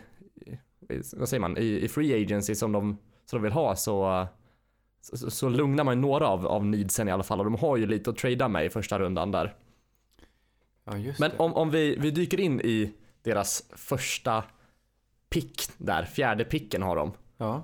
i 0.90 1.02
vad 1.18 1.30
säger 1.30 1.42
man, 1.42 1.58
i, 1.58 1.80
i 1.84 1.88
free 1.88 2.24
agency 2.24 2.56
som 2.56 2.72
de, 2.72 2.98
som 3.32 3.40
de 3.40 3.44
vill 3.44 3.54
ha 3.54 3.76
så, 3.76 4.28
så, 5.02 5.32
så 5.32 5.50
lugnar 5.50 5.84
man 5.84 6.02
några 6.02 6.28
av, 6.28 6.48
av 6.48 6.66
needsen 6.66 7.08
i 7.08 7.12
alla 7.12 7.24
fall 7.24 7.40
och 7.40 7.46
de 7.46 7.56
har 7.56 7.78
ju 7.78 7.86
lite 7.86 8.10
att 8.10 8.18
trada 8.18 8.48
med 8.48 8.66
i 8.66 8.70
första 8.70 9.00
rundan 9.00 9.32
där. 9.32 9.56
Ja, 10.84 10.94
Men 11.20 11.32
om, 11.38 11.54
om 11.54 11.70
vi, 11.70 11.96
vi 12.00 12.12
dyker 12.12 12.40
in 12.40 12.62
i 12.62 12.94
deras 13.24 13.64
första 13.76 14.44
pick 15.30 15.62
där, 15.78 16.06
fjärde 16.06 16.44
picken 16.44 16.82
har 16.82 16.96
de. 16.96 17.12
Ja. 17.38 17.64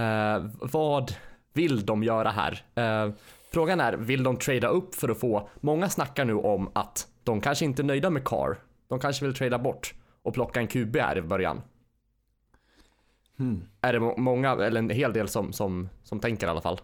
Eh, 0.00 0.44
vad 0.60 1.14
vill 1.52 1.86
de 1.86 2.02
göra 2.02 2.30
här? 2.30 2.64
Eh, 2.74 3.12
frågan 3.50 3.80
är, 3.80 3.92
vill 3.92 4.22
de 4.22 4.36
trada 4.36 4.68
upp 4.68 4.94
för 4.94 5.08
att 5.08 5.20
få, 5.20 5.48
många 5.60 5.88
snackar 5.88 6.24
nu 6.24 6.34
om 6.34 6.70
att 6.72 7.08
de 7.24 7.40
kanske 7.40 7.64
inte 7.64 7.82
är 7.82 7.84
nöjda 7.84 8.10
med 8.10 8.24
Carr 8.24 8.58
de 8.88 8.98
kanske 8.98 9.24
vill 9.24 9.34
trada 9.34 9.58
bort 9.58 9.94
och 10.22 10.34
plocka 10.34 10.60
en 10.60 10.66
QB 10.66 10.96
här 10.96 11.18
i 11.18 11.22
början. 11.22 11.62
Hmm. 13.38 13.62
Är 13.80 13.92
det 13.92 14.00
må- 14.00 14.16
många, 14.16 14.50
eller 14.52 14.78
en 14.78 14.90
hel 14.90 15.12
del 15.12 15.28
som, 15.28 15.52
som, 15.52 15.88
som 16.02 16.20
tänker 16.20 16.46
i 16.46 16.50
alla 16.50 16.60
fall. 16.60 16.80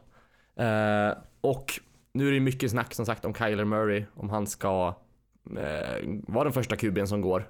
Eh, 0.57 1.18
och 1.40 1.72
nu 2.12 2.28
är 2.28 2.32
det 2.32 2.40
mycket 2.40 2.70
snack 2.70 2.94
som 2.94 3.07
sagt 3.07 3.24
om 3.24 3.34
Kyler 3.34 3.64
Murray, 3.64 4.05
om 4.14 4.30
han 4.30 4.46
ska 4.46 4.94
eh, 5.59 5.98
vara 6.26 6.44
den 6.44 6.53
första 6.53 6.76
QB'n 6.76 7.07
som 7.07 7.20
går. 7.20 7.48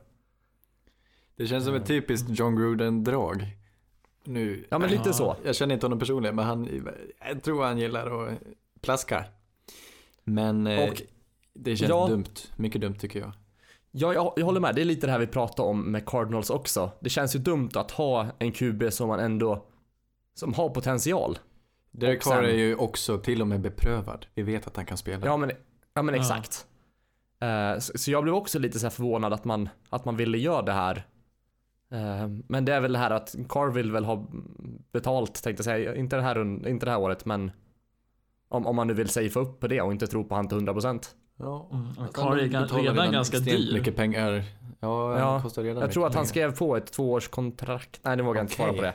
Det 1.37 1.47
känns 1.47 1.65
som 1.65 1.75
ett 1.75 1.87
typiskt 1.87 2.29
John 2.39 2.57
Gruden-drag. 2.57 3.47
Nu, 4.25 4.67
Ja 4.71 4.79
men 4.79 4.91
lite 4.91 5.03
Ja. 5.09 5.13
så. 5.13 5.37
jag 5.45 5.55
känner 5.57 5.75
inte 5.75 5.87
honom 5.87 5.99
personligen, 5.99 6.37
men 6.37 6.45
han, 6.45 6.69
jag 7.29 7.43
tror 7.43 7.65
han 7.65 7.79
gillar 7.79 8.27
att 8.29 8.39
plaska. 8.81 9.25
Men 10.25 10.67
eh, 10.67 10.89
Och- 10.91 11.03
det 11.55 11.77
känns 11.77 11.89
Ja. 11.91 12.07
dumt, 12.09 12.25
mycket 12.57 12.81
dumt 12.81 12.95
tycker 12.95 13.21
jag. 13.21 13.33
Ja, 13.95 14.15
jag, 14.15 14.33
jag 14.37 14.45
håller 14.45 14.61
med. 14.61 14.75
Det 14.75 14.81
är 14.81 14.85
lite 14.85 15.07
det 15.07 15.13
här 15.13 15.19
vi 15.19 15.27
pratade 15.27 15.69
om 15.69 15.93
med 15.93 16.07
Cardinals 16.07 16.51
också. 16.51 16.91
Det 17.01 17.11
känns 17.11 17.35
ju 17.35 17.39
dumt 17.39 17.71
att 17.75 17.91
ha 17.91 18.27
en 18.39 18.53
QB 18.53 18.93
som 18.93 19.09
man 19.09 19.21
ändå, 19.21 19.67
som 20.35 20.55
har 20.55 20.69
potential. 20.69 21.39
Derek 21.91 22.23
Carr 22.23 22.43
är 22.43 22.55
ju 22.55 22.77
också 22.77 23.19
till 23.19 23.41
och 23.41 23.47
med 23.49 23.61
beprövad. 23.61 24.27
Vi 24.35 24.43
vet 24.43 24.67
att 24.67 24.77
han 24.77 24.87
kan 24.87 24.97
spela. 24.97 25.27
Ja 25.27 25.37
men, 25.37 25.51
ja, 25.95 26.03
men 26.03 26.15
Ja. 26.15 26.21
exakt. 26.21 26.67
Eh, 27.41 27.79
så, 27.79 27.99
så 27.99 28.11
jag 28.11 28.23
blev 28.23 28.35
också 28.35 28.59
lite 28.59 28.79
så 28.79 28.87
här 28.87 28.91
förvånad 28.91 29.33
att 29.33 29.45
man, 29.45 29.69
att 29.89 30.05
man 30.05 30.17
ville 30.17 30.39
göra 30.39 30.63
det 30.63 30.73
här. 30.73 31.07
Eh, 31.93 32.29
men 32.49 32.65
det 32.65 32.75
är 32.75 32.81
väl 32.81 32.93
det 32.93 32.99
här 32.99 33.11
att 33.11 33.35
Carr 33.49 33.71
vill 33.71 33.93
väl 33.93 34.05
ha 34.05 34.27
betalt 34.93 35.43
tänkte 35.43 35.61
jag 35.61 35.65
säga. 35.65 35.95
Inte 35.95 36.17
det 36.17 36.23
här, 36.23 36.69
inte 36.69 36.87
det 36.87 36.93
här 36.93 37.01
året 37.01 37.25
men 37.25 37.51
om, 38.49 38.67
om 38.67 38.77
man 38.77 38.87
nu 38.87 38.95
vill 38.95 39.09
safea 39.09 39.43
upp 39.43 39.61
på 39.61 39.69
det 39.69 39.81
och 39.81 39.93
inte 39.93 40.07
tro 40.07 40.25
på 40.25 40.35
han 40.35 40.49
till 40.49 40.59
100%. 40.59 41.07
Ja, 41.39 41.69
Mm, 41.73 41.87
Carr 42.13 42.23
han 42.29 42.39
är 42.39 42.83
redan 42.83 43.13
ganska 43.13 43.39
dyr. 43.39 43.73
mycket 43.75 43.97
pengar. 43.97 44.45
Ja, 44.81 45.19
Ja, 45.19 45.41
kostar 45.43 45.63
redan 45.63 45.81
Jag 45.83 45.93
tror 45.93 46.07
att 46.07 46.15
han 46.15 46.21
pengar. 46.25 46.29
skrev 46.29 46.57
på 46.57 46.77
ett 46.77 46.93
tvåårskontrakt. 46.93 48.01
Nej 48.03 48.17
det 48.17 48.23
vågar 48.23 48.39
jag 48.41 48.45
inte 48.45 48.55
svara 48.55 48.73
på 48.73 48.83
det. 48.83 48.95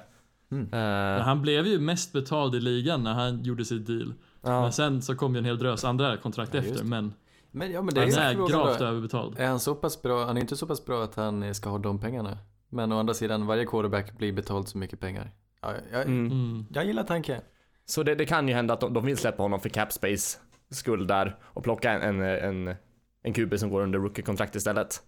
Mm. 0.52 0.68
Men 0.72 1.22
han 1.22 1.42
blev 1.42 1.68
ju 1.68 1.80
mest 1.80 2.14
betald 2.14 2.56
i 2.56 2.60
ligan 2.60 3.04
när 3.04 3.14
han 3.14 3.44
gjorde 3.44 3.66
sitt 3.66 3.88
deal. 3.88 4.14
ja. 4.42 4.62
Men 4.62 4.72
sen 4.72 5.02
så 5.02 5.16
kom 5.16 5.34
ju 5.36 5.40
en 5.40 5.46
hel 5.46 5.58
drös 5.58 5.84
andra 5.86 6.18
kontrakt 6.18 6.54
Ja, 6.54 6.60
efter. 6.60 6.84
Men 6.84 7.14
Men, 7.52 7.72
ja, 7.72 7.82
men 7.82 7.94
det 7.94 8.02
han 8.02 8.10
är, 8.10 8.32
är 8.44 8.50
gravt 8.50 8.82
överbetald. 8.82 9.40
Är 9.40 9.48
han 9.48 9.60
så 9.60 9.76
pass 9.76 10.02
bra? 10.02 10.26
Han 10.26 10.38
är 10.38 10.42
inte 10.42 10.56
så 10.56 10.68
pass 10.68 10.86
bra 10.86 11.04
att 11.04 11.16
han 11.16 11.56
ska 11.56 11.70
ha 11.70 11.78
de 11.78 12.00
pengarna. 12.00 12.38
Men 12.70 12.92
å 12.92 13.00
andra 13.00 13.14
sidan, 13.14 13.46
varje 13.46 13.66
quarterback 13.66 14.18
blir 14.18 14.34
betald 14.34 14.68
så 14.68 14.78
mycket 14.78 15.00
pengar. 15.00 15.32
Ja, 15.62 15.72
jag, 15.92 16.02
Mm. 16.02 16.26
Mm. 16.26 16.66
jag 16.74 16.86
gillar 16.86 17.04
tanken. 17.04 17.42
Så 17.86 18.04
det, 18.04 18.16
det 18.16 18.26
kan 18.26 18.48
ju 18.48 18.54
hända 18.54 18.74
att 18.74 18.80
de, 18.80 18.94
de 18.94 19.06
vill 19.06 19.18
släppa 19.18 19.44
honom 19.44 19.60
för 19.60 19.70
cap 19.70 19.92
space 19.94 20.38
skuld 20.70 21.08
där 21.08 21.36
och 21.42 21.64
plocka 21.64 21.92
en, 21.92 22.22
en, 22.22 22.68
en, 22.68 22.76
en 23.22 23.34
QB 23.34 23.60
som 23.60 23.70
går 23.70 23.82
under 23.82 24.00
rookie-kontrakt 24.00 24.56
istället. 24.56 25.04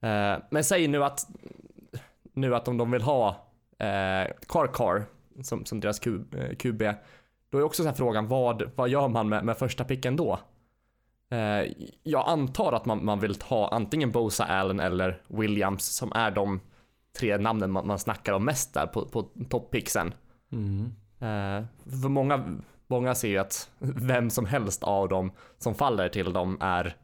Eh, 0.00 0.36
men 0.50 0.64
säg 0.64 0.88
nu 0.88 1.04
att 1.04 1.26
nu 2.32 2.54
att 2.54 2.68
om 2.68 2.78
de 2.78 2.90
vill 2.90 3.02
ha 3.02 3.28
eh, 3.78 4.32
Car 4.48 4.66
Car 4.74 5.04
som, 5.42 5.64
som 5.64 5.80
deras 5.80 5.98
Q, 5.98 6.20
eh, 6.36 6.56
QB, 6.56 6.82
då 7.50 7.58
är 7.58 7.62
också 7.62 7.84
så 7.84 7.92
frågan 7.92 8.28
vad, 8.28 8.70
vad 8.74 8.88
gör 8.88 9.08
man 9.08 9.28
med, 9.28 9.44
med 9.44 9.56
första 9.56 9.84
picken 9.84 10.16
då? 10.16 10.38
Eh, 11.30 11.72
jag 12.02 12.28
antar 12.28 12.72
att 12.72 12.84
man, 12.84 13.04
man 13.04 13.20
vill 13.20 13.34
ta 13.34 13.68
antingen 13.68 14.10
Bosa 14.10 14.44
Allen 14.44 14.80
eller 14.80 15.22
Williams 15.28 15.86
som 15.86 16.12
är 16.12 16.30
de 16.30 16.60
tre 17.18 17.38
namnen 17.38 17.70
man, 17.70 17.86
man 17.86 17.98
snackar 17.98 18.32
om 18.32 18.44
mest 18.44 18.74
där 18.74 18.86
på, 18.86 19.04
på 19.08 19.22
topppicksen. 19.48 20.14
Mm. 20.52 20.84
Eh, 21.18 21.66
för 22.02 22.08
många, 22.08 22.44
många 22.92 23.14
ser 23.14 23.28
ju 23.28 23.38
att 23.38 23.70
vem 23.78 24.30
som 24.30 24.46
helst 24.46 24.82
av 24.82 25.08
dem 25.08 25.32
som 25.58 25.74
faller 25.74 26.08
till 26.08 26.32
dem 26.32 26.58
är, 26.60 26.96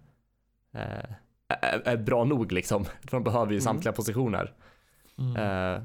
eh, 0.74 1.10
är, 1.48 1.82
är 1.84 1.96
bra 1.96 2.24
nog 2.24 2.52
liksom. 2.52 2.84
De 3.10 3.24
behöver 3.24 3.46
ju 3.52 3.54
Mm. 3.56 3.60
samtliga 3.60 3.92
positioner. 3.92 4.52
Mm. 5.18 5.36
Eh, 5.76 5.82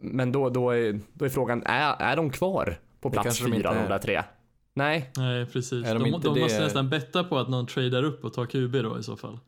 men 0.00 0.32
då, 0.32 0.48
då, 0.50 0.70
är, 0.70 1.00
då 1.12 1.24
är 1.24 1.28
frågan, 1.28 1.62
är, 1.66 1.94
är 2.02 2.16
de 2.16 2.30
kvar 2.30 2.78
på 3.00 3.10
plats 3.10 3.24
kanske 3.26 3.44
de 3.44 3.50
fyra, 3.50 3.56
inte 3.70 3.80
de 3.80 3.84
är. 3.84 3.88
där 3.88 3.98
tre? 3.98 4.22
Nej, 4.74 5.10
Nej 5.16 5.46
precis. 5.46 5.86
Är 5.86 5.94
de 5.94 6.02
de 6.02 6.08
inte 6.14 6.28
de 6.28 6.34
det- 6.34 6.40
måste 6.40 6.60
nästan 6.60 6.90
betta 6.90 7.24
på 7.24 7.38
att 7.38 7.48
någon 7.48 7.66
tradar 7.66 8.02
upp 8.02 8.24
och 8.24 8.32
tar 8.32 8.46
QB 8.46 8.72
då 8.82 8.98
i 8.98 9.02
så 9.02 9.16
fall. 9.16 9.38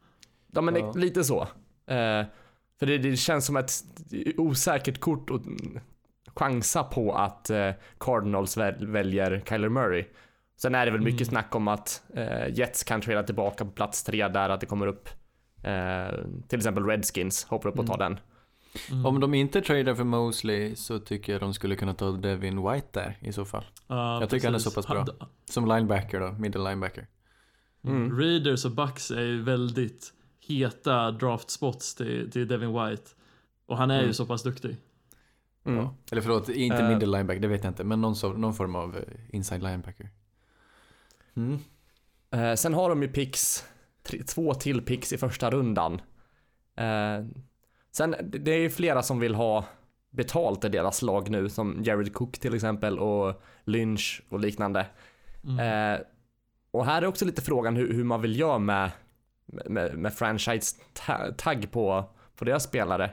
ja, 0.53 0.61
men 0.61 0.77
Ja. 0.77 0.93
lite 0.97 1.25
så. 1.25 1.41
Eh, 1.87 2.25
för 2.79 2.87
det, 2.87 2.99
det 2.99 3.17
känns 3.17 3.47
som 3.47 3.57
ett 3.57 3.73
osäkert 4.37 5.01
kort 5.01 5.31
att 5.31 5.43
chansa 6.35 6.85
på 6.85 7.13
att 7.15 7.51
eh, 7.51 7.71
Cardinals 7.99 8.57
väl, 8.57 8.87
väljer 8.87 9.43
Kyler 9.49 9.69
Murray. 9.69 10.05
Sen 10.57 10.75
är 10.75 10.87
det 10.87 10.93
väl 10.93 11.01
mycket 11.01 11.29
Mm. 11.29 11.31
snack 11.31 11.55
om 11.55 11.69
att 11.69 12.03
eh, 12.15 12.49
Jets 12.59 12.85
kan 12.85 13.01
trada 13.01 13.23
tillbaka 13.23 13.65
på 13.65 13.71
plats 13.71 14.05
tre 14.05 14.29
där, 14.29 14.49
att 14.51 14.61
det 14.61 14.67
kommer 14.67 14.87
upp 14.87 15.09
eh, 15.63 16.19
till 16.49 16.59
exempel 16.59 16.87
Redskins 16.87 17.45
hoppar 17.45 17.69
upp 17.69 17.79
och 17.79 17.87
tar 17.87 17.99
den. 17.99 18.19
Mm. 18.91 19.07
Om 19.07 19.21
de 19.21 19.35
inte 19.35 19.61
tradar 19.63 19.95
för 19.95 20.05
Mosley 20.05 20.77
så 20.77 20.99
tycker 20.99 21.33
jag 21.33 21.41
de 21.43 21.55
skulle 21.55 21.77
kunna 21.77 21.95
ta 21.95 22.11
Devin 22.11 22.71
White 22.73 22.87
där 22.93 23.19
i 23.21 23.33
så 23.33 23.45
fall. 23.45 23.65
Ja, 23.87 24.21
jag 24.21 24.31
tycker 24.31 24.47
han 24.49 24.55
är 24.55 24.59
så 24.59 24.71
pass 24.71 24.87
bra. 24.87 25.07
Som 25.51 25.67
linebacker 25.69 26.21
då, 26.21 26.33
middle 26.33 26.69
linebacker. 26.71 27.07
Mm. 27.85 28.19
Raiders 28.19 28.65
och 28.65 28.71
Bucks 28.71 29.11
är 29.11 29.21
ju 29.23 29.43
väldigt 29.43 30.13
heta 30.49 31.11
draft 31.11 31.51
spots 31.51 31.95
till, 31.95 32.31
till 32.31 32.49
Devin 32.49 32.73
White. 32.73 33.03
Och 33.67 33.77
han 33.77 33.91
är 33.91 33.95
Mm. 33.95 34.07
ju 34.07 34.13
så 34.15 34.27
pass 34.27 34.43
duktig. 34.43 34.77
Mm. 35.65 35.79
Ja. 35.79 35.95
Eller 36.13 36.23
förlåt, 36.23 36.49
inte 36.49 36.77
Eh. 36.77 36.89
middle 36.89 37.17
linebacker, 37.17 37.41
det 37.41 37.49
vet 37.49 37.65
jag 37.65 37.71
inte. 37.71 37.85
Men 37.85 38.01
någon, 38.01 38.17
så, 38.17 38.33
någon 38.33 38.55
form 38.55 38.77
av 38.77 38.97
eh, 38.97 39.03
inside 39.29 39.63
linebacker. 39.63 40.11
Mm. 41.37 41.59
Eh, 42.31 42.55
sen 42.55 42.75
har 42.75 42.89
de 42.89 43.03
ju 43.03 43.09
picks, 43.09 43.65
tre, 44.03 44.23
två 44.23 44.55
till 44.55 44.83
picks 44.83 45.13
i 45.13 45.19
första 45.19 45.51
rundan. 45.51 46.01
Eh, 46.77 47.25
sen, 47.93 48.15
det 48.25 48.51
är 48.53 48.59
ju 48.59 48.71
flera 48.71 49.03
som 49.03 49.21
vill 49.21 49.35
ha 49.35 49.65
betalt 50.11 50.65
i 50.65 50.69
deras 50.69 51.03
lag 51.03 51.31
nu, 51.31 51.49
som 51.49 51.83
Jared 51.85 52.15
Cook 52.15 52.39
till 52.39 52.55
exempel 52.55 52.99
och 52.99 53.43
Lynch 53.65 54.23
och 54.29 54.41
liknande. 54.41 54.87
Mm. 55.45 55.95
Eh, 55.95 56.01
och 56.71 56.87
här 56.87 57.03
är 57.03 57.07
också 57.07 57.25
lite 57.25 57.43
frågan 57.43 57.77
hur, 57.77 57.93
hur 57.93 58.05
man 58.05 58.23
vill 58.23 58.39
göra 58.39 58.59
med, 58.59 58.91
med, 59.47 59.99
med 59.99 60.15
franchise-tagg 60.15 61.71
på, 61.71 62.05
på 62.37 62.45
deras 62.45 62.65
spelare. 62.65 63.11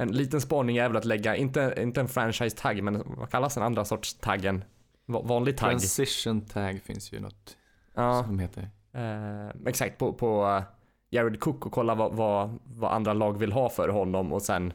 En 0.00 0.08
liten 0.12 0.40
spaning 0.40 0.76
är 0.76 0.88
väl 0.88 0.96
att 0.96 1.04
lägga, 1.04 1.36
inte, 1.36 1.74
inte 1.78 2.00
en 2.00 2.08
franchise-tagg, 2.08 2.82
men 2.82 3.02
vad 3.06 3.30
kallas 3.30 3.54
den 3.54 3.62
andra 3.64 3.84
sorts 3.84 4.14
taggen? 4.14 4.64
Va- 5.06 5.22
Vanlig 5.24 5.56
tagg. 5.56 5.70
Transition 5.70 6.40
tag 6.40 6.80
finns 6.84 7.12
ju 7.12 7.20
något 7.20 7.56
Ja. 7.94 8.24
som 8.26 8.38
heter. 8.38 8.70
Eh, 8.92 9.48
exakt, 9.66 9.98
på, 9.98 10.12
på 10.12 10.46
eh, 10.46 10.62
Jared 11.10 11.40
Cook 11.40 11.66
och 11.66 11.72
kolla 11.72 11.94
vad, 11.94 12.12
vad, 12.14 12.58
vad 12.64 12.92
andra 12.92 13.12
lag 13.12 13.38
vill 13.38 13.52
ha 13.52 13.68
för 13.68 13.88
honom 13.88 14.32
och 14.32 14.42
sen 14.42 14.72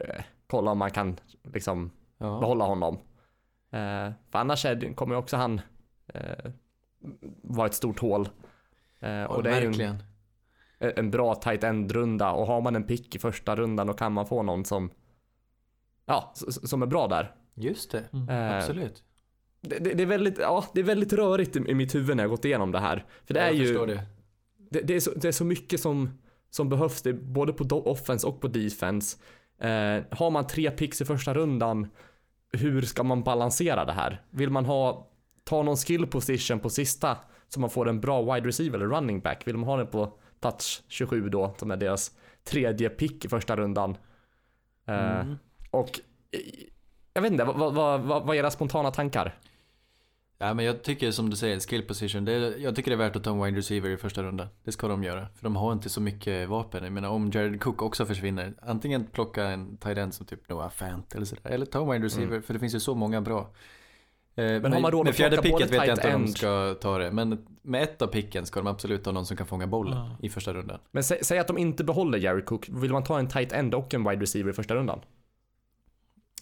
eh, 0.00 0.24
kolla 0.46 0.70
om 0.70 0.78
man 0.78 0.90
kan 0.90 1.16
liksom 1.42 1.90
Ja. 2.18 2.38
behålla 2.40 2.64
honom. 2.64 2.94
Eh, 3.70 4.12
för 4.30 4.38
annars 4.38 4.64
är 4.64 4.94
kommer 4.94 5.14
ju 5.14 5.18
också 5.18 5.36
han 5.36 5.60
eh, 6.06 6.50
vara 7.42 7.66
ett 7.66 7.74
stort 7.74 7.98
hål. 7.98 8.28
Eh, 9.00 9.10
Ja, 9.10 9.26
och 9.28 9.42
det 9.42 9.50
är 9.50 9.62
verkligen. 9.64 9.90
en, 9.94 10.02
en 10.82 11.10
bra 11.10 11.34
tight 11.34 11.64
end-runda 11.64 12.32
och 12.32 12.46
har 12.46 12.60
man 12.60 12.76
en 12.76 12.84
pick 12.84 13.14
i 13.14 13.18
första 13.18 13.56
rundan 13.56 13.86
då 13.86 13.92
kan 13.92 14.12
man 14.12 14.26
få 14.26 14.42
någon 14.42 14.64
som 14.64 14.90
ja, 16.06 16.32
som 16.48 16.82
är 16.82 16.86
bra 16.86 17.08
där. 17.08 17.34
Just 17.54 17.90
det, 17.90 18.04
Mm. 18.12 18.28
Eh, 18.28 18.56
absolut. 18.56 19.02
Det, 19.60 19.78
det, 19.78 19.94
det, 19.94 20.02
är 20.02 20.06
väldigt, 20.06 20.38
ja, 20.38 20.64
det 20.74 20.80
är 20.80 20.84
väldigt 20.84 21.12
rörigt 21.12 21.56
i, 21.56 21.74
mitt 21.74 21.94
huvud 21.94 22.16
när 22.16 22.22
jag 22.24 22.30
gått 22.30 22.44
igenom 22.44 22.72
det 22.72 22.78
här. 22.78 23.04
För 23.24 23.34
det 23.34 23.40
är 23.40 23.46
jag 23.46 23.54
ju 23.54 23.66
förstår 23.66 23.86
det. 23.86 24.02
det, 24.70 24.80
det, 24.80 24.94
är 24.94 25.00
så, 25.00 25.10
det 25.16 25.28
är 25.28 25.32
så 25.32 25.44
mycket 25.44 25.80
som, 25.80 26.10
som 26.50 26.68
behövs, 26.68 27.02
det 27.02 27.10
är 27.10 27.14
både 27.14 27.52
på 27.52 27.64
offense 27.90 28.26
och 28.26 28.40
på 28.40 28.48
defense. 28.48 29.18
Eh, 29.58 30.02
har 30.10 30.30
man 30.30 30.46
tre 30.46 30.70
picks 30.70 31.00
i 31.00 31.04
första 31.04 31.34
rundan, 31.34 31.88
hur 32.52 32.82
ska 32.82 33.02
man 33.02 33.22
balansera 33.22 33.84
det 33.84 33.92
här? 33.92 34.22
Vill 34.30 34.50
man 34.50 34.64
ha, 34.64 35.10
ta 35.44 35.62
någon 35.62 35.76
skill 35.76 36.06
position 36.06 36.60
på 36.60 36.70
sista 36.70 37.16
så 37.48 37.60
man 37.60 37.70
får 37.70 37.88
en 37.88 38.00
bra 38.00 38.34
wide 38.34 38.48
receiver 38.48 38.78
eller 38.78 38.88
running 38.88 39.20
back? 39.20 39.46
Vill 39.46 39.56
man 39.56 39.68
ha 39.68 39.76
den 39.76 39.86
på 39.86 40.18
touch 40.42 40.82
27 40.88 41.28
då, 41.28 41.54
som 41.58 41.70
är 41.70 41.76
deras 41.76 42.10
tredje 42.44 42.88
pick 42.88 43.24
i 43.24 43.28
första 43.28 43.56
rundan? 43.56 43.96
Eh, 44.86 45.20
Mm. 45.20 45.38
Och 45.70 46.00
eh, 46.30 46.40
jag 47.14 47.22
vet 47.22 47.32
inte, 47.32 47.44
vad, 47.44 47.74
vad, 47.74 48.00
vad, 48.00 48.22
vad 48.26 48.36
är 48.36 48.40
era 48.40 48.50
spontana 48.50 48.90
tankar? 48.90 49.38
Ja, 50.38 50.54
men 50.54 50.64
jag 50.64 50.82
tycker 50.82 51.10
som 51.10 51.30
du 51.30 51.36
säger, 51.36 51.60
skill 51.60 51.82
position. 51.82 52.24
Det 52.24 52.32
är, 52.32 52.58
jag 52.58 52.76
tycker 52.76 52.90
det 52.90 52.94
är 52.94 52.98
värt 53.08 53.16
att 53.16 53.24
ta 53.24 53.30
en 53.30 53.42
wide 53.44 53.58
receiver 53.58 53.90
i 53.90 53.96
första 53.96 54.22
rundan. 54.22 54.48
Det 54.64 54.72
ska 54.72 54.88
de 54.88 55.04
göra. 55.04 55.26
För 55.34 55.44
de 55.44 55.56
har 55.56 55.72
inte 55.72 55.88
så 55.88 56.00
mycket 56.00 56.48
vapen. 56.48 56.84
Jag 56.84 56.92
menar 56.92 57.08
om 57.08 57.30
Jared 57.30 57.60
Cook 57.60 57.82
också 57.82 58.06
försvinner. 58.06 58.54
Antingen 58.62 59.06
plocka 59.06 59.44
en 59.44 59.76
tight 59.76 59.98
end 59.98 60.14
som 60.14 60.26
typ 60.26 60.48
Noah 60.48 60.70
Fant 60.70 61.14
eller 61.14 61.26
sådär. 61.26 61.50
Eller 61.50 61.66
ta 61.66 61.82
en 61.82 61.90
wide 61.92 62.04
receiver. 62.04 62.40
För 62.40 62.54
det 62.54 62.60
finns 62.60 62.74
ju 62.74 62.80
så 62.80 62.94
många 62.94 63.20
bra. 63.20 63.50
Eh, 64.34 64.44
har 64.62 64.80
man 64.80 64.90
råd 64.90 65.04
med 65.04 65.10
att 65.10 65.16
fjärde 65.16 65.36
picket 65.42 65.60
vet 65.70 65.72
jag 65.72 65.84
tight 65.84 65.90
inte 65.98 66.14
om 66.14 66.22
de 66.22 66.26
end- 66.26 66.36
ska 66.36 66.74
ta 66.80 66.98
det. 66.98 67.10
Men 67.12 67.46
med 67.62 67.82
ett 67.82 68.02
av 68.02 68.06
picken 68.06 68.46
ska 68.46 68.60
de 68.60 68.66
absolut 68.66 69.04
ha 69.06 69.12
någon 69.12 69.26
som 69.26 69.36
kan 69.36 69.46
fånga 69.46 69.66
bollen 69.66 69.98
Ja. 69.98 70.16
i 70.22 70.28
första 70.28 70.54
rundan. 70.54 70.78
Men 70.90 71.04
sä, 71.04 71.18
säg 71.22 71.38
att 71.38 71.46
de 71.46 71.58
inte 71.58 71.84
behåller 71.84 72.18
Jared 72.18 72.44
Cook, 72.44 72.68
vill 72.68 72.92
man 72.92 73.04
ta 73.04 73.18
en 73.18 73.28
tight 73.28 73.52
end 73.52 73.74
och 73.74 73.94
en 73.94 74.08
wide 74.08 74.22
receiver 74.22 74.50
i 74.50 74.52
första 74.52 74.74
rundan? 74.74 75.00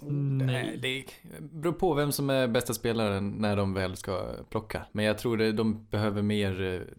Nej. 0.03 0.79
Det 0.83 1.05
beror 1.41 1.73
på 1.73 1.95
vem 1.95 2.13
som 2.13 2.31
är 2.31 2.49
bästa 2.49 2.75
spelaren 2.75 3.31
när 3.31 3.57
de 3.57 3.75
väl 3.75 3.97
ska 3.97 4.25
plocka. 4.51 4.87
Men 4.93 5.05
jag 5.05 5.19
tror 5.19 5.37
det, 5.37 5.53
de 5.53 5.87
behöver 5.91 6.23
mer, 6.23 6.53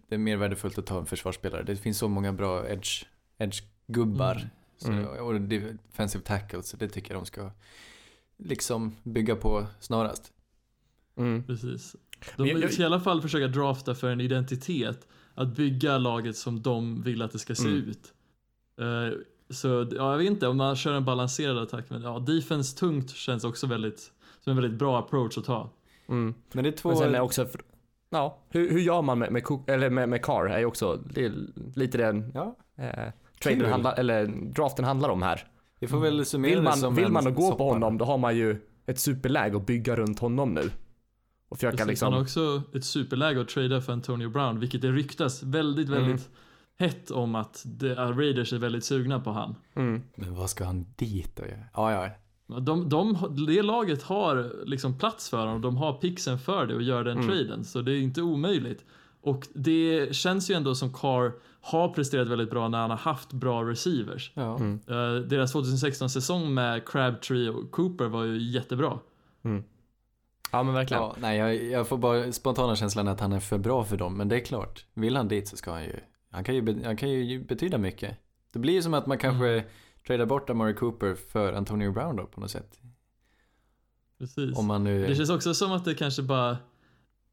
det 0.08 0.14
är 0.14 0.18
mer 0.18 0.36
värdefullt 0.36 0.78
att 0.78 0.86
ta 0.86 0.98
en 0.98 1.06
försvarsspelare. 1.06 1.62
Det 1.62 1.76
finns 1.76 1.98
så 1.98 2.08
många 2.08 2.32
bra 2.32 2.68
edge, 2.68 3.04
edge-gubbar. 3.38 4.36
Mm. 4.36 4.48
Så, 4.78 4.92
Mm. 4.92 5.06
Och 5.26 5.40
defensive 5.40 6.24
tackles, 6.24 6.68
så 6.68 6.76
det 6.76 6.88
tycker 6.88 7.12
jag 7.14 7.22
de 7.22 7.26
ska 7.26 7.50
liksom 8.36 8.96
bygga 9.02 9.36
på 9.36 9.66
snarast. 9.80 10.32
Mm. 11.16 11.42
Precis. 11.42 11.96
De 12.36 12.46
jag- 12.46 12.60
jag- 12.62 12.72
ska 12.72 12.82
i 12.82 12.86
alla 12.86 13.00
fall 13.00 13.22
försöka 13.22 13.46
drafta 13.48 13.94
för 13.94 14.10
en 14.10 14.20
identitet. 14.20 15.08
Att 15.34 15.56
bygga 15.56 15.98
laget 15.98 16.36
som 16.36 16.62
de 16.62 17.02
vill 17.02 17.22
att 17.22 17.32
det 17.32 17.38
ska 17.38 17.54
se 17.54 17.68
Mm. 17.68 17.78
ut. 17.88 18.12
Eh, 18.80 19.18
så 19.50 19.68
ja, 19.96 20.10
jag 20.10 20.18
vet 20.18 20.26
inte 20.26 20.46
om 20.48 20.56
man 20.56 20.76
kör 20.76 20.92
en 20.94 21.04
balanserad 21.04 21.58
attack. 21.58 21.84
Men 21.88 22.02
ja, 22.02 22.18
defense 22.18 22.76
tungt 22.78 23.10
känns 23.10 23.44
också 23.44 23.66
väldigt, 23.66 24.12
som 24.40 24.50
en 24.50 24.56
väldigt 24.62 24.78
bra 24.78 24.98
approach 24.98 25.38
att 25.38 25.44
ta. 25.44 25.70
Mm. 26.08 26.34
Men 26.52 26.64
det 26.64 26.70
är 26.70 26.76
två... 26.76 26.88
Men 26.88 26.98
sen 26.98 27.14
är 27.14 27.20
också, 27.20 27.46
för- 27.46 27.60
ja, 28.10 28.38
hur, 28.48 28.70
hur 28.70 28.80
gör 28.80 29.02
man 29.02 29.18
med, 29.18 29.32
med, 29.32 29.42
eller 29.66 29.90
med, 29.90 30.08
med 30.08 30.22
Carr 30.24 30.46
är 30.46 30.58
ju 30.58 30.64
också, 30.64 30.96
det 31.14 31.24
är 31.24 31.32
lite 31.74 31.98
den 31.98 32.32
Ja, 32.34 32.56
eh, 32.78 32.84
traden 33.42 33.60
Kul. 33.60 33.68
handlar, 33.70 33.94
eller 33.98 34.26
draften 34.54 34.84
handlar 34.84 35.08
om 35.08 35.22
här. 35.22 35.46
vi 35.80 35.86
får 35.86 36.00
väl 36.00 36.24
summera 36.24 36.54
Vill 36.54 36.64
det 36.64 36.72
som 36.72 36.80
man, 36.94 36.94
vill 36.94 37.08
man 37.12 37.34
gå 37.34 37.42
soppa. 37.42 37.56
på 37.56 37.64
honom 37.70 37.98
då 37.98 38.04
har 38.04 38.18
man 38.18 38.36
ju 38.36 38.56
ett 38.86 38.98
superläge 38.98 39.56
att 39.56 39.66
bygga 39.66 39.96
runt 39.96 40.18
honom 40.18 40.54
nu. 40.54 40.70
Och 41.52 41.58
försöka 41.58 41.76
Precis, 41.84 42.02
Han 42.02 42.12
har 42.12 42.20
liksom, 42.20 42.56
också 42.62 42.76
ett 42.78 42.84
superläge 42.84 43.40
att 43.40 43.48
trada 43.48 43.80
för 43.80 43.92
Antonio 43.92 44.28
Brown, 44.28 44.60
vilket 44.60 44.82
det 44.82 44.92
ryktas 44.92 45.42
väldigt, 45.42 45.88
Mm. 45.88 46.02
väldigt 46.02 46.30
hett 46.78 47.10
om 47.10 47.34
att 47.34 47.66
the, 47.80 47.86
uh, 47.90 47.96
Raiders 47.96 48.52
är 48.52 48.58
väldigt 48.58 48.84
sugna 48.84 49.20
på 49.20 49.30
han. 49.30 49.54
mm, 49.74 50.02
Men 50.14 50.34
vad 50.34 50.50
ska 50.50 50.64
han 50.64 50.86
dit 50.96 51.36
då 51.36 51.42
göra? 51.42 51.64
Ja, 51.74 51.92
ja. 52.46 52.60
De, 52.60 52.88
de, 52.88 53.16
det 53.46 53.62
laget 53.62 54.02
har 54.02 54.52
liksom 54.66 54.98
plats 54.98 55.30
för 55.30 55.38
honom, 55.46 55.60
de 55.60 55.76
har 55.76 55.92
pixen 55.92 56.38
för 56.38 56.66
det 56.66 56.74
och 56.74 56.82
gör 56.82 57.04
den 57.04 57.16
Mm. 57.18 57.28
traden, 57.28 57.64
så 57.64 57.80
det 57.82 57.92
är 57.92 58.00
inte 58.00 58.22
omöjligt. 58.22 58.84
Och 59.20 59.46
det 59.54 60.14
känns 60.16 60.50
ju 60.50 60.54
ändå 60.54 60.74
som 60.74 60.92
Carr 60.92 61.32
har 61.60 61.88
presterat 61.88 62.28
väldigt 62.28 62.50
bra 62.50 62.68
när 62.68 62.78
han 62.80 62.90
har 62.90 62.96
haft 62.96 63.32
bra 63.32 63.64
receivers. 63.64 64.32
ja. 64.34 64.56
Mm. 64.56 64.80
Eh, 64.88 65.14
deras 65.28 65.54
2016-säsong 65.54 66.54
med 66.54 66.88
Crabtree 66.88 67.50
och 67.50 67.70
Cooper 67.70 68.06
var 68.08 68.24
ju 68.24 68.38
jättebra. 68.42 68.98
Ja 70.52 70.62
men 70.62 70.74
verkligen. 70.74 71.02
Ja, 71.02 71.16
nej, 71.18 71.38
jag, 71.38 71.62
jag 71.64 71.88
får 71.88 71.98
bara 71.98 72.32
spontana 72.32 72.76
känslan 72.76 73.08
att 73.08 73.20
han 73.20 73.32
är 73.32 73.40
för 73.40 73.58
bra 73.58 73.84
för 73.84 73.96
dem, 73.96 74.16
men 74.16 74.28
det 74.28 74.36
är 74.36 74.40
klart. 74.44 74.86
Vill 74.94 75.16
han 75.16 75.28
dit 75.28 75.48
så 75.48 75.56
ska 75.56 75.70
han 75.72 75.84
ju, 75.84 75.96
han 76.30 76.44
kan 76.44 76.54
ju, 76.54 76.84
han 76.84 76.96
kan 76.96 77.08
ju 77.10 77.44
betyda 77.44 77.78
mycket. 77.78 78.16
Det 78.52 78.58
blir 78.58 78.74
ju 78.74 78.82
som 78.82 78.94
att 78.94 79.06
man 79.06 79.18
kanske 79.18 79.48
Mm. 79.48 79.64
tradar 80.06 80.26
bort 80.26 80.50
Amari 80.50 80.74
Cooper 80.74 81.14
för 81.14 81.52
Antonio 81.52 81.92
Brown 81.92 82.16
då 82.16 82.26
på 82.26 82.40
något 82.40 82.50
sätt. 82.50 82.78
Precis. 84.18 84.58
Om 84.58 84.66
man 84.66 84.84
nu... 84.84 85.06
Det 85.06 85.14
känns 85.16 85.30
också 85.30 85.54
som 85.54 85.72
att 85.72 85.84
det 85.84 85.94
kanske 85.94 86.22
bara 86.22 86.56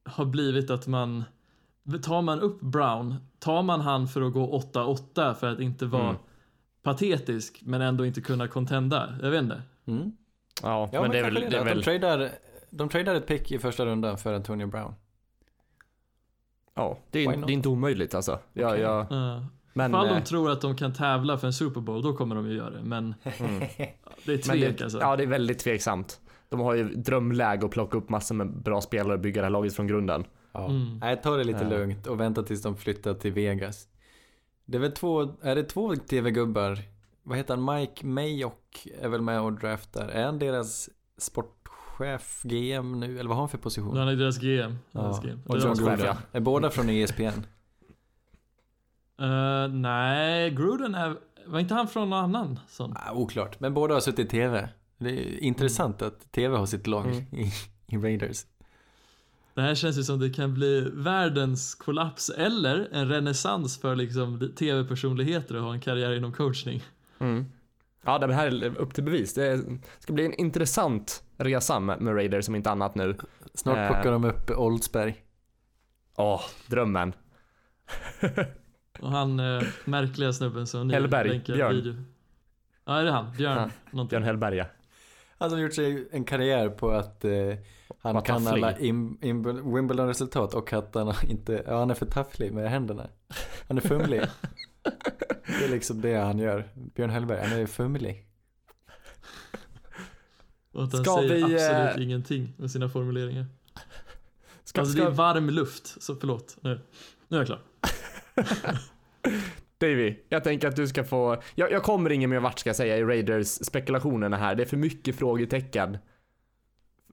har 0.05 0.25
blivit 0.25 0.69
att 0.69 0.87
man 0.87 1.23
Tar 2.03 2.21
man 2.21 2.39
upp 2.39 2.61
Brown, 2.61 3.15
tar 3.39 3.63
man 3.63 3.81
han 3.81 4.07
för 4.07 4.21
att 4.21 4.33
gå 4.33 4.59
8-8 4.73 5.33
för 5.33 5.47
att 5.47 5.59
inte 5.59 5.85
vara 5.85 6.03
Mm. 6.09 6.15
patetisk 6.83 7.61
men 7.63 7.81
ändå 7.81 8.05
inte 8.05 8.21
kunna 8.21 8.47
contenda? 8.47 9.13
Jag 9.21 9.31
vet 9.31 9.43
inte. 9.43 9.61
Mm. 9.85 10.11
Ja, 10.63 10.89
Ja, 10.93 11.01
men, 11.01 11.11
det 11.11 11.19
är 11.19 11.23
väl, 11.23 11.33
det 11.33 11.57
är 11.57 11.63
väl 11.63 11.77
De 11.77 11.83
tradar, 11.83 12.29
de 12.69 12.89
tradar 12.89 13.15
ett 13.15 13.27
pick 13.27 13.51
i 13.51 13.59
första 13.59 13.85
rundan 13.85 14.17
för 14.17 14.33
Antonio 14.33 14.67
Brown. 14.67 14.93
ja, 16.73 16.97
det 17.11 17.25
är, 17.25 17.37
det 17.37 17.51
är 17.51 17.53
inte 17.53 17.69
omöjligt 17.69 18.15
alltså. 18.15 18.39
Ja, 18.53 18.67
Okej. 18.69 18.81
ja, 18.81 19.07
Uh, 19.11 19.45
men, 19.73 19.91
Ifall 19.91 20.07
eh, 20.07 20.13
de 20.13 20.21
tror 20.21 20.51
att 20.51 20.61
de 20.61 20.75
kan 20.75 20.93
tävla 20.93 21.37
för 21.37 21.47
en 21.47 21.53
Super 21.53 21.81
Bowl, 21.81 22.01
då 22.01 22.13
kommer 22.13 22.35
de 22.35 22.47
ju 22.47 22.55
göra 22.55 22.69
det. 22.69 22.83
Men 22.83 23.15
mm. 23.23 23.59
det 24.25 24.33
är 24.33 24.47
Men 24.47 24.59
tvek 24.59 24.77
det, 24.77 24.83
alltså. 24.83 24.99
Ja, 24.99 25.15
det 25.15 25.23
är 25.23 25.27
väldigt 25.27 25.59
tveksamt. 25.59 26.19
De 26.49 26.59
har 26.59 26.75
ju 26.75 26.83
drömläge 26.83 27.65
att 27.65 27.71
plocka 27.71 27.97
upp 27.97 28.09
massor 28.09 28.35
med 28.35 28.61
bra 28.61 28.81
spelare 28.81 29.13
och 29.13 29.19
bygga 29.19 29.41
det 29.41 29.45
här 29.45 29.51
laget 29.51 29.75
från 29.75 29.87
grunden. 29.87 30.25
Ja. 30.51 30.69
Mm. 30.69 30.99
Nej, 30.99 31.21
ta 31.23 31.37
det 31.37 31.43
lite 31.43 31.63
Ja. 31.63 31.69
lugnt 31.69 32.07
och 32.07 32.19
vänta 32.19 32.43
tills 32.43 32.61
de 32.61 32.77
flyttar 32.77 33.13
till 33.13 33.31
Vegas. 33.31 33.87
Det 34.65 34.77
är 34.77 34.81
väl 34.81 34.91
två, 34.91 35.21
är 35.41 35.55
det 35.55 35.63
två 35.63 35.95
TV-gubbar? 35.95 36.79
Vad 37.23 37.37
heter 37.37 37.55
han? 37.55 37.75
Mike 37.75 38.05
Mayock 38.05 38.87
är 39.01 39.09
väl 39.09 39.21
med 39.21 39.41
och 39.41 39.53
draftar. 39.53 40.07
Är 40.07 40.25
han 40.25 40.39
deras 40.39 40.89
sportchef, 42.03 42.41
GM 42.43 42.99
nu? 42.99 43.19
Eller 43.19 43.27
vad 43.29 43.37
har 43.37 43.41
han 43.41 43.49
för 43.49 43.57
position? 43.57 43.97
Han 43.97 44.07
är 44.07 44.15
deras 44.15 44.37
GM. 44.37 44.77
Ja. 44.91 45.01
Deras 45.01 45.19
GM. 45.23 45.39
Och 45.45 45.55
Det 45.55 45.61
är 45.63 45.67
John 45.67 45.75
de- 45.77 45.83
Gruden. 45.83 45.97
Gruden. 45.97 46.15
Är 46.31 46.39
båda 46.39 46.69
från 46.69 46.89
ESPN? 46.89 47.23
Eh, 49.21 49.67
nej, 49.67 50.51
Gruden 50.51 50.95
är... 50.95 51.15
Var 51.45 51.59
inte 51.59 51.73
han 51.73 51.87
från 51.87 52.09
någon 52.09 52.19
annan 52.23 52.59
sån? 52.69 52.93
Ah, 52.95 53.13
oklart, 53.13 53.59
men 53.59 53.73
båda 53.73 53.93
har 53.93 54.01
suttit 54.01 54.19
i 54.19 54.29
TV. 54.29 54.69
Det 54.97 55.09
är 55.09 55.39
intressant 55.43 56.01
att 56.01 56.31
TV 56.31 56.57
har 56.57 56.65
sitt 56.65 56.87
lag 56.87 57.05
Mm. 57.05 57.17
i, 57.17 57.51
i 57.87 57.97
Raiders. 57.97 58.45
Det 59.53 59.61
här 59.61 59.75
känns 59.75 59.97
ju 59.97 60.03
som 60.03 60.19
det 60.19 60.29
kan 60.29 60.53
bli 60.53 60.89
världens 60.93 61.75
kollaps 61.75 62.29
eller 62.29 62.89
en 62.91 63.07
renässans 63.09 63.81
för 63.81 63.95
liksom 63.95 64.51
tv-personligheter 64.59 65.55
att 65.55 65.61
ha 65.61 65.73
en 65.73 65.81
karriär 65.81 66.11
inom 66.17 66.33
coachning. 66.33 66.83
Mm. 67.19 67.45
Ja, 68.05 68.17
det 68.19 68.33
här 68.33 68.63
är 68.63 68.77
upp 68.77 68.93
till 68.93 69.03
bevis. 69.03 69.33
Det 69.33 69.63
ska 69.99 70.13
bli 70.13 70.25
en 70.25 70.33
intressant 70.33 71.23
resa 71.37 71.79
med, 71.79 72.01
med 72.01 72.15
Raiders 72.15 72.45
som 72.45 72.55
inte 72.55 72.71
annat 72.71 72.95
nu. 72.95 73.17
Snart 73.53 73.77
Eh. 73.77 73.87
plockar 73.87 74.11
de 74.11 74.23
upp 74.25 74.51
Oldsberg. 74.51 75.23
Åh, 76.15 76.41
drömmen. 76.67 77.13
Och 78.99 79.11
han 79.11 79.39
eh, 79.39 79.61
märkliga 79.85 80.33
snubben 80.33 80.67
som 80.67 80.87
ni 80.87 80.93
Hellberg, 80.93 81.29
länkar 81.29 81.53
Björn. 81.55 81.75
video. 81.75 81.93
Ja, 82.85 82.99
är 82.99 83.03
det 83.05 83.11
han? 83.11 83.31
Björn? 83.37 83.71
Ja. 83.91 84.03
Björn 84.09 84.23
Hellberga. 84.23 84.65
Han 85.37 85.51
har 85.51 85.57
gjort 85.59 85.73
sig 85.73 86.07
en 86.11 86.23
karriär 86.23 86.69
på 86.69 86.91
att 86.91 87.25
eh, 87.25 87.31
han 88.01 88.21
kan 88.21 88.45
tafflig. 88.45 88.63
alla 88.63 88.77
im- 88.77 89.17
im- 89.21 89.75
Wimbledon-resultat 89.75 90.53
och 90.53 90.73
att 90.73 90.95
han 90.95 91.13
inte, 91.27 91.63
ja 91.67 91.79
han 91.79 91.89
är 91.91 91.95
för 91.95 92.05
tafflig 92.05 92.53
med 92.53 92.69
händerna. 92.69 93.07
Han 93.67 93.77
är 93.77 93.81
fumlig. 93.81 94.21
det 95.59 95.65
är 95.65 95.69
liksom 95.69 96.01
det 96.01 96.15
han 96.15 96.39
gör. 96.39 96.69
Björn 96.95 97.09
Hellberg, 97.09 97.47
han 97.47 97.59
är 97.59 97.65
fumlig. 97.65 98.25
Och 100.71 100.83
att 100.83 100.93
han 100.93 101.03
Ska 101.03 101.15
säger 101.15 101.35
vi, 101.47 101.55
absolut 101.55 101.97
eh, 101.97 102.03
ingenting 102.03 102.53
med 102.57 102.71
sina 102.71 102.89
formuleringar. 102.89 103.45
Ska, 104.63 104.81
alltså 104.81 104.95
det 104.95 105.01
ska, 105.01 105.11
är 105.11 105.15
varm 105.15 105.49
luft, 105.49 106.01
så 106.03 106.15
förlåt. 106.15 106.57
Nu, 106.61 106.79
nu 107.27 107.37
är 107.37 107.41
jag 107.41 107.47
klar. 107.47 107.61
Davy, 109.77 110.15
jag 110.29 110.43
tänker 110.43 110.67
att 110.67 110.75
du 110.75 110.87
ska 110.87 111.03
få, 111.03 111.41
jag, 111.55 111.71
jag 111.71 111.83
kommer 111.83 112.09
ingen 112.09 112.29
mer 112.29 112.39
vart 112.39 112.59
ska 112.59 112.69
jag 112.69 112.75
säga 112.77 112.97
i 112.97 113.03
Raiders 113.03 113.47
spekulationerna 113.47 114.37
här. 114.37 114.55
Det 114.55 114.63
är 114.63 114.67
för 114.67 114.77
mycket 114.77 115.15
frågetecken 115.15 115.97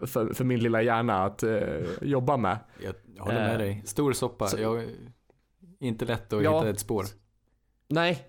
för, 0.07 0.35
för 0.35 0.45
min 0.45 0.61
lilla 0.61 0.83
hjärna 0.83 1.25
att 1.25 1.43
eh, 1.43 1.61
jobba 2.03 2.37
med. 2.37 2.59
Jag, 2.85 2.95
jag 3.17 3.23
håller 3.25 3.41
med 3.41 3.53
Eh, 3.53 3.59
dig. 3.59 3.83
Stor 3.87 4.13
soppa. 4.13 4.47
så- 4.49 4.59
Jag, 4.61 4.85
inte 5.81 6.05
lätt 6.05 6.33
att 6.33 6.43
Ja. 6.43 6.59
hitta 6.59 6.71
ett 6.71 6.81
spår. 6.81 7.05
Nej, 7.89 8.27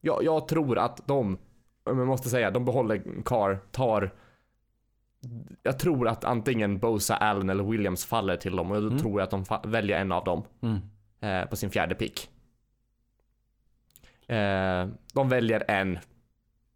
jag, 0.00 0.24
jag 0.24 0.48
tror 0.48 0.78
att 0.78 1.06
de, 1.06 1.38
jag 1.84 1.96
måste 1.96 2.28
säga, 2.28 2.50
de 2.50 2.64
behåller 2.64 3.02
Carr, 3.24 3.58
tar 3.70 4.10
jag 5.62 5.78
tror 5.78 6.08
att 6.08 6.24
antingen 6.24 6.78
Bosa, 6.78 7.16
Allen 7.16 7.50
eller 7.50 7.64
Williams 7.64 8.04
faller 8.04 8.36
till 8.36 8.56
dem 8.56 8.70
och 8.70 8.80
då 8.82 8.86
Mm. 8.86 8.98
tror 8.98 9.20
jag 9.20 9.24
att 9.34 9.60
de 9.62 9.70
väljer 9.70 10.00
en 10.00 10.12
av 10.12 10.24
dem 10.24 10.42
Mm. 10.62 10.78
eh, 11.20 11.48
på 11.48 11.56
sin 11.56 11.70
fjärde 11.70 11.94
pick. 11.94 12.30
Eh, 14.26 14.86
de 15.14 15.28
väljer 15.28 15.64
en. 15.68 15.98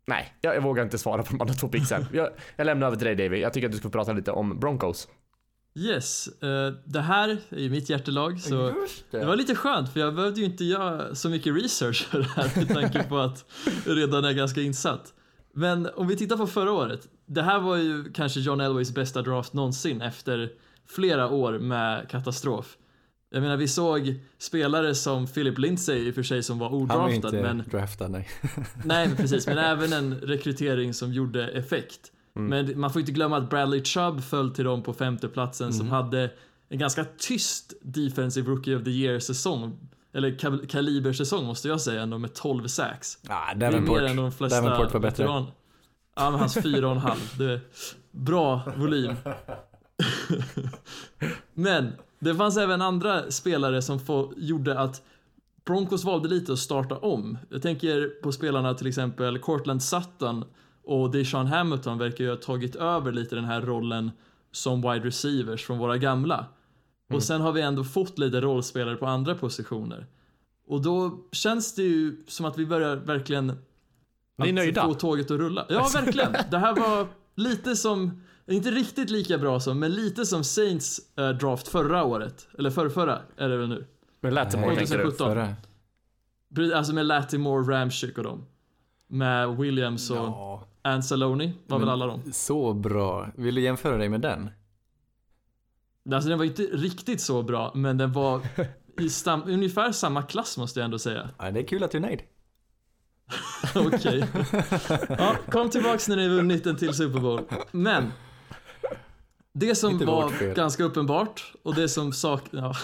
Nej, 0.07 0.33
jag, 0.41 0.57
jag 0.57 0.63
vågar 0.63 0.83
inte 0.83 0.99
svara 0.99 1.23
på 1.23 1.29
de 1.33 1.41
andra 1.41 1.55
två 1.55 1.69
picksen. 1.69 2.05
Jag, 2.13 2.29
jag 2.57 2.65
lämnar 2.65 2.87
över 2.87 2.97
till 2.97 3.07
dig 3.07 3.15
Davy. 3.15 3.41
Jag 3.41 3.53
tycker 3.53 3.67
att 3.69 3.73
du 3.73 3.79
ska 3.79 3.89
prata 3.89 4.13
lite 4.13 4.33
om 4.33 4.61
Broncos. 4.61 5.09
Yes, 5.79 6.29
eh, 6.43 6.73
det 6.85 7.01
här 7.01 7.39
är 7.49 7.59
ju 7.59 7.71
mitt 7.71 7.91
hjärtelag 7.91 8.41
så 8.41 8.75
Just 8.83 9.05
det 9.11 9.25
var 9.25 9.37
lite 9.37 9.55
skönt 9.55 9.93
för 9.93 10.01
jag 10.01 10.15
behövde 10.15 10.41
ju 10.41 10.47
inte 10.47 10.65
göra 10.65 11.15
så 11.15 11.29
mycket 11.29 11.55
research 11.55 12.07
för 12.11 12.19
det 12.19 12.29
här 12.37 12.53
med 12.57 12.69
tanke 12.69 13.03
på 13.03 13.19
att 13.19 13.45
jag 13.87 13.97
redan 13.97 14.25
är 14.25 14.33
ganska 14.33 14.61
insatt. 14.61 15.15
Men 15.53 15.89
om 15.95 16.07
vi 16.09 16.17
tittar 16.17 16.37
på 16.37 16.47
förra 16.47 16.73
året. 16.73 17.09
Det 17.27 17.43
här 17.43 17.61
var 17.61 17.77
ju 17.77 18.13
kanske 18.13 18.41
John 18.41 18.61
Elways 18.61 18.95
bästa 18.95 19.23
draft 19.23 19.53
någonsin 19.53 20.03
efter 20.03 20.51
flera 20.87 21.31
år 21.31 21.59
med 21.59 22.09
katastrof. 22.09 22.77
Jag 23.31 23.43
menar 23.43 23.57
vi 23.57 23.69
såg 23.69 24.21
spelare 24.39 24.95
som 24.95 25.27
Philip 25.27 25.59
Lindsay 25.59 25.99
i 25.99 26.11
och 26.11 26.15
för 26.15 26.23
sig 26.23 26.43
som 26.43 26.59
var 26.59 26.69
Han 26.69 26.79
var 26.79 26.85
odraftad 26.85 27.15
inte 27.15 27.43
men 27.43 27.65
draftad, 27.71 28.09
nej. 28.09 28.29
Nej, 28.85 29.17
precis. 29.17 29.47
Men 29.47 29.59
även 29.73 29.93
en 29.93 30.15
rekrytering 30.15 30.95
som 30.95 31.13
gjorde 31.13 31.49
effekt. 31.49 32.13
Mm. 32.37 32.49
Men 32.67 32.81
man 32.81 32.93
får 32.93 33.01
inte 33.01 33.13
glömma 33.13 33.37
att 33.37 33.51
Bradley 33.51 33.85
Chubb 33.85 34.21
föll 34.23 34.51
till 34.51 34.65
dem 34.65 34.83
på 34.83 34.93
femte 34.95 35.29
platsen 35.29 35.73
som 35.73 35.81
Mm. 35.87 35.93
hade 35.93 36.31
en 36.69 36.79
ganska 36.79 37.05
tyst 37.19 37.73
Defensive 37.83 38.51
Rookie 38.51 38.77
of 38.77 38.85
the 38.85 38.91
Year-säsong. 38.91 39.79
Eller 40.13 40.31
kal- 40.31 40.67
kalibersäsong 40.67 41.47
måste 41.47 41.69
jag 41.69 41.81
säga 41.81 42.03
ändå 42.03 42.19
med 42.19 42.35
12 42.35 42.67
sacks. 42.67 43.19
Ah, 43.29 43.55
Det 43.55 43.67
är 43.67 43.81
mer 43.81 44.03
än 44.03 44.17
de 44.17 44.33
flesta 44.33 44.61
Davenport 44.61 44.93
var 44.93 45.01
bättre. 45.01 45.25
veteran- 45.25 45.47
Ja, 46.17 46.31
men 46.31 46.41
hans 46.41 46.55
fyra 46.55 46.87
och 46.87 46.93
en 46.93 46.99
halv. 46.99 47.35
Det 47.39 47.45
är 47.53 47.61
bra 48.11 48.61
volym. 48.77 49.15
men 51.55 51.93
det 52.19 52.35
fanns 52.35 52.57
även 52.57 52.83
andra 52.83 53.31
spelare 53.31 53.83
som 53.83 54.01
få, 54.01 54.33
gjorde 54.37 54.79
att 54.79 55.03
Broncos 55.65 56.05
valde 56.05 56.29
lite 56.29 56.53
att 56.53 56.59
starta 56.59 56.97
om. 56.99 57.39
Jag 57.51 57.63
tänker 57.63 58.23
på 58.23 58.33
spelarna 58.33 58.75
till 58.75 58.87
exempel 58.87 59.39
Cortland 59.39 59.83
Sutton 59.83 60.45
och 60.87 61.11
Deshaun 61.11 61.47
Hamilton 61.47 61.99
verkar 61.99 62.25
ju 62.25 62.31
ha 62.31 62.37
tagit 62.37 62.77
över 62.77 63.13
lite 63.13 63.35
den 63.35 63.45
här 63.45 63.61
rollen 63.61 64.11
som 64.53 64.83
wide 64.83 65.07
receivers 65.07 65.65
från 65.67 65.79
våra 65.79 65.97
gamla. 65.99 66.35
Mm. 66.35 67.17
Och 67.17 67.23
sen 67.23 67.41
har 67.41 67.53
vi 67.53 67.61
ändå 67.61 67.85
fått 67.85 68.19
lite 68.19 68.41
rollspelare 68.41 68.97
på 68.97 69.07
andra 69.07 69.35
positioner. 69.35 70.07
Och 70.67 70.83
då 70.83 71.19
känns 71.33 71.75
det 71.75 71.83
ju 71.83 72.25
som 72.27 72.47
att 72.47 72.59
vi 72.59 72.67
börjar 72.67 72.97
verkligen 72.97 73.47
Ni 73.47 73.55
är 74.39 74.49
att 74.49 74.55
nöjda? 74.55 74.83
få 74.83 74.95
tåget 74.95 75.31
att 75.31 75.39
rulla. 75.39 75.67
Ja, 75.69 75.89
verkligen. 75.95 76.33
Det 76.51 76.59
här 76.59 76.75
var 76.75 77.07
lite 77.35 77.77
som, 77.77 78.23
inte 78.47 78.71
riktigt 78.71 79.11
lika 79.11 79.39
bra 79.39 79.61
som, 79.61 79.79
men 79.79 79.93
lite 79.93 80.27
som 80.27 80.45
Saints 80.45 81.01
eh, 81.17 81.29
draft 81.29 81.69
förra 81.69 82.05
året. 82.05 82.49
Eller 82.59 82.71
förrförra 82.71 83.19
är 83.37 83.49
det 83.49 83.57
väl 83.57 83.69
nu. 83.69 83.87
Med 84.21 84.33
Latimore 84.33 84.67
Nej, 84.67 84.77
tänker 84.77 84.99
du? 84.99 85.11
2017. 85.11 85.57
Förra. 86.55 86.77
Alltså 86.77 86.93
med 86.93 87.07
Latimore, 87.07 87.75
Ramchick 87.75 88.19
och 88.19 88.25
dem. 88.25 88.47
Med 89.07 89.57
Williams 89.57 90.11
och 90.11 90.17
Ja, 90.17 90.67
Anzalone 90.87 91.53
var 91.67 91.79
väl 91.79 91.89
alla 91.89 92.07
dem. 92.07 92.23
Så 92.33 92.73
bra. 92.75 93.29
Vill 93.37 93.55
du 93.55 93.61
jämföra 93.61 93.97
dig 93.97 94.09
med 94.09 94.21
den? 94.21 94.51
Alltså 96.15 96.29
den 96.29 96.39
var 96.39 96.45
inte 96.45 96.63
riktigt 96.63 97.21
så 97.21 97.43
bra, 97.43 97.73
men 97.75 97.99
den 97.99 98.13
var 98.13 98.41
i 99.01 99.09
stam- 99.09 99.43
ungefär 99.51 99.93
samma 99.93 100.23
klass 100.23 100.59
måste 100.59 100.81
jag 100.81 100.85
ändå 100.85 100.99
säga. 100.99 101.29
Ja, 101.39 101.51
det 101.51 101.61
är 101.61 101.67
kul 101.67 101.83
att 101.85 101.91
du 101.91 101.99
är 101.99 102.03
nöjd. 102.03 102.23
Okej. 103.75 104.25
Ja, 105.19 105.37
kom 105.51 105.71
tillbaks 105.71 106.09
när 106.09 106.17
ni 106.17 106.29
vunnit 106.29 106.67
en 106.67 106.77
till 106.77 106.95
Super 106.95 107.21
Bowl. 107.21 107.41
Men. 107.73 108.13
Det 109.59 109.75
som 109.75 109.99
var 109.99 110.55
ganska 110.55 110.85
uppenbart 110.85 111.53
och 111.63 111.75
det 111.75 111.89
som 111.89 112.13
saknas, 112.13 112.77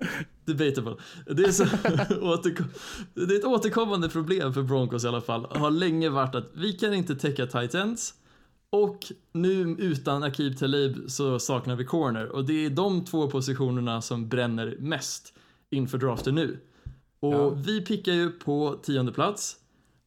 ja, 0.00 0.06
debatable. 0.44 0.94
Det, 1.26 1.52
som 1.52 1.66
det 3.14 3.34
är 3.34 3.38
ett 3.38 3.44
återkommande 3.44 4.08
problem 4.08 4.54
för 4.54 4.62
Broncos 4.62 5.04
i 5.04 5.08
alla 5.08 5.20
fall, 5.20 5.46
har 5.50 5.70
länge 5.70 6.08
varit 6.08 6.34
att 6.34 6.50
vi 6.52 6.72
kan 6.72 6.94
inte 6.94 7.16
täcka 7.16 7.46
tight 7.46 7.74
ends 7.74 8.14
och 8.70 9.12
nu 9.32 9.76
utan 9.78 10.22
Akib 10.22 10.58
Talib 10.58 11.10
så 11.10 11.38
saknar 11.38 11.76
vi 11.76 11.84
corner 11.84 12.26
och 12.28 12.44
det 12.44 12.66
är 12.66 12.70
de 12.70 13.04
två 13.04 13.30
positionerna 13.30 14.02
som 14.02 14.28
bränner 14.28 14.76
mest 14.78 15.32
inför 15.70 15.98
draften 15.98 16.34
nu. 16.34 16.58
Och 17.20 17.34
Ja. 17.34 17.50
vi 17.50 17.80
pickar 17.80 18.12
ju 18.12 18.30
på 18.30 18.78
tionde 18.82 19.12
plats 19.12 19.56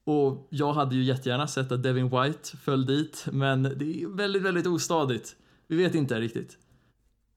och 0.05 0.47
jag 0.49 0.74
hade 0.74 0.95
ju 0.95 1.03
jättegärna 1.03 1.47
sett 1.47 1.72
att 1.72 1.84
Devin 1.84 2.09
White 2.09 2.57
föll 2.57 2.86
dit, 2.86 3.26
men 3.32 3.63
det 3.63 4.03
är 4.03 4.15
väldigt, 4.15 4.41
väldigt 4.41 4.68
ostadigt. 4.68 5.36
Vi 5.68 5.76
vet 5.76 5.95
inte 5.95 6.20
riktigt. 6.20 6.57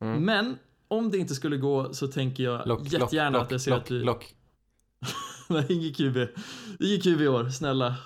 Mm. 0.00 0.24
Men 0.24 0.58
om 0.88 1.10
det 1.10 1.18
inte 1.18 1.34
skulle 1.34 1.56
gå 1.56 1.94
så 1.94 2.06
tänker 2.06 2.42
jag 2.42 2.68
Lock, 2.68 2.92
jättegärna 2.92 3.38
lock, 3.38 3.42
att 3.44 3.50
jag 3.50 3.60
ser 3.60 3.70
lock, 3.70 3.80
att 3.80 3.90
vi... 3.90 4.00
lock. 4.00 4.34
Nej, 5.48 5.66
ingen 5.68 5.94
QB. 5.94 6.16
Ingen 6.80 7.00
QB 7.00 7.20
i 7.20 7.28
år, 7.28 7.48
snälla. 7.48 7.96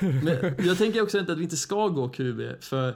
Men 0.00 0.66
jag 0.66 0.78
tänker 0.78 1.02
också 1.02 1.18
inte 1.18 1.32
att 1.32 1.38
vi 1.38 1.42
inte 1.42 1.56
ska 1.56 1.88
gå 1.88 2.08
QB, 2.08 2.40
för 2.60 2.94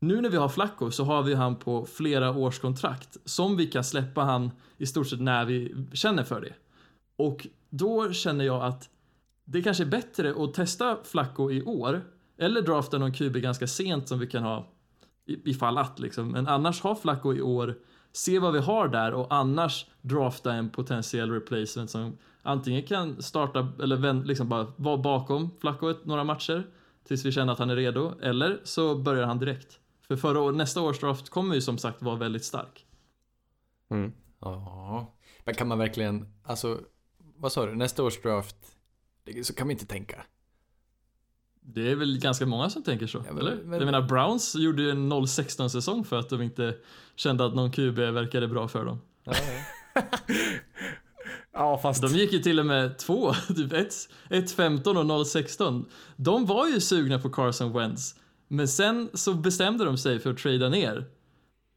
nu 0.00 0.20
när 0.20 0.28
vi 0.28 0.36
har 0.36 0.48
Flacco 0.48 0.90
så 0.90 1.04
har 1.04 1.22
vi 1.22 1.34
han 1.34 1.56
på 1.56 1.86
flera 1.86 2.30
års 2.30 2.58
kontrakt 2.58 3.16
som 3.24 3.56
vi 3.56 3.66
kan 3.66 3.84
släppa 3.84 4.20
han 4.20 4.50
i 4.78 4.86
stort 4.86 5.08
sett 5.08 5.20
när 5.20 5.44
vi 5.44 5.86
känner 5.92 6.24
för 6.24 6.40
det. 6.40 6.54
Och 7.16 7.46
då 7.70 8.12
känner 8.12 8.44
jag 8.44 8.64
att 8.64 8.88
det 9.44 9.62
kanske 9.62 9.84
är 9.84 9.88
bättre 9.88 10.34
att 10.44 10.54
testa 10.54 10.98
Flacco 11.04 11.50
i 11.50 11.62
år 11.62 12.04
eller 12.38 12.62
drafta 12.62 12.98
någon 12.98 13.12
QB 13.12 13.36
ganska 13.36 13.66
sent 13.66 14.08
som 14.08 14.18
vi 14.18 14.26
kan 14.26 14.42
ha 14.42 14.68
ifall 15.44 15.78
att 15.78 15.98
liksom. 15.98 16.28
Men 16.28 16.46
annars 16.46 16.80
ha 16.80 16.94
Flacco 16.94 17.34
i 17.34 17.42
år, 17.42 17.74
se 18.12 18.38
vad 18.38 18.52
vi 18.52 18.58
har 18.58 18.88
där 18.88 19.14
och 19.14 19.34
annars 19.34 19.86
drafta 20.00 20.52
en 20.52 20.70
potentiell 20.70 21.30
replacement 21.30 21.90
som 21.90 22.18
antingen 22.42 22.82
kan 22.82 23.22
starta 23.22 23.68
eller 23.82 24.24
liksom 24.24 24.48
bara 24.48 24.72
vara 24.76 24.96
bakom 24.96 25.50
Flacco 25.60 25.94
några 26.04 26.24
matcher 26.24 26.66
tills 27.04 27.24
vi 27.24 27.32
känner 27.32 27.52
att 27.52 27.58
han 27.58 27.70
är 27.70 27.76
redo 27.76 28.14
eller 28.20 28.60
så 28.64 28.94
börjar 28.94 29.26
han 29.26 29.38
direkt. 29.38 29.78
För 30.08 30.16
förra 30.16 30.40
år, 30.40 30.52
nästa 30.52 30.80
års 30.80 31.00
draft 31.00 31.28
kommer 31.28 31.54
ju 31.54 31.60
som 31.60 31.78
sagt 31.78 32.02
vara 32.02 32.16
väldigt 32.16 32.44
stark. 32.44 32.86
Mm. 33.90 34.12
Ja. 34.40 35.14
Men 35.44 35.54
kan 35.54 35.68
man 35.68 35.78
verkligen, 35.78 36.34
alltså, 36.42 36.80
vad 37.36 37.52
sa 37.52 37.66
du, 37.66 37.74
nästa 37.74 38.02
års 38.02 38.22
draft, 38.22 38.56
så 39.42 39.54
kan 39.54 39.66
man 39.66 39.70
inte 39.70 39.86
tänka. 39.86 40.24
Det 41.62 41.90
är 41.90 41.94
väl 41.96 42.18
ganska 42.18 42.46
många 42.46 42.70
som 42.70 42.82
tänker 42.82 43.06
så, 43.06 43.18
Ja, 43.26 43.32
men- 43.32 43.38
eller? 43.46 43.56
men- 43.64 43.78
Jag 43.78 43.84
menar, 43.86 44.02
Browns 44.02 44.54
gjorde 44.54 44.82
ju 44.82 44.90
en 44.90 45.08
0-16 45.12 45.68
säsong 45.68 46.04
för 46.04 46.18
att 46.18 46.28
de 46.28 46.42
inte 46.42 46.74
kände 47.16 47.44
att 47.46 47.54
någon 47.54 47.70
QB 47.70 47.98
verkade 47.98 48.48
bra 48.48 48.68
för 48.68 48.84
dem. 48.84 49.00
Ja, 49.24 49.32
Ja, 51.52 51.78
fast... 51.78 52.02
De 52.02 52.08
gick 52.08 52.32
ju 52.32 52.38
till 52.38 52.58
och 52.60 52.66
med 52.66 52.98
två, 52.98 53.32
typ 53.56 53.72
1-15 54.28 54.96
och 54.98 55.04
0-16. 55.04 55.84
De 56.16 56.46
var 56.46 56.66
ju 56.68 56.80
sugna 56.80 57.18
på 57.18 57.30
Carson 57.30 57.72
Wentz, 57.72 58.14
men 58.48 58.68
sen 58.68 59.08
så 59.14 59.34
bestämde 59.34 59.84
de 59.84 59.98
sig 59.98 60.18
för 60.18 60.30
att 60.30 60.38
trada 60.38 60.68
ner. 60.68 61.04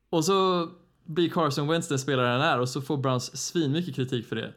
Och 0.10 0.26
så 0.26 0.70
blir 1.06 1.30
Carson 1.30 1.68
Wentz 1.68 1.88
den 1.88 2.00
spelare 2.00 2.28
han 2.28 2.42
är 2.42 2.60
och 2.60 2.70
så 2.70 2.82
får 2.82 2.98
Browns 2.98 3.38
svinmycket 3.48 3.96
kritik 3.96 4.28
för 4.28 4.36
det. 4.36 4.54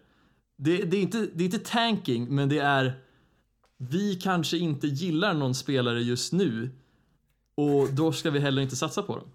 Det, 0.58 0.76
det, 0.76 0.96
är 0.96 1.00
inte, 1.02 1.26
det 1.34 1.42
är 1.42 1.46
inte 1.46 1.58
tanking, 1.58 2.34
men 2.34 2.48
det 2.48 2.58
är 2.58 3.00
vi 3.76 4.14
kanske 4.14 4.58
inte 4.58 4.86
gillar 4.86 5.34
någon 5.34 5.54
spelare 5.54 6.02
just 6.02 6.32
nu 6.32 6.70
och 7.54 7.88
då 7.92 8.12
ska 8.12 8.30
vi 8.30 8.38
heller 8.38 8.62
inte 8.62 8.76
satsa 8.76 9.02
på 9.02 9.16
dem. 9.16 9.28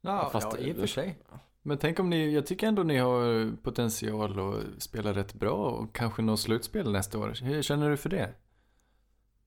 ja, 0.00 0.30
Fast 0.32 0.48
ja 0.52 0.58
i 0.58 0.72
och 0.72 0.76
för 0.76 0.86
sig. 0.86 1.18
Men 1.62 1.78
tänk 1.78 1.98
om 1.98 2.10
ni, 2.10 2.34
jag 2.34 2.46
tycker 2.46 2.66
ändå 2.66 2.82
ni 2.82 2.96
har 2.96 3.50
potential 3.62 4.38
att 4.38 4.82
spela 4.82 5.12
rätt 5.12 5.34
bra 5.34 5.70
och 5.70 5.96
kanske 5.96 6.22
nå 6.22 6.36
slutspel 6.36 6.92
nästa 6.92 7.18
år. 7.18 7.38
Hur 7.42 7.62
känner 7.62 7.90
du 7.90 7.96
för 7.96 8.10
det? 8.10 8.34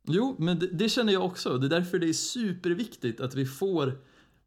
Jo, 0.07 0.35
men 0.39 0.59
det, 0.59 0.67
det 0.67 0.89
känner 0.89 1.13
jag 1.13 1.25
också. 1.25 1.57
Det 1.57 1.67
är 1.67 1.69
därför 1.69 1.99
det 1.99 2.09
är 2.09 2.13
superviktigt 2.13 3.21
att 3.21 3.35
vi 3.35 3.45
får 3.45 3.87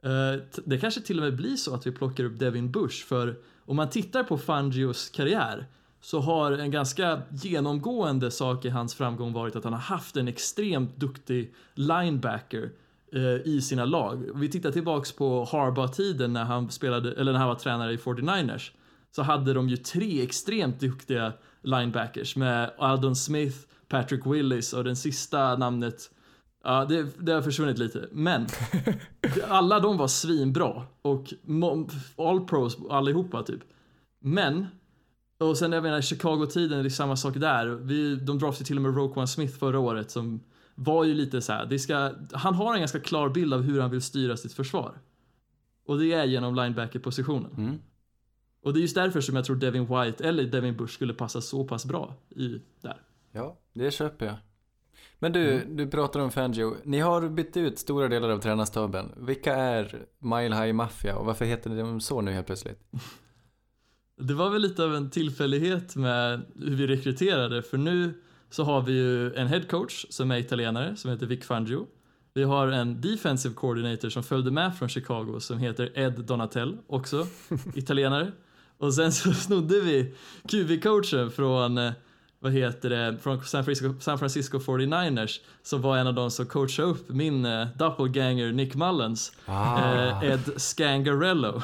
eh, 0.02 0.42
det 0.64 0.78
kanske 0.78 1.00
till 1.00 1.18
och 1.18 1.24
med 1.24 1.36
blir 1.36 1.56
så 1.56 1.74
att 1.74 1.86
vi 1.86 1.92
plockar 1.92 2.24
upp 2.24 2.38
Devin 2.38 2.72
Bush 2.72 3.06
för 3.06 3.38
om 3.64 3.76
man 3.76 3.90
tittar 3.90 4.24
på 4.24 4.38
Fangios 4.38 5.10
karriär 5.10 5.66
så 6.00 6.20
har 6.20 6.52
en 6.52 6.70
ganska 6.70 7.22
genomgående 7.30 8.30
sak 8.30 8.64
i 8.64 8.68
hans 8.68 8.94
framgång 8.94 9.32
varit 9.32 9.56
att 9.56 9.64
han 9.64 9.72
har 9.72 9.80
haft 9.80 10.16
en 10.16 10.28
extremt 10.28 10.96
duktig 10.96 11.54
linebacker 11.74 12.70
eh, 13.12 13.52
i 13.52 13.60
sina 13.62 13.84
lag. 13.84 14.30
Vi 14.34 14.48
tittar 14.48 14.70
tillbaks 14.70 15.12
på 15.12 15.44
Harbaugh-tiden 15.44 16.32
när 16.32 16.44
han 16.44 16.70
spelade, 16.70 17.12
eller 17.12 17.32
när 17.32 17.38
han 17.38 17.48
var 17.48 17.54
tränare 17.54 17.92
i 17.92 17.96
49ers 17.96 18.70
så 19.10 19.22
hade 19.22 19.52
de 19.52 19.68
ju 19.68 19.76
tre 19.76 20.22
extremt 20.22 20.80
duktiga 20.80 21.32
linebackers 21.62 22.36
med 22.36 22.70
Aldon 22.78 23.16
Smith, 23.16 23.56
Patrick 23.88 24.26
Willis 24.26 24.72
och 24.72 24.84
den 24.84 24.96
sista 24.96 25.56
namnet 25.56 26.10
Ja, 26.64 26.84
det, 26.84 27.06
det 27.18 27.32
har 27.32 27.42
försvunnit 27.42 27.78
lite. 27.78 28.08
Men 28.12 28.46
alla 29.48 29.80
de 29.80 29.96
var 29.96 30.08
svinbra 30.08 30.82
och 31.02 31.34
all 32.16 32.40
pros 32.40 32.78
allihopa 32.90 33.42
typ. 33.42 33.60
Men 34.20 34.66
och 35.38 35.58
sen 35.58 35.72
jag 35.72 35.82
menar 35.82 36.00
Chicago-tiden, 36.00 36.78
det 36.78 36.88
är 36.88 36.90
samma 36.90 37.16
sak 37.16 37.34
där. 37.34 37.66
Vi, 37.66 38.16
de 38.16 38.38
draftade 38.38 38.64
till 38.64 38.76
och 38.76 38.82
med 38.82 38.96
Roquan 38.96 39.28
Smith 39.28 39.58
förra 39.58 39.78
året 39.78 40.10
som 40.10 40.40
var 40.74 41.04
ju 41.04 41.14
lite 41.14 41.40
så 41.40 41.52
här, 41.52 41.78
ska, 41.78 42.12
han 42.32 42.54
har 42.54 42.74
en 42.74 42.80
ganska 42.80 43.00
klar 43.00 43.28
bild 43.28 43.54
av 43.54 43.62
hur 43.62 43.80
han 43.80 43.90
vill 43.90 44.02
styra 44.02 44.36
sitt 44.36 44.52
försvar. 44.52 44.98
Och 45.86 45.98
det 45.98 46.12
är 46.12 46.24
genom 46.24 46.54
linebacker-positionen. 46.54 47.50
Mm. 47.56 47.78
Och 48.62 48.72
det 48.72 48.78
är 48.78 48.82
just 48.82 48.94
därför 48.94 49.20
som 49.20 49.36
jag 49.36 49.44
tror 49.44 49.56
Devin 49.56 49.86
White 49.86 50.24
eller 50.24 50.44
Devin 50.44 50.76
Bush 50.76 50.94
skulle 50.94 51.14
passa 51.14 51.40
så 51.40 51.64
pass 51.64 51.84
bra 51.84 52.14
i 52.28 52.60
där. 52.80 53.02
Ja, 53.32 53.56
det 53.72 53.90
köper 53.90 54.26
jag. 54.26 54.36
Men 55.18 55.32
du, 55.32 55.64
du 55.68 55.86
pratar 55.86 56.20
om 56.20 56.30
Fangio. 56.30 56.76
Ni 56.84 57.00
har 57.00 57.28
bytt 57.28 57.56
ut 57.56 57.78
stora 57.78 58.08
delar 58.08 58.28
av 58.28 58.38
tränarstaben. 58.38 59.12
Vilka 59.16 59.54
är 59.54 60.06
Mile 60.18 60.56
High 60.56 60.72
Mafia 60.72 61.16
och 61.16 61.26
varför 61.26 61.44
heter 61.44 61.70
de 61.70 62.00
så 62.00 62.20
nu 62.20 62.32
helt 62.32 62.46
plötsligt? 62.46 62.80
Det 64.18 64.34
var 64.34 64.50
väl 64.50 64.62
lite 64.62 64.84
av 64.84 64.94
en 64.94 65.10
tillfällighet 65.10 65.96
med 65.96 66.42
hur 66.54 66.76
vi 66.76 66.86
rekryterade 66.86 67.62
för 67.62 67.78
nu 67.78 68.14
så 68.50 68.64
har 68.64 68.82
vi 68.82 68.92
ju 68.92 69.34
en 69.34 69.46
head 69.46 69.62
coach 69.70 70.06
som 70.10 70.30
är 70.30 70.36
italienare 70.36 70.96
som 70.96 71.10
heter 71.10 71.26
Vic 71.26 71.44
Fangio. 71.44 71.86
Vi 72.34 72.42
har 72.42 72.68
en 72.68 73.00
defensive 73.00 73.54
coordinator 73.54 74.08
som 74.08 74.22
följde 74.22 74.50
med 74.50 74.78
från 74.78 74.88
Chicago 74.88 75.40
som 75.40 75.58
heter 75.58 75.98
Ed 75.98 76.12
Donatell, 76.12 76.78
också 76.86 77.26
italienare. 77.74 78.32
Och 78.78 78.94
sen 78.94 79.12
så 79.12 79.32
snodde 79.32 79.80
vi 79.80 80.14
QB-coachen 80.48 81.30
från, 81.30 81.78
eh, 81.78 81.92
vad 82.38 82.52
heter 82.52 82.90
det, 82.90 83.16
från 83.22 83.44
San 83.44 83.64
Francisco, 83.64 83.94
San 84.00 84.18
Francisco 84.18 84.58
49ers 84.58 85.40
som 85.62 85.82
var 85.82 85.96
en 85.96 86.06
av 86.06 86.14
de 86.14 86.30
som 86.30 86.46
coachade 86.46 86.88
upp 86.88 87.08
min 87.08 87.44
eh, 87.44 87.66
doppelganger 87.76 88.52
Nick 88.52 88.74
Mullens. 88.74 89.32
Ah. 89.46 90.22
Eh, 90.22 90.30
Ed 90.30 90.50
Scangarello. 90.56 91.62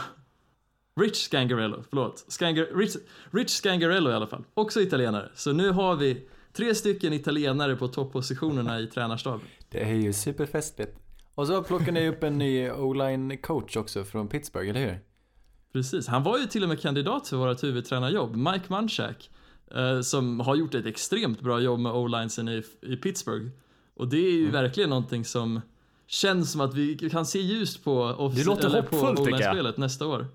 Rich 1.00 1.16
Scangarello, 1.16 1.84
förlåt. 1.90 2.24
Scangar, 2.28 2.78
Rich, 2.78 2.96
Rich 3.30 3.50
Scangarello 3.50 4.10
i 4.10 4.14
alla 4.14 4.26
fall. 4.26 4.44
Också 4.54 4.80
italienare. 4.80 5.28
Så 5.34 5.52
nu 5.52 5.70
har 5.70 5.96
vi 5.96 6.26
tre 6.52 6.74
stycken 6.74 7.12
italienare 7.12 7.76
på 7.76 7.88
toppositionerna 7.88 8.80
i 8.80 8.86
tränarstaben. 8.86 9.40
Det 9.68 9.82
är 9.82 9.94
ju 9.94 10.12
superfestligt. 10.12 10.92
Och 11.34 11.46
så 11.46 11.62
plockar 11.62 11.92
ni 11.92 12.08
upp 12.08 12.22
en 12.22 12.38
ny 12.38 12.70
o-line 12.70 13.38
coach 13.38 13.76
också 13.76 14.04
från 14.04 14.28
Pittsburgh, 14.28 14.70
eller 14.70 14.80
hur? 14.80 14.98
Precis. 15.72 16.06
Han 16.06 16.22
var 16.22 16.38
ju 16.38 16.46
till 16.46 16.62
och 16.62 16.68
med 16.68 16.80
kandidat 16.80 17.28
för 17.28 17.36
vårt 17.36 17.62
huvudtränarjobb, 17.62 18.36
Mike 18.36 18.64
Munchak. 18.68 19.30
Eh, 19.74 20.00
som 20.00 20.40
har 20.40 20.56
gjort 20.56 20.74
ett 20.74 20.86
extremt 20.86 21.40
bra 21.40 21.60
jobb 21.60 21.80
med 21.80 21.92
o-linesen 21.92 22.48
i, 22.48 22.62
i 22.82 22.96
Pittsburgh. 22.96 23.46
Och 23.96 24.08
det 24.08 24.16
är 24.16 24.32
ju 24.32 24.40
Mm. 24.40 24.52
verkligen 24.52 24.90
någonting 24.90 25.24
som 25.24 25.60
känns 26.06 26.52
som 26.52 26.60
att 26.60 26.74
vi 26.74 27.10
kan 27.10 27.26
se 27.26 27.38
ljust 27.38 27.84
på, 27.84 28.02
off- 28.18 28.34
Det 28.36 28.44
låter 28.44 28.66
eller 28.66 28.82
på 28.82 28.96
o-line-spelet 28.96 29.76
nästa 29.76 30.06
år. 30.06 30.26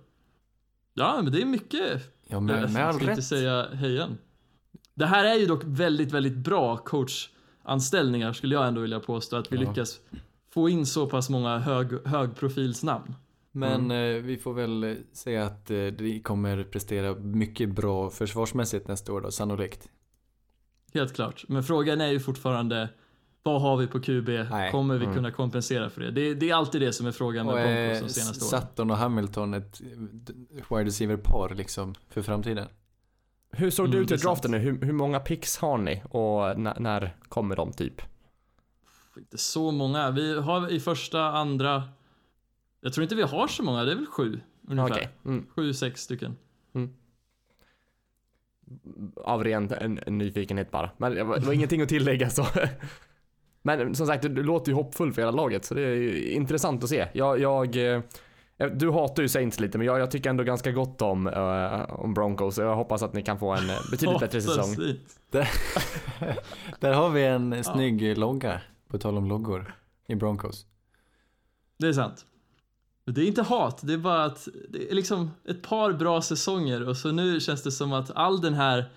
Ja, 0.97 1.21
men 1.21 1.31
det 1.33 1.41
är 1.41 1.45
mycket 1.45 2.13
Ja, 2.27 2.39
med, 2.39 2.71
med 2.73 2.81
jag 2.81 2.89
all 2.89 3.09
inte 3.09 3.21
säga 3.21 3.67
hejan. 3.73 4.17
Det 4.93 5.05
här 5.05 5.25
är 5.25 5.35
ju 5.35 5.45
dock 5.45 5.61
väldigt, 5.65 6.11
väldigt 6.11 6.37
bra 6.37 6.77
coachanställningar 6.77 8.33
skulle 8.33 8.55
jag 8.55 8.67
ändå 8.67 8.81
vilja 8.81 8.99
påstå. 8.99 9.35
Att 9.35 9.51
vi 9.51 9.55
Ja. 9.55 9.69
lyckas 9.69 9.99
få 10.53 10.69
in 10.69 10.85
så 10.85 11.07
pass 11.09 11.29
många 11.29 11.57
hög, 11.57 12.07
högprofilsnamn. 12.07 13.15
Men 13.51 13.91
eh, 13.91 14.21
vi 14.23 14.37
får 14.37 14.53
väl 14.53 14.83
eh, 14.83 14.93
säga 15.13 15.45
att 15.45 15.71
eh, 15.71 15.85
de 15.85 16.19
kommer 16.23 16.63
prestera 16.63 17.15
mycket 17.15 17.69
bra 17.69 18.09
försvarsmässigt 18.09 18.87
nästa 18.87 19.13
år 19.13 19.21
då, 19.21 19.31
sannolikt. 19.31 19.89
Helt 20.93 21.13
klart. 21.15 21.45
Men 21.47 21.63
frågan 21.63 22.01
är 22.01 22.07
ju 22.07 22.19
fortfarande 22.19 22.89
vad 23.51 23.61
har 23.61 23.77
vi 23.77 23.87
på 23.87 23.99
QB? 23.99 24.29
Nej. 24.29 24.71
Kommer 24.71 24.97
vi 24.97 25.03
Mm. 25.05 25.15
kunna 25.15 25.31
kompensera 25.31 25.89
för 25.89 26.01
det? 26.01 26.11
det? 26.11 26.33
Det 26.33 26.49
är 26.49 26.55
alltid 26.55 26.81
det 26.81 26.93
som 26.93 27.07
är 27.07 27.11
frågan 27.11 27.45
med 27.45 27.55
Broncos 27.55 28.01
eh, 28.01 28.07
de 28.07 28.13
senaste 28.13 28.55
åren. 28.55 28.61
Sutton 28.67 28.91
och 28.91 28.97
Hamilton 28.97 29.53
ett 29.53 29.81
wide 30.69 30.83
receiver-par 30.85 31.55
liksom 31.55 31.95
för 32.09 32.21
framtiden. 32.21 32.67
Hur 33.51 33.69
såg 33.71 33.85
det 33.91 33.97
Mm, 33.97 34.03
ut 34.03 34.11
i 34.11 34.15
draften 34.15 34.51
nu? 34.51 34.57
Hur, 34.57 34.81
hur 34.81 34.93
många 34.93 35.19
picks 35.19 35.57
har 35.57 35.77
ni? 35.77 36.01
Och 36.09 36.49
n- 36.51 36.69
när 36.79 37.15
kommer 37.29 37.55
de 37.55 37.71
typ? 37.73 38.01
Inte 39.17 39.37
så 39.37 39.71
många. 39.71 40.11
Vi 40.11 40.39
har 40.39 40.71
i 40.71 40.79
första, 40.79 41.21
andra... 41.21 41.83
Jag 42.81 42.93
tror 42.93 43.03
inte 43.03 43.15
vi 43.15 43.21
har 43.23 43.47
så 43.47 43.63
många. 43.63 43.83
Det 43.83 43.91
är 43.91 43.95
väl 43.95 44.05
sju 44.05 44.39
ungefär. 44.67 44.91
Okej. 44.91 45.09
Mm. 45.25 45.45
Sju, 45.55 45.73
sex 45.73 46.01
stycken. 46.01 46.35
Av 49.15 49.43
ren 49.43 49.71
en, 49.71 49.99
en 50.05 50.17
nyfikenhet 50.17 50.71
bara. 50.71 50.89
Men 50.97 51.15
det 51.15 51.23
var, 51.23 51.39
det 51.39 51.45
var 51.45 51.53
ingenting 51.53 51.81
att 51.81 51.89
tillägga 51.89 52.29
så. 52.29 52.45
Men 53.61 53.95
som 53.95 54.07
sagt, 54.07 54.21
du 54.21 54.43
låter 54.43 54.71
ju 54.71 54.75
hoppfull 54.75 55.13
för 55.13 55.21
hela 55.21 55.31
laget 55.31 55.65
så 55.65 55.73
det 55.73 55.81
är 55.81 55.95
ju 55.95 56.31
intressant 56.31 56.83
att 56.83 56.89
se. 56.89 57.07
Jag, 57.13 57.39
jag, 57.39 57.95
eh, 57.95 58.01
du 58.57 58.91
hatar 58.91 59.23
ju 59.23 59.29
Saints 59.29 59.59
lite 59.59 59.77
men 59.77 59.87
jag, 59.87 59.99
jag 59.99 60.11
tycker 60.11 60.29
ändå 60.29 60.43
ganska 60.43 60.71
gott 60.71 61.01
om, 61.01 61.27
eh, 61.27 61.99
om 61.99 62.13
Broncos 62.13 62.57
och 62.57 62.63
jag 62.63 62.75
hoppas 62.75 63.03
att 63.03 63.13
ni 63.13 63.21
kan 63.21 63.39
få 63.39 63.51
en 63.51 63.69
eh, 63.69 63.75
betydligt 63.91 64.19
bättre 64.19 64.41
säsong. 64.41 64.75
Där 66.79 66.93
har 66.93 67.09
vi 67.09 67.25
en 67.25 67.63
snygg 67.63 68.17
logga, 68.17 68.61
på 68.87 68.97
tal 68.97 69.17
om 69.17 69.25
loggor, 69.25 69.75
i 70.07 70.15
Broncos. 70.15 70.65
Det 71.77 71.87
är 71.87 71.93
sant. 71.93 72.25
Det 73.05 73.21
är 73.21 73.25
inte 73.25 73.41
hat, 73.41 73.79
det 73.83 73.93
är 73.93 73.97
bara 73.97 74.25
att 74.25 74.47
det 74.69 74.91
är 74.91 74.95
liksom 74.95 75.31
ett 75.45 75.63
par 75.63 75.93
bra 75.93 76.21
säsonger 76.21 76.89
och 76.89 76.97
så 76.97 77.11
nu 77.11 77.39
känns 77.39 77.63
det 77.63 77.71
som 77.71 77.93
att 77.93 78.11
all 78.15 78.41
den 78.41 78.53
här 78.53 78.89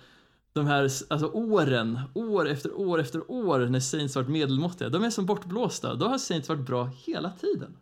de 0.53 0.67
här 0.67 0.83
alltså 1.09 1.27
åren, 1.27 1.99
år 2.13 2.49
efter 2.49 2.73
år 2.79 2.99
efter 2.99 3.31
år 3.31 3.59
när 3.59 3.79
Saints 3.79 4.15
varit 4.15 4.29
medelmåttiga, 4.29 4.89
de 4.89 5.03
är 5.03 5.09
som 5.09 5.25
bortblåsta. 5.25 5.95
Då 5.95 6.07
har 6.07 6.17
Saints 6.17 6.49
varit 6.49 6.61
bra 6.67 6.89
hela 7.05 7.31
tiden. 7.31 7.77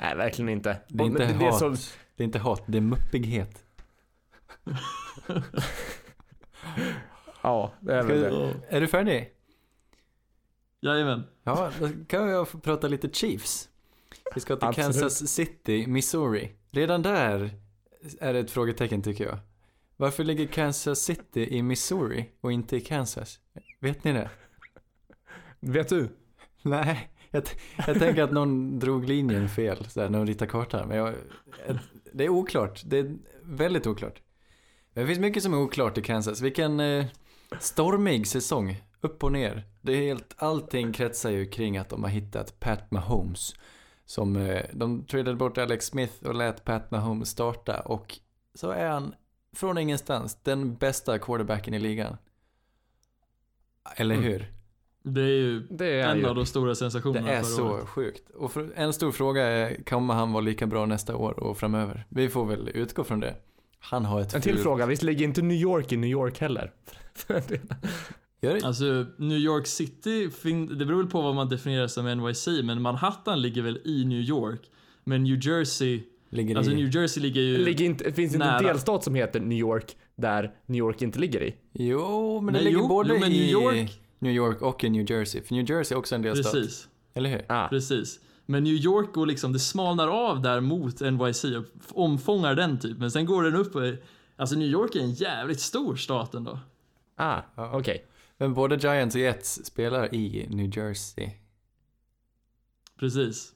Nej, 0.00 0.16
verkligen 0.16 0.48
inte. 0.48 0.80
Det 0.88 1.02
är 1.04 1.06
inte 1.06 1.18
det 1.18 1.24
är 1.46 1.50
hat. 1.50 1.58
så- 1.58 1.76
Det 2.16 2.22
är 2.22 2.24
inte 2.24 2.38
hat, 2.38 2.62
det 2.66 2.78
är 2.78 2.82
muppighet. 2.82 3.64
Ja, 7.42 7.72
det 7.80 7.94
är 7.94 8.02
väl 8.02 8.20
det. 8.20 8.54
Är 8.68 8.80
du 8.80 8.86
färdig? 8.86 9.32
Jajamän. 10.80 11.24
Ja, 11.44 11.70
då 11.80 11.88
kan 12.08 12.28
jag 12.28 12.48
få 12.48 12.58
prata 12.58 12.88
lite 12.88 13.08
Chiefs. 13.10 13.68
Vi 14.34 14.40
ska 14.40 14.56
till 14.56 14.68
Absolut. 14.68 14.86
Kansas 15.00 15.28
City, 15.30 15.86
Missouri. 15.86 16.52
Redan 16.70 17.02
där 17.02 17.50
är 18.20 18.32
det 18.32 18.38
ett 18.38 18.50
frågetecken 18.50 19.02
tycker 19.02 19.24
jag. 19.26 19.38
Varför 20.00 20.24
ligger 20.24 20.46
Kansas 20.46 21.00
City 21.00 21.56
i 21.56 21.62
Missouri 21.62 22.30
och 22.40 22.52
inte 22.52 22.76
i 22.76 22.80
Kansas? 22.80 23.40
Vet 23.80 24.04
ni 24.04 24.12
det? 24.12 24.30
Vet 25.60 25.88
du? 25.88 26.08
Nej, 26.62 27.10
jag, 27.30 27.42
jag 27.86 27.98
tänker 27.98 28.22
att 28.22 28.32
någon 28.32 28.78
drog 28.78 29.04
linjen 29.04 29.48
fel, 29.48 29.84
så 29.90 30.00
här, 30.00 30.08
när 30.08 30.18
de 30.18 30.26
ritade 30.26 30.50
kartan. 30.50 30.88
Men 30.88 30.96
jag, 30.96 31.14
det 32.12 32.24
är 32.24 32.28
oklart, 32.28 32.82
det 32.84 32.98
är 32.98 33.16
väldigt 33.42 33.86
oklart. 33.86 34.22
Det 34.94 35.06
finns 35.06 35.18
mycket 35.18 35.42
som 35.42 35.54
är 35.54 35.58
oklart 35.58 35.98
i 35.98 36.02
Kansas. 36.02 36.40
Vilken 36.40 36.80
eh, 36.80 37.06
stormig 37.60 38.26
säsong, 38.26 38.82
upp 39.00 39.24
och 39.24 39.32
ner. 39.32 39.62
Det 39.80 39.92
är 39.92 40.02
helt, 40.02 40.34
allting 40.36 40.92
kretsar 40.92 41.30
ju 41.30 41.46
kring 41.46 41.76
att 41.76 41.88
de 41.88 42.02
har 42.02 42.10
hittat 42.10 42.60
Pat 42.60 42.90
Mahomes. 42.90 43.54
Som, 44.04 44.36
eh, 44.36 44.64
de 44.72 45.04
tradade 45.04 45.36
bort 45.36 45.58
Alex 45.58 45.86
Smith 45.86 46.26
och 46.26 46.34
lät 46.34 46.64
Pat 46.64 46.90
Mahomes 46.90 47.28
starta 47.28 47.80
och 47.80 48.18
så 48.54 48.70
är 48.70 48.88
han 48.88 49.14
från 49.56 49.78
ingenstans 49.78 50.38
den 50.42 50.74
bästa 50.76 51.18
quarterbacken 51.18 51.74
i 51.74 51.78
ligan. 51.78 52.16
Eller 53.96 54.14
Mm. 54.14 54.26
hur? 54.26 54.52
Det 55.02 55.20
är 55.22 55.26
ju 55.26 55.60
Det 55.70 55.86
är 56.00 56.08
en 56.08 56.18
ju. 56.18 56.26
av 56.26 56.34
de 56.34 56.46
stora 56.46 56.68
Det 56.68 56.76
sensationerna 56.76 57.30
är 57.30 57.42
förra 57.42 57.44
så 57.56 57.68
året. 57.68 57.88
sjukt. 57.88 58.30
Och 58.30 58.52
för, 58.52 58.72
en 58.74 58.92
stor 58.92 59.12
fråga 59.12 59.42
är, 59.46 59.82
kommer 59.84 60.14
han 60.14 60.32
vara 60.32 60.40
lika 60.40 60.66
bra 60.66 60.86
nästa 60.86 61.16
år 61.16 61.40
och 61.40 61.58
framöver? 61.58 62.06
Vi 62.08 62.28
får 62.28 62.46
väl 62.46 62.68
utgå 62.74 63.04
från 63.04 63.20
det. 63.20 63.34
Han 63.80 64.04
har 64.04 64.20
ett 64.20 64.34
En 64.34 64.40
till 64.42 64.52
fult- 64.54 64.62
fråga, 64.62 64.86
visst 64.86 65.02
ligger 65.02 65.24
inte 65.24 65.42
New 65.42 65.56
York 65.56 65.92
i 65.92 65.96
New 65.96 66.10
York 66.10 66.38
heller? 66.40 66.72
Gör 68.40 68.54
det? 68.54 68.64
Alltså, 68.64 69.06
New 69.18 69.38
York 69.38 69.66
City, 69.66 70.30
det 70.78 70.84
beror 70.86 70.96
väl 71.02 71.10
på 71.10 71.22
vad 71.22 71.34
man 71.34 71.48
definierar 71.48 71.86
som 71.86 72.06
NYC, 72.18 72.48
men 72.64 72.82
Manhattan 72.82 73.42
ligger 73.42 73.62
väl 73.62 73.80
i 73.84 74.04
New 74.04 74.20
York. 74.20 74.60
Men 75.04 75.22
New 75.24 75.46
Jersey, 75.46 76.02
Ligger 76.30 76.56
alltså 76.56 76.72
i... 76.72 76.74
New 76.74 76.94
Jersey 76.96 77.22
ligger 77.22 77.40
ju... 77.40 77.58
ligger 77.64 77.84
inte, 77.84 78.12
finns 78.12 78.34
inte 78.34 78.46
en 78.46 78.62
delstat 78.64 79.04
som 79.04 79.14
heter 79.14 79.40
New 79.40 79.58
York 79.58 79.96
där 80.16 80.54
New 80.66 80.78
York 80.78 81.02
inte 81.02 81.18
ligger 81.18 81.42
i? 81.42 81.54
Jo, 81.72 82.40
men 82.40 82.46
det 82.54 82.60
Nej, 82.60 82.64
ligger 82.64 82.78
jo, 82.78 82.88
både 82.88 83.14
jo, 83.14 83.20
men 83.20 83.32
i 83.32 83.38
New 83.40 83.48
York- 83.50 84.00
New 84.18 84.32
York 84.32 84.62
och 84.62 84.84
i 84.84 84.90
New 84.90 85.10
Jersey. 85.10 85.42
För 85.42 85.54
New 85.54 85.70
Jersey 85.70 85.94
är 85.94 85.98
också 85.98 86.14
en 86.14 86.22
delstat. 86.22 86.52
Precis, 86.52 86.88
Eller 87.14 87.30
hur? 87.30 87.44
Ah, 87.48 87.68
precis. 87.68 88.20
Men 88.46 88.64
New 88.64 88.74
York 88.74 89.12
går 89.14 89.26
liksom, 89.26 89.52
det 89.52 89.58
smalnar 89.58 90.08
av 90.08 90.42
där 90.42 90.60
mot 90.60 91.00
NYC 91.00 91.44
och 91.44 91.64
omfångar 92.04 92.54
den 92.54 92.78
typ. 92.78 92.98
Men 92.98 93.10
sen 93.10 93.26
går 93.26 93.42
den 93.42 93.54
upp 93.56 93.74
och, 93.76 93.82
alltså 94.36 94.56
New 94.56 94.68
York 94.68 94.94
är 94.96 95.00
en 95.00 95.12
jävligt 95.12 95.60
stor 95.60 95.96
stat 95.96 96.34
ändå. 96.34 96.58
ah 97.16 97.40
Ja. 97.56 97.70
okej. 97.74 98.04
Men 98.38 98.54
både 98.54 98.76
Giants 98.76 99.14
och 99.14 99.20
Jets 99.20 99.64
spelar 99.64 100.14
i 100.14 100.46
New 100.50 100.78
Jersey. 100.78 101.30
Precis. 102.98 103.52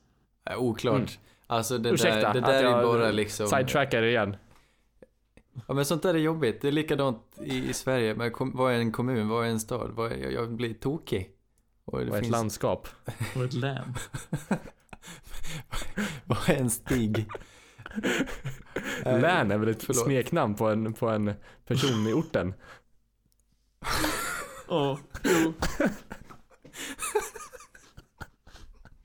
Äh, 0.51 0.59
oklart. 0.59 0.97
Mm. 0.97 1.09
Alltså 1.53 1.79
det 1.79 1.91
Ursäkta 1.91 2.33
där, 2.33 2.41
det 2.41 2.41
där 2.41 2.65
är 2.65 2.83
bara 2.83 3.11
liksom... 3.11 3.47
Sidetrackar 3.47 4.03
igen. 4.03 4.37
Ja 5.67 5.75
men 5.75 5.85
sånt 5.85 6.03
där 6.03 6.15
är 6.15 6.19
jobbigt. 6.19 6.61
Det 6.61 6.69
är 6.69 6.73
likadant 6.73 7.39
i, 7.45 7.69
i 7.69 7.73
Sverige. 7.73 8.15
Men 8.15 8.31
kom, 8.31 8.53
vad 8.57 8.73
är 8.73 8.79
en 8.79 8.93
kommun? 8.93 9.29
Vad 9.29 9.47
är 9.47 9.51
en 9.51 9.61
stad? 9.61 9.91
Vad 9.91 10.13
är, 10.13 10.17
jag, 10.17 10.33
jag 10.33 10.53
blir 10.53 10.75
tokig. 10.75 11.31
Och 11.85 12.05
det 12.05 12.11
Och 12.11 12.17
ett 12.17 12.31
landskap. 12.31 12.89
Och 13.37 13.45
ett 13.45 13.53
län. 13.53 13.95
Vad 16.25 16.51
är 16.51 16.55
en 16.55 16.71
stig? 16.71 17.29
Län 19.05 19.51
är 19.51 19.59
väl 19.59 19.69
ett 19.69 19.83
förlåt. 19.83 20.05
smeknamn 20.05 20.55
på 20.55 20.69
en, 20.69 20.95
på 20.95 21.09
en 21.09 21.35
person 21.67 22.07
i 22.07 22.13
orten? 22.13 22.55
Ja, 24.69 24.99
jo. 25.25 25.53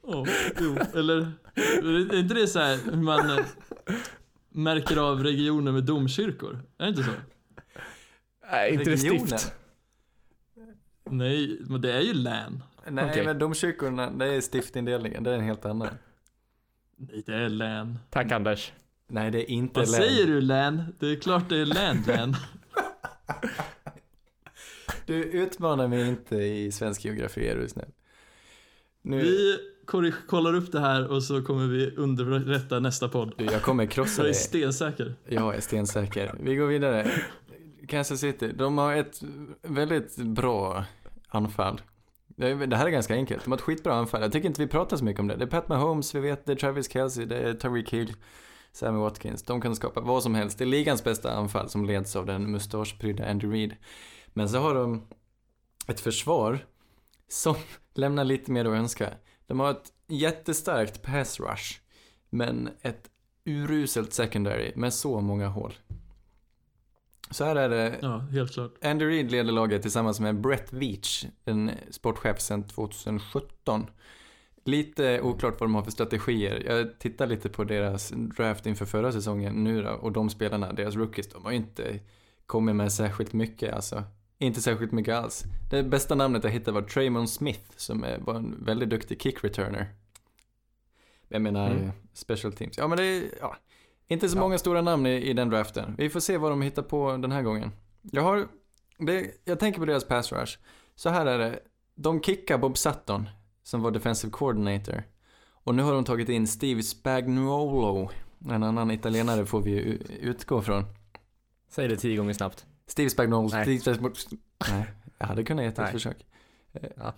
Ja, 0.09 0.25
jo. 0.59 0.77
Eller, 0.95 1.33
är 1.61 2.15
inte 2.19 2.33
det 2.33 2.47
så 2.47 2.59
här 2.59 2.77
hur 2.91 2.97
man 3.01 3.29
eh, 3.29 3.45
märker 4.49 4.97
av 4.97 5.23
regioner 5.23 5.71
med 5.71 5.83
domkyrkor? 5.83 6.59
Är 6.77 6.83
det 6.83 6.89
inte 6.89 7.03
så? 7.03 7.11
Nej, 8.51 8.71
inte 8.73 8.83
det 8.83 8.91
Regionen? 8.95 9.27
stift. 9.27 9.53
Nej, 11.09 11.57
men 11.61 11.81
det 11.81 11.93
är 11.93 12.01
ju 12.01 12.13
län. 12.13 12.63
Nej 12.89 13.05
Okej. 13.09 13.25
men 13.25 13.39
domkyrkorna, 13.39 14.11
det 14.11 14.25
är 14.25 14.41
stiftindelningen. 14.41 15.23
Det 15.23 15.31
är 15.31 15.35
en 15.35 15.43
helt 15.45 15.65
annan. 15.65 15.87
Nej, 16.97 17.23
det 17.25 17.33
är 17.35 17.49
län. 17.49 17.99
Tack 18.09 18.31
Anders. 18.31 18.73
Nej 19.07 19.31
det 19.31 19.51
är 19.51 19.53
inte 19.53 19.79
Vad 19.79 19.89
län. 19.91 20.01
säger 20.01 20.27
du 20.27 20.41
län? 20.41 20.95
Det 20.99 21.07
är 21.11 21.15
klart 21.15 21.49
det 21.49 21.57
är 21.57 21.65
län, 21.65 22.03
län. 22.07 22.35
Du 25.05 25.23
utmanar 25.23 25.87
mig 25.87 26.07
inte 26.07 26.35
i 26.35 26.71
svensk 26.71 27.05
geografi 27.05 27.47
är 27.47 27.55
du 27.55 27.67
snäll. 27.67 27.91
Nu, 29.01 29.21
Vi 29.21 29.57
kollar 30.27 30.53
upp 30.55 30.71
det 30.71 30.79
här 30.79 31.07
och 31.11 31.23
så 31.23 31.41
kommer 31.41 31.67
vi 31.67 31.95
underrätta 31.95 32.79
nästa 32.79 33.09
podd. 33.09 33.33
jag 33.37 33.61
kommer 33.61 33.85
krossa 33.85 34.21
Jag 34.21 34.25
är 34.29 34.33
dig. 34.33 34.33
stensäker. 34.41 35.15
Jag 35.25 35.55
är 35.55 35.61
stensäker. 35.61 36.35
Vi 36.39 36.55
går 36.55 36.67
vidare. 36.67 37.11
Kansas 37.87 38.19
City, 38.19 38.51
de 38.55 38.77
har 38.77 38.95
ett 38.95 39.21
väldigt 39.61 40.15
bra 40.17 40.85
anfall. 41.27 41.81
Det 42.27 42.47
är- 42.49 42.67
det 42.67 42.75
här 42.75 42.85
är 42.85 42.89
ganska 42.89 43.13
enkelt. 43.13 43.43
De 43.43 43.51
har 43.51 43.57
ett 43.57 43.63
skitbra 43.63 43.93
anfall. 43.95 44.21
Jag 44.21 44.31
tycker 44.31 44.47
inte 44.47 44.61
vi 44.61 44.67
pratar 44.67 44.97
så 44.97 45.03
mycket 45.03 45.19
om 45.19 45.27
det. 45.27 45.35
Det 45.35 45.43
är 45.43 45.47
Pat 45.47 45.67
Mahomes, 45.67 46.15
vi 46.15 46.19
vet 46.19 46.45
det 46.45 46.51
är 46.51 46.55
Travis 46.55 46.91
Kelce, 46.91 47.25
det 47.25 47.37
är 47.37 47.53
Tyreek 47.53 47.93
Hill, 47.93 48.13
Sammy 48.71 48.99
Watkins. 48.99 49.43
De 49.43 49.61
kan 49.61 49.75
skapa 49.75 50.01
vad 50.01 50.23
som 50.23 50.35
helst. 50.35 50.57
Det 50.57 50.63
är 50.63 50.65
ligans 50.65 51.03
bästa 51.03 51.31
anfall 51.31 51.69
som 51.69 51.85
leds 51.85 52.15
av 52.15 52.25
den 52.25 52.51
mustaschprydda 52.51 53.29
Andy 53.29 53.47
Reid. 53.47 53.75
Men 54.27 54.49
så 54.49 54.57
har 54.57 54.75
de 54.75 55.07
ett 55.87 55.99
försvar 55.99 56.59
som 57.27 57.55
lämnar 57.93 58.23
lite 58.23 58.51
mer 58.51 58.65
att 58.65 58.73
önska. 58.73 59.09
De 59.47 59.59
har 59.59 59.71
ett 59.71 59.93
jättestarkt 60.07 61.01
pass 61.01 61.39
rush, 61.39 61.79
men 62.29 62.69
ett 62.81 63.09
uruselt 63.45 64.13
secondary 64.13 64.71
med 64.75 64.93
så 64.93 65.21
många 65.21 65.47
hål. 65.47 65.73
Så 67.31 67.45
här 67.45 67.55
är 67.55 67.69
det. 67.69 67.99
Ja, 68.01 68.17
helt 68.17 68.53
klart. 68.53 68.73
Andy 68.81 69.05
Reid 69.05 69.31
leder 69.31 69.51
laget 69.51 69.81
tillsammans 69.81 70.19
med 70.19 70.41
Brett 70.41 70.73
Veach, 70.73 71.25
en 71.45 71.71
sportchef 71.91 72.39
sedan 72.39 72.63
2017. 72.63 73.85
Lite 74.63 75.21
oklart 75.21 75.59
vad 75.59 75.69
de 75.69 75.75
har 75.75 75.83
för 75.83 75.91
strategier. 75.91 76.63
Jag 76.65 76.99
tittar 76.99 77.27
lite 77.27 77.49
på 77.49 77.63
deras 77.63 78.09
draft 78.09 78.65
inför 78.65 78.85
förra 78.85 79.11
säsongen 79.11 79.63
nu 79.63 79.81
då, 79.81 79.89
och 79.89 80.11
de 80.11 80.29
spelarna, 80.29 80.73
deras 80.73 80.95
rookies, 80.95 81.27
de 81.27 81.43
har 81.43 81.51
ju 81.51 81.57
inte 81.57 81.99
kommit 82.45 82.75
med 82.75 82.93
särskilt 82.93 83.33
mycket 83.33 83.73
alltså. 83.73 84.03
Inte 84.39 84.61
särskilt 84.61 84.91
mycket 84.91 85.15
alls. 85.15 85.43
Det 85.69 85.83
bästa 85.83 86.15
namnet 86.15 86.43
jag 86.43 86.51
hittade 86.51 86.81
var 86.81 86.87
Traymon 86.87 87.27
Smith 87.27 87.71
som 87.75 88.05
var 88.19 88.35
en 88.35 88.63
väldigt 88.65 88.89
duktig 88.89 89.21
kick 89.21 89.43
returner. 89.43 89.87
Jag 91.27 91.41
menar 91.41 91.71
Mm. 91.71 91.91
special 92.13 92.53
teams. 92.53 92.77
Ja 92.77 92.87
men 92.87 92.97
det 92.97 93.03
är, 93.05 93.23
ja, 93.41 93.55
inte 94.07 94.29
så 94.29 94.37
Ja. 94.37 94.41
många 94.41 94.57
stora 94.57 94.81
namn 94.81 95.05
i, 95.05 95.15
i 95.29 95.33
den 95.33 95.49
draften. 95.49 95.95
Vi 95.97 96.09
får 96.09 96.19
se 96.19 96.37
vad 96.37 96.51
de 96.51 96.61
hittar 96.61 96.81
på 96.83 97.17
den 97.17 97.31
här 97.31 97.41
gången. 97.41 97.71
Jag 98.01 98.21
har, 98.23 98.47
det, 98.97 99.31
jag 99.45 99.59
tänker 99.59 99.79
på 99.79 99.85
deras 99.85 100.05
pass 100.07 100.31
rush. 100.31 100.57
Så 100.95 101.09
här 101.09 101.25
är 101.25 101.37
det, 101.37 101.59
de 101.95 102.21
kickar 102.21 102.57
Bob 102.57 102.77
Sutton 102.77 103.29
som 103.63 103.81
var 103.81 103.91
defensive 103.91 104.31
coordinator. 104.31 105.03
Och 105.49 105.75
nu 105.75 105.83
har 105.83 105.93
de 105.93 106.03
tagit 106.03 106.29
in 106.29 106.47
Steve 106.47 106.83
Spagnuolo. 106.83 108.09
En 108.49 108.63
annan 108.63 108.91
italienare 108.91 109.45
får 109.45 109.61
vi 109.61 109.71
ju 109.71 109.99
utgå 110.21 110.61
från. 110.61 110.83
Säg 111.69 111.87
det 111.87 111.95
tio 111.97 112.17
gånger 112.17 112.33
snabbt. 112.33 112.65
Steve 112.87 113.09
Spagnuolo. 113.09 113.49
Nej. 113.51 113.63
Steve 113.63 113.79
Spagnuolo. 113.79 114.15
Nej, 114.71 114.85
jag 115.17 115.27
hade 115.27 115.43
kunnat 115.43 115.63
ge 115.63 115.69
ett 115.69 115.77
Nej. 115.77 115.91
försök. 115.91 116.25
Eh, 116.73 116.89
Ja. 116.97 117.13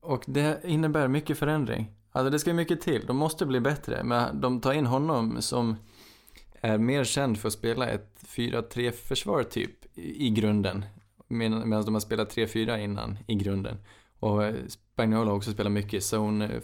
Och 0.00 0.24
det 0.26 0.60
innebär 0.64 1.08
mycket 1.08 1.38
förändring. 1.38 1.90
Alltså 2.12 2.30
det 2.30 2.38
ska 2.38 2.54
mycket 2.54 2.80
till. 2.80 3.06
De 3.06 3.16
måste 3.16 3.46
bli 3.46 3.60
bättre. 3.60 4.02
Men 4.04 4.40
de 4.40 4.60
tar 4.60 4.72
in 4.72 4.86
honom 4.86 5.42
som 5.42 5.76
är 6.60 6.78
mer 6.78 7.04
känd 7.04 7.38
för 7.38 7.48
att 7.48 7.52
spela 7.54 7.88
ett 7.88 8.18
4-3 8.26 8.90
försvar 8.90 9.42
typ 9.42 9.98
i 9.98 10.30
grunden. 10.30 10.84
Med- 11.28 11.50
Medan 11.66 11.84
de 11.84 11.94
har 11.94 12.00
spelat 12.00 12.36
3-4 12.36 12.78
innan 12.78 13.18
i 13.26 13.34
grunden. 13.34 13.76
Och 14.18 14.44
eh, 14.44 14.54
Spagnuolo 14.68 15.30
har 15.30 15.36
också 15.36 15.52
spelat 15.52 15.72
mycket 15.72 16.02
zone 16.14 16.44
eh, 16.44 16.60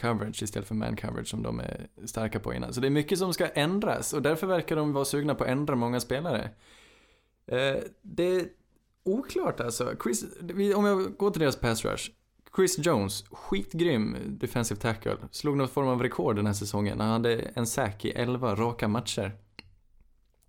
coverage 0.00 0.42
istället 0.42 0.68
för 0.68 0.74
man 0.74 0.96
coverage 0.96 1.28
som 1.28 1.42
de 1.42 1.60
är 1.60 1.86
starka 2.04 2.40
på 2.40 2.54
innan. 2.54 2.72
Så 2.74 2.80
det 2.80 2.88
är 2.88 2.90
mycket 2.90 3.18
som 3.18 3.34
ska 3.34 3.46
ändras 3.48 4.12
och 4.12 4.22
därför 4.22 4.46
verkar 4.46 4.76
de 4.76 4.92
vara 4.92 5.04
sugna 5.04 5.34
på 5.34 5.44
att 5.44 5.50
ändra 5.50 5.74
många 5.74 6.00
spelare. 6.00 6.50
Eh, 7.48 7.82
det 8.02 8.36
är 8.36 8.48
oklart 9.04 9.60
alltså. 9.60 9.92
Chris, 10.02 10.24
om 10.74 10.84
jag 10.84 11.16
går 11.16 11.30
till 11.30 11.40
deras 11.40 11.56
pass 11.56 11.84
rush. 11.84 12.10
Chris 12.56 12.78
Jones, 12.78 13.24
skitgrym 13.30 14.16
defensive 14.26 14.80
tackle. 14.80 15.16
Slog 15.30 15.56
någon 15.56 15.68
form 15.68 15.88
av 15.88 16.02
rekord 16.02 16.36
den 16.36 16.46
här 16.46 16.52
säsongen. 16.52 17.00
Han 17.00 17.10
hade 17.10 17.34
en 17.34 17.66
sack 17.66 18.04
i 18.04 18.10
11 18.10 18.54
raka 18.54 18.88
matcher. 18.88 19.32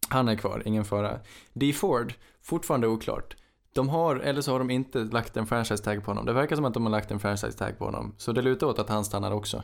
Han 0.09 0.27
är 0.27 0.35
kvar, 0.35 0.63
ingen 0.65 0.85
fara. 0.85 1.19
D. 1.53 1.73
Ford, 1.73 2.13
fortfarande 2.41 2.87
oklart. 2.87 3.35
De 3.73 3.89
har, 3.89 4.15
eller 4.15 4.41
så 4.41 4.51
har 4.51 4.59
de 4.59 4.69
inte 4.69 4.99
lagt 4.99 5.37
en 5.37 5.47
franchise 5.47 5.83
tag 5.83 6.03
på 6.03 6.11
honom. 6.11 6.25
Det 6.25 6.33
verkar 6.33 6.55
som 6.55 6.65
att 6.65 6.73
de 6.73 6.83
har 6.83 6.91
lagt 6.91 7.11
en 7.11 7.19
franchise 7.19 7.57
tag 7.57 7.77
på 7.77 7.85
honom. 7.85 8.15
Så 8.17 8.31
det 8.31 8.41
lutar 8.41 8.67
åt 8.67 8.79
att 8.79 8.89
han 8.89 9.05
stannar 9.05 9.31
också. 9.31 9.63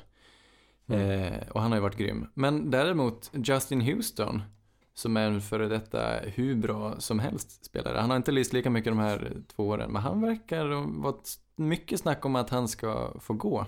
Eh, 0.88 1.48
och 1.52 1.62
han 1.62 1.72
har 1.72 1.78
ju 1.78 1.82
varit 1.82 1.98
grym. 1.98 2.28
Men 2.34 2.72
däremot 2.72 3.32
Justin 3.34 3.82
Houston, 3.82 4.42
som 4.96 5.18
är 5.18 5.28
en 5.28 5.42
före 5.42 5.68
detta 5.68 6.20
hur 6.24 6.56
bra 6.56 7.00
som 7.00 7.20
helst 7.20 7.66
spelare. 7.66 7.98
Han 7.98 8.10
har 8.10 8.18
inte 8.18 8.32
lyst 8.32 8.54
lika 8.54 8.70
mycket 8.70 8.92
de 8.92 9.00
här 9.00 9.32
två 9.56 9.68
åren, 9.68 9.92
men 9.92 10.02
han 10.02 10.22
verkar 10.22 10.66
vara 11.02 11.16
mycket 11.56 12.00
snack 12.00 12.26
om 12.26 12.36
att 12.36 12.50
han 12.50 12.68
ska 12.68 13.20
få 13.20 13.34
gå. 13.34 13.66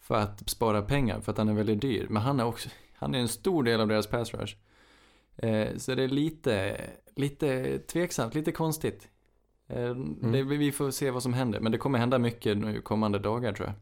För 0.00 0.14
att 0.14 0.50
spara 0.50 0.82
pengar, 0.82 1.20
för 1.20 1.32
att 1.32 1.38
han 1.38 1.48
är 1.48 1.54
väldigt 1.54 1.80
dyr. 1.80 2.06
Men 2.10 2.22
han 2.22 2.40
är 2.40 2.44
också, 2.44 2.68
han 2.94 3.14
är 3.14 3.18
en 3.18 3.28
stor 3.28 3.62
del 3.62 3.80
av 3.80 3.88
deras 3.88 4.06
pass 4.06 4.34
rush. 4.34 4.56
Eh, 5.36 5.76
så 5.76 5.94
det 5.94 6.02
är 6.02 6.08
lite, 6.08 6.80
lite 7.16 7.78
tveksamt, 7.78 8.34
lite 8.34 8.52
konstigt. 8.52 9.08
Eh, 9.68 9.94
det, 10.32 10.42
vi 10.42 10.72
får 10.72 10.90
se 10.90 11.10
vad 11.10 11.22
som 11.22 11.34
händer, 11.34 11.60
men 11.60 11.72
det 11.72 11.78
kommer 11.78 11.98
hända 11.98 12.18
mycket 12.18 12.58
nu 12.58 12.80
kommande 12.80 13.18
dagar 13.18 13.52
tror 13.52 13.68
jag. 13.68 13.76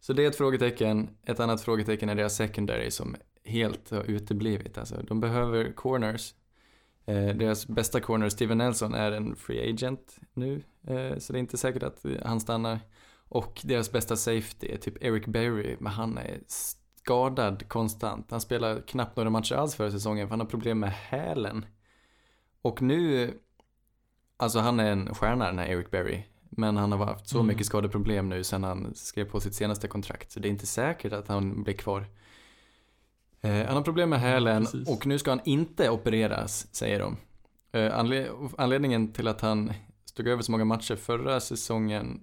Så 0.00 0.12
det 0.12 0.24
är 0.24 0.28
ett 0.28 0.36
frågetecken. 0.36 1.16
Ett 1.22 1.40
annat 1.40 1.60
frågetecken 1.60 2.08
är 2.08 2.14
deras 2.14 2.36
secondary 2.36 2.90
som 2.90 3.16
helt 3.44 3.90
har 3.90 4.02
uteblivit. 4.02 4.78
Alltså, 4.78 5.02
de 5.02 5.20
behöver 5.20 5.72
corners. 5.72 6.34
Eh, 7.06 7.28
deras 7.28 7.66
bästa 7.66 8.00
corner, 8.00 8.28
Steven 8.28 8.58
Nelson, 8.58 8.94
är 8.94 9.12
en 9.12 9.36
free 9.36 9.70
agent 9.70 10.16
nu. 10.34 10.62
Eh, 10.86 11.18
så 11.18 11.32
det 11.32 11.38
är 11.38 11.40
inte 11.40 11.56
säkert 11.58 11.82
att 11.82 12.04
han 12.24 12.40
stannar. 12.40 12.78
Och 13.28 13.60
deras 13.64 13.92
bästa 13.92 14.16
safety 14.16 14.66
är 14.66 14.76
typ 14.76 15.04
Eric 15.04 15.26
Berry, 15.26 15.76
men 15.80 15.92
han 15.92 16.18
är 16.18 16.40
skadad 16.46 17.68
konstant. 17.68 18.30
Han 18.30 18.40
spelar 18.40 18.80
knappt 18.80 19.16
några 19.16 19.30
matcher 19.30 19.54
alls 19.54 19.74
förra 19.74 19.90
säsongen 19.90 20.26
för 20.28 20.30
han 20.32 20.40
har 20.40 20.46
problem 20.46 20.78
med 20.78 20.90
hälen. 20.92 21.66
Och 22.62 22.82
nu, 22.82 23.32
alltså 24.36 24.58
han 24.58 24.80
är 24.80 24.90
en 24.92 25.14
stjärna 25.14 25.46
den 25.46 25.58
här 25.58 25.66
Eric 25.66 25.90
Berry. 25.90 26.22
Men 26.50 26.76
han 26.76 26.92
har 26.92 27.06
haft 27.06 27.28
så 27.28 27.36
Mm. 27.38 27.46
mycket 27.46 27.66
skadeproblem 27.66 28.28
nu 28.28 28.44
sen 28.44 28.64
han 28.64 28.94
skrev 28.94 29.24
på 29.24 29.40
sitt 29.40 29.54
senaste 29.54 29.88
kontrakt. 29.88 30.32
Så 30.32 30.40
det 30.40 30.48
är 30.48 30.50
inte 30.50 30.66
säkert 30.66 31.12
att 31.12 31.28
han 31.28 31.62
blir 31.62 31.74
kvar. 31.74 32.06
Eh, 33.42 33.66
han 33.66 33.76
har 33.76 33.82
problem 33.82 34.10
med 34.10 34.20
hälen 34.20 34.64
precis. 34.64 34.88
och 34.88 35.06
nu 35.06 35.18
ska 35.18 35.30
han 35.30 35.40
inte 35.44 35.90
opereras, 35.90 36.74
säger 36.74 36.98
de. 36.98 37.16
Eh, 37.72 37.98
anle- 37.98 38.50
anledningen 38.58 39.12
till 39.12 39.28
att 39.28 39.40
han 39.40 39.72
stod 40.04 40.28
över 40.28 40.42
så 40.42 40.52
många 40.52 40.64
matcher 40.64 40.96
förra 40.96 41.40
säsongen 41.40 42.20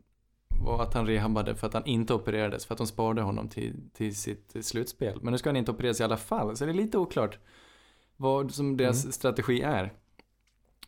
var 0.61 0.83
att 0.83 0.93
han 0.93 1.07
rehabbade 1.07 1.55
för 1.55 1.67
att 1.67 1.73
han 1.73 1.85
inte 1.85 2.13
opererades, 2.13 2.65
för 2.65 2.73
att 2.73 2.77
de 2.77 2.87
sparade 2.87 3.21
honom 3.21 3.49
till, 3.49 3.89
till 3.93 4.15
sitt 4.15 4.55
slutspel. 4.65 5.19
Men 5.21 5.31
nu 5.31 5.37
ska 5.37 5.49
han 5.49 5.57
inte 5.57 5.71
opereras 5.71 5.99
i 5.99 6.03
alla 6.03 6.17
fall, 6.17 6.57
så 6.57 6.65
det 6.65 6.71
är 6.71 6.73
lite 6.73 6.97
oklart 6.97 7.37
vad 8.17 8.51
som 8.53 8.77
deras 8.77 9.13
strategi 9.13 9.61
är. 9.61 9.93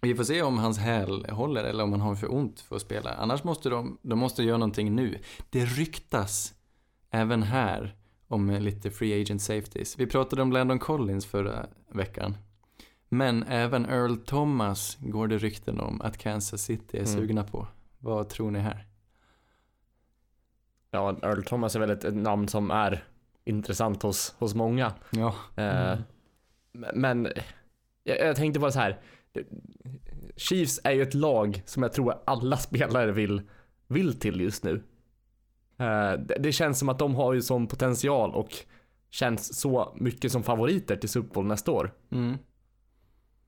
Vi 0.02 0.16
får 0.16 0.24
se 0.24 0.42
om 0.42 0.58
hans 0.58 0.78
häl 0.78 1.26
håller 1.30 1.64
eller 1.64 1.84
om 1.84 1.92
han 1.92 2.02
har 2.02 2.16
för 2.16 2.34
ont 2.34 2.60
för 2.60 2.76
att 2.76 2.82
spela. 2.82 3.14
Annars 3.14 3.44
måste 3.44 3.70
de, 3.70 3.98
de 4.02 4.20
måste 4.20 4.44
göra 4.44 4.58
någonting 4.58 4.96
nu. 4.96 5.20
Det 5.50 5.66
ryktas 5.66 6.54
även 7.12 7.44
här 7.44 7.96
om 8.32 8.50
lite 8.50 8.92
free 8.92 9.22
agent 9.22 9.42
safeties. 9.42 10.00
Vi 10.00 10.08
pratade 10.08 10.42
om 10.42 10.52
Landon 10.52 10.80
Collins 10.80 11.26
förra 11.26 11.66
veckan. 11.90 12.38
Men 13.10 13.44
även 13.44 13.86
Earl 13.86 14.16
Thomas 14.18 14.98
går 15.02 15.28
det 15.28 15.38
rykten 15.38 15.80
om 15.80 16.02
att 16.02 16.18
Kansas 16.18 16.62
City 16.62 16.98
är 16.98 17.02
Mm. 17.06 17.14
sugna 17.16 17.44
på. 17.44 17.68
Vad 18.00 18.30
tror 18.30 18.52
ni 18.52 18.60
här? 18.60 18.88
Ja, 20.92 21.18
Earl 21.24 21.44
Thomas 21.44 21.76
är 21.76 21.80
väl 21.80 21.90
ett, 21.92 22.04
ett 22.04 22.16
namn 22.16 22.48
som 22.48 22.72
är 22.72 23.04
intressant 23.46 24.04
hos, 24.04 24.36
hos 24.40 24.56
många. 24.56 24.94
Ja, 25.12 25.36
Eh, 25.56 26.00
Men 26.94 27.28
jag, 28.04 28.20
jag 28.20 28.36
tänkte 28.36 28.60
bara 28.60 28.72
så 28.72 28.80
här. 28.80 29.00
Chiefs 30.36 30.80
är 30.84 30.92
ju 30.92 31.02
ett 31.02 31.14
lag 31.14 31.62
som 31.66 31.84
jag 31.84 31.94
tror 31.94 32.16
alla 32.26 32.58
spelare 32.68 33.12
vill, 33.12 33.42
vill 33.88 34.20
till 34.20 34.42
just 34.42 34.64
nu. 34.64 34.84
Eh, 35.82 36.20
det, 36.40 36.52
känns 36.52 36.80
som 36.80 36.90
att 36.90 37.00
de 37.00 37.16
har 37.16 37.34
ju 37.34 37.42
sån 37.42 37.68
potential 37.68 38.32
och 38.36 38.56
känns 39.10 39.60
så 39.60 39.96
mycket 40.00 40.32
som 40.32 40.44
favoriter 40.44 40.96
till 40.96 41.10
Super 41.10 41.34
Bowl 41.34 41.46
nästa 41.46 41.72
år. 41.72 41.94
mm. 42.12 42.38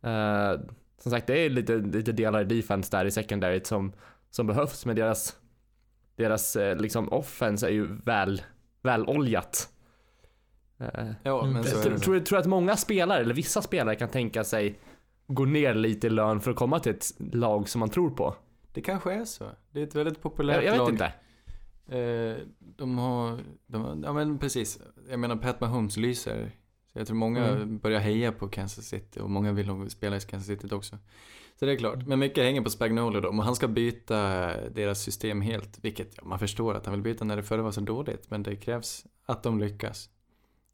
Eh, 0.04 0.60
som 0.98 1.12
sagt, 1.12 1.28
det 1.28 1.40
är 1.40 1.50
lite, 1.50 1.78
lite 1.78 2.12
delar 2.12 2.42
i 2.42 2.56
defense 2.62 2.98
där 2.98 3.06
i 3.06 3.12
secondary 3.12 3.62
som, 3.64 3.94
som 4.30 4.48
behövs, 4.48 4.86
men 4.86 4.96
deras, 4.96 5.38
deras 6.16 6.56
eh, 6.56 6.76
liksom 6.78 7.14
offense 7.14 7.68
är 7.68 7.72
ju 7.72 7.88
väl, 8.06 8.42
väl 8.82 9.06
oljat. 9.06 9.70
Ja 11.24 11.42
Mm, 11.42 11.54
men 11.54 11.64
så 11.64 11.78
är 11.78 11.84
jag 11.84 11.92
det. 11.92 12.00
tror, 12.00 12.20
tror 12.20 12.40
att 12.40 12.46
många 12.46 12.78
spelare, 12.78 13.22
eller 13.22 13.34
vissa 13.34 13.62
spelare 13.62 13.96
kan 13.96 14.10
tänka 14.10 14.44
sig 14.44 14.80
gå 15.28 15.46
ner 15.46 15.74
lite 15.74 16.08
i 16.08 16.10
lön 16.10 16.42
för 16.42 16.52
att 16.52 16.58
komma 16.58 16.80
till 16.80 16.92
ett 16.92 17.12
lag 17.18 17.70
som 17.70 17.80
man 17.80 17.90
tror 17.90 18.10
på. 18.10 18.36
Det 18.74 18.82
kanske 18.82 19.14
är 19.14 19.26
så. 19.26 19.46
Det 19.72 19.80
är 19.80 19.84
ett 19.84 19.96
väldigt 19.96 20.22
populärt 20.22 20.56
Jag, 20.56 20.64
jag 20.66 20.72
vet 20.72 20.80
lag. 20.80 20.90
inte. 20.90 21.14
Eh, 21.88 22.36
de 22.60 22.98
har, 22.98 23.40
de 23.68 24.02
ja 24.06 24.14
men 24.14 24.40
precis. 24.40 24.80
Jag 25.10 25.20
menar 25.20 25.36
Pat 25.36 25.62
Mahomes 25.62 25.98
lyser. 25.98 26.52
Så 26.94 27.00
jag 27.00 27.08
tror 27.08 27.18
många 27.18 27.48
Mm. 27.48 27.78
börjar 27.80 28.00
heja 28.00 28.32
på 28.32 28.48
Kansas 28.48 28.86
City 28.86 29.20
och 29.20 29.30
många 29.30 29.52
vill 29.52 29.68
nog 29.68 29.92
spela 29.92 30.18
i 30.18 30.20
Kansas 30.20 30.48
City 30.48 30.76
också. 30.76 30.98
Så 31.60 31.66
det 31.66 31.72
är 31.72 31.76
klart. 31.78 32.08
Men 32.08 32.20
mycket 32.20 32.44
hänger 32.44 32.62
på 32.62 32.70
Spagnolo 32.70 33.20
då. 33.20 33.32
Men 33.32 33.46
han 33.46 33.56
ska 33.56 33.68
byta 33.68 34.18
deras 34.70 35.02
system 35.02 35.42
helt. 35.42 35.80
Vilket 35.82 36.14
ja, 36.18 36.24
man 36.26 36.40
förstår 36.40 36.74
att 36.74 36.86
han 36.86 36.94
vill 36.96 37.02
byta 37.04 37.26
när 37.26 37.36
det 37.36 37.44
förra 37.44 37.62
var 37.62 37.72
så 37.72 37.82
dåligt. 37.82 38.32
Men 38.32 38.44
det 38.44 38.56
krävs 38.56 39.06
att 39.26 39.44
de 39.44 39.60
lyckas. 39.60 40.10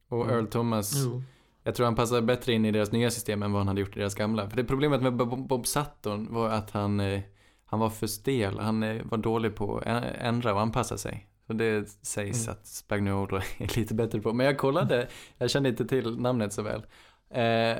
Och 0.10 0.24
Mm. 0.24 0.36
Earl 0.36 0.45
Thomas, 0.47 0.93
Jo. 1.05 1.24
jag 1.64 1.76
tror 1.76 1.86
han 1.86 1.95
passar 1.95 2.22
bättre 2.22 2.53
in 2.53 2.66
i 2.66 2.72
deras 2.72 2.91
nya 2.91 3.12
system 3.12 3.43
än 3.43 3.51
vad 3.51 3.60
han 3.60 3.68
hade 3.68 3.82
gjort 3.82 3.95
i 3.95 3.99
deras 3.99 4.16
gamla. 4.16 4.49
För 4.49 4.57
det 4.57 4.64
problemet 4.64 5.01
med 5.01 5.14
Bob, 5.18 5.68
Sutton 5.68 6.34
var 6.34 6.49
att 6.49 6.72
han, 6.72 6.99
eh, 6.99 7.22
han 7.70 7.80
var 7.80 7.89
för 7.89 8.07
stel. 8.07 8.59
Han 8.59 8.80
var 9.09 9.17
dålig 9.17 9.55
på 9.55 9.78
att 9.78 10.03
ändra 10.17 10.53
och 10.53 10.61
anpassa 10.61 10.97
sig. 10.97 11.26
Så 11.47 11.53
det 11.53 11.89
sägs 12.01 12.47
Mm. 12.47 12.51
att 12.57 12.67
Spagnuolo 12.67 13.38
är 13.57 13.78
lite 13.80 13.93
bättre 13.93 14.22
på. 14.22 14.34
Men 14.34 14.45
jag 14.45 14.57
kollade, 14.57 15.07
jag 15.38 15.49
kände 15.49 15.70
inte 15.70 15.86
till 15.86 16.20
namnet 16.20 16.53
så 16.53 16.61
väl. 16.61 16.82
Eh, 17.30 17.78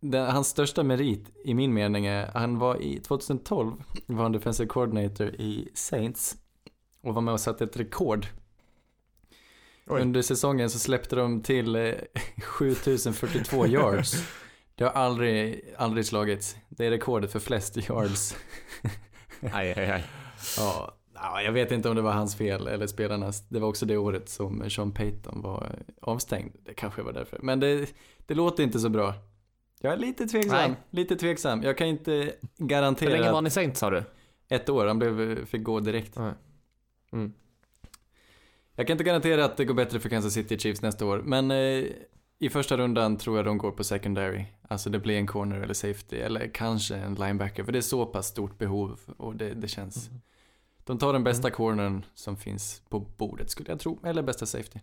den, 0.00 0.30
hans 0.30 0.48
största 0.48 0.82
merit 0.82 1.30
i 1.44 1.54
min 1.54 1.74
mening 1.74 2.06
är, 2.06 2.26
han 2.34 2.58
var 2.58 2.82
i 2.82 3.00
2012, 3.00 3.72
var 4.06 4.22
han 4.22 4.32
defensive 4.32 4.68
coordinator 4.68 5.28
i 5.28 5.68
Saints. 5.74 6.36
Och 7.00 7.14
var 7.14 7.22
med 7.22 7.34
och 7.34 7.40
satte 7.40 7.64
ett 7.64 7.76
rekord. 7.76 8.26
Oj. 9.86 10.00
Under 10.00 10.22
säsongen 10.22 10.70
så 10.70 10.78
släppte 10.78 11.16
de 11.16 11.42
till 11.42 11.76
eh, 11.76 11.92
7042 12.42 13.66
yards. 13.66 14.14
Det 14.82 14.86
har 14.88 15.02
aldrig, 15.02 15.64
aldrig 15.76 16.06
slagits. 16.06 16.56
Det 16.68 16.86
är 16.86 16.90
rekordet 16.90 17.32
för 17.32 17.38
flest 17.38 17.76
yards. 17.76 18.36
Aj, 19.52 19.74
aj, 19.76 19.90
aj. 19.90 20.04
Ja, 20.58 20.94
ja, 21.14 21.42
jag 21.42 21.52
vet 21.52 21.72
inte 21.72 21.88
om 21.88 21.96
det 21.96 22.02
var 22.02 22.12
hans 22.12 22.36
fel 22.36 22.66
eller 22.66 22.86
spelarnas. 22.86 23.48
Det 23.48 23.60
var 23.60 23.68
också 23.68 23.86
det 23.86 23.96
året 23.96 24.28
som 24.28 24.70
Sean 24.70 24.92
Payton 24.92 25.42
var 25.42 25.78
avstängd. 26.00 26.56
Det 26.64 26.74
kanske 26.74 27.02
var 27.02 27.12
därför. 27.12 27.38
Men 27.42 27.60
det, 27.60 27.94
det 28.26 28.34
låter 28.34 28.62
inte 28.62 28.78
så 28.78 28.88
bra. 28.88 29.14
Jag 29.80 29.92
är 29.92 29.96
lite 29.96 30.26
tveksam. 30.26 30.70
Nej. 30.70 30.74
Lite 30.90 31.16
tveksam. 31.16 31.62
Jag 31.62 31.78
kan 31.78 31.86
inte 31.86 32.12
Hur 32.12 32.26
länge 32.26 32.38
garantera 32.56 33.32
var 33.32 33.42
ni 33.42 33.50
sent 33.50 33.76
sa 33.76 33.90
du? 33.90 34.04
ett 34.48 34.68
år. 34.68 34.86
Han 34.86 34.98
blev, 34.98 35.46
fick 35.46 35.62
gå 35.62 35.80
direkt. 35.80 36.16
Mm. 37.12 37.32
Jag 38.74 38.86
kan 38.86 38.94
inte 38.94 39.04
garantera 39.04 39.44
att 39.44 39.56
det 39.56 39.64
går 39.64 39.74
bättre 39.74 40.00
för 40.00 40.08
Kansas 40.08 40.32
City 40.32 40.58
Chiefs 40.58 40.82
nästa 40.82 41.06
år. 41.06 41.22
Men 41.24 41.50
eh, 41.50 41.84
i 42.42 42.48
första 42.48 42.76
rundan 42.76 43.16
tror 43.16 43.36
jag 43.36 43.46
de 43.46 43.58
går 43.58 43.70
på 43.70 43.84
secondary. 43.84 44.44
Alltså 44.68 44.90
det 44.90 44.98
blir 44.98 45.16
en 45.16 45.26
corner 45.26 45.60
eller 45.60 45.74
safety. 45.74 46.16
Eller 46.16 46.50
kanske 46.54 46.96
en 46.96 47.14
linebacker. 47.14 47.64
För 47.64 47.72
det 47.72 47.78
är 47.78 47.82
så 47.82 48.06
pass 48.06 48.26
stort 48.26 48.58
behov. 48.58 49.00
Och 49.16 49.36
det, 49.36 49.54
det 49.54 49.68
känns. 49.68 50.10
De 50.84 50.98
tar 50.98 51.12
den 51.12 51.24
bästa 51.24 51.50
cornern 51.50 52.04
som 52.14 52.36
finns 52.36 52.82
på 52.88 53.00
bordet 53.00 53.50
skulle 53.50 53.70
jag 53.70 53.80
tro. 53.80 54.00
Eller 54.04 54.22
bästa 54.22 54.46
safety. 54.46 54.78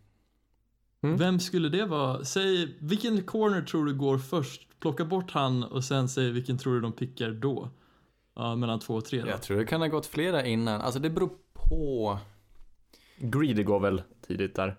Mm. 1.02 1.18
Vem 1.18 1.40
skulle 1.40 1.70
det 1.70 1.86
vara? 1.86 2.26
Säg, 2.26 2.78
vilken 2.80 3.24
corner 3.24 3.62
tror 3.62 3.86
du 3.86 3.94
går 3.94 4.18
först? 4.18 4.80
Plocka 4.80 5.06
bort 5.06 5.32
han 5.32 5.64
och 5.64 5.84
sen 5.84 6.10
säg 6.10 6.32
vilken 6.32 6.58
tror 6.58 6.74
du 6.74 6.82
de 6.82 6.92
pickar 6.92 7.32
då? 7.32 7.70
Ja, 8.36 8.56
mellan 8.56 8.80
två 8.80 8.94
och 8.94 9.06
tre 9.06 9.22
då. 9.22 9.28
Jag 9.28 9.42
tror 9.42 9.58
det 9.58 9.66
kan 9.66 9.82
ha 9.82 9.88
gått 9.88 10.06
flera 10.06 10.46
innan. 10.46 10.82
Alltså 10.82 11.00
det 11.00 11.10
beror 11.10 11.30
på. 11.54 12.20
Greedy 13.18 13.64
går 13.64 13.80
väl 13.80 14.02
tidigt 14.28 14.56
där. 14.56 14.76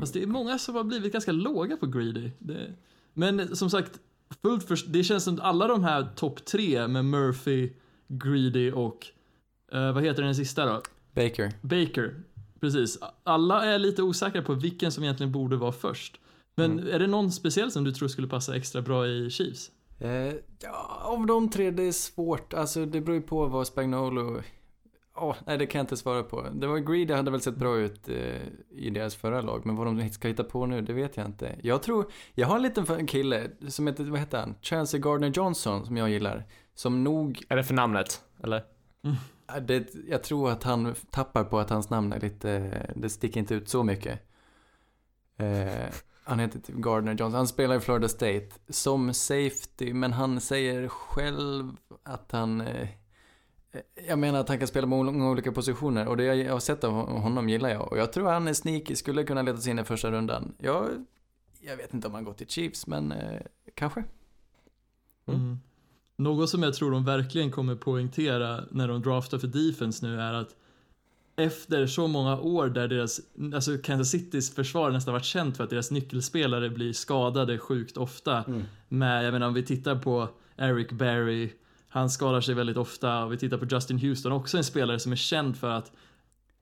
Fast 0.00 0.14
det 0.14 0.22
är 0.22 0.26
många 0.26 0.58
som 0.58 0.74
har 0.74 0.84
blivit 0.84 1.12
ganska 1.12 1.32
låga 1.32 1.76
på 1.76 1.86
Greedy. 1.86 2.30
Det... 2.38 2.72
Men 3.14 3.56
som 3.56 3.70
sagt, 3.70 4.00
fullt 4.42 4.68
för... 4.68 4.78
det 4.86 5.04
känns 5.04 5.24
som 5.24 5.40
alla 5.40 5.66
de 5.66 5.84
här 5.84 6.08
topp 6.16 6.44
tre 6.44 6.88
med 6.88 7.04
Murphy, 7.04 7.70
Greedy 8.08 8.72
och 8.72 9.06
eh, 9.72 9.92
vad 9.92 10.04
heter 10.04 10.22
den 10.22 10.34
sista 10.34 10.66
då? 10.66 10.82
Baker. 11.14 11.52
Baker. 11.60 12.22
Precis. 12.60 12.98
Alla 13.22 13.64
är 13.64 13.78
lite 13.78 14.02
osäkra 14.02 14.42
på 14.42 14.54
vilken 14.54 14.92
som 14.92 15.04
egentligen 15.04 15.32
borde 15.32 15.56
vara 15.56 15.72
först. 15.72 16.20
Men 16.54 16.88
är 16.88 16.98
det 16.98 17.06
någon 17.06 17.32
speciell 17.32 17.70
som 17.70 17.84
du 17.84 17.92
tror 17.92 18.08
skulle 18.08 18.28
passa 18.28 18.56
extra 18.56 18.82
bra 18.82 19.06
i 19.06 19.30
Chiefs? 19.30 19.70
Eh, 19.98 20.34
ja, 20.60 21.02
av 21.02 21.26
de 21.26 21.50
tre, 21.50 21.70
det 21.70 21.82
är 21.82 21.92
svårt. 21.92 22.54
Alltså 22.54 22.86
det 22.86 23.00
beror 23.00 23.16
ju 23.16 23.22
på 23.22 23.46
vad 23.46 23.66
Spagnolo... 23.66 24.42
Ja, 25.14 25.36
nej 25.46 25.58
det 25.58 25.66
kan 25.66 25.78
jag 25.78 25.82
inte 25.82 25.96
svara 25.96 26.22
på. 26.22 26.46
Det 26.52 26.66
var 26.66 26.78
Greedy 26.78 27.14
hade 27.14 27.30
väl 27.30 27.40
sett 27.40 27.56
bra 27.56 27.76
ut 27.76 28.08
eh, 28.08 28.42
i 28.70 28.90
deras 28.90 29.14
förra 29.14 29.40
lag, 29.40 29.66
men 29.66 29.76
vad 29.76 29.86
de 29.86 30.10
ska 30.10 30.28
hitta 30.28 30.44
på 30.44 30.66
nu, 30.66 30.80
det 30.80 30.92
vet 30.92 31.16
jag 31.16 31.26
inte. 31.26 31.56
Jag 31.62 31.82
tror, 31.82 32.06
jag 32.34 32.46
har 32.46 32.56
en 32.56 32.62
liten 32.62 33.06
kille 33.06 33.50
som 33.68 33.86
heter, 33.86 34.04
vad 34.04 34.20
heter 34.20 34.38
han? 34.38 34.54
Chancey 34.62 35.00
Gardner 35.00 35.32
Johnson, 35.34 35.86
som 35.86 35.96
jag 35.96 36.10
gillar. 36.10 36.44
Som 36.74 37.04
nog, 37.04 37.42
Är 37.48 37.56
det 37.56 37.64
för 37.64 37.74
namnet? 37.74 38.24
Eller? 38.42 38.64
ja, 39.46 39.60
det, 39.60 39.94
jag 40.08 40.22
tror 40.22 40.50
att 40.50 40.62
han 40.62 40.94
tappar 41.10 41.44
på 41.44 41.58
att 41.58 41.70
hans 41.70 41.90
namn 41.90 42.12
är 42.12 42.20
lite, 42.20 42.72
det 42.96 43.10
sticker 43.10 43.40
inte 43.40 43.54
ut 43.54 43.68
så 43.68 43.82
mycket. 43.82 44.20
Eh, 45.36 45.94
han 46.24 46.38
heter 46.38 46.60
typ 46.60 46.76
Gardner 46.76 47.12
Johnson, 47.12 47.34
han 47.34 47.48
spelar 47.48 47.76
i 47.76 47.80
Florida 47.80 48.08
State 48.08 48.48
som 48.68 49.14
safety, 49.14 49.94
men 49.94 50.12
han 50.12 50.40
säger 50.40 50.88
själv 50.88 51.76
att 52.02 52.32
han 52.32 52.60
eh, 52.60 52.88
jag 54.08 54.18
menar 54.18 54.40
att 54.40 54.48
han 54.48 54.58
kan 54.58 54.68
spela 54.68 54.86
på 54.86 54.88
många 54.88 55.30
olika 55.30 55.52
positioner 55.52 56.08
och 56.08 56.16
det 56.16 56.24
jag 56.24 56.52
har 56.52 56.60
sett 56.60 56.84
av 56.84 56.92
honom 56.92 57.48
gillar 57.48 57.68
jag. 57.68 57.92
Och 57.92 57.98
jag 57.98 58.12
tror 58.12 58.30
han 58.30 58.48
är 58.48 58.54
sneaky, 58.54 58.96
skulle 58.96 59.24
kunna 59.24 59.42
leda 59.42 59.58
sig 59.58 59.70
in 59.70 59.78
i 59.78 59.84
första 59.84 60.10
rundan. 60.10 60.54
Jag, 60.58 60.88
jag 61.60 61.76
vet 61.76 61.94
inte 61.94 62.08
om 62.08 62.14
han 62.14 62.24
gått 62.24 62.38
till 62.38 62.46
Chiefs, 62.46 62.86
men 62.86 63.12
eh, 63.12 63.40
kanske. 63.74 64.04
Mm. 65.26 65.58
Något 66.16 66.50
som 66.50 66.62
jag 66.62 66.74
tror 66.74 66.90
de 66.90 67.04
verkligen 67.04 67.50
kommer 67.50 67.76
poängtera 67.76 68.64
när 68.70 68.88
de 68.88 69.02
draftar 69.02 69.38
för 69.38 69.46
defense 69.46 70.06
nu 70.06 70.20
är 70.20 70.32
att 70.32 70.56
efter 71.36 71.86
så 71.86 72.06
många 72.06 72.40
år 72.40 72.68
där 72.68 72.88
deras, 72.88 73.20
alltså 73.54 73.78
Kansas 73.78 74.10
Citys 74.10 74.54
försvar 74.54 74.90
nästan 74.90 75.12
varit 75.12 75.24
känt 75.24 75.56
för 75.56 75.64
att 75.64 75.70
deras 75.70 75.90
nyckelspelare 75.90 76.70
blir 76.70 76.92
skadade 76.92 77.58
sjukt 77.58 77.96
ofta. 77.96 78.44
Med, 78.88 79.24
jag 79.24 79.32
menar 79.32 79.46
om 79.46 79.54
vi 79.54 79.62
tittar 79.62 79.96
på 79.96 80.28
Eric 80.56 80.90
Berry, 80.90 81.52
han 81.92 82.10
skadar 82.10 82.40
sig 82.40 82.54
väldigt 82.54 82.76
ofta 82.76 83.24
och 83.24 83.32
vi 83.32 83.36
tittar 83.38 83.58
på 83.58 83.64
Justin 83.66 83.98
Houston, 83.98 84.32
också 84.32 84.56
en 84.56 84.64
spelare 84.64 84.98
som 84.98 85.12
är 85.12 85.16
känd 85.16 85.56
för 85.56 85.70
att 85.70 85.92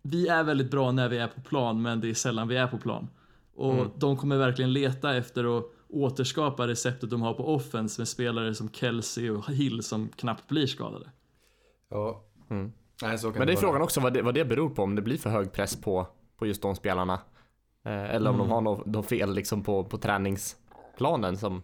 vi 0.03 0.29
är 0.29 0.43
väldigt 0.45 0.71
bra 0.71 0.93
när 0.93 1.09
vi 1.09 1.19
är 1.19 1.29
på 1.29 1.41
plan, 1.41 1.83
men 1.83 2.01
det 2.01 2.11
är 2.11 2.15
sällan 2.15 2.49
vi 2.49 2.57
är 2.57 2.67
på 2.67 2.79
plan. 2.79 3.09
Och 3.55 3.75
Mm. 3.75 3.89
de 3.97 4.17
kommer 4.17 4.37
verkligen 4.37 4.73
leta 4.73 5.17
efter 5.17 5.59
att 5.59 5.65
återskapa 5.89 6.67
receptet 6.67 7.11
de 7.11 7.23
har 7.23 7.35
på 7.35 7.55
offense 7.55 8.01
med 8.01 8.09
spelare 8.09 8.55
som 8.55 8.69
Kelsey 8.73 9.31
och 9.31 9.51
Hill 9.51 9.83
som 9.83 10.09
knappt 10.09 10.49
blir 10.49 10.67
skadade. 10.67 11.11
Ja. 11.91 12.25
Mm. 12.51 12.73
Nej, 13.03 13.19
så 13.19 13.31
kan 13.31 13.39
Men 13.39 13.47
det 13.47 13.53
är 13.53 13.57
frågan 13.57 13.83
också 13.83 14.01
vad 14.01 14.13
det, 14.13 14.23
vad 14.23 14.35
det 14.35 14.45
beror 14.45 14.71
på, 14.71 14.83
om 14.83 14.95
det 14.95 15.03
blir 15.03 15.19
för 15.19 15.31
hög 15.31 15.53
press 15.53 15.77
på, 15.81 16.07
på 16.37 16.47
just 16.47 16.63
de 16.63 16.77
spelarna. 16.77 17.15
Eh, 17.85 18.15
eller 18.15 18.31
om 18.31 18.37
de 18.39 18.45
Mm. 18.45 18.51
har 18.51 18.61
något, 18.61 18.87
något 18.87 19.07
fel 19.07 19.35
liksom 19.35 19.63
på, 19.63 19.85
på 19.85 19.99
träningsplanen 19.99 21.37
som... 21.37 21.63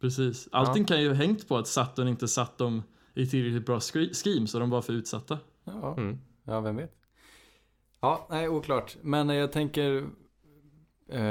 Precis. 0.00 0.48
Allting 0.52 0.84
kan 0.84 1.00
ju 1.00 1.08
ha 1.08 1.14
hängt 1.14 1.48
på 1.48 1.56
att 1.56 1.68
Sutton 1.68 2.08
inte 2.08 2.28
satt 2.28 2.58
dem 2.58 2.82
i 3.14 3.26
tillräckligt 3.26 3.66
bra 3.66 3.80
scheme 3.80 4.46
så 4.46 4.58
de 4.58 4.70
var 4.70 4.82
för 4.82 4.92
utsatta. 4.92 5.38
Ja. 5.64 5.94
Mm. 5.96 6.18
ja, 6.44 6.60
vem 6.60 6.76
vet. 6.76 6.94
Ja, 8.00 8.26
nej, 8.30 8.48
oklart. 8.48 8.96
Men 9.02 9.30
eh, 9.30 9.36
jag 9.36 9.52
tänker... 9.52 10.04
Eh, 11.08 11.22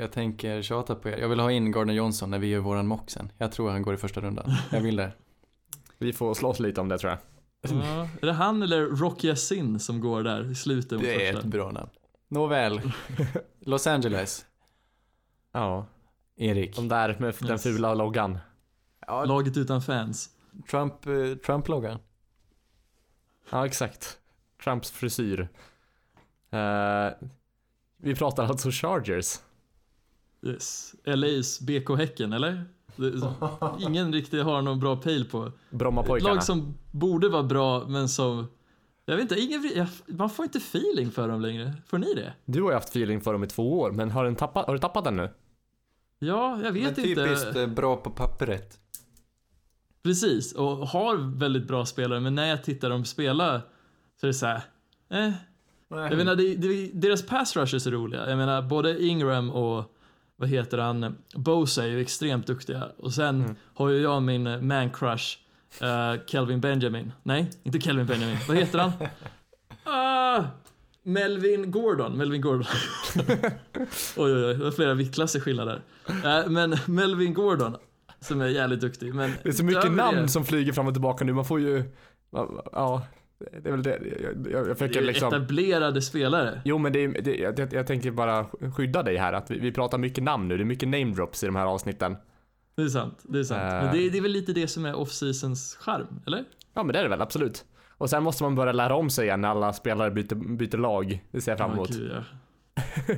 jag 0.00 0.12
tänker 0.12 0.62
tjata 0.62 0.94
på 0.94 1.08
er. 1.08 1.18
Jag 1.18 1.28
vill 1.28 1.40
ha 1.40 1.52
in 1.52 1.72
Gardner 1.72 1.94
Johnson 1.94 2.30
när 2.30 2.38
vi 2.38 2.46
gör 2.46 2.60
våran 2.60 2.86
mock 2.86 3.10
sen. 3.10 3.32
Jag 3.38 3.52
tror 3.52 3.70
han 3.70 3.82
går 3.82 3.94
i 3.94 3.96
första 3.96 4.20
rundan. 4.20 4.50
Jag 4.70 4.80
vill 4.80 4.96
det. 4.96 5.12
Vi 5.98 6.12
får 6.12 6.34
slåss 6.34 6.60
lite 6.60 6.80
om 6.80 6.88
det 6.88 6.98
tror 6.98 7.10
jag. 7.10 7.18
Ja. 7.60 8.08
Är 8.22 8.26
det 8.26 8.32
han 8.32 8.62
eller 8.62 8.86
Rocky 8.86 9.36
Sin 9.36 9.80
som 9.80 10.00
går 10.00 10.22
där 10.22 10.50
i 10.50 10.54
slutet 10.54 11.00
Det 11.00 11.14
är 11.14 11.32
första? 11.32 11.38
ett 11.38 11.52
bra 11.52 11.70
namn. 11.70 11.90
Nåväl. 12.28 12.80
Los 13.60 13.86
Angeles. 13.86 14.46
Ja, 15.52 15.86
Erik. 16.38 16.76
de 16.76 16.88
där 16.88 17.16
med 17.20 17.34
den 17.40 17.50
Yes. 17.50 17.62
fula 17.62 17.94
loggan. 17.94 18.38
Ja, 19.06 19.24
Laget 19.24 19.56
utan 19.56 19.82
fans. 19.82 20.30
Trump, 20.70 21.06
eh, 21.06 21.34
Trump-loggan. 21.46 21.98
Ja, 23.50 23.66
exakt. 23.66 24.18
Trumps 24.64 24.90
frisyr. 24.90 25.48
Eh, 26.50 27.08
vi 27.96 28.14
pratar 28.14 28.44
alltså 28.46 28.70
Chargers. 28.70 29.40
Yes. 30.42 30.94
LA's 31.04 31.62
BK 31.64 31.96
Häcken, 31.96 32.32
eller? 32.32 32.64
Det- 32.96 33.12
Ingen 33.80 34.12
riktigt 34.12 34.44
har 34.44 34.62
någon 34.62 34.80
bra 34.80 34.96
pejl 34.96 35.24
på. 35.24 35.46
Ett 35.46 35.52
Brommapojkarna. 35.70 36.34
lag 36.34 36.44
som 36.44 36.74
borde 36.90 37.28
vara 37.28 37.42
bra, 37.42 37.84
men 37.88 38.08
som... 38.08 38.46
Jag 39.04 39.16
vet 39.16 39.22
inte, 39.22 39.40
ingen, 39.40 39.70
jag, 39.76 39.86
man 40.06 40.30
får 40.30 40.44
inte 40.44 40.58
feeling 40.58 41.10
för 41.10 41.28
dem 41.28 41.40
längre. 41.40 41.72
Får 41.86 41.98
ni 41.98 42.14
det? 42.14 42.32
Du 42.44 42.62
har 42.62 42.70
ju 42.70 42.74
haft 42.74 42.88
feeling 42.88 43.20
för 43.20 43.32
dem 43.32 43.44
i 43.44 43.46
två 43.46 43.80
år, 43.80 43.90
men 43.92 44.10
har, 44.10 44.24
den 44.24 44.36
tappat, 44.36 44.66
har 44.66 44.72
du 44.74 44.78
tappat 44.80 45.04
den 45.04 45.16
nu? 45.16 45.30
Ja, 46.18 46.60
jag 46.64 46.72
vet 46.72 46.82
Men 46.84 46.94
typiskt 46.94 47.46
inte. 47.46 47.60
eh, 47.62 47.66
bra 47.66 47.96
på 47.96 48.10
pappret. 48.10 48.78
Precis, 50.02 50.52
och 50.52 50.66
har 50.88 51.38
väldigt 51.38 51.66
bra 51.68 51.86
spelare, 51.86 52.20
men 52.20 52.34
när 52.34 52.46
jag 52.46 52.64
tittar 52.64 52.90
dem 52.90 53.04
spela 53.04 53.62
så 54.20 54.26
är 54.26 54.28
det 54.28 54.34
så 54.34 54.46
här. 54.46 54.62
Eh. 55.10 55.30
Jag 55.88 56.16
menar, 56.16 56.34
det, 56.36 56.54
det, 56.54 56.90
deras 56.94 57.26
pass 57.26 57.56
rushers 57.56 57.86
är 57.86 57.90
roliga. 57.90 58.28
Jag 58.28 58.38
menar, 58.38 58.62
både 58.62 59.04
Ingram 59.04 59.50
och 59.50 59.94
vad 60.36 60.48
heter 60.48 60.78
han, 60.78 61.16
Bosa 61.34 61.84
är 61.84 61.88
ju 61.88 62.00
extremt 62.00 62.46
duktiga. 62.46 62.88
Och 62.98 63.12
sen 63.14 63.40
Mm. 63.42 63.56
har 63.74 63.88
ju 63.88 64.00
jag 64.00 64.22
min 64.22 64.66
man 64.66 64.90
crush, 64.90 65.38
eh, 65.80 66.14
Kelvin 66.26 66.60
Benjamin. 66.60 67.12
Nej, 67.22 67.50
inte 67.62 67.80
Kelvin 67.80 68.06
Benjamin. 68.06 68.36
Vad 68.48 68.56
heter 68.56 68.78
han? 68.78 68.92
Ah, 69.84 70.44
Melvin 71.02 71.70
Gordon. 71.70 72.16
Melvin 72.18 72.40
Gordon. 72.40 72.64
oj, 74.16 74.32
oj, 74.32 74.44
oj, 74.44 74.54
det 74.54 74.64
var 74.64 74.70
flera 74.70 74.94
viktklasser 74.94 75.40
skillnad 75.40 75.68
där. 75.68 75.80
Eh, 76.40 76.48
men 76.50 76.76
Melvin 76.86 77.34
Gordon, 77.34 77.76
som 78.20 78.40
är 78.40 78.46
jävligt 78.46 78.80
duktig. 78.80 79.14
Men 79.14 79.32
Det 79.42 79.48
är 79.48 79.52
så 79.52 79.64
mycket 79.64 79.92
namn 79.92 80.18
det- 80.22 80.28
som 80.28 80.44
flyger 80.44 80.72
fram 80.72 80.86
och 80.86 80.94
tillbaka 80.94 81.24
nu, 81.24 81.32
man 81.32 81.44
får 81.44 81.60
ju... 81.60 81.82
Ja, 82.72 83.02
det 83.62 83.68
är 83.68 83.72
väl 83.72 83.82
det. 83.82 83.90
Jag, 84.22 84.46
jag, 84.46 84.52
jag 84.52 84.66
Det 84.68 84.74
försöker 84.74 85.00
liksom... 85.02 85.28
etablerade 85.28 86.02
spelare. 86.02 86.62
Jo 86.64 86.78
men 86.78 86.92
det 86.92 87.04
är, 87.04 87.22
det, 87.22 87.36
jag, 87.36 87.72
jag 87.72 87.86
tänker 87.86 88.10
bara 88.10 88.46
skydda 88.76 89.02
dig 89.02 89.16
här, 89.16 89.32
att 89.32 89.50
vi, 89.50 89.58
vi 89.58 89.72
pratar 89.72 89.98
mycket 89.98 90.24
namn 90.24 90.48
nu, 90.48 90.56
det 90.56 90.62
är 90.62 90.64
mycket 90.64 90.88
name 90.88 91.14
drops 91.14 91.42
i 91.42 91.46
de 91.46 91.56
här 91.56 91.66
avsnitten. 91.66 92.16
Det 92.76 92.82
är 92.82 92.88
sant. 92.88 93.18
Det 93.22 93.38
är 93.38 93.44
sant. 93.44 93.60
Eh. 93.62 93.68
Men 93.84 93.96
det, 93.96 94.10
det 94.10 94.18
är 94.18 94.22
väl 94.22 94.30
lite 94.32 94.52
det 94.52 94.68
som 94.68 94.84
är 94.84 94.94
off-seasons 94.94 95.76
charm, 95.80 96.20
eller? 96.26 96.44
Ja 96.74 96.82
men 96.82 96.92
det 96.92 96.98
är 96.98 97.02
det 97.02 97.08
väl, 97.08 97.22
absolut. 97.22 97.64
Och 97.98 98.10
sen 98.10 98.22
måste 98.22 98.42
man 98.42 98.54
börja 98.54 98.72
lära 98.72 98.94
om 98.94 99.10
sig 99.10 99.24
igen 99.26 99.40
när 99.40 99.48
alla 99.48 99.72
spelare 99.72 100.10
byter, 100.10 100.34
byter 100.34 100.76
lag. 100.76 101.24
Det 101.30 101.40
ser 101.40 101.52
jag 101.52 101.58
fram 101.58 101.70
emot. 101.72 101.90
Ja, 101.90 101.96
gud, 101.98 102.12
ja. 102.14 103.14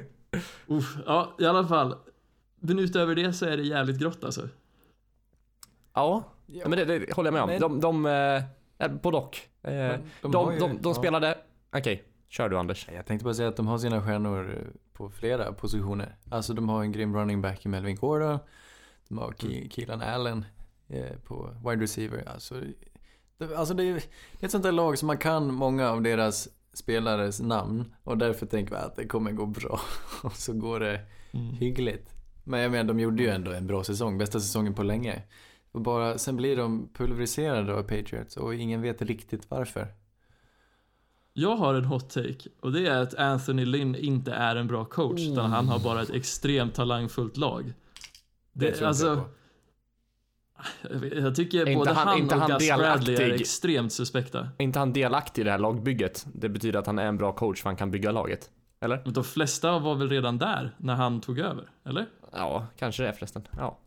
Uff, 0.66 0.96
ja, 1.06 1.36
i 1.38 1.46
alla 1.46 1.66
fall. 1.68 1.96
Men 2.60 2.78
utöver 2.78 3.14
det 3.14 3.32
så 3.32 3.46
är 3.46 3.56
det 3.56 3.62
jävligt 3.62 3.98
grått 3.98 4.24
alltså. 4.24 4.48
Ja, 5.94 6.24
ja 6.46 6.68
men 6.68 6.78
det, 6.78 6.84
det 6.98 7.12
håller 7.12 7.32
jag 7.32 7.34
med 7.34 7.42
om. 7.42 7.70
Men- 7.70 7.80
De, 7.80 8.06
de 8.06 8.46
eh, 8.78 8.92
både 9.02 9.16
och. 9.16 9.36
Eh, 9.62 9.72
Men 9.72 10.00
de, 10.22 10.32
de, 10.32 10.52
ju- 10.52 10.58
de, 10.58 10.78
ja. 10.84 10.94
spelade, 10.94 11.38
okej, 11.76 12.04
kör 12.28 12.48
du 12.48 12.58
Anders. 12.58 12.88
Jag 12.94 13.06
tänkte 13.06 13.24
bara 13.24 13.34
säga 13.34 13.48
att 13.48 13.56
de 13.56 13.66
har 13.66 13.78
sina 13.78 14.02
stjärnor 14.02 14.50
eh, 14.56 14.62
på 14.92 15.10
flera 15.10 15.52
positioner. 15.52 16.16
Alltså 16.30 16.54
de 16.54 16.68
har 16.68 16.82
en 16.82 16.92
grym 16.92 17.16
running 17.16 17.42
back 17.42 17.66
i 17.66 17.68
Melvin 17.68 17.96
Gordon. 17.96 18.38
De 19.08 19.18
har 19.18 19.30
Ke- 19.32 19.68
Keelan 19.70 20.00
Allen 20.02 20.44
eh, 20.88 21.16
på 21.24 21.50
wide 21.68 21.82
receiver. 21.82 22.28
Alltså, 22.28 22.54
alltså 23.56 23.74
det, 23.74 23.84
är, 23.84 23.94
det 23.94 24.40
är 24.40 24.44
ett 24.44 24.50
sånt 24.50 24.64
där 24.64 24.72
lag 24.72 24.98
som 24.98 25.06
man 25.06 25.18
kan 25.18 25.54
många 25.54 25.90
av 25.90 26.02
deras 26.02 26.48
spelares 26.72 27.40
namn. 27.40 27.94
Och 28.04 28.18
därför 28.18 28.46
tänker 28.46 28.74
jag 28.74 28.84
att 28.84 28.96
det 28.96 29.06
kommer 29.06 29.32
gå 29.32 29.46
bra. 29.46 29.80
Och 30.22 30.32
så 30.32 30.52
går 30.52 30.80
det 30.80 31.00
hyggligt. 31.58 32.14
Men 32.44 32.60
jag 32.60 32.70
menar, 32.70 32.84
de 32.84 33.00
gjorde 33.00 33.22
ju 33.22 33.28
ändå 33.28 33.52
en 33.52 33.66
bra 33.66 33.84
säsong, 33.84 34.18
bästa 34.18 34.40
säsongen 34.40 34.74
på 34.74 34.82
länge. 34.82 35.22
Och 35.72 35.80
bara, 35.80 36.18
sen 36.18 36.36
blir 36.36 36.56
de 36.56 36.88
pulveriserade 36.94 37.74
av 37.74 37.82
Patriots 37.82 38.36
och 38.36 38.54
ingen 38.54 38.82
vet 38.82 39.02
riktigt 39.02 39.50
varför. 39.50 39.88
Jag 41.32 41.56
har 41.56 41.74
en 41.74 41.84
hot 41.84 42.10
take 42.10 42.48
och 42.60 42.72
det 42.72 42.86
är 42.86 43.02
att 43.02 43.14
Anthony 43.14 43.64
Lynn 43.64 43.94
inte 43.94 44.32
är 44.32 44.56
en 44.56 44.66
bra 44.66 44.84
coach 44.84 45.20
utan 45.20 45.50
han 45.50 45.68
har 45.68 45.78
bara 45.78 46.02
ett 46.02 46.10
extremt 46.10 46.74
talangfullt 46.74 47.36
lag. 47.36 47.72
Det, 48.52 48.66
tror 48.66 48.82
jag 48.82 48.88
alltså, 48.88 49.12
inte 49.12 49.22
på. 49.22 49.28
Jag, 51.12 51.34
tycker 51.36 51.58
Inte 51.68 51.78
både 51.78 51.90
han- 51.92 52.08
han, 52.08 52.18
inte 52.18 52.34
och 52.34 52.40
han 52.40 52.50
Gus 52.50 52.68
Bradley 52.68 53.14
är 53.14 53.18
delaktig? 53.18 53.40
extremt 53.40 53.92
suspekta. 53.92 54.48
Är 54.58 54.64
inte 54.64 54.78
han 54.78 54.92
delaktig 54.92 55.42
i 55.42 55.44
det 55.44 55.50
här 55.50 55.58
lagbygget? 55.58 56.26
Det 56.34 56.48
betyder 56.48 56.78
att 56.78 56.86
han 56.86 56.98
är 56.98 57.06
en 57.06 57.16
bra 57.16 57.32
coach 57.32 57.62
för 57.62 57.68
han 57.68 57.76
kan 57.76 57.90
bygga 57.90 58.10
laget. 58.10 58.50
Eller? 58.80 59.00
Men 59.04 59.12
de 59.12 59.24
flesta 59.24 59.78
var 59.78 59.94
väl 59.94 60.08
redan 60.08 60.38
där 60.38 60.74
när 60.78 60.94
han 60.94 61.20
tog 61.20 61.38
över, 61.38 61.64
eller? 61.84 62.06
Ja, 62.32 62.66
kanske 62.78 63.02
det 63.02 63.12
förresten. 63.12 63.42
Ja. 63.58 63.78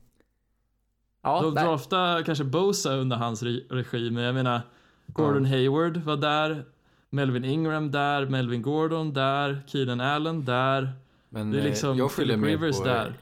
Ja, 1.24 1.42
de 1.42 1.54
nej. 1.54 1.64
draftade 1.64 2.24
kanske 2.24 2.44
Bosa 2.44 2.94
under 2.94 3.16
hans 3.18 3.44
re- 3.44 3.70
regi, 3.70 4.12
men 4.12 4.24
jag 4.24 4.36
menar 4.36 4.62
Gordon 5.08 5.46
Hayward 5.46 5.98
var 5.98 6.18
där, 6.18 6.66
Melvin 7.10 7.46
Ingram 7.46 7.92
där, 7.92 8.26
Melvin 8.26 8.62
Gordon 8.62 9.14
där, 9.14 9.62
Keenan 9.68 10.02
Allen 10.02 10.46
där. 10.46 10.94
Men 11.30 11.52
Det 11.52 11.58
är 11.58 11.60
eh, 11.60 11.66
liksom 11.66 11.98
jag 11.98 12.16
Philip 12.16 12.44
Rivers 12.44 12.78
på, 12.78 12.84
där. 12.86 13.14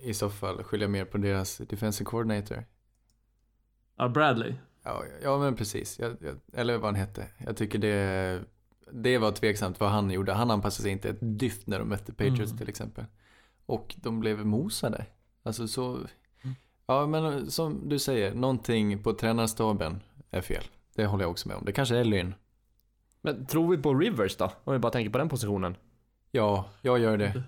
I 0.00 0.14
så 0.14 0.30
fall 0.30 0.62
skyller 0.62 0.84
jag 0.84 0.90
mer 0.90 1.04
på 1.04 1.18
deras 1.18 1.58
defensive 1.58 2.04
coordinator. 2.10 2.64
Ja, 3.96 4.08
Bradley. 4.08 4.54
Ja, 4.82 5.04
ja 5.22 5.38
men 5.38 5.56
precis. 5.56 5.98
Jag, 5.98 6.16
jag, 6.20 6.36
eller 6.52 6.76
vad 6.78 6.84
han 6.84 6.94
hette. 6.94 7.26
Jag 7.38 7.56
tycker 7.56 7.78
det, 7.78 8.40
det 8.92 9.18
var 9.18 9.32
tveksamt 9.32 9.80
vad 9.80 9.90
han 9.90 10.10
gjorde. 10.10 10.32
Han 10.32 10.50
anpassade 10.50 10.82
sig 10.82 10.92
inte 10.92 11.08
ett 11.08 11.18
dyft 11.20 11.66
när 11.66 11.78
de 11.78 11.88
mötte 11.88 12.12
Patriots 12.12 12.52
Mm. 12.52 12.58
till 12.58 12.68
exempel. 12.68 13.04
Och 13.66 13.94
de 13.96 14.20
blev 14.20 14.46
mosade. 14.46 15.06
Alltså 15.42 15.68
så... 15.68 15.94
Mm. 15.94 16.56
Ja 16.86 17.06
men 17.06 17.50
som 17.50 17.88
du 17.88 17.98
säger, 17.98 18.34
någonting 18.34 19.02
på 19.02 19.12
tränarstaben 19.12 20.00
är 20.30 20.40
fel. 20.40 20.64
Det 20.94 21.06
håller 21.06 21.24
jag 21.24 21.30
också 21.30 21.48
med 21.48 21.56
om. 21.56 21.64
Det 21.64 21.72
kanske 21.72 21.96
är 21.96 22.04
Lynn. 22.04 22.34
Men 23.20 23.46
tror 23.46 23.76
vi 23.76 23.82
på 23.82 23.94
Rivers 23.94 24.36
då? 24.36 24.52
Om 24.64 24.72
vi 24.72 24.78
bara 24.78 24.92
tänker 24.92 25.10
på 25.10 25.18
den 25.18 25.28
positionen. 25.28 25.76
Ja, 26.30 26.68
jag 26.82 26.98
gör 26.98 27.16
det. 27.16 27.42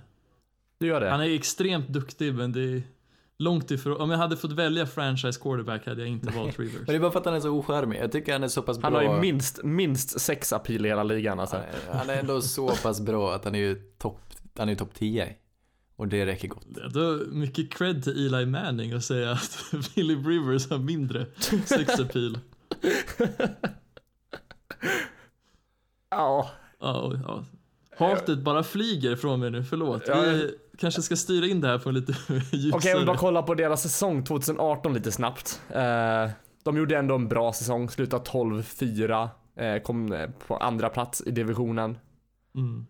Du 0.78 0.86
gör 0.86 1.00
det? 1.00 1.10
Han 1.10 1.20
är 1.20 1.34
extremt 1.34 1.88
duktig, 1.88 2.34
men 2.34 2.52
det 2.52 2.60
är 2.60 2.82
långt 3.38 3.70
ifrån. 3.70 4.00
Om 4.00 4.10
jag 4.10 4.18
hade 4.18 4.36
fått 4.36 4.52
välja 4.52 4.86
franchise 4.86 5.40
quarterback 5.40 5.86
hade 5.86 6.00
jag 6.00 6.08
inte 6.08 6.30
valt 6.32 6.58
Rivers. 6.58 6.74
Men 6.76 6.86
det 6.86 6.94
är 6.94 7.00
bara 7.00 7.10
för 7.12 7.18
att 7.18 7.24
han 7.26 7.34
är 7.34 7.40
så 7.40 7.50
ocharmig. 7.50 8.00
Jag 8.00 8.12
tycker 8.12 8.32
han 8.32 8.44
är 8.44 8.48
så 8.48 8.62
pass 8.62 8.78
Han 8.82 8.92
bra. 8.92 9.06
har 9.08 9.14
ju 9.14 9.20
minst, 9.20 9.64
minst 9.64 10.20
sex 10.20 10.52
appeal 10.52 10.86
i 10.86 10.88
hela 10.88 11.02
ligan 11.02 11.40
alltså. 11.40 11.56
Han 11.56 11.64
är- 11.64 11.98
Han 11.98 12.10
är 12.10 12.16
ändå 12.20 12.40
så 12.40 12.68
pass 12.68 13.00
bra 13.00 13.34
att 13.34 13.44
han 13.44 13.54
är 13.54 13.58
ju 13.58 13.74
topp, 13.98 14.20
han 14.58 14.68
är 14.68 14.74
topp 14.74 14.94
10. 14.94 15.34
Och 15.96 16.08
det 16.08 16.26
räcker 16.26 16.48
gott. 16.48 16.66
Då 16.94 17.18
mycket 17.30 17.72
cred 17.72 18.04
till 18.04 18.34
Eli 18.34 18.46
Manning 18.46 18.92
att 18.92 19.04
säga 19.04 19.30
att 19.30 19.64
Philip 19.94 20.26
Rivers 20.26 20.70
har 20.70 20.78
mindre 20.78 21.26
sex 21.64 22.00
appeal. 22.00 22.38
Ja. 26.10 26.50
Ja, 26.80 27.00
och- 27.00 27.14
ja. 27.26 27.44
Hatet 27.98 28.38
bara 28.38 28.62
flyger 28.62 29.16
från 29.16 29.40
mig 29.40 29.50
nu, 29.50 29.64
förlåt. 29.64 30.02
Ja, 30.06 30.20
Vi 30.20 30.54
kanske 30.78 31.02
ska 31.02 31.16
styra 31.16 31.46
in 31.46 31.60
det 31.60 31.68
här 31.68 31.78
på 31.78 31.88
en 31.88 31.94
lite 31.94 32.12
ljusare... 32.52 32.78
Okej, 32.78 32.94
om 32.94 33.00
vi 33.00 33.06
bara 33.06 33.16
kollar 33.16 33.42
på 33.42 33.54
deras 33.54 33.82
säsong 33.82 34.24
2018 34.24 34.94
lite 34.94 35.12
snabbt. 35.12 35.62
Eh, 35.70 36.30
de 36.62 36.76
gjorde 36.76 36.96
ändå 36.98 37.14
en 37.14 37.28
bra 37.28 37.52
säsong, 37.52 37.88
slutade 37.90 38.24
12-4. 38.24 39.28
Eh, 39.56 39.82
kom 39.82 40.12
eh, 40.12 40.30
på 40.46 40.56
andra 40.56 40.88
plats 40.88 41.22
i 41.26 41.30
divisionen. 41.30 41.98
Mm. 42.54 42.86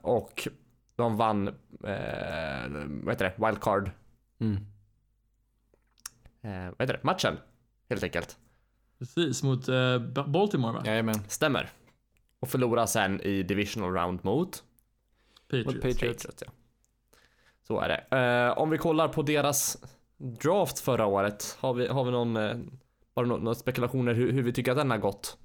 Och 0.00 0.48
de 0.96 1.16
vann, 1.16 1.44
vad 1.80 3.10
heter 3.14 3.34
det, 3.38 3.46
wildcard, 3.46 3.90
Mm. 4.40 4.66
vad 6.42 6.80
heter 6.80 6.94
det, 6.94 7.00
matchen. 7.02 7.36
Helt 7.90 8.02
enkelt. 8.02 8.36
Precis, 8.98 9.42
mot 9.42 9.66
Ba- 10.14 10.26
Baltimore 10.26 10.72
va? 10.72 10.82
Jajamän. 10.86 11.14
Stämmer. 11.28 11.70
Och 12.40 12.48
förlora 12.48 12.86
sen 12.86 13.20
i 13.20 13.42
divisional 13.42 13.92
round 13.92 14.24
mot 14.24 14.62
Patriots. 15.50 15.74
Patriots. 15.74 15.98
Patriots. 16.00 16.26
Ja. 16.46 16.52
Så 17.68 17.80
är 17.80 17.88
det. 17.88 18.16
Eh, 18.16 18.58
om 18.58 18.70
vi 18.70 18.78
kollar 18.78 19.08
på 19.08 19.22
deras 19.22 19.78
draft 20.42 20.78
förra 20.78 21.06
året. 21.06 21.56
Har 21.60 21.74
vi, 21.74 21.86
har 21.86 22.04
vi 22.04 22.10
någon, 22.10 22.36
eh, 22.36 22.56
har 23.14 23.22
du 23.22 23.28
nå- 23.28 23.36
några 23.36 23.54
spekulationer 23.54 24.14
hur, 24.14 24.32
hur 24.32 24.42
vi 24.42 24.52
tycker 24.52 24.70
att 24.70 24.76
den 24.76 24.90
har 24.90 24.98
gått? 24.98 25.36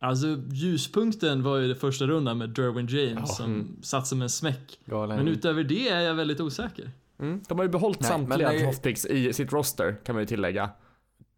Alltså 0.00 0.26
ljuspunkten 0.52 1.42
var 1.42 1.56
ju 1.56 1.68
det 1.68 1.74
första 1.74 2.06
rundan 2.06 2.38
med 2.38 2.50
Derwin 2.50 2.86
James 2.86 3.18
Ja, 3.20 3.26
som 3.26 3.44
mm. 3.54 3.82
satt 3.82 4.06
som 4.06 4.22
en 4.22 4.30
smäck. 4.30 4.78
Galen. 4.84 5.16
Men 5.16 5.28
utöver 5.28 5.64
det 5.64 5.88
är 5.88 6.00
jag 6.00 6.14
väldigt 6.14 6.40
osäker. 6.40 6.90
Mm. 7.20 7.40
De 7.48 7.58
har 7.58 7.64
ju 7.64 7.70
behållit 7.70 8.00
Nej, 8.00 8.08
samtliga 8.08 8.52
är- 8.52 8.64
draft 8.64 8.82
picks 8.82 9.06
i 9.06 9.32
sitt 9.32 9.52
roster 9.52 9.96
kan 10.04 10.14
man 10.14 10.22
ju 10.22 10.26
tillägga. 10.26 10.70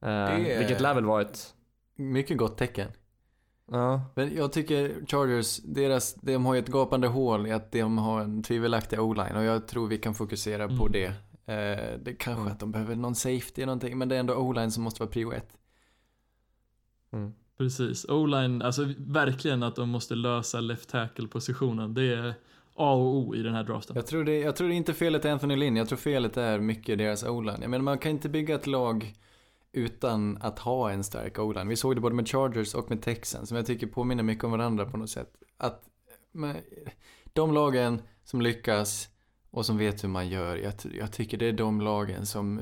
Eh, 0.02 0.08
är- 0.08 0.58
Vilket 0.58 0.80
lär 0.80 0.94
väl 0.94 1.04
vara 1.04 1.22
ett... 1.22 1.54
Mycket 1.96 2.36
gott 2.38 2.58
tecken. 2.58 2.88
Ja. 3.72 4.02
Men 4.14 4.34
jag 4.36 4.52
tycker 4.52 5.06
Chargers, 5.06 5.56
deras, 5.56 6.14
de 6.14 6.46
har 6.46 6.54
ju 6.54 6.60
ett 6.60 6.68
gapande 6.68 7.08
hål 7.08 7.46
i 7.46 7.52
att 7.52 7.72
de 7.72 7.98
har 7.98 8.20
en 8.20 8.42
tvivelaktig 8.42 9.00
o-line 9.00 9.36
och 9.36 9.44
jag 9.44 9.68
tror 9.68 9.86
vi 9.88 9.98
kan 9.98 10.14
fokusera 10.14 10.68
på 10.68 10.86
Mm. 10.86 10.92
det. 10.92 11.06
Eh, 11.52 11.98
det 12.02 12.12
kanske 12.14 12.40
Mm. 12.40 12.52
att 12.52 12.60
de 12.60 12.72
behöver 12.72 12.96
någon 12.96 13.14
safety 13.14 13.52
eller 13.62 13.66
någonting, 13.66 13.98
men 13.98 14.08
det 14.08 14.16
är 14.16 14.20
ändå 14.20 14.34
o-line 14.34 14.70
som 14.70 14.82
måste 14.82 15.02
vara 15.02 15.10
prio 15.10 15.32
ett. 15.32 15.56
Mm. 17.12 17.32
Precis. 17.58 18.04
O-line, 18.08 18.62
alltså 18.62 18.88
verkligen 18.98 19.62
att 19.62 19.76
de 19.76 19.88
måste 19.88 20.14
lösa 20.14 20.60
left 20.60 20.88
tackle 20.88 21.28
positionen. 21.28 21.94
Det 21.94 22.14
är 22.14 22.34
A 22.74 22.92
och 22.92 23.16
O 23.16 23.34
i 23.34 23.42
den 23.42 23.54
här 23.54 23.64
draften. 23.64 23.96
Jag 23.96 24.06
tror, 24.06 24.24
det, 24.24 24.38
jag 24.38 24.56
tror 24.56 24.70
inte 24.70 24.94
felet 24.94 25.24
är 25.24 25.32
Anthony 25.32 25.56
Lynn, 25.56 25.76
jag 25.76 25.88
tror 25.88 25.98
felet 25.98 26.36
är 26.36 26.58
mycket 26.60 26.98
deras 26.98 27.24
o-line. 27.24 27.58
Jag 27.60 27.70
menar 27.70 27.82
man 27.84 27.98
kan 27.98 28.10
inte 28.12 28.28
bygga 28.28 28.54
ett 28.54 28.66
lag 28.66 29.14
utan 29.72 30.38
att 30.40 30.58
ha 30.58 30.90
en 30.90 31.04
stark 31.04 31.38
o-line. 31.38 31.68
Vi 31.68 31.76
såg 31.76 31.96
det 31.96 32.00
både 32.00 32.14
med 32.14 32.28
Chargers 32.28 32.74
och 32.74 32.90
med 32.90 33.02
Texans, 33.02 33.48
som 33.48 33.56
jag 33.56 33.66
tycker 33.66 33.86
påminner 33.86 34.22
mycket 34.22 34.44
om 34.44 34.50
varandra 34.50 34.86
på 34.86 34.96
något 34.96 35.10
sätt. 35.10 35.32
Att 35.56 35.82
men, 36.32 36.56
de 37.32 37.52
lagen 37.52 38.02
som 38.24 38.40
lyckas 38.40 39.08
och 39.50 39.66
som 39.66 39.78
vet 39.78 40.04
hur 40.04 40.08
man 40.08 40.28
gör, 40.28 40.56
jag, 40.56 40.74
jag 40.92 41.12
tycker 41.12 41.38
det 41.38 41.46
är 41.46 41.52
de 41.52 41.80
lagen 41.80 42.26
som 42.26 42.60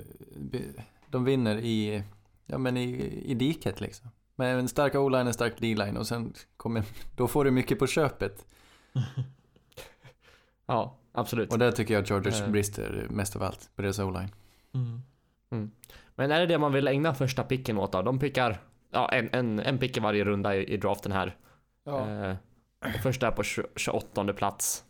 de 1.10 1.24
vinner 1.24 1.58
i, 1.58 2.02
ja 2.46 2.58
men 2.58 2.76
i, 2.76 2.90
i 3.24 3.34
diket 3.34 3.80
liksom. 3.80 4.08
Med 4.36 4.58
en 4.58 4.68
stark 4.68 4.94
o-line, 4.94 5.26
en 5.26 5.34
stark 5.34 5.60
d-line 5.60 5.96
och 5.96 6.06
sen 6.06 6.34
kommer, 6.56 6.84
då 7.16 7.28
får 7.28 7.44
du 7.44 7.50
mycket 7.50 7.78
på 7.78 7.86
köpet. 7.86 8.46
ja, 10.66 10.98
absolut. 11.12 11.52
Och 11.52 11.58
där 11.58 11.72
tycker 11.72 11.94
jag 11.94 12.06
Chargers 12.06 12.40
Eh. 12.40 12.50
brister 12.50 13.06
mest 13.10 13.36
av 13.36 13.42
allt, 13.42 13.70
på 13.76 13.82
deras 13.82 13.98
o-line. 13.98 14.30
Mm. 14.74 15.70
Men 16.18 16.30
är 16.30 16.40
det 16.40 16.46
det 16.46 16.58
man 16.58 16.72
vill 16.72 16.88
ägna 16.88 17.14
första 17.14 17.42
picken 17.42 17.78
åt 17.78 17.92
då? 17.92 18.02
De 18.02 18.18
pickar 18.18 18.60
ja, 18.90 19.08
en, 19.08 19.28
en, 19.32 19.60
en 19.60 19.78
pick 19.78 19.96
i 19.96 20.00
varje 20.00 20.24
runda 20.24 20.56
i, 20.56 20.74
i 20.74 20.76
draften 20.76 21.12
här. 21.12 21.36
Eh, 21.86 22.34
första 23.02 23.26
är 23.26 23.30
på 23.30 23.42
20, 23.42 23.66
28 23.76 24.32
plats. 24.32 24.84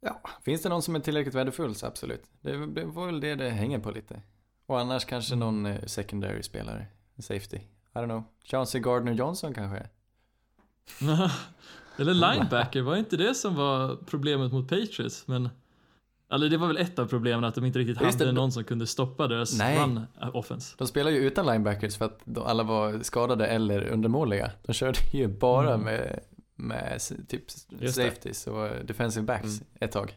Ja, 0.00 0.20
finns 0.44 0.62
det 0.62 0.68
någon 0.68 0.82
som 0.82 0.94
är 0.94 1.00
tillräckligt 1.00 1.34
värdefull 1.34 1.74
så 1.74 1.86
absolut. 1.86 2.24
Det, 2.40 2.66
det 2.66 2.84
var 2.84 3.06
väl 3.06 3.20
det 3.20 3.34
det 3.34 3.50
hänger 3.50 3.78
på 3.78 3.90
lite. 3.90 4.22
Och 4.66 4.80
annars 4.80 5.04
kanske 5.04 5.36
någon 5.36 5.66
eh, 5.66 5.84
secondary 5.86 6.42
spelare, 6.42 6.86
safety. 7.18 7.56
I 7.56 7.98
don't 7.98 8.04
know. 8.04 8.24
Chauncey 8.44 8.80
Gardner 8.80 9.12
Johnson 9.12 9.54
kanske? 9.54 9.88
Eller 11.98 12.14
linebacker, 12.14 12.82
var 12.82 12.96
inte 12.96 13.16
det 13.16 13.34
som 13.34 13.54
var 13.54 13.96
problemet 14.06 14.52
mot 14.52 14.68
Patriots? 14.68 15.26
Men, 15.26 15.48
eller 16.32 16.48
det 16.48 16.56
var 16.56 16.66
väl 16.66 16.76
ett 16.76 16.98
av 16.98 17.06
problemen 17.06 17.44
att 17.44 17.54
de 17.54 17.64
inte 17.64 17.78
riktigt 17.78 18.00
Just 18.00 18.18
hade 18.18 18.30
det, 18.30 18.32
någon 18.32 18.52
som 18.52 18.64
kunde 18.64 18.86
stoppa 18.86 19.28
deras 19.28 19.58
Nej. 19.58 19.78
run 19.78 20.00
offense. 20.32 20.74
De 20.78 20.86
spelar 20.88 21.10
ju 21.10 21.16
utan 21.18 21.46
linebackers 21.46 21.96
för 21.96 22.04
att 22.04 22.20
de 22.24 22.44
alla 22.44 22.62
var 22.62 23.02
skadade 23.02 23.46
eller 23.46 23.84
undermåliga. 23.88 24.50
De 24.62 24.72
körde 24.72 24.98
ju 25.12 25.28
bara 25.28 25.74
Mm. 25.74 25.84
med, 25.84 26.20
med 26.56 27.00
typ 27.28 27.42
Just 27.68 27.68
det. 27.68 27.92
safeties 27.92 28.46
och 28.46 28.68
defensive 28.84 29.26
backs 29.26 29.44
Mm. 29.60 29.66
ett 29.80 29.92
tag. 29.92 30.14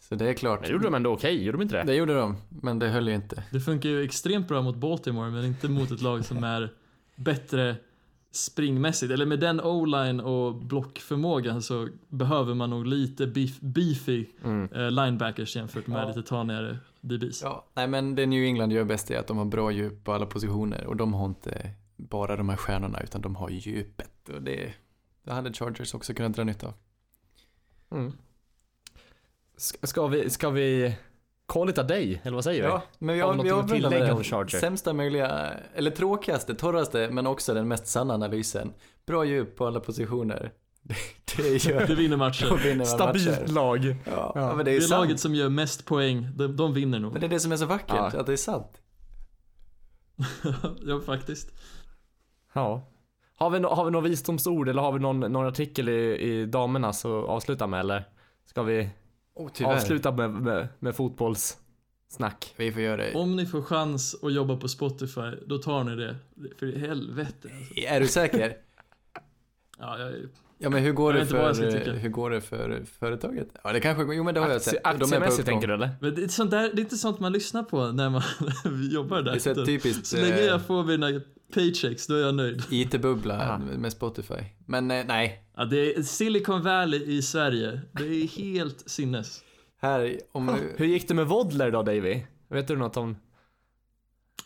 Så 0.00 0.14
det 0.14 0.28
är 0.28 0.34
klart. 0.34 0.60
Men 0.60 0.68
det 0.68 0.72
gjorde 0.72 0.84
de 0.84 0.94
ändå 0.94 1.12
okej, 1.12 1.42
gjorde 1.44 1.58
de 1.58 1.62
inte 1.62 1.76
det? 1.76 1.82
Det 1.82 1.94
gjorde 1.94 2.14
de, 2.14 2.36
men 2.48 2.78
det 2.78 2.88
höll 2.88 3.08
ju 3.08 3.14
inte. 3.14 3.44
Det 3.50 3.60
funkar 3.60 3.88
ju 3.88 4.02
extremt 4.04 4.48
bra 4.48 4.62
mot 4.62 4.76
Baltimore, 4.76 5.30
men 5.30 5.44
inte 5.44 5.68
mot 5.68 5.90
ett 5.90 6.00
lag 6.02 6.24
som 6.24 6.44
är 6.44 6.72
bättre 7.16 7.76
springmässigt. 8.32 9.12
Eller 9.12 9.26
med 9.26 9.40
den 9.40 9.60
o-line 9.60 10.20
och 10.20 10.54
blockförmågan 10.54 11.62
så 11.62 11.88
behöver 12.08 12.54
man 12.54 12.70
nog 12.70 12.86
lite 12.86 13.26
beef, 13.26 13.60
beefy 13.60 14.26
Mm. 14.44 14.68
eh, 14.72 14.90
linebackers 14.90 15.56
jämfört 15.56 15.86
med 15.86 16.02
Ja. 16.02 16.08
lite 16.08 16.22
tanigare 16.22 16.78
DBs. 17.00 17.42
Ja, 17.42 17.66
nej 17.74 17.88
men 17.88 18.14
det 18.14 18.26
New 18.26 18.44
England 18.44 18.72
gör 18.72 18.84
bäst 18.84 19.10
är 19.10 19.18
att 19.18 19.26
de 19.26 19.38
har 19.38 19.44
bra 19.44 19.70
djup 19.70 20.04
på 20.04 20.12
alla 20.12 20.26
positioner 20.26 20.86
och 20.86 20.96
de 20.96 21.14
har 21.14 21.24
inte 21.26 21.70
bara 21.96 22.36
de 22.36 22.48
här 22.48 22.56
stjärnorna 22.56 23.00
utan 23.00 23.20
de 23.20 23.36
har 23.36 23.50
djupet 23.50 24.28
och 24.28 24.42
det, 24.42 24.72
det 25.24 25.32
hade 25.32 25.52
Chargers 25.52 25.94
också 25.94 26.14
kunnat 26.14 26.34
dra 26.36 26.44
nytta 26.44 26.66
av. 26.66 26.74
Mm. 27.90 28.12
Ska, 29.56 29.86
ska 29.86 30.06
vi, 30.06 30.30
ska 30.30 30.50
vi 30.50 30.96
call 31.46 31.68
it 31.70 31.78
a 31.78 31.82
day? 31.82 32.20
Eller 32.24 32.34
vad 32.34 32.44
säger 32.44 32.64
Ja, 32.64 32.82
men 32.98 33.14
vi 33.14 33.20
Har 33.20 33.28
har, 33.28 33.36
du 33.36 33.42
vi 33.42 33.48
någonting 33.50 33.82
har 33.82 33.86
att 33.86 33.90
tillägga 33.90 34.06
den 34.06 34.16
om 34.16 34.24
Charger? 34.24 34.58
sämsta 34.60 34.92
möjliga, 34.92 35.50
eller 35.74 35.90
tråkigaste, 35.90 36.54
torraste 36.54 37.08
men 37.10 37.26
också 37.26 37.54
den 37.54 37.68
mest 37.68 37.86
sanna 37.86 38.14
analysen. 38.14 38.72
Bra 39.06 39.24
djup 39.24 39.56
på 39.56 39.66
alla 39.66 39.80
positioner. 39.80 40.52
Det 41.36 41.64
gör... 41.64 41.86
Det 41.86 41.94
vinner 41.94 42.16
matcher. 42.16 42.56
vinner 42.64 42.84
Stabilt 42.84 43.28
matcher. 43.40 43.52
lag. 43.52 43.96
Ja, 44.04 44.32
Ja. 44.34 44.54
men 44.56 44.64
det 44.64 44.70
är 44.70 44.78
Det 44.80 44.84
är 44.86 44.88
laget 44.90 45.20
som 45.20 45.34
gör 45.34 45.48
mest 45.48 45.86
poäng, 45.86 46.28
de, 46.36 46.56
de 46.56 46.74
vinner 46.74 46.98
nog. 46.98 47.12
Men 47.12 47.20
det 47.20 47.26
är 47.26 47.30
det 47.30 47.40
som 47.40 47.52
är 47.52 47.56
så 47.56 47.66
vackert, 47.66 48.10
Ja. 48.14 48.20
att 48.20 48.26
det 48.26 48.32
är 48.32 48.36
sant. 48.36 48.80
ja, 50.86 51.00
faktiskt. 51.06 51.50
Ja. 52.52 52.88
Har 53.36 53.50
vi, 53.50 53.58
har 53.58 53.84
vi 53.84 53.90
något 53.90 54.04
visdomsord 54.10 54.68
eller 54.68 54.82
har 54.82 54.92
vi 54.92 54.98
någon, 55.00 55.20
någon 55.20 55.46
artikel 55.46 55.88
i, 55.88 56.16
i 56.20 56.46
damernas 56.46 57.04
att 57.04 57.10
avsluta 57.10 57.66
med 57.66 57.80
eller? 57.80 58.08
Ska 58.46 58.62
vi 58.62 58.90
Oh, 59.34 59.50
avsluta 59.64 60.12
med, 60.12 60.30
med, 60.30 60.68
med 60.78 60.96
fotbollssnack? 60.96 62.54
Vi 62.56 62.72
får 62.72 62.82
göra 62.82 62.96
det. 62.96 63.14
Om 63.14 63.36
ni 63.36 63.46
får 63.46 63.62
chans 63.62 64.16
att 64.22 64.32
jobba 64.32 64.56
på 64.56 64.68
Spotify, 64.68 65.30
då 65.46 65.58
tar 65.58 65.84
ni 65.84 65.96
det. 65.96 66.16
För 66.58 66.66
i 66.66 66.78
helvete 66.78 67.48
alltså. 67.58 67.80
Är 67.80 68.00
du 68.00 68.06
säker? 68.06 68.56
Ja, 69.78 69.98
jag, 69.98 70.12
Ja 70.62 70.70
men 70.70 70.82
hur 70.82 70.92
går, 70.92 71.16
Jag 71.16 71.28
det 71.28 71.36
jag 71.36 71.56
för, 71.56 71.92
hur 71.92 72.08
går 72.08 72.30
det 72.30 72.40
för 72.40 72.84
företaget? 72.98 73.48
Ja 73.64 73.72
det 73.72 73.80
kanske 73.80 74.14
jo 74.14 74.24
men 74.24 74.34
det 74.34 74.40
har 74.40 74.48
jag 74.48 74.56
Aktie, 74.56 74.72
sett. 74.72 74.86
Är 74.86 74.98
på 74.98 75.04
aktiemässigt 75.04 75.48
tänker 75.48 75.68
du 75.68 75.74
eller? 75.74 75.90
men 76.00 76.14
det 76.14 76.24
är, 76.24 76.28
sånt 76.28 76.50
där, 76.50 76.60
det 76.60 76.80
är 76.80 76.80
inte 76.80 76.96
sånt 76.96 77.20
man 77.20 77.32
lyssnar 77.32 77.62
på 77.62 77.92
när 77.92 78.10
man 78.10 78.22
jobbar 78.90 79.22
där. 79.22 79.32
Det 79.32 79.46
är 79.46 79.54
så 79.54 79.66
typiskt 79.66 80.06
Så 80.06 80.16
länge 80.16 80.38
eh, 80.38 80.44
jag 80.44 80.66
får 80.66 80.84
mina 80.84 81.20
paychecks, 81.52 82.06
då 82.06 82.14
är 82.14 82.20
jag 82.20 82.34
nöjd. 82.34 82.62
IT-bubbla 82.70 83.58
med 83.58 83.92
Spotify. 83.92 84.44
Men 84.66 84.90
eh, 84.90 85.04
nej, 85.06 85.42
Ja, 85.56 85.64
det 85.64 85.94
är 85.96 86.02
Silicon 86.02 86.62
Valley 86.62 87.02
i 87.04 87.22
Sverige. 87.22 87.80
Det 87.92 88.04
är 88.04 88.26
helt 88.26 88.90
sinnes. 88.90 89.42
här 89.80 90.18
om 90.32 90.48
Hur 90.76 90.86
gick 90.86 91.08
det 91.08 91.14
med 91.14 91.26
Vodler 91.26 91.70
då 91.70 91.82
Davy? 91.82 92.22
Vet 92.48 92.68
du 92.68 92.76
något 92.76 92.96
om? 92.96 93.16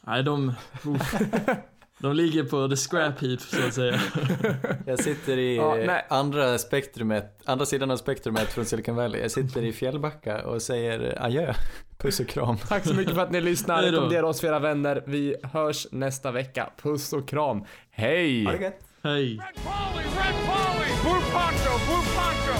Nej, 0.06 0.22
de... 0.22 0.52
De 1.98 2.16
ligger 2.16 2.44
på 2.44 2.68
the 2.68 2.76
scrap 2.76 3.20
heap, 3.22 3.40
så 3.40 3.66
att 3.66 3.74
säga. 3.74 4.00
jag 4.86 4.98
sitter 5.00 5.38
i 5.38 5.56
Ja, 5.56 6.00
andra 6.08 6.58
spektrumet, 6.58 7.40
andra 7.44 7.66
sidan 7.66 7.90
av 7.90 7.96
spektrumet 7.96 8.52
från 8.52 8.64
Silicon 8.64 8.96
Valley. 8.96 9.20
Jag 9.20 9.30
sitter 9.30 9.62
i 9.64 9.72
Fjällbacka 9.72 10.44
och 10.46 10.62
säger 10.62 11.22
adjö. 11.22 11.54
Puss 11.98 12.20
och 12.20 12.28
kram. 12.28 12.56
Tack 12.68 12.84
så 12.86 12.94
mycket 12.94 13.14
för 13.14 13.22
att 13.22 13.30
ni 13.30 13.40
lyssnar. 13.40 13.82
Rekommendera 13.82 14.26
oss 14.26 14.40
för 14.40 14.48
era 14.48 14.58
vänner. 14.58 15.02
Vi 15.06 15.36
hörs 15.52 15.86
nästa 15.90 16.30
vecka. 16.30 16.70
Puss 16.82 17.12
och 17.12 17.28
kram. 17.28 17.64
Hej! 17.90 18.44
Ha 18.44 18.52
det 18.52 18.62
gött. 18.62 18.80
Hej. 19.02 19.36
Red 19.36 19.54
Polly, 19.64 20.04
Red 20.04 20.34
Polly! 20.46 20.90
Blue 21.02 21.22
poncho, 21.32 21.72
blue 21.86 22.04
poncho! 22.16 22.56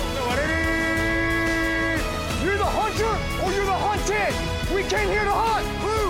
You're 2.45 2.59
the 2.59 2.65
hunter 2.65 3.15
or 3.45 3.49
you're 3.53 3.65
the 3.65 3.81
hunted! 3.89 4.35
We 4.75 4.83
came 4.83 5.09
here 5.09 5.25
to 5.25 5.31
hunt! 5.31 5.67
Blue, 5.83 6.06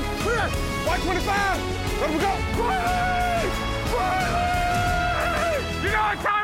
here! 0.51 0.87
125! 0.87 2.01
Let 2.01 2.11
him 2.11 2.19
go! 2.21 2.33
Riley! 2.63 3.49
Riley! 3.93 5.65
You 5.83 5.91
know 5.91 6.11
it's 6.13 6.36